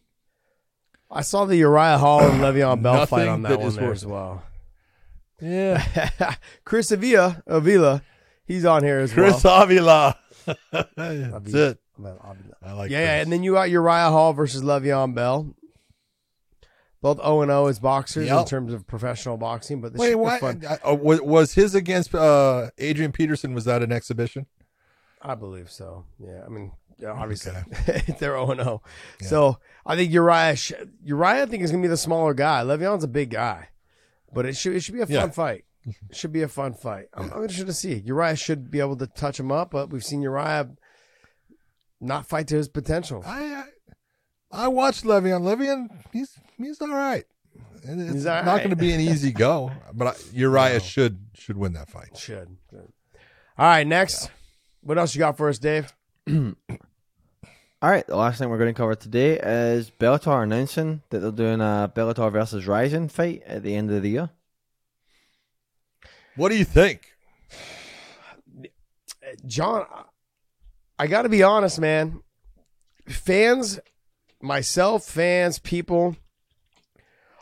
I 1.10 1.22
saw 1.22 1.44
the 1.44 1.56
Uriah 1.56 1.98
Hall 1.98 2.20
and 2.20 2.40
Le'Veon 2.40 2.82
Bell 2.82 3.06
fight 3.06 3.26
on 3.26 3.42
that, 3.42 3.48
that 3.50 3.60
one 3.60 3.74
there 3.74 3.92
as 3.92 4.06
well. 4.06 4.44
Yeah, 5.40 6.34
Chris 6.64 6.90
Avila, 6.90 7.42
Avila, 7.46 8.02
he's 8.44 8.64
on 8.64 8.84
here 8.84 8.98
as 8.98 9.12
Chris 9.12 9.42
well. 9.42 9.66
Chris 9.66 9.78
Avila. 9.78 10.18
That's 10.72 11.54
it. 11.54 11.78
I 12.62 12.72
like. 12.72 12.90
yeah, 12.90 12.98
yeah, 13.00 13.06
Chris. 13.16 13.22
and 13.24 13.32
then 13.32 13.42
you 13.42 13.54
got 13.54 13.70
Uriah 13.70 14.10
Hall 14.10 14.32
versus 14.34 14.62
Le'Veon 14.62 15.14
Bell. 15.14 15.54
Both 17.02 17.18
O 17.22 17.40
and 17.40 17.50
O 17.50 17.66
as 17.66 17.78
boxers 17.78 18.28
in 18.28 18.44
terms 18.44 18.72
of 18.74 18.86
professional 18.86 19.36
boxing, 19.38 19.80
but 19.80 19.92
this 19.94 20.00
Wait, 20.00 20.14
what? 20.16 20.40
fun. 20.40 20.62
Uh, 20.86 20.94
was, 20.94 21.20
was 21.22 21.54
his 21.54 21.74
against 21.74 22.14
uh, 22.14 22.70
Adrian 22.76 23.10
Peterson? 23.12 23.54
Was 23.54 23.64
that 23.64 23.82
an 23.82 23.90
exhibition? 23.90 24.46
I 25.22 25.34
believe 25.34 25.70
so. 25.70 26.04
Yeah, 26.18 26.42
I 26.44 26.48
mean, 26.50 26.72
obviously 27.06 27.52
Okay. 27.72 28.14
they're 28.18 28.36
O 28.36 28.50
and 28.50 28.60
O. 28.60 28.82
So 29.22 29.58
I 29.86 29.96
think 29.96 30.12
Uriah, 30.12 30.56
Uriah, 31.02 31.42
I 31.42 31.46
think 31.46 31.62
is 31.62 31.70
gonna 31.70 31.82
be 31.82 31.88
the 31.88 31.96
smaller 31.96 32.34
guy. 32.34 32.62
Le'Veon's 32.62 33.04
a 33.04 33.08
big 33.08 33.30
guy, 33.30 33.68
but 34.34 34.44
it 34.44 34.56
should 34.56 34.74
it 34.76 34.80
should 34.80 34.94
be 34.94 35.00
a 35.00 35.06
fun 35.06 35.14
Yeah. 35.14 35.28
fight. 35.30 35.64
It 35.86 35.96
should 36.16 36.32
be 36.32 36.42
a 36.42 36.48
fun 36.48 36.74
fight. 36.74 37.06
I'm, 37.14 37.30
I'm 37.32 37.42
interested 37.42 37.66
to 37.66 37.72
see. 37.72 37.94
Uriah 38.04 38.36
should 38.36 38.70
be 38.70 38.80
able 38.80 38.96
to 38.96 39.06
touch 39.06 39.40
him 39.40 39.50
up, 39.50 39.70
but 39.70 39.88
we've 39.90 40.04
seen 40.04 40.20
Uriah 40.20 40.68
not 42.00 42.26
fight 42.26 42.48
to 42.48 42.56
his 42.56 42.68
potential. 42.68 43.22
I 43.26 43.42
I, 43.42 43.64
I 44.50 44.68
watched 44.68 45.04
Le'Veon. 45.04 45.42
Le'Veon, 45.42 45.88
he's 46.12 46.38
he's 46.58 46.80
all 46.80 46.88
right. 46.88 47.24
And 47.86 48.00
It's 48.00 48.12
He's 48.12 48.26
all 48.26 48.42
not 48.44 48.52
right. 48.52 48.58
going 48.58 48.70
to 48.70 48.76
be 48.76 48.92
an 48.92 49.00
easy 49.00 49.32
go, 49.32 49.70
but 49.94 50.08
I, 50.08 50.14
Uriah 50.34 50.80
should 50.80 51.18
should 51.34 51.56
win 51.56 51.72
that 51.74 51.88
fight. 51.88 52.16
Should. 52.16 52.56
Good. 52.70 52.92
All 53.58 53.66
right, 53.66 53.86
next. 53.86 54.30
What 54.82 54.98
else 54.98 55.14
you 55.14 55.18
got 55.20 55.36
for 55.36 55.48
us, 55.48 55.58
Dave? 55.58 55.92
All 57.82 57.88
right, 57.90 58.06
the 58.06 58.16
last 58.16 58.38
thing 58.38 58.50
we're 58.50 58.58
going 58.58 58.72
to 58.74 58.76
cover 58.78 58.94
today 58.94 59.38
is 59.38 59.90
Bellator 59.90 60.42
announcing 60.42 61.00
that 61.10 61.20
they're 61.20 61.30
doing 61.32 61.60
a 61.62 61.90
Bellator 61.94 62.30
versus 62.30 62.66
Rizin 62.66 63.08
fight 63.08 63.42
at 63.46 63.62
the 63.62 63.74
end 63.74 63.90
of 63.90 64.02
the 64.02 64.10
year. 64.10 64.30
What 66.36 66.50
do 66.50 66.56
you 66.58 66.64
think? 66.66 67.14
John, 69.46 69.86
I 70.98 71.06
got 71.06 71.22
to 71.22 71.28
be 71.30 71.42
honest, 71.42 71.80
man. 71.80 72.20
Fans, 73.08 73.80
myself, 74.40 75.04
fans, 75.04 75.58
people, 75.58 76.16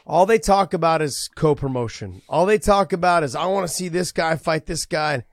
all 0.06 0.26
they 0.26 0.38
talk 0.38 0.72
about 0.74 1.02
is 1.02 1.28
co 1.34 1.54
promotion. 1.54 2.22
All 2.28 2.46
they 2.46 2.58
talk 2.58 2.92
about 2.92 3.22
is 3.24 3.34
I 3.34 3.46
want 3.46 3.68
to 3.68 3.72
see 3.72 3.88
this 3.88 4.12
guy 4.12 4.36
fight 4.36 4.66
this 4.66 4.86
guy. 4.86 5.24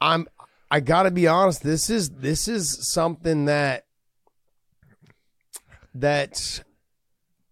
I'm 0.00 0.26
I 0.70 0.80
got 0.80 1.04
to 1.04 1.10
be 1.10 1.26
honest, 1.26 1.62
this 1.62 1.88
is 1.88 2.10
this 2.10 2.48
is 2.48 2.90
something 2.92 3.46
that 3.46 3.86
that 5.94 6.62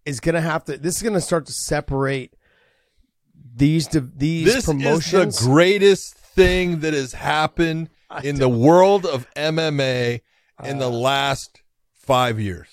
is 0.05 0.19
going 0.19 0.35
to 0.35 0.41
have 0.41 0.63
to 0.65 0.77
this 0.77 0.97
is 0.97 1.01
going 1.01 1.13
to 1.15 1.21
start 1.21 1.45
to 1.47 1.53
separate 1.53 2.35
these 3.55 3.87
these 3.87 4.45
This 4.45 4.65
promotions 4.65 5.37
is 5.37 5.41
the 5.41 5.49
greatest 5.51 6.15
thing 6.15 6.81
that 6.81 6.93
has 6.93 7.13
happened 7.13 7.89
in 8.23 8.35
the 8.35 8.49
world 8.49 9.05
of 9.05 9.27
MMA 9.33 10.21
in 10.63 10.75
Uh, 10.75 10.79
the 10.79 10.89
last 10.89 11.61
five 11.93 12.39
years. 12.39 12.67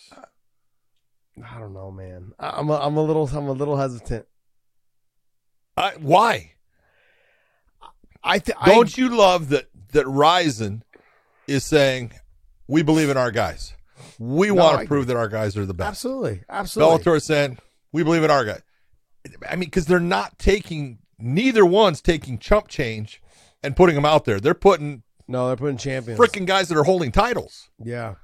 I 1.44 1.58
don't 1.58 1.72
know, 1.72 1.90
man. 1.90 2.32
I- 2.38 2.50
I'm 2.58 2.68
a, 2.68 2.74
I'm 2.78 2.96
a 2.96 3.02
little 3.02 3.26
I'm 3.28 3.48
a 3.48 3.52
little 3.52 3.76
hesitant. 3.76 4.26
I, 5.76 5.92
why? 6.00 6.52
I 8.22 8.38
th- 8.38 8.56
Don't 8.64 8.96
you 8.96 9.08
love 9.16 9.48
that 9.48 9.68
that 9.92 10.06
Rizin 10.06 10.84
is 11.46 11.64
saying 11.64 12.12
we 12.68 12.82
believe 12.82 13.08
in 13.10 13.16
our 13.16 13.30
guys. 13.30 13.74
We 14.18 14.48
No, 14.48 14.54
want 14.54 14.78
I- 14.78 14.82
to 14.82 14.88
prove 14.88 15.06
that 15.08 15.16
our 15.16 15.28
guys 15.28 15.56
are 15.56 15.66
the 15.66 15.74
best. 15.74 15.88
absolutely 15.88 16.42
absolutely 16.48 16.98
Bellator 16.98 17.16
is 17.16 17.24
saying 17.24 17.58
we 17.92 18.02
believe 18.02 18.22
in 18.24 18.30
our 18.30 18.44
guy. 18.44 18.60
I 19.48 19.56
mean, 19.56 19.68
because 19.68 19.86
they're 19.86 20.00
not 20.00 20.38
taking 20.38 20.98
neither 21.18 21.64
one's 21.64 22.00
taking 22.00 22.38
chump 22.38 22.68
change 22.68 23.20
and 23.62 23.76
putting 23.76 23.94
them 23.94 24.04
out 24.04 24.24
there. 24.24 24.40
They're 24.40 24.54
putting 24.54 25.02
no, 25.28 25.46
they're 25.46 25.56
putting 25.56 25.76
champions. 25.78 26.18
freaking 26.20 26.46
guys 26.46 26.68
that 26.68 26.76
are 26.76 26.84
holding 26.84 27.10
titles. 27.12 27.70
yeah, 27.82 28.16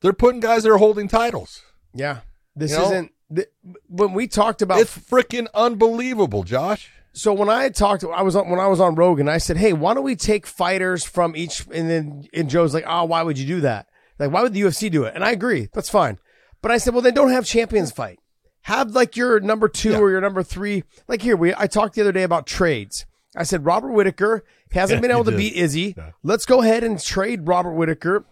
They're 0.00 0.12
putting 0.12 0.40
guys 0.40 0.62
that 0.62 0.70
are 0.72 0.78
holding 0.78 1.08
titles. 1.08 1.62
yeah. 1.92 2.20
This 2.56 2.70
You 2.72 2.78
know? 2.78 2.84
isn't 2.86 3.12
th- 3.34 3.48
when 3.88 4.12
we 4.14 4.26
talked 4.26 4.62
about. 4.62 4.80
It's 4.80 4.96
freaking 4.96 5.46
unbelievable, 5.54 6.42
Josh. 6.42 6.90
so 7.12 7.32
when 7.32 7.48
I 7.50 7.68
talked, 7.68 8.02
I 8.04 8.22
was 8.22 8.34
on 8.34 8.48
when 8.48 8.58
I 8.58 8.66
was 8.66 8.80
on 8.80 8.94
Rogan. 8.94 9.28
I 9.28 9.38
said, 9.38 9.56
"Hey, 9.58 9.72
why 9.72 9.94
don't 9.94 10.04
we 10.04 10.16
take 10.16 10.46
fighters 10.46 11.04
from 11.04 11.36
each?" 11.36 11.66
And 11.72 11.88
then 11.90 12.26
and 12.32 12.48
Joe's 12.48 12.72
like, 12.74 12.84
"Oh, 12.86 13.04
why 13.04 13.22
would 13.22 13.38
you 13.38 13.46
do 13.46 13.60
that?" 13.60 13.86
Like, 14.18 14.30
why 14.32 14.42
would 14.42 14.54
the 14.54 14.62
UFC 14.62 14.90
do 14.90 15.04
it? 15.04 15.14
And 15.14 15.22
I 15.22 15.30
agree. 15.32 15.68
That's 15.74 15.90
fine. 15.90 16.18
But 16.62 16.70
I 16.72 16.78
said, 16.78 16.94
well, 16.94 17.02
then 17.02 17.12
don't 17.12 17.30
have 17.32 17.44
champions 17.44 17.92
fight. 17.92 18.18
Have 18.62 18.92
like 18.92 19.14
your 19.14 19.38
number 19.40 19.68
two 19.68 19.90
Yeah. 19.90 19.98
or 19.98 20.10
your 20.10 20.22
number 20.22 20.42
three. 20.42 20.84
Like 21.06 21.20
here, 21.20 21.36
we 21.36 21.54
I 21.54 21.66
talked 21.66 21.94
the 21.94 22.00
other 22.00 22.12
day 22.12 22.22
about 22.22 22.46
trades. 22.46 23.04
I 23.36 23.42
said 23.42 23.66
Robert 23.66 23.92
Whitaker 23.92 24.42
hasn't 24.72 24.96
Yeah, 24.96 25.00
been 25.02 25.10
able 25.10 25.24
to 25.24 25.30
did. 25.32 25.36
beat 25.36 25.52
Izzy. 25.54 25.94
Yeah. 25.96 26.12
Let's 26.22 26.46
go 26.46 26.62
ahead 26.62 26.82
and 26.82 26.98
trade 26.98 27.46
Robert 27.46 27.72
Whitaker 27.72 28.24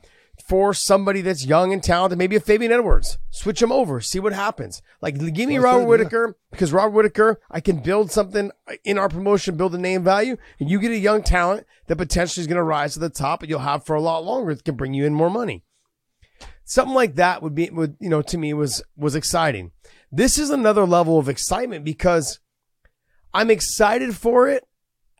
for 0.43 0.75
somebody 0.75 1.21
that's 1.21 1.47
young 1.47 1.73
and 1.73 1.83
talented, 1.83 2.19
maybe 2.19 2.37
a 2.37 2.41
Fabian 2.41 2.73
Edwards. 2.73 3.19
Switch 3.31 3.63
him 3.63 3.73
over, 3.73 4.01
see 4.01 4.21
what 4.21 4.33
happens. 4.33 4.83
Like, 5.01 5.19
give 5.19 5.49
me 5.49 5.59
Well 5.59 5.65
Robert 5.65 5.79
said, 5.79 5.83
yeah. 5.83 5.89
Whitaker 5.89 6.37
because 6.51 6.73
Robert 6.73 6.91
Whitaker, 6.91 7.41
I 7.51 7.61
can 7.61 7.81
build 7.81 8.11
something 8.11 8.51
in 8.85 8.99
our 8.99 9.09
promotion, 9.09 9.57
build 9.57 9.75
a 9.75 9.79
name 9.79 10.05
value, 10.05 10.37
and 10.61 10.71
you 10.71 10.79
get 10.81 10.93
a 10.93 10.99
young 10.99 11.23
talent 11.23 11.67
that 11.87 11.97
potentially 11.97 12.43
is 12.43 12.47
going 12.47 12.57
to 12.57 12.63
rise 12.63 12.95
to 12.95 13.01
the 13.01 13.11
top, 13.11 13.43
and 13.43 13.51
you'll 13.51 13.61
have 13.61 13.85
for 13.85 13.97
a 13.97 14.01
lot 14.01 14.25
longer. 14.25 14.51
It 14.51 14.65
can 14.65 14.77
bring 14.77 14.95
you 14.95 15.05
in 15.05 15.15
more 15.15 15.31
money. 15.31 15.65
Something 16.65 16.95
like 16.95 17.17
that 17.17 17.43
would 17.43 17.55
be, 17.55 17.71
would 17.71 17.97
you 18.01 18.09
know, 18.09 18.23
to 18.23 18.39
me 18.39 18.55
was 18.55 18.83
was 18.97 19.15
exciting. 19.15 19.73
This 20.11 20.39
is 20.39 20.51
another 20.51 20.87
level 20.87 21.19
of 21.19 21.29
excitement 21.29 21.85
because 21.85 22.39
I'm 23.33 23.51
excited 23.51 24.15
for 24.17 24.49
it, 24.49 24.67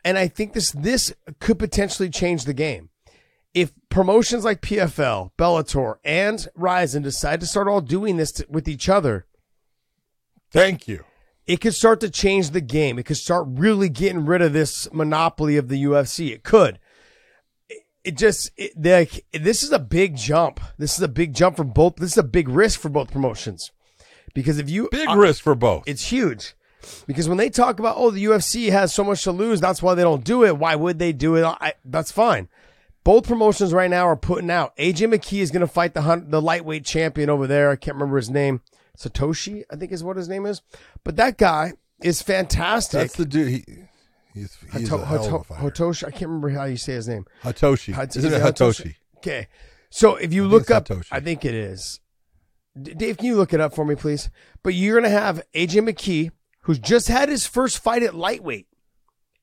and 0.03 0.17
I 0.17 0.27
think 0.27 0.53
this 0.53 0.71
this 0.71 1.13
could 1.39 1.59
potentially 1.59 2.09
change 2.09 2.45
the 2.45 2.53
game 2.53 2.89
if 3.55 3.71
promotions 3.89 4.43
like 4.45 4.61
PFL, 4.61 5.31
Bellator, 5.37 5.95
and 6.03 6.47
Rizin 6.53 7.01
decide 7.01 7.39
to 7.39 7.47
start 7.47 7.67
all 7.67 7.81
doing 7.81 8.17
this 8.17 8.31
to, 8.33 8.45
with 8.49 8.67
each 8.67 8.87
other, 8.89 9.25
Thank 10.51 10.87
you. 10.87 11.03
it 11.47 11.61
could 11.61 11.73
start 11.73 11.99
to 12.01 12.09
change 12.09 12.51
the 12.51 12.61
game. 12.61 12.99
It 12.99 13.05
could 13.05 13.17
start 13.17 13.45
really 13.49 13.89
getting 13.89 14.25
rid 14.25 14.41
of 14.41 14.53
this 14.53 14.87
monopoly 14.93 15.57
of 15.57 15.67
the 15.69 15.83
UFC. 15.83 16.31
It 16.31 16.43
could. 16.43 16.79
It, 17.69 17.83
it 18.03 18.17
just 18.17 18.51
it, 18.57 18.71
like 18.83 19.25
this 19.33 19.63
is 19.63 19.71
a 19.71 19.79
big 19.79 20.15
jump. 20.15 20.59
This 20.77 20.95
is 20.95 21.01
a 21.01 21.07
big 21.07 21.33
jump 21.33 21.57
for 21.57 21.63
both. 21.63 21.95
This 21.95 22.11
is 22.11 22.17
a 22.17 22.23
big 22.23 22.47
risk 22.49 22.79
for 22.79 22.89
both 22.89 23.11
promotions 23.11 23.71
because 24.33 24.59
if 24.59 24.69
you 24.69 24.89
Big 24.91 25.07
I- 25.07 25.15
risk 25.15 25.41
for 25.43 25.55
both. 25.55 25.83
it's 25.87 26.09
huge 26.11 26.55
because 27.07 27.27
when 27.27 27.37
they 27.37 27.49
talk 27.49 27.79
about 27.79 27.95
oh 27.97 28.11
the 28.11 28.25
UFC 28.25 28.69
has 28.69 28.93
so 28.93 29.03
much 29.03 29.23
to 29.23 29.31
lose, 29.31 29.59
that's 29.61 29.81
why 29.81 29.95
they 29.95 30.03
don't 30.03 30.23
do 30.23 30.43
it. 30.45 30.57
Why 30.57 30.75
would 30.75 30.99
they 30.99 31.13
do 31.13 31.35
it? 31.35 31.43
I, 31.43 31.73
that's 31.85 32.11
fine. 32.11 32.47
Both 33.05 33.27
promotions 33.27 33.71
right 33.71 33.89
now 33.89 34.05
are 34.07 34.17
putting 34.17 34.49
out. 34.49 34.75
AJ 34.75 35.13
McKee 35.13 35.39
is 35.39 35.51
going 35.51 35.61
to 35.61 35.67
fight 35.67 35.93
the 35.93 36.01
hun- 36.01 36.29
the 36.31 36.41
lightweight 36.41 36.83
champion 36.83 37.29
over 37.29 37.47
there. 37.47 37.69
I 37.69 37.77
can't 37.77 37.95
remember 37.95 38.17
his 38.17 38.29
name. 38.29 38.59
Satoshi, 38.97 39.63
I 39.71 39.75
think 39.77 39.91
is 39.93 40.03
what 40.03 40.17
his 40.17 40.27
name 40.27 40.45
is. 40.45 40.61
But 41.03 41.15
that 41.17 41.37
guy 41.37 41.73
is 42.03 42.21
fantastic. 42.21 42.99
That's 43.01 43.15
the 43.15 43.25
dude. 43.25 43.47
He, 43.49 43.63
he's 44.33 44.57
he's 44.73 44.89
Hato- 44.89 45.03
a 45.03 45.05
hell 45.05 45.15
of 45.17 45.21
a 45.21 45.29
Hato- 45.29 45.43
fighter. 45.43 45.61
Hotoshi. 45.71 46.03
I 46.07 46.11
can't 46.11 46.23
remember 46.27 46.49
how 46.49 46.63
you 46.65 46.77
say 46.77 46.93
his 46.93 47.07
name. 47.07 47.25
Hatoshi. 47.43 47.93
Hat- 47.93 48.15
Isn't 48.15 48.25
is 48.33 48.33
it 48.33 48.41
it 48.41 48.55
Hatoshi? 48.55 48.95
Okay. 49.17 49.47
So 49.91 50.15
if 50.15 50.33
you 50.33 50.41
think 50.49 50.51
look 50.53 50.71
up, 50.71 50.87
Satoshi. 50.87 51.07
I 51.11 51.19
think 51.19 51.45
it 51.45 51.53
is. 51.53 51.99
Dave, 52.81 53.17
can 53.17 53.27
you 53.27 53.35
look 53.35 53.53
it 53.53 53.61
up 53.61 53.73
for 53.75 53.85
me, 53.85 53.95
please? 53.95 54.29
But 54.63 54.73
you're 54.73 54.99
going 54.99 55.09
to 55.09 55.17
have 55.17 55.41
AJ 55.53 55.87
McKee, 55.87 56.31
who's 56.61 56.79
just 56.79 57.07
had 57.07 57.29
his 57.29 57.45
first 57.45 57.77
fight 57.79 58.03
at 58.03 58.15
lightweight, 58.15 58.67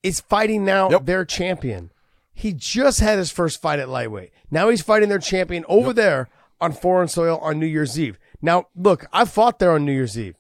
is 0.03 0.21
fighting 0.21 0.65
now 0.65 0.91
Yep. 0.91 1.07
their 1.07 1.25
champion. 1.25 1.91
He 2.35 2.53
just 2.53 3.01
had 3.01 3.19
his 3.19 3.31
first 3.31 3.61
fight 3.61 3.79
at 3.79 3.89
lightweight. 3.89 4.33
Now 4.51 4.69
he's 4.69 4.83
fighting 4.83 5.09
their 5.09 5.19
champion 5.19 5.65
over 5.69 5.93
there 5.93 6.29
on 6.61 6.73
foreign 6.73 7.09
soil 7.09 7.39
on 7.39 7.59
New 7.59 7.67
Year's 7.67 7.99
Eve. 7.99 8.19
Now, 8.41 8.67
look, 8.75 9.07
I 9.13 9.25
fought 9.25 9.59
there 9.59 9.73
on 9.73 9.85
New 9.85 9.93
Year's 9.93 10.19
Eve. 10.19 10.37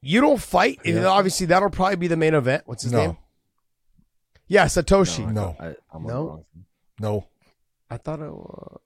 You 0.00 0.20
don't 0.20 0.40
fight. 0.40 0.78
and 0.84 1.04
Obviously, 1.04 1.46
that'll 1.46 1.68
probably 1.70 1.96
be 1.96 2.06
the 2.08 2.16
main 2.16 2.34
event. 2.34 2.62
What's 2.66 2.84
his 2.84 2.92
No. 2.92 2.98
name? 3.06 3.16
Yeah, 4.46 4.64
Satoshi. 4.66 5.30
No. 5.30 5.56
I, 5.60 5.74
I'm 5.92 6.04
No? 6.04 6.44
No. 6.98 7.26
I 7.90 7.96
thought 7.98 8.20
it 8.20 8.30
was. 8.30 8.80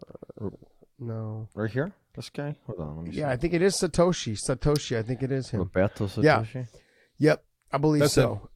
No. 0.99 1.49
Right 1.55 1.71
here, 1.71 1.93
this 2.15 2.31
guy. 2.31 2.57
Hold 2.67 2.81
on, 2.81 2.97
let 2.97 3.07
me 3.07 3.13
Yeah, 3.13 3.31
I 3.31 3.37
think 3.37 3.55
it 3.55 3.63
is 3.63 3.75
Satoshi. 3.77 4.33
Satoshi, 4.35 4.97
I 4.99 5.03
think 5.03 5.23
it 5.23 5.31
is 5.31 5.51
him. 5.51 5.61
Roberto 5.61 6.07
Satoshi. 6.07 6.55
Yeah. 6.55 6.65
Yep, 7.19 7.45
I 7.73 7.79
believe 7.79 8.01
That's 8.01 8.15
so. 8.15 8.49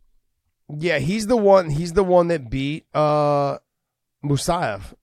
Yeah, 0.68 0.98
he's 0.98 1.26
the 1.26 1.36
one. 1.36 1.70
He's 1.70 1.92
the 1.94 2.04
one 2.04 2.28
that 2.28 2.50
beat 2.50 2.86
uh 2.94 3.58
Musayev. 4.24 4.94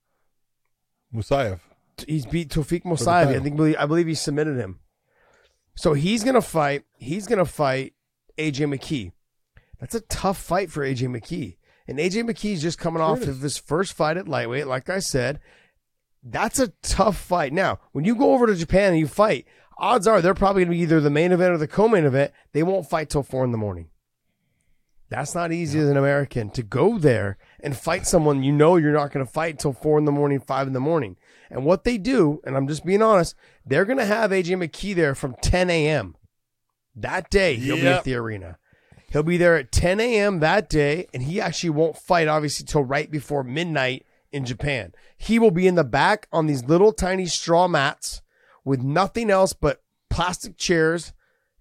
Musayev. 1.14 1.60
He's 2.06 2.26
beat 2.26 2.50
Tofik 2.50 2.84
Musayev. 2.84 3.34
I 3.34 3.40
think 3.40 3.76
I 3.78 3.86
believe 3.86 4.06
he 4.06 4.14
submitted 4.14 4.56
him. 4.56 4.80
So 5.74 5.92
he's 5.94 6.24
gonna 6.24 6.42
fight. 6.42 6.84
He's 6.96 7.26
gonna 7.26 7.44
fight 7.44 7.94
AJ 8.38 8.74
McKee. 8.74 9.12
That's 9.78 9.94
a 9.94 10.00
tough 10.00 10.38
fight 10.38 10.70
for 10.70 10.82
AJ 10.84 11.08
McKee. 11.08 11.56
And 11.88 11.98
AJ 11.98 12.28
McKee's 12.28 12.62
just 12.62 12.78
coming 12.78 13.00
Sure 13.00 13.10
off 13.10 13.22
of 13.22 13.40
his 13.40 13.56
first 13.58 13.92
fight 13.92 14.16
at 14.16 14.28
lightweight. 14.28 14.66
Like 14.66 14.88
I 14.90 14.98
said, 14.98 15.40
that's 16.22 16.58
a 16.58 16.68
tough 16.82 17.16
fight. 17.16 17.52
Now, 17.52 17.78
when 17.92 18.04
you 18.04 18.16
go 18.16 18.32
over 18.34 18.46
to 18.46 18.54
Japan 18.56 18.90
and 18.90 18.98
you 18.98 19.06
fight, 19.06 19.46
odds 19.78 20.06
are 20.06 20.20
they're 20.20 20.34
probably 20.34 20.64
going 20.64 20.72
to 20.72 20.78
be 20.78 20.82
either 20.82 21.00
the 21.00 21.10
main 21.10 21.32
event 21.32 21.52
or 21.52 21.58
the 21.58 21.68
co-main 21.68 22.04
event. 22.04 22.32
They 22.52 22.62
won't 22.62 22.88
fight 22.88 23.10
till 23.10 23.22
four 23.22 23.44
in 23.44 23.52
the 23.52 23.58
morning. 23.58 23.88
That's 25.08 25.34
not 25.34 25.52
easy 25.52 25.78
as 25.78 25.88
an 25.88 25.96
American 25.96 26.50
to 26.50 26.62
go 26.62 26.98
there 26.98 27.38
and 27.60 27.76
fight 27.76 28.06
someone 28.06 28.42
you 28.42 28.52
know 28.52 28.76
you're 28.76 28.92
not 28.92 29.12
going 29.12 29.24
to 29.24 29.30
fight 29.30 29.58
till 29.58 29.72
four 29.72 29.98
in 29.98 30.04
the 30.04 30.12
morning, 30.12 30.40
five 30.40 30.66
in 30.66 30.72
the 30.72 30.80
morning. 30.80 31.16
And 31.48 31.64
what 31.64 31.84
they 31.84 31.96
do, 31.96 32.40
and 32.44 32.56
I'm 32.56 32.66
just 32.66 32.84
being 32.84 33.02
honest, 33.02 33.36
they're 33.64 33.84
going 33.84 33.98
to 33.98 34.04
have 34.04 34.32
AJ 34.32 34.56
McKee 34.56 34.96
there 34.96 35.14
from 35.14 35.36
10 35.40 35.70
a.m. 35.70 36.16
That 36.96 37.30
day, 37.30 37.54
he'll 37.54 37.76
be 37.76 37.86
at 37.86 38.04
the 38.04 38.14
arena. 38.14 38.58
He'll 39.12 39.22
be 39.22 39.36
there 39.36 39.56
at 39.56 39.70
10 39.70 40.00
a.m. 40.00 40.40
that 40.40 40.68
day, 40.68 41.06
and 41.14 41.22
he 41.22 41.40
actually 41.40 41.70
won't 41.70 41.96
fight, 41.96 42.26
obviously, 42.26 42.66
till 42.66 42.82
right 42.82 43.10
before 43.10 43.44
midnight 43.44 44.04
in 44.32 44.44
Japan. 44.44 44.92
He 45.16 45.38
will 45.38 45.52
be 45.52 45.68
in 45.68 45.76
the 45.76 45.84
back 45.84 46.26
on 46.32 46.46
these 46.46 46.64
little 46.64 46.92
tiny 46.92 47.26
straw 47.26 47.68
mats 47.68 48.22
with 48.64 48.82
nothing 48.82 49.30
else 49.30 49.52
but 49.52 49.82
plastic 50.10 50.56
chairs 50.56 51.12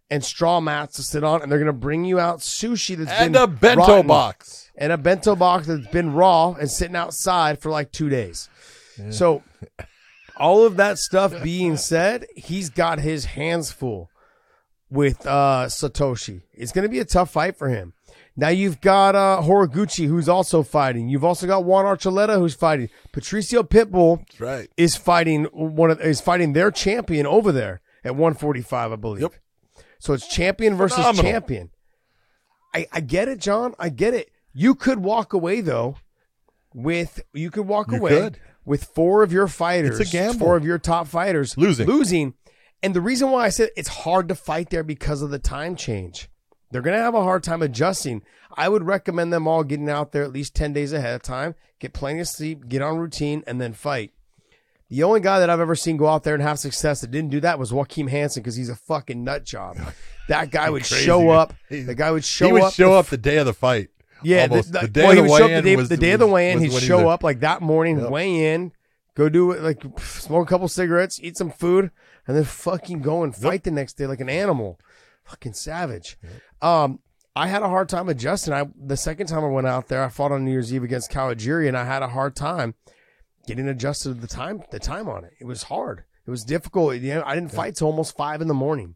and 0.10 0.24
straw 0.24 0.60
mats 0.60 0.96
to 0.98 1.04
sit 1.04 1.24
on, 1.24 1.42
and 1.42 1.52
they're 1.52 1.60
going 1.60 1.66
to 1.68 1.74
bring 1.74 2.06
you 2.06 2.20
out 2.20 2.40
sushi 2.40 2.96
that's 2.96 3.10
And 3.12 3.34
been 3.34 3.42
a 3.42 3.48
bento 3.48 3.82
rotten 3.82 4.08
box. 4.08 4.70
and 4.76 4.92
a 4.92 4.98
bento 4.98 5.36
box 5.36 5.68
that's 5.68 5.88
been 5.88 6.14
raw 6.14 6.52
and 6.54 6.70
sitting 6.70 6.96
outside 6.96 7.60
for 7.60 7.72
like 7.72 7.92
two 7.92 8.10
days. 8.10 8.50
So, 9.10 9.44
all 10.38 10.66
of 10.66 10.78
that 10.78 10.98
stuff 11.00 11.44
being 11.44 11.76
said, 11.76 12.26
he's 12.36 12.70
got 12.70 13.00
his 13.00 13.26
hands 13.26 13.72
full 13.72 14.10
with 14.90 15.26
uh, 15.26 15.66
Satoshi. 15.68 16.44
It's 16.54 16.72
going 16.72 16.84
to 16.84 16.90
be 16.90 17.00
a 17.00 17.06
tough 17.06 17.32
fight 17.32 17.58
for 17.58 17.70
him. 17.70 17.94
Now 18.38 18.50
you've 18.50 18.82
got 18.82 19.16
uh, 19.16 19.42
Horiguchi, 19.44 20.08
who's 20.08 20.28
also 20.30 20.62
fighting. 20.62 21.08
You've 21.10 21.24
also 21.24 21.48
got 21.48 21.64
Juan 21.64 21.86
Archuleta, 21.86 22.38
who's 22.38 22.54
fighting. 22.54 22.90
Patricio 23.14 23.64
Pitbull 23.64 24.20
That's 24.20 24.40
right. 24.42 24.70
is 24.78 24.96
fighting 24.98 25.46
one 25.46 25.90
of 25.90 26.02
is 26.02 26.20
fighting 26.22 26.52
their 26.54 26.70
champion 26.70 27.26
over 27.26 27.52
there 27.54 27.82
at 28.04 28.12
145, 28.16 28.92
I 28.92 28.96
believe. 28.98 29.22
Yep. 29.22 29.34
So 30.00 30.14
it's 30.14 30.28
champion 30.28 30.76
versus 30.76 30.98
Phenomenal. 30.98 31.32
champion. 31.32 31.70
I, 32.74 32.88
I 32.92 33.00
get 33.00 33.28
it, 33.28 33.40
John. 33.40 33.74
I 33.80 33.90
get 33.90 34.14
it. 34.14 34.32
You 34.54 34.76
could 34.76 35.00
walk 35.00 35.34
away 35.34 35.62
though 35.62 35.98
with 36.74 37.22
you 37.34 37.52
could 37.52 37.68
walk 37.68 37.92
You 37.92 37.98
away 37.98 38.10
could. 38.22 38.40
with 38.66 38.84
four 38.84 39.24
of 39.24 39.32
your 39.32 39.48
fighters, 39.48 40.00
It's 40.00 40.10
a 40.10 40.12
gamble. 40.12 40.40
four 40.46 40.58
of 40.58 40.66
your 40.66 40.78
top 40.78 41.08
fighters 41.08 41.58
Losing. 41.58 41.88
losing. 41.88 42.34
And 42.84 42.94
the 42.94 43.02
reason 43.02 43.32
why 43.32 43.46
I 43.46 43.50
said 43.50 43.70
it's 43.78 43.88
hard 43.90 44.28
to 44.30 44.36
fight 44.36 44.70
there 44.70 44.84
because 44.84 45.22
of 45.22 45.30
the 45.32 45.40
time 45.40 45.76
change. 45.76 46.30
They're 46.72 46.82
going 46.82 46.98
to 46.98 47.02
have 47.04 47.16
a 47.16 47.24
hard 47.24 47.44
time 47.44 47.62
adjusting. 47.62 48.22
I 48.58 48.68
would 48.70 48.84
recommend 48.84 49.32
them 49.32 49.48
all 49.48 49.64
getting 49.64 49.90
out 49.90 50.12
there 50.12 50.24
at 50.24 50.34
least 50.34 50.56
10 50.56 50.74
days 50.74 50.92
ahead 50.94 51.16
of 51.16 51.22
time, 51.22 51.56
get 51.80 51.94
plenty 51.94 52.20
of 52.20 52.28
sleep, 52.28 52.68
get 52.68 52.82
on 52.82 52.98
routine, 52.98 53.44
and 53.48 53.62
then 53.62 53.74
fight. 53.74 54.12
The 54.90 55.04
only 55.04 55.20
guy 55.20 55.40
that 55.40 55.50
I've 55.50 55.60
ever 55.60 55.76
seen 55.76 55.98
go 55.98 56.08
out 56.08 56.24
there 56.24 56.34
and 56.36 56.44
have 56.44 56.60
success 56.60 57.02
that 57.02 57.10
didn't 57.12 57.32
do 57.32 57.40
that 57.42 57.58
was 57.58 57.72
Joachim 57.72 58.08
Hansen 58.08 58.44
because 58.44 58.56
he's 58.56 58.70
a 58.70 58.76
fucking 58.76 59.24
nut 59.24 59.44
job. 59.44 59.78
That 60.28 60.50
guy 60.50 60.72
would 60.72 60.82
Crazy. 60.84 61.06
show 61.06 61.30
up. 61.30 61.54
The 61.70 61.94
guy 61.94 62.10
would 62.10 62.26
show 62.26 62.48
he 62.48 62.52
would 62.54 62.64
up. 62.64 62.74
show 62.74 62.94
the 62.94 62.98
up 62.98 63.06
the 63.08 63.18
day 63.18 63.38
of 63.38 63.46
the 63.46 63.54
fight. 63.54 63.90
yeah, 64.24 64.48
the, 64.48 64.64
the, 64.64 64.80
The 64.80 64.88
day 64.88 65.02
well, 65.04 65.12
of 65.12 65.16
the 65.18 65.22
up 65.22 65.28
the 65.28 65.44
weigh-in 65.46 65.64
day, 65.64 65.76
was- 65.76 65.90
the 65.90 65.98
day 65.98 66.12
of 66.14 66.20
the 66.20 66.26
weigh-in. 66.26 66.60
He'd 66.62 66.72
he 66.72 66.80
show 66.80 67.10
up 67.10 67.22
like 67.24 67.42
that 67.42 67.62
morning, 67.62 68.00
Yep. 68.00 68.10
weigh 68.10 68.54
in, 68.56 68.72
go 69.14 69.30
do 69.30 69.52
it, 69.52 69.62
like 69.62 69.84
smoke 70.00 70.48
a 70.48 70.50
couple 70.50 70.68
cigarettes, 70.68 71.20
eat 71.22 71.38
some 71.38 71.52
food, 71.52 71.92
and 72.26 72.36
then 72.36 72.44
fucking 72.44 73.04
go 73.04 73.22
and 73.22 73.36
fight 73.36 73.64
the 73.66 73.70
next 73.70 73.98
day 74.00 74.08
like 74.08 74.20
an 74.20 74.30
animal. 74.30 74.80
Fucking 75.26 75.54
savage. 75.54 76.18
Um, 76.60 77.02
I 77.36 77.46
had 77.48 77.62
a 77.62 77.70
hard 77.70 77.88
time 77.88 78.10
adjusting. 78.10 78.52
I 78.52 78.66
the 78.76 78.98
second 78.98 79.28
time 79.28 79.44
I 79.44 79.48
went 79.50 79.68
out 79.68 79.90
there, 79.90 80.04
I 80.04 80.10
fought 80.10 80.32
on 80.32 80.44
New 80.44 80.52
Year's 80.52 80.74
Eve 80.74 80.84
against 80.84 81.12
Kawajiri, 81.12 81.68
and 81.68 81.78
I 81.78 81.86
had 81.86 82.02
a 82.02 82.08
hard 82.08 82.36
time 82.36 82.74
getting 83.46 83.68
adjusted 83.68 84.16
to 84.16 84.20
the 84.22 84.28
time 84.28 84.64
the 84.72 84.80
time 84.80 85.08
on 85.10 85.24
it. 85.24 85.34
It 85.40 85.46
was 85.46 85.64
hard. 85.64 86.04
It 86.28 86.32
was 86.32 86.44
difficult. 86.44 86.96
You 86.98 87.16
know, 87.16 87.24
I 87.26 87.36
didn't 87.36 87.52
fight 87.52 87.76
till 87.76 87.88
almost 87.88 88.18
five 88.18 88.42
in 88.42 88.48
the 88.48 88.54
morning. 88.54 88.96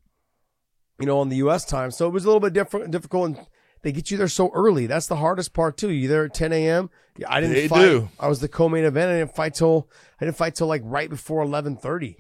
You 1.00 1.06
know, 1.06 1.20
on 1.20 1.30
the 1.30 1.38
U.S. 1.38 1.64
time, 1.64 1.92
so 1.92 2.08
it 2.08 2.12
was 2.14 2.26
a 2.26 2.28
little 2.28 2.42
bit 2.42 2.52
different, 2.52 2.92
difficult. 2.92 3.26
And 3.28 3.48
they 3.84 3.94
get 3.94 4.12
you 4.12 4.18
there 4.18 4.28
so 4.28 4.52
early. 4.54 4.86
That's 4.86 5.08
the 5.08 5.16
hardest 5.16 5.54
part 5.54 5.78
too. 5.78 5.92
You 5.92 6.10
there 6.10 6.26
at 6.26 6.34
10 6.34 6.52
a.m. 6.52 6.90
Yeah, 7.18 7.28
I 7.30 7.40
didn't 7.40 7.56
They 7.56 7.68
fight. 7.70 7.82
do. 7.82 8.10
I 8.20 8.28
was 8.28 8.42
the 8.42 8.50
co-main 8.50 8.84
event. 8.84 9.10
I 9.12 9.20
didn't 9.20 9.34
fight 9.36 9.54
till 9.54 9.90
I 10.20 10.26
didn't 10.26 10.36
fight 10.38 10.56
till 10.56 10.68
like 10.68 10.82
right 10.84 11.10
before 11.10 11.46
11:30. 11.46 12.18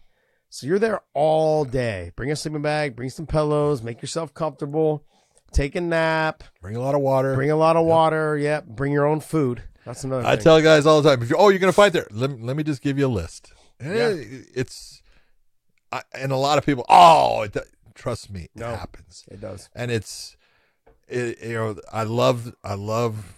So 0.49 0.65
you're 0.65 0.79
there 0.79 1.01
all 1.13 1.65
day. 1.65 2.11
Bring 2.15 2.31
a 2.31 2.35
sleeping 2.35 2.61
bag. 2.61 2.95
Bring 2.95 3.09
some 3.09 3.27
pillows. 3.27 3.83
Make 3.83 4.01
yourself 4.01 4.33
comfortable. 4.33 5.03
Take 5.51 5.75
a 5.75 5.81
nap. 5.81 6.43
Bring 6.61 6.75
a 6.75 6.79
lot 6.81 6.95
of 6.95 7.01
water. 7.01 7.35
Bring 7.35 7.51
a 7.51 7.55
lot 7.57 7.75
of 7.75 7.85
water. 7.85 8.37
Yep. 8.37 8.67
Bring 8.67 8.93
your 8.93 9.05
own 9.05 9.19
food. 9.19 9.63
That's 9.89 10.03
another. 10.03 10.23
I 10.23 10.35
thing. 10.35 10.43
tell 10.43 10.61
guys 10.61 10.85
all 10.85 11.01
the 11.01 11.09
time, 11.09 11.23
if 11.23 11.31
you're, 11.31 11.39
oh, 11.41 11.49
you're 11.49 11.57
going 11.57 11.73
to 11.73 11.75
fight 11.75 11.93
there, 11.93 12.05
let, 12.11 12.29
me- 12.29 12.45
let 12.45 12.55
me 12.55 12.61
just 12.61 12.83
give 12.83 12.99
you 12.99 13.07
a 13.07 13.09
list. 13.09 13.53
Yeah. 13.81 13.87
Eh, 13.87 14.23
it's 14.53 15.01
I, 15.91 16.03
and 16.13 16.31
a 16.31 16.37
lot 16.37 16.59
of 16.59 16.65
people. 16.65 16.85
Oh, 16.87 17.41
it, 17.41 17.57
trust 17.95 18.29
me, 18.29 18.49
it 18.55 18.61
happens. 18.61 19.25
It 19.31 19.41
does. 19.41 19.67
and 19.73 19.89
it's 19.89 20.37
it, 21.07 21.41
you 21.41 21.53
know 21.55 21.75
I 21.91 22.03
love 22.03 22.53
I 22.63 22.75
love 22.75 23.33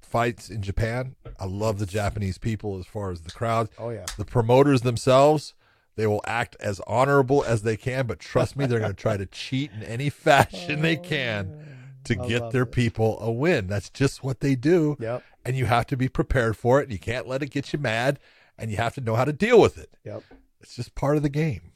fights 0.00 0.50
in 0.50 0.62
Japan. 0.62 1.14
I 1.38 1.44
love 1.44 1.78
the 1.78 1.86
Japanese 1.86 2.38
people 2.38 2.76
as 2.80 2.86
far 2.86 3.12
as 3.12 3.20
the 3.20 3.30
crowd. 3.30 3.68
Oh 3.78 3.90
yeah. 3.90 4.06
The 4.16 4.24
promoters 4.24 4.80
themselves, 4.80 5.54
they 5.94 6.08
will 6.08 6.22
act 6.26 6.56
as 6.58 6.80
honorable 6.88 7.44
as 7.44 7.62
they 7.62 7.76
can, 7.76 8.08
but 8.08 8.18
trust 8.18 8.56
me, 8.56 8.66
they're 8.66 8.80
going 8.80 8.90
to 8.90 8.96
try 8.96 9.16
to 9.16 9.26
cheat 9.26 9.70
in 9.70 9.84
any 9.84 10.10
fashion 10.10 10.82
they 10.82 10.96
can 10.96 11.52
oh, 11.54 11.62
to 12.04 12.20
I 12.20 12.26
get 12.26 12.50
their 12.50 12.62
it. 12.62 12.72
people 12.72 13.20
a 13.20 13.30
win. 13.30 13.68
That's 13.68 13.90
just 13.90 14.24
what 14.24 14.40
they 14.40 14.56
do. 14.56 14.96
Yep. 14.98 15.22
And 15.44 15.56
you 15.56 15.66
have 15.66 15.86
to 15.88 15.96
be 15.96 16.08
prepared 16.08 16.56
for 16.56 16.80
it. 16.80 16.84
And 16.84 16.92
You 16.92 16.98
can't 16.98 17.28
let 17.28 17.42
it 17.42 17.50
get 17.50 17.72
you 17.72 17.78
mad, 17.78 18.18
and 18.58 18.70
you 18.70 18.76
have 18.78 18.94
to 18.94 19.00
know 19.00 19.14
how 19.14 19.24
to 19.24 19.32
deal 19.32 19.60
with 19.60 19.76
it. 19.78 19.90
Yep. 20.04 20.22
It's 20.60 20.76
just 20.76 20.94
part 20.94 21.16
of 21.16 21.22
the 21.22 21.28
game. 21.28 21.72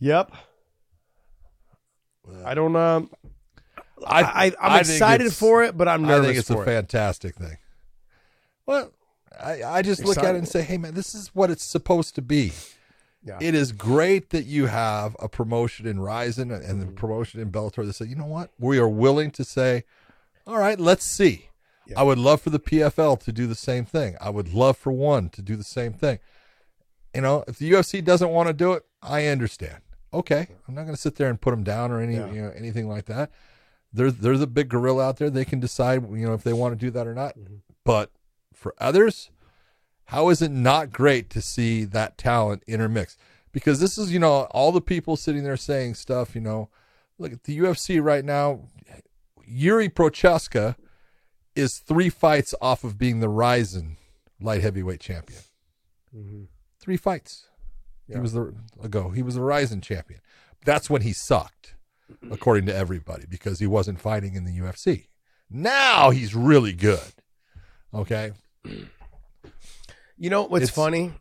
Yep. 0.00 0.32
I 2.44 2.54
don't 2.54 2.74
um 2.76 3.10
I, 4.06 4.22
I 4.22 4.44
I'm 4.60 4.72
I 4.72 4.78
excited 4.80 5.32
for 5.32 5.62
it, 5.62 5.76
but 5.76 5.86
I'm 5.88 6.04
I 6.04 6.20
think 6.20 6.36
it's 6.36 6.50
a 6.50 6.60
it. 6.60 6.64
fantastic 6.64 7.36
thing. 7.36 7.56
Well, 8.66 8.92
I, 9.40 9.62
I 9.62 9.82
just 9.82 10.04
look 10.04 10.18
at 10.18 10.34
it 10.34 10.38
and 10.38 10.48
say, 10.48 10.62
hey, 10.62 10.76
man, 10.78 10.94
this 10.94 11.14
is 11.14 11.28
what 11.34 11.50
it's 11.50 11.64
supposed 11.64 12.14
to 12.16 12.22
be. 12.22 12.52
Yeah. 13.24 13.38
It 13.40 13.54
is 13.54 13.70
great 13.72 14.30
that 14.30 14.44
you 14.44 14.66
have 14.66 15.16
a 15.20 15.28
promotion 15.28 15.86
in 15.86 16.00
Rizin 16.00 16.50
and 16.50 16.62
Mm-hmm. 16.64 16.80
the 16.80 16.86
promotion 16.86 17.40
in 17.40 17.50
Bellator 17.52 17.86
that 17.86 17.92
say, 17.92 18.06
you 18.06 18.16
know 18.16 18.26
what? 18.26 18.50
We 18.58 18.78
are 18.78 18.88
willing 18.88 19.30
to 19.32 19.44
say, 19.44 19.84
all 20.46 20.58
right, 20.58 20.78
let's 20.78 21.04
see. 21.04 21.48
Yeah. 21.86 22.00
I 22.00 22.02
would 22.02 22.18
love 22.18 22.40
for 22.40 22.50
the 22.50 22.60
PFL 22.60 23.20
to 23.20 23.32
do 23.32 23.46
the 23.46 23.54
same 23.54 23.84
thing. 23.84 24.16
I 24.20 24.30
would 24.30 24.52
love 24.52 24.76
for 24.76 24.92
one 24.92 25.28
to 25.30 25.42
do 25.42 25.56
the 25.56 25.64
same 25.64 25.92
thing. 25.92 26.18
You 27.14 27.22
know, 27.22 27.44
if 27.48 27.58
the 27.58 27.70
UFC 27.70 28.02
doesn't 28.04 28.30
want 28.30 28.48
to 28.48 28.52
do 28.52 28.72
it, 28.72 28.84
I 29.02 29.26
understand. 29.26 29.80
Okay, 30.14 30.46
I'm 30.68 30.74
not 30.74 30.82
going 30.82 30.94
to 30.94 31.00
sit 31.00 31.16
there 31.16 31.28
and 31.28 31.40
put 31.40 31.50
them 31.50 31.64
down 31.64 31.90
or 31.90 32.00
any 32.00 32.16
Yeah. 32.16 32.30
you 32.30 32.42
know 32.42 32.52
anything 32.54 32.88
like 32.88 33.06
that. 33.06 33.30
There's 33.92 34.14
there's 34.14 34.40
a 34.40 34.46
big 34.46 34.68
gorilla 34.68 35.04
out 35.04 35.16
there. 35.16 35.30
They 35.30 35.44
can 35.44 35.58
decide 35.60 36.02
you 36.10 36.26
know 36.26 36.34
if 36.34 36.42
they 36.42 36.52
want 36.52 36.78
to 36.78 36.86
do 36.86 36.90
that 36.90 37.06
or 37.06 37.14
not. 37.14 37.36
Mm-hmm. 37.36 37.56
But 37.84 38.10
for 38.54 38.74
others, 38.78 39.30
how 40.06 40.28
is 40.28 40.42
it 40.42 40.50
not 40.50 40.92
great 40.92 41.30
to 41.30 41.40
see 41.42 41.84
that 41.84 42.18
talent 42.18 42.62
intermix? 42.66 43.16
Because 43.50 43.80
this 43.80 43.98
is, 43.98 44.12
you 44.12 44.18
know, 44.18 44.42
all 44.50 44.72
the 44.72 44.80
people 44.80 45.16
sitting 45.16 45.42
there 45.44 45.56
saying 45.56 45.94
stuff, 45.94 46.34
you 46.34 46.40
know, 46.40 46.68
look 47.18 47.32
at 47.32 47.44
the 47.44 47.58
UFC 47.58 48.02
right 48.02 48.24
now. 48.24 48.60
Yuri 49.46 49.88
Prochazka 49.88 50.76
is 51.54 51.78
three 51.78 52.08
fights 52.08 52.54
off 52.60 52.84
of 52.84 52.98
being 52.98 53.20
the 53.20 53.28
Rizin 53.28 53.96
light 54.40 54.62
heavyweight 54.62 55.00
champion. 55.00 55.40
Mm-hmm. 56.16 56.42
Three 56.80 56.96
fights. 56.96 57.46
He 58.12 58.18
was 58.18 58.32
the 58.32 58.54
ago. 58.82 59.10
He 59.10 59.22
was 59.22 59.36
the 59.36 59.42
Rizin 59.42 59.80
champion. 59.80 60.20
That's 60.64 60.90
when 60.90 61.02
he 61.02 61.12
sucked, 61.12 61.74
according 62.30 62.66
to 62.66 62.74
everybody, 62.76 63.24
because 63.28 63.58
he 63.58 63.66
wasn't 63.66 64.00
fighting 64.00 64.34
in 64.34 64.44
the 64.44 64.58
UFC. 64.58 65.06
Now 65.50 66.10
he's 66.10 66.34
really 66.34 66.72
good. 66.74 67.00
Okay. 67.94 68.32
You 70.16 70.30
know 70.30 70.42
what's 70.44 70.64
It's- 70.64 70.74
funny? 70.76 71.14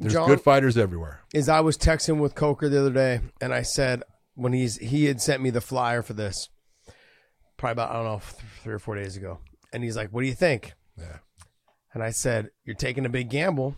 There's 0.00 0.12
John? 0.12 0.26
good 0.28 0.40
fighters 0.40 0.76
everywhere. 0.76 1.20
is 1.32 1.48
I 1.48 1.60
was 1.60 1.78
texting 1.78 2.18
with 2.18 2.34
Coker 2.34 2.68
the 2.68 2.80
other 2.80 2.90
day, 2.92 3.20
and 3.40 3.54
I 3.54 3.62
said 3.62 4.02
when 4.34 4.52
he's 4.52 4.76
he 4.78 5.04
had 5.04 5.20
sent 5.20 5.40
me 5.40 5.50
the 5.50 5.60
flyer 5.60 6.02
for 6.02 6.14
this, 6.14 6.48
probably 7.56 7.72
about 7.72 7.90
I 7.90 7.92
don't 7.94 8.04
know 8.04 8.18
three 8.64 8.74
or 8.74 8.80
four 8.80 8.96
days 8.96 9.16
ago, 9.16 9.38
and 9.74 9.84
he's 9.84 9.96
like, 9.96 10.08
"What 10.10 10.22
do 10.22 10.26
you 10.28 10.34
think?" 10.34 10.72
Yeah. 10.96 11.18
And 11.92 12.02
I 12.02 12.10
said, 12.10 12.50
"You're 12.64 12.76
taking 12.76 13.04
a 13.04 13.10
big 13.10 13.28
gamble." 13.28 13.76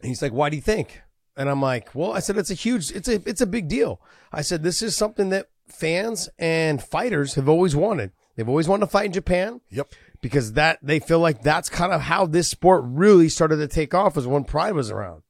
And 0.00 0.08
he's 0.08 0.22
like, 0.22 0.32
"Why 0.32 0.48
do 0.50 0.56
you 0.56 0.62
think?" 0.62 1.02
And 1.36 1.48
I'm 1.48 1.62
like, 1.62 1.94
"Well, 1.94 2.12
I 2.12 2.18
said 2.18 2.36
it's 2.36 2.50
a 2.50 2.54
huge, 2.54 2.90
it's 2.90 3.08
a 3.08 3.22
it's 3.28 3.40
a 3.40 3.46
big 3.46 3.68
deal." 3.68 4.00
I 4.32 4.42
said, 4.42 4.62
"This 4.62 4.82
is 4.82 4.96
something 4.96 5.28
that 5.28 5.46
fans 5.68 6.28
and 6.38 6.82
fighters 6.82 7.34
have 7.34 7.48
always 7.48 7.76
wanted. 7.76 8.10
They've 8.34 8.48
always 8.48 8.68
wanted 8.68 8.86
to 8.86 8.90
fight 8.90 9.06
in 9.06 9.12
Japan." 9.12 9.60
Yep. 9.70 9.88
because 10.20 10.52
that 10.52 10.78
they 10.82 10.98
feel 11.00 11.18
like 11.20 11.42
that's 11.42 11.68
kind 11.68 11.92
of 11.92 12.00
how 12.02 12.26
this 12.26 12.48
sport 12.48 12.84
really 12.86 13.28
started 13.28 13.56
to 13.56 13.66
take 13.68 13.92
off 13.94 14.16
was 14.16 14.26
when 14.26 14.44
Pride 14.44 14.74
was 14.74 14.90
around. 14.90 15.22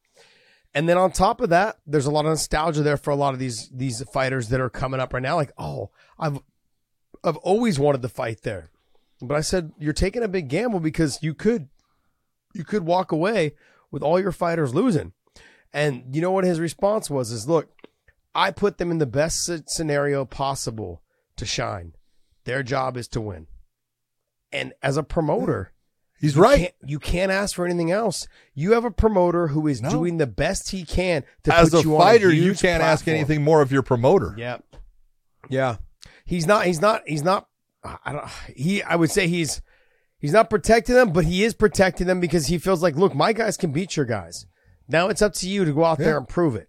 And 0.74 0.88
then 0.88 0.98
on 0.98 1.12
top 1.12 1.40
of 1.40 1.50
that, 1.50 1.76
there's 1.86 2.06
a 2.06 2.10
lot 2.10 2.24
of 2.24 2.30
nostalgia 2.30 2.82
there 2.82 2.96
for 2.96 3.10
a 3.10 3.16
lot 3.16 3.32
of 3.34 3.38
these 3.40 3.68
these 3.72 4.02
fighters 4.10 4.48
that 4.48 4.60
are 4.60 4.70
coming 4.70 5.00
up 5.00 5.12
right 5.12 5.22
now. 5.22 5.36
Like, 5.36 5.52
oh, 5.58 5.90
I've 6.18 6.38
I've 7.24 7.36
always 7.38 7.78
wanted 7.78 8.02
to 8.02 8.08
fight 8.08 8.42
there, 8.42 8.70
but 9.22 9.36
I 9.36 9.40
said 9.40 9.72
you're 9.78 9.92
taking 9.92 10.22
a 10.22 10.28
big 10.28 10.48
gamble 10.48 10.80
because 10.80 11.18
you 11.22 11.34
could 11.34 11.68
you 12.54 12.64
could 12.64 12.84
walk 12.84 13.12
away 13.12 13.54
with 13.90 14.02
all 14.02 14.20
your 14.20 14.32
fighters 14.32 14.74
losing. 14.74 15.12
And 15.72 16.14
you 16.14 16.20
know 16.20 16.30
what 16.32 16.44
his 16.44 16.60
response 16.60 17.08
was? 17.08 17.30
Is 17.30 17.48
look, 17.48 17.70
I 18.34 18.50
put 18.50 18.78
them 18.78 18.90
in 18.90 18.98
the 18.98 19.06
best 19.06 19.48
scenario 19.70 20.24
possible 20.24 21.02
to 21.36 21.46
shine. 21.46 21.94
Their 22.44 22.62
job 22.62 22.96
is 22.96 23.08
to 23.08 23.20
win. 23.20 23.46
And 24.50 24.74
as 24.82 24.96
a 24.96 25.02
promoter, 25.02 25.72
He's 26.20 26.36
you 26.36 26.42
right. 26.42 26.58
can't, 26.58 26.74
you 26.86 26.98
can't 26.98 27.32
ask 27.32 27.56
for 27.56 27.64
anything 27.64 27.90
else. 27.90 28.28
You 28.54 28.72
have 28.72 28.84
a 28.84 28.90
promoter 28.90 29.48
who 29.48 29.66
is 29.66 29.80
No. 29.82 29.90
doing 29.90 30.18
the 30.18 30.26
best 30.26 30.70
he 30.70 30.84
can 30.84 31.24
to 31.44 31.54
As 31.54 31.70
put 31.70 31.80
a 31.80 31.88
you 31.88 31.96
fighter, 31.96 32.26
on 32.28 32.32
a 32.32 32.36
you 32.36 32.54
can't 32.54 32.82
ask 32.82 33.08
anything 33.08 33.42
more 33.42 33.62
of 33.62 33.72
your 33.72 33.82
promoter. 33.82 34.34
Yeah, 34.36 34.58
yeah. 35.48 35.76
He's 36.24 36.46
not. 36.46 36.66
He's 36.66 36.80
not. 36.80 37.02
He's 37.06 37.22
not. 37.24 37.48
Uh, 37.84 37.96
I 38.04 38.12
don't. 38.12 38.28
He. 38.56 38.82
I 38.82 38.96
would 38.96 39.10
say 39.10 39.26
he's. 39.28 39.60
He's 40.18 40.32
not 40.32 40.48
protecting 40.50 40.94
them, 40.94 41.12
but 41.12 41.24
he 41.24 41.42
is 41.42 41.52
protecting 41.52 42.06
them 42.06 42.20
because 42.20 42.46
he 42.46 42.56
feels 42.58 42.80
like, 42.80 42.94
look, 42.94 43.12
my 43.12 43.32
guys 43.32 43.56
can 43.56 43.72
beat 43.72 43.96
your 43.96 44.06
guys. 44.06 44.46
Now 44.86 45.08
it's 45.08 45.20
up 45.20 45.32
to 45.34 45.48
you 45.48 45.64
to 45.64 45.72
go 45.72 45.84
out 45.84 45.98
Yeah. 45.98 46.04
there 46.04 46.16
and 46.18 46.28
prove 46.28 46.54
it. 46.54 46.68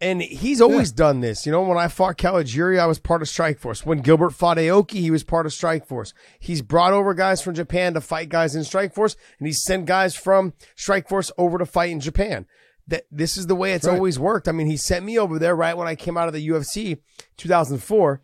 And 0.00 0.22
he's 0.22 0.60
always 0.60 0.92
done 0.92 1.18
this. 1.20 1.44
You 1.44 1.50
know, 1.50 1.62
when 1.62 1.76
I 1.78 1.88
fought 1.88 2.18
Kawajiri, 2.18 2.78
I 2.78 2.86
was 2.86 3.00
part 3.00 3.20
of 3.20 3.26
Strikeforce. 3.26 3.84
When 3.84 3.98
Gilbert 3.98 4.30
fought 4.30 4.58
Aoki, 4.58 5.00
he 5.00 5.10
was 5.10 5.24
part 5.24 5.44
of 5.46 5.50
Strikeforce. 5.52 6.12
He's 6.38 6.62
brought 6.62 6.92
over 6.92 7.14
guys 7.14 7.40
from 7.42 7.54
Japan 7.54 7.94
to 7.94 8.00
fight 8.00 8.28
guys 8.28 8.54
in 8.54 8.62
Strikeforce, 8.62 9.16
and 9.40 9.48
he's 9.48 9.60
sent 9.62 9.86
guys 9.86 10.14
from 10.14 10.52
Strikeforce 10.76 11.32
over 11.36 11.58
to 11.58 11.66
fight 11.66 11.90
in 11.90 11.98
Japan. 11.98 12.46
That 12.86 13.06
this 13.10 13.36
is 13.36 13.48
the 13.48 13.56
way 13.56 13.72
it's 13.72 13.86
Right. 13.88 13.94
always 13.94 14.20
worked. 14.20 14.46
I 14.46 14.52
mean, 14.52 14.68
he 14.68 14.76
sent 14.76 15.04
me 15.04 15.18
over 15.18 15.38
there 15.40 15.56
right 15.56 15.76
when 15.76 15.88
I 15.88 15.96
came 15.96 16.16
out 16.16 16.28
of 16.28 16.34
the 16.34 16.46
UFC 16.48 16.98
2004. 17.38 18.20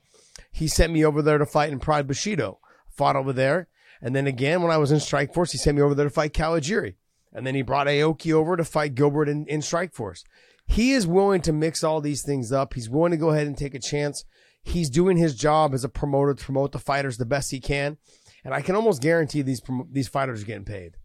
He 0.50 0.68
sent 0.68 0.92
me 0.92 1.04
over 1.04 1.22
there 1.22 1.38
to 1.38 1.46
fight 1.46 1.72
in 1.72 1.78
Pride 1.78 2.06
Bushido. 2.06 2.58
Fought 2.88 3.16
over 3.16 3.32
there. 3.32 3.68
And 4.02 4.14
then 4.16 4.26
again, 4.26 4.62
when 4.62 4.72
I 4.72 4.78
was 4.78 4.90
in 4.92 4.98
Strikeforce, 4.98 5.52
he 5.52 5.58
sent 5.58 5.76
me 5.76 5.82
over 5.82 5.94
there 5.94 6.06
to 6.06 6.10
fight 6.10 6.32
Kawajiri. 6.32 6.94
And 7.32 7.46
then 7.46 7.54
he 7.54 7.62
brought 7.62 7.86
Aoki 7.86 8.32
over 8.32 8.56
to 8.56 8.64
fight 8.64 8.94
Gilbert 8.94 9.28
in, 9.28 9.46
in 9.46 9.60
Strikeforce. 9.60 10.24
He 10.66 10.92
is 10.92 11.06
willing 11.06 11.40
to 11.42 11.52
mix 11.52 11.84
all 11.84 12.00
these 12.00 12.22
things 12.22 12.50
up. 12.52 12.74
He's 12.74 12.90
willing 12.90 13.12
to 13.12 13.16
go 13.16 13.30
ahead 13.30 13.46
and 13.46 13.56
take 13.56 13.74
a 13.74 13.78
chance. 13.80 14.24
He's 14.62 14.90
doing 14.90 15.16
his 15.16 15.34
job 15.34 15.72
as 15.74 15.84
a 15.84 15.88
promoter 15.88 16.34
to 16.34 16.44
promote 16.44 16.72
the 16.72 16.78
fighters 16.78 17.16
the 17.18 17.24
best 17.26 17.50
he 17.50 17.60
can. 17.60 17.98
And 18.44 18.54
I 18.54 18.62
can 18.62 18.74
almost 18.74 19.02
guarantee 19.02 19.42
these 19.42 19.60
these 19.90 20.08
fighters 20.08 20.42
are 20.42 20.46
getting 20.46 20.64
paid. 20.64 20.96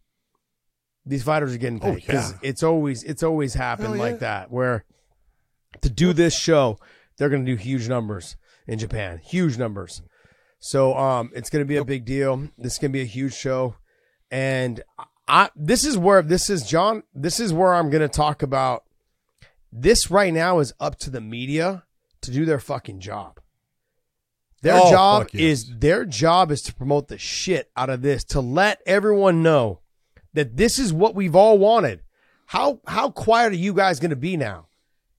These 1.05 1.23
fighters 1.23 1.53
are 1.53 1.57
getting 1.57 1.79
Oh, 1.83 1.91
paid 1.91 1.95
because 1.95 2.31
yeah. 2.31 2.37
it's 2.41 2.63
always 2.63 3.03
it's 3.03 3.23
always 3.23 3.53
happened 3.53 3.89
oh, 3.89 3.93
yeah. 3.93 4.01
like 4.01 4.19
that 4.19 4.51
where 4.51 4.85
to 5.81 5.89
do 5.89 6.13
this 6.13 6.33
show 6.37 6.79
they're 7.17 7.29
going 7.29 7.45
to 7.45 7.51
do 7.51 7.57
huge 7.57 7.87
numbers 7.89 8.37
in 8.67 8.79
Japan, 8.79 9.19
huge 9.23 9.57
numbers. 9.57 10.01
So 10.59 10.95
um, 10.97 11.31
it's 11.35 11.49
going 11.49 11.63
to 11.63 11.67
be 11.67 11.77
a 11.77 11.85
big 11.85 12.05
deal. 12.05 12.49
This 12.57 12.73
is 12.73 12.79
going 12.79 12.91
to 12.91 12.97
be 12.97 13.01
a 13.01 13.05
huge 13.05 13.33
show, 13.33 13.75
and 14.31 14.81
I 15.27 15.49
this 15.55 15.85
is 15.85 15.97
where 15.97 16.21
this 16.21 16.49
is 16.49 16.63
John. 16.63 17.03
This 17.13 17.39
is 17.39 17.53
where 17.53 17.73
I'm 17.73 17.89
going 17.89 18.01
to 18.01 18.07
talk 18.07 18.41
about. 18.41 18.83
This 19.71 20.09
right 20.09 20.33
now 20.33 20.59
is 20.59 20.73
up 20.79 20.97
to 20.99 21.09
the 21.09 21.21
media 21.21 21.83
to 22.21 22.31
do 22.31 22.45
their 22.45 22.59
fucking 22.59 22.99
job. 23.01 23.39
Their 24.61 24.75
Oh, 24.81 24.89
job 24.89 25.27
yes. 25.33 25.41
is 25.41 25.77
their 25.77 26.05
job 26.05 26.51
is 26.51 26.61
to 26.63 26.73
promote 26.73 27.07
the 27.09 27.17
shit 27.19 27.69
out 27.75 27.89
of 27.89 28.01
this 28.01 28.23
to 28.25 28.41
let 28.41 28.81
everyone 28.85 29.43
know 29.43 29.81
that 30.33 30.57
this 30.57 30.79
is 30.79 30.91
what 30.91 31.13
we've 31.13 31.35
all 31.35 31.59
wanted. 31.59 32.01
How 32.47 32.79
how 32.87 33.11
quiet 33.11 33.51
are 33.53 33.57
you 33.57 33.73
guys 33.73 33.99
going 33.99 34.09
to 34.11 34.15
be 34.15 34.37
now? 34.37 34.67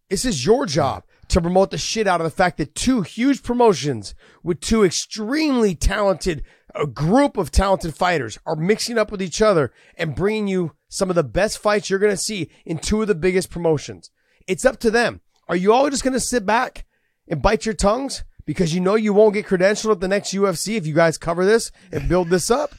This 0.09 0.25
is 0.25 0.45
your 0.45 0.67
job 0.67 1.05
to 1.29 1.41
promote 1.41 1.71
the 1.71 1.79
shit 1.79 2.07
out 2.07 2.21
of 2.21 2.25
the 2.25 2.31
fact 2.31 2.59
that 2.59 2.75
two 2.75 3.03
huge 3.03 3.43
promotions 3.43 4.15
with 4.43 4.61
two 4.61 4.85
extremely 4.85 5.75
talented, 5.75 6.45
a 6.75 6.87
group 6.87 7.37
of 7.37 7.51
talented 7.51 7.95
fighters 7.95 8.39
are 8.47 8.57
mixing 8.57 8.99
up 8.99 9.11
with 9.11 9.23
each 9.23 9.43
other 9.43 9.73
and 9.97 10.15
bringing 10.15 10.49
you 10.49 10.73
some 10.89 11.11
of 11.11 11.17
the 11.17 11.25
best 11.25 11.59
fights 11.59 11.91
you're 11.91 11.99
going 11.99 12.13
to 12.13 12.17
see 12.17 12.51
in 12.65 12.79
two 12.79 13.03
of 13.03 13.09
the 13.09 13.15
biggest 13.15 13.51
promotions. 13.51 14.11
It's 14.47 14.65
up 14.65 14.79
to 14.81 14.91
them. 14.91 15.21
Are 15.49 15.57
you 15.57 15.73
all 15.73 15.89
just 15.91 16.05
going 16.05 16.15
to 16.15 16.21
sit 16.21 16.47
back 16.47 16.87
and 17.29 17.43
bite 17.43 17.67
your 17.67 17.75
tongues 17.75 18.25
because 18.45 18.75
you 18.75 18.81
know 18.81 18.95
you 18.95 19.13
won't 19.13 19.35
get 19.35 19.47
credentialed 19.47 19.93
at 19.93 20.01
the 20.01 20.09
next 20.09 20.33
UFC 20.33 20.77
if 20.77 20.87
you 20.87 20.95
guys 20.95 21.19
cover 21.19 21.45
this 21.45 21.73
and 21.93 22.09
build 22.09 22.31
this 22.31 22.51
up? 22.51 22.75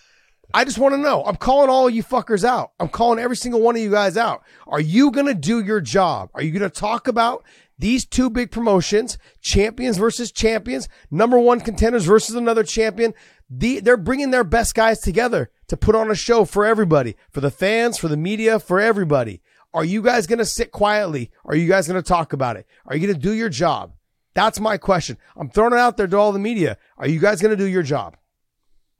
I 0.53 0.63
just 0.63 0.77
want 0.77 0.95
to 0.95 1.01
know. 1.01 1.23
I'm 1.25 1.35
calling 1.35 1.69
all 1.69 1.89
you 1.89 2.03
fuckers 2.03 2.45
out. 2.45 2.71
I'm 2.79 2.87
calling 2.87 3.19
every 3.19 3.35
single 3.35 3.61
one 3.61 3.75
of 3.75 3.81
you 3.81 3.91
guys 3.91 4.15
out. 4.15 4.43
Are 4.65 4.79
you 4.79 5.11
going 5.11 5.25
to 5.25 5.33
do 5.33 5.61
your 5.61 5.81
job? 5.81 6.29
Are 6.33 6.41
you 6.41 6.51
going 6.51 6.69
to 6.69 6.79
talk 6.79 7.07
about 7.09 7.43
these 7.79 8.05
two 8.05 8.29
big 8.29 8.51
promotions, 8.51 9.17
champions 9.41 9.97
versus 9.97 10.31
champions, 10.31 10.89
number 11.11 11.37
one 11.39 11.59
contenders 11.59 12.05
versus 12.05 12.35
another 12.35 12.63
champion? 12.63 13.13
The, 13.49 13.79
they're 13.79 13.97
bringing 13.97 14.31
their 14.31 14.43
best 14.43 14.75
guys 14.75 14.99
together 14.99 15.49
to 15.67 15.77
put 15.77 15.95
on 15.95 16.11
a 16.11 16.15
show 16.15 16.43
for 16.43 16.65
everybody, 16.65 17.15
for 17.31 17.39
the 17.41 17.51
fans, 17.51 17.97
for 17.97 18.07
the 18.07 18.17
media, 18.17 18.59
for 18.59 18.79
everybody. 18.79 19.41
Are 19.73 19.85
you 19.85 20.01
guys 20.01 20.27
going 20.27 20.39
to 20.39 20.45
sit 20.45 20.71
quietly? 20.71 21.31
Are 21.45 21.55
you 21.55 21.67
guys 21.67 21.87
going 21.87 22.01
to 22.01 22.07
talk 22.07 22.33
about 22.33 22.57
it? 22.57 22.65
Are 22.85 22.95
you 22.95 23.05
going 23.05 23.19
to 23.19 23.21
do 23.21 23.33
your 23.33 23.49
job? 23.49 23.93
That's 24.33 24.59
my 24.59 24.77
question. 24.77 25.17
I'm 25.35 25.49
throwing 25.49 25.73
it 25.73 25.79
out 25.79 25.97
there 25.97 26.07
to 26.07 26.17
all 26.17 26.31
the 26.31 26.39
media. 26.39 26.77
Are 26.97 27.07
you 27.07 27.19
guys 27.19 27.41
going 27.41 27.55
to 27.55 27.57
do 27.57 27.67
your 27.69 27.83
job? 27.83 28.17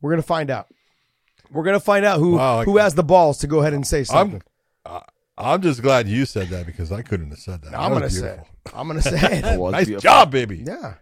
We're 0.02 0.12
going 0.12 0.22
to 0.22 0.28
find 0.28 0.50
out. 0.50 0.68
We're 1.52 1.64
going 1.64 1.76
to 1.76 1.80
find 1.84 2.06
out 2.06 2.20
who 2.20 2.36
Wow, 2.38 2.64
who 2.64 2.78
has 2.78 2.94
the 2.94 3.04
balls 3.04 3.38
to 3.40 3.48
go 3.48 3.60
ahead 3.60 3.74
and 3.74 3.86
say 3.86 4.04
something. 4.04 4.42
Uh, 4.86 5.02
I'm 5.38 5.62
just 5.62 5.82
glad 5.82 6.08
you 6.08 6.26
said 6.26 6.48
that 6.50 6.66
because 6.66 6.92
I 6.92 7.02
couldn't 7.04 7.30
have 7.30 7.40
said 7.40 7.62
that. 7.64 7.78
I'm 7.78 7.90
going 7.92 8.02
to 8.02 8.06
was 8.06 8.16
say 8.16 8.22
beautiful. 8.22 8.48
it. 8.66 8.72
I'm 8.76 8.88
going 8.88 9.02
to 9.02 9.10
say 9.10 9.38
It 9.38 9.46
it. 9.46 9.60
Nice 9.72 9.86
beautiful. 9.86 10.02
job, 10.02 10.32
baby. 10.32 10.64
yeah. 10.66 10.96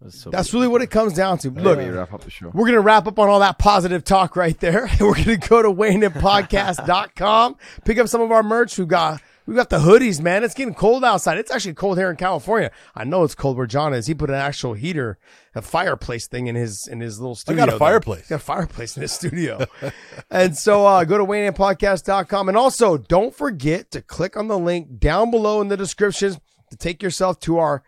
It 0.00 0.04
was 0.04 0.14
so 0.18 0.30
That's 0.30 0.52
really 0.54 0.68
what 0.68 0.80
it 0.82 0.86
comes 0.90 1.12
down 1.14 1.38
to. 1.38 1.50
Look, 1.50 1.76
Way 1.78 1.90
wrap 1.90 2.12
up 2.14 2.22
the 2.24 2.30
show. 2.30 2.46
We're 2.48 2.64
going 2.64 2.72
to 2.74 2.80
wrap 2.80 3.06
up 3.06 3.18
on 3.18 3.28
all 3.28 3.40
that 3.40 3.58
positive 3.58 4.02
talk 4.04 4.34
right 4.36 4.58
there. 4.60 4.88
We're 5.00 5.14
going 5.14 5.24
to 5.24 5.36
go 5.36 5.62
to 5.62 5.70
WeighingInPodcast.com, 5.70 7.56
pick 7.84 7.98
up 7.98 8.08
some 8.08 8.20
of 8.22 8.30
our 8.32 8.42
merch. 8.42 8.78
We've 8.78 8.88
got, 8.88 9.20
we've 9.50 9.56
got 9.56 9.68
the 9.68 9.80
hoodies, 9.80 10.22
man. 10.22 10.44
It's 10.44 10.54
getting 10.54 10.74
cold 10.74 11.04
outside. 11.04 11.36
It's 11.36 11.50
actually 11.50 11.74
cold 11.74 11.98
here 11.98 12.08
in 12.08 12.14
California. 12.14 12.70
I 12.94 13.02
know 13.02 13.24
it's 13.24 13.34
cold 13.34 13.56
where 13.56 13.66
John 13.66 13.92
is. 13.92 14.06
He 14.06 14.14
put 14.14 14.30
an 14.30 14.36
actual 14.36 14.74
heater, 14.74 15.18
a 15.56 15.60
fireplace 15.60 16.28
thing 16.28 16.46
in 16.46 16.54
his, 16.54 16.86
in 16.86 17.00
his 17.00 17.18
little 17.18 17.34
I 17.34 17.40
studio. 17.40 17.66
got 17.66 17.74
a 17.74 17.78
fireplace. 17.78 18.28
Got 18.28 18.36
a 18.36 18.38
fireplace 18.38 18.96
in 18.96 19.02
his 19.02 19.10
studio. 19.10 19.66
and 20.30 20.56
so, 20.56 20.86
uh, 20.86 21.02
go 21.02 21.18
to 21.18 21.24
WeighingInPodcast.com. 21.24 22.48
And 22.48 22.56
also 22.56 22.96
don't 22.96 23.34
forget 23.34 23.90
to 23.90 24.00
click 24.00 24.36
on 24.36 24.46
the 24.46 24.58
link 24.58 25.00
down 25.00 25.32
below 25.32 25.60
in 25.60 25.66
the 25.66 25.76
description 25.76 26.36
to 26.70 26.76
take 26.76 27.02
yourself 27.02 27.40
to 27.40 27.58
our, 27.58 27.82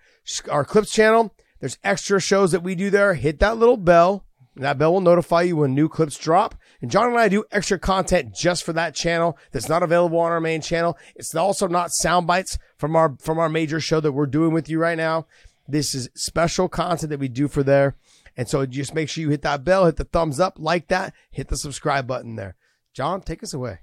our 0.50 0.64
clips 0.64 0.90
channel. 0.90 1.32
There's 1.60 1.78
extra 1.84 2.20
shows 2.20 2.50
that 2.50 2.64
we 2.64 2.74
do 2.74 2.90
there. 2.90 3.14
Hit 3.14 3.38
that 3.38 3.56
little 3.56 3.76
bell. 3.76 4.26
That 4.56 4.78
bell 4.78 4.94
will 4.94 5.00
notify 5.00 5.42
you 5.42 5.58
when 5.58 5.76
new 5.76 5.88
clips 5.88 6.18
drop. 6.18 6.56
And 6.82 6.90
John 6.90 7.06
and 7.06 7.18
I 7.18 7.28
do 7.28 7.44
extra 7.52 7.78
content 7.78 8.34
just 8.34 8.64
for 8.64 8.72
that 8.72 8.94
channel 8.94 9.38
that's 9.52 9.68
not 9.68 9.84
available 9.84 10.18
on 10.18 10.32
our 10.32 10.40
main 10.40 10.60
channel. 10.60 10.98
It's 11.14 11.32
also 11.34 11.68
not 11.68 11.92
sound 11.92 12.26
bites 12.26 12.58
from 12.76 12.96
our 12.96 13.16
from 13.20 13.38
our 13.38 13.48
major 13.48 13.78
show 13.78 14.00
that 14.00 14.12
we're 14.12 14.26
doing 14.26 14.52
with 14.52 14.68
you 14.68 14.80
right 14.80 14.98
now. 14.98 15.26
This 15.68 15.94
is 15.94 16.10
special 16.14 16.68
content 16.68 17.10
that 17.10 17.20
we 17.20 17.28
do 17.28 17.46
for 17.46 17.62
there. 17.62 17.94
And 18.36 18.48
so 18.48 18.66
just 18.66 18.94
make 18.94 19.08
sure 19.08 19.22
you 19.22 19.30
hit 19.30 19.42
that 19.42 19.62
bell, 19.62 19.86
hit 19.86 19.96
the 19.96 20.04
thumbs 20.04 20.40
up, 20.40 20.56
like 20.58 20.88
that, 20.88 21.14
hit 21.30 21.48
the 21.48 21.56
subscribe 21.56 22.06
button 22.06 22.34
there. 22.34 22.56
John, 22.92 23.20
take 23.20 23.44
us 23.44 23.54
away. 23.54 23.78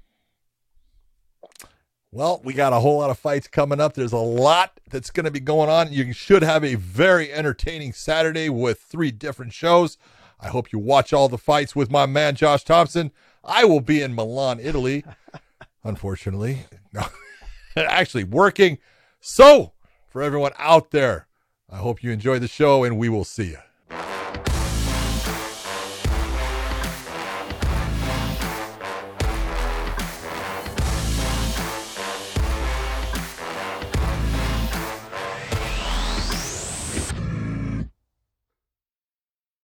Well, 2.12 2.40
we 2.44 2.52
got 2.52 2.72
a 2.72 2.80
whole 2.80 2.98
lot 2.98 3.10
of 3.10 3.18
fights 3.18 3.46
coming 3.48 3.80
up. 3.80 3.94
There's 3.94 4.12
a 4.12 4.18
lot 4.18 4.78
that's 4.90 5.10
going 5.10 5.24
to 5.24 5.30
be 5.30 5.40
going 5.40 5.70
on. 5.70 5.92
You 5.92 6.12
should 6.12 6.42
have 6.42 6.64
a 6.64 6.74
very 6.74 7.32
entertaining 7.32 7.92
Saturday 7.92 8.48
with 8.48 8.80
three 8.80 9.12
different 9.12 9.52
shows. 9.52 9.96
I 10.42 10.48
hope 10.48 10.72
you 10.72 10.78
watch 10.78 11.12
all 11.12 11.28
the 11.28 11.38
fights 11.38 11.76
with 11.76 11.90
my 11.90 12.06
man 12.06 12.34
Josh 12.34 12.64
Thompson. 12.64 13.12
I 13.44 13.64
will 13.64 13.80
be 13.80 14.02
in 14.02 14.14
Milan, 14.14 14.58
Italy, 14.60 15.04
unfortunately. 15.84 16.66
Actually 17.76 18.24
working. 18.24 18.78
So, 19.20 19.72
for 20.08 20.22
everyone 20.22 20.52
out 20.58 20.90
there, 20.90 21.26
I 21.68 21.76
hope 21.76 22.02
you 22.02 22.10
enjoy 22.10 22.38
the 22.38 22.48
show 22.48 22.84
and 22.84 22.98
we 22.98 23.08
will 23.08 23.24
see 23.24 23.50
you. 23.50 23.58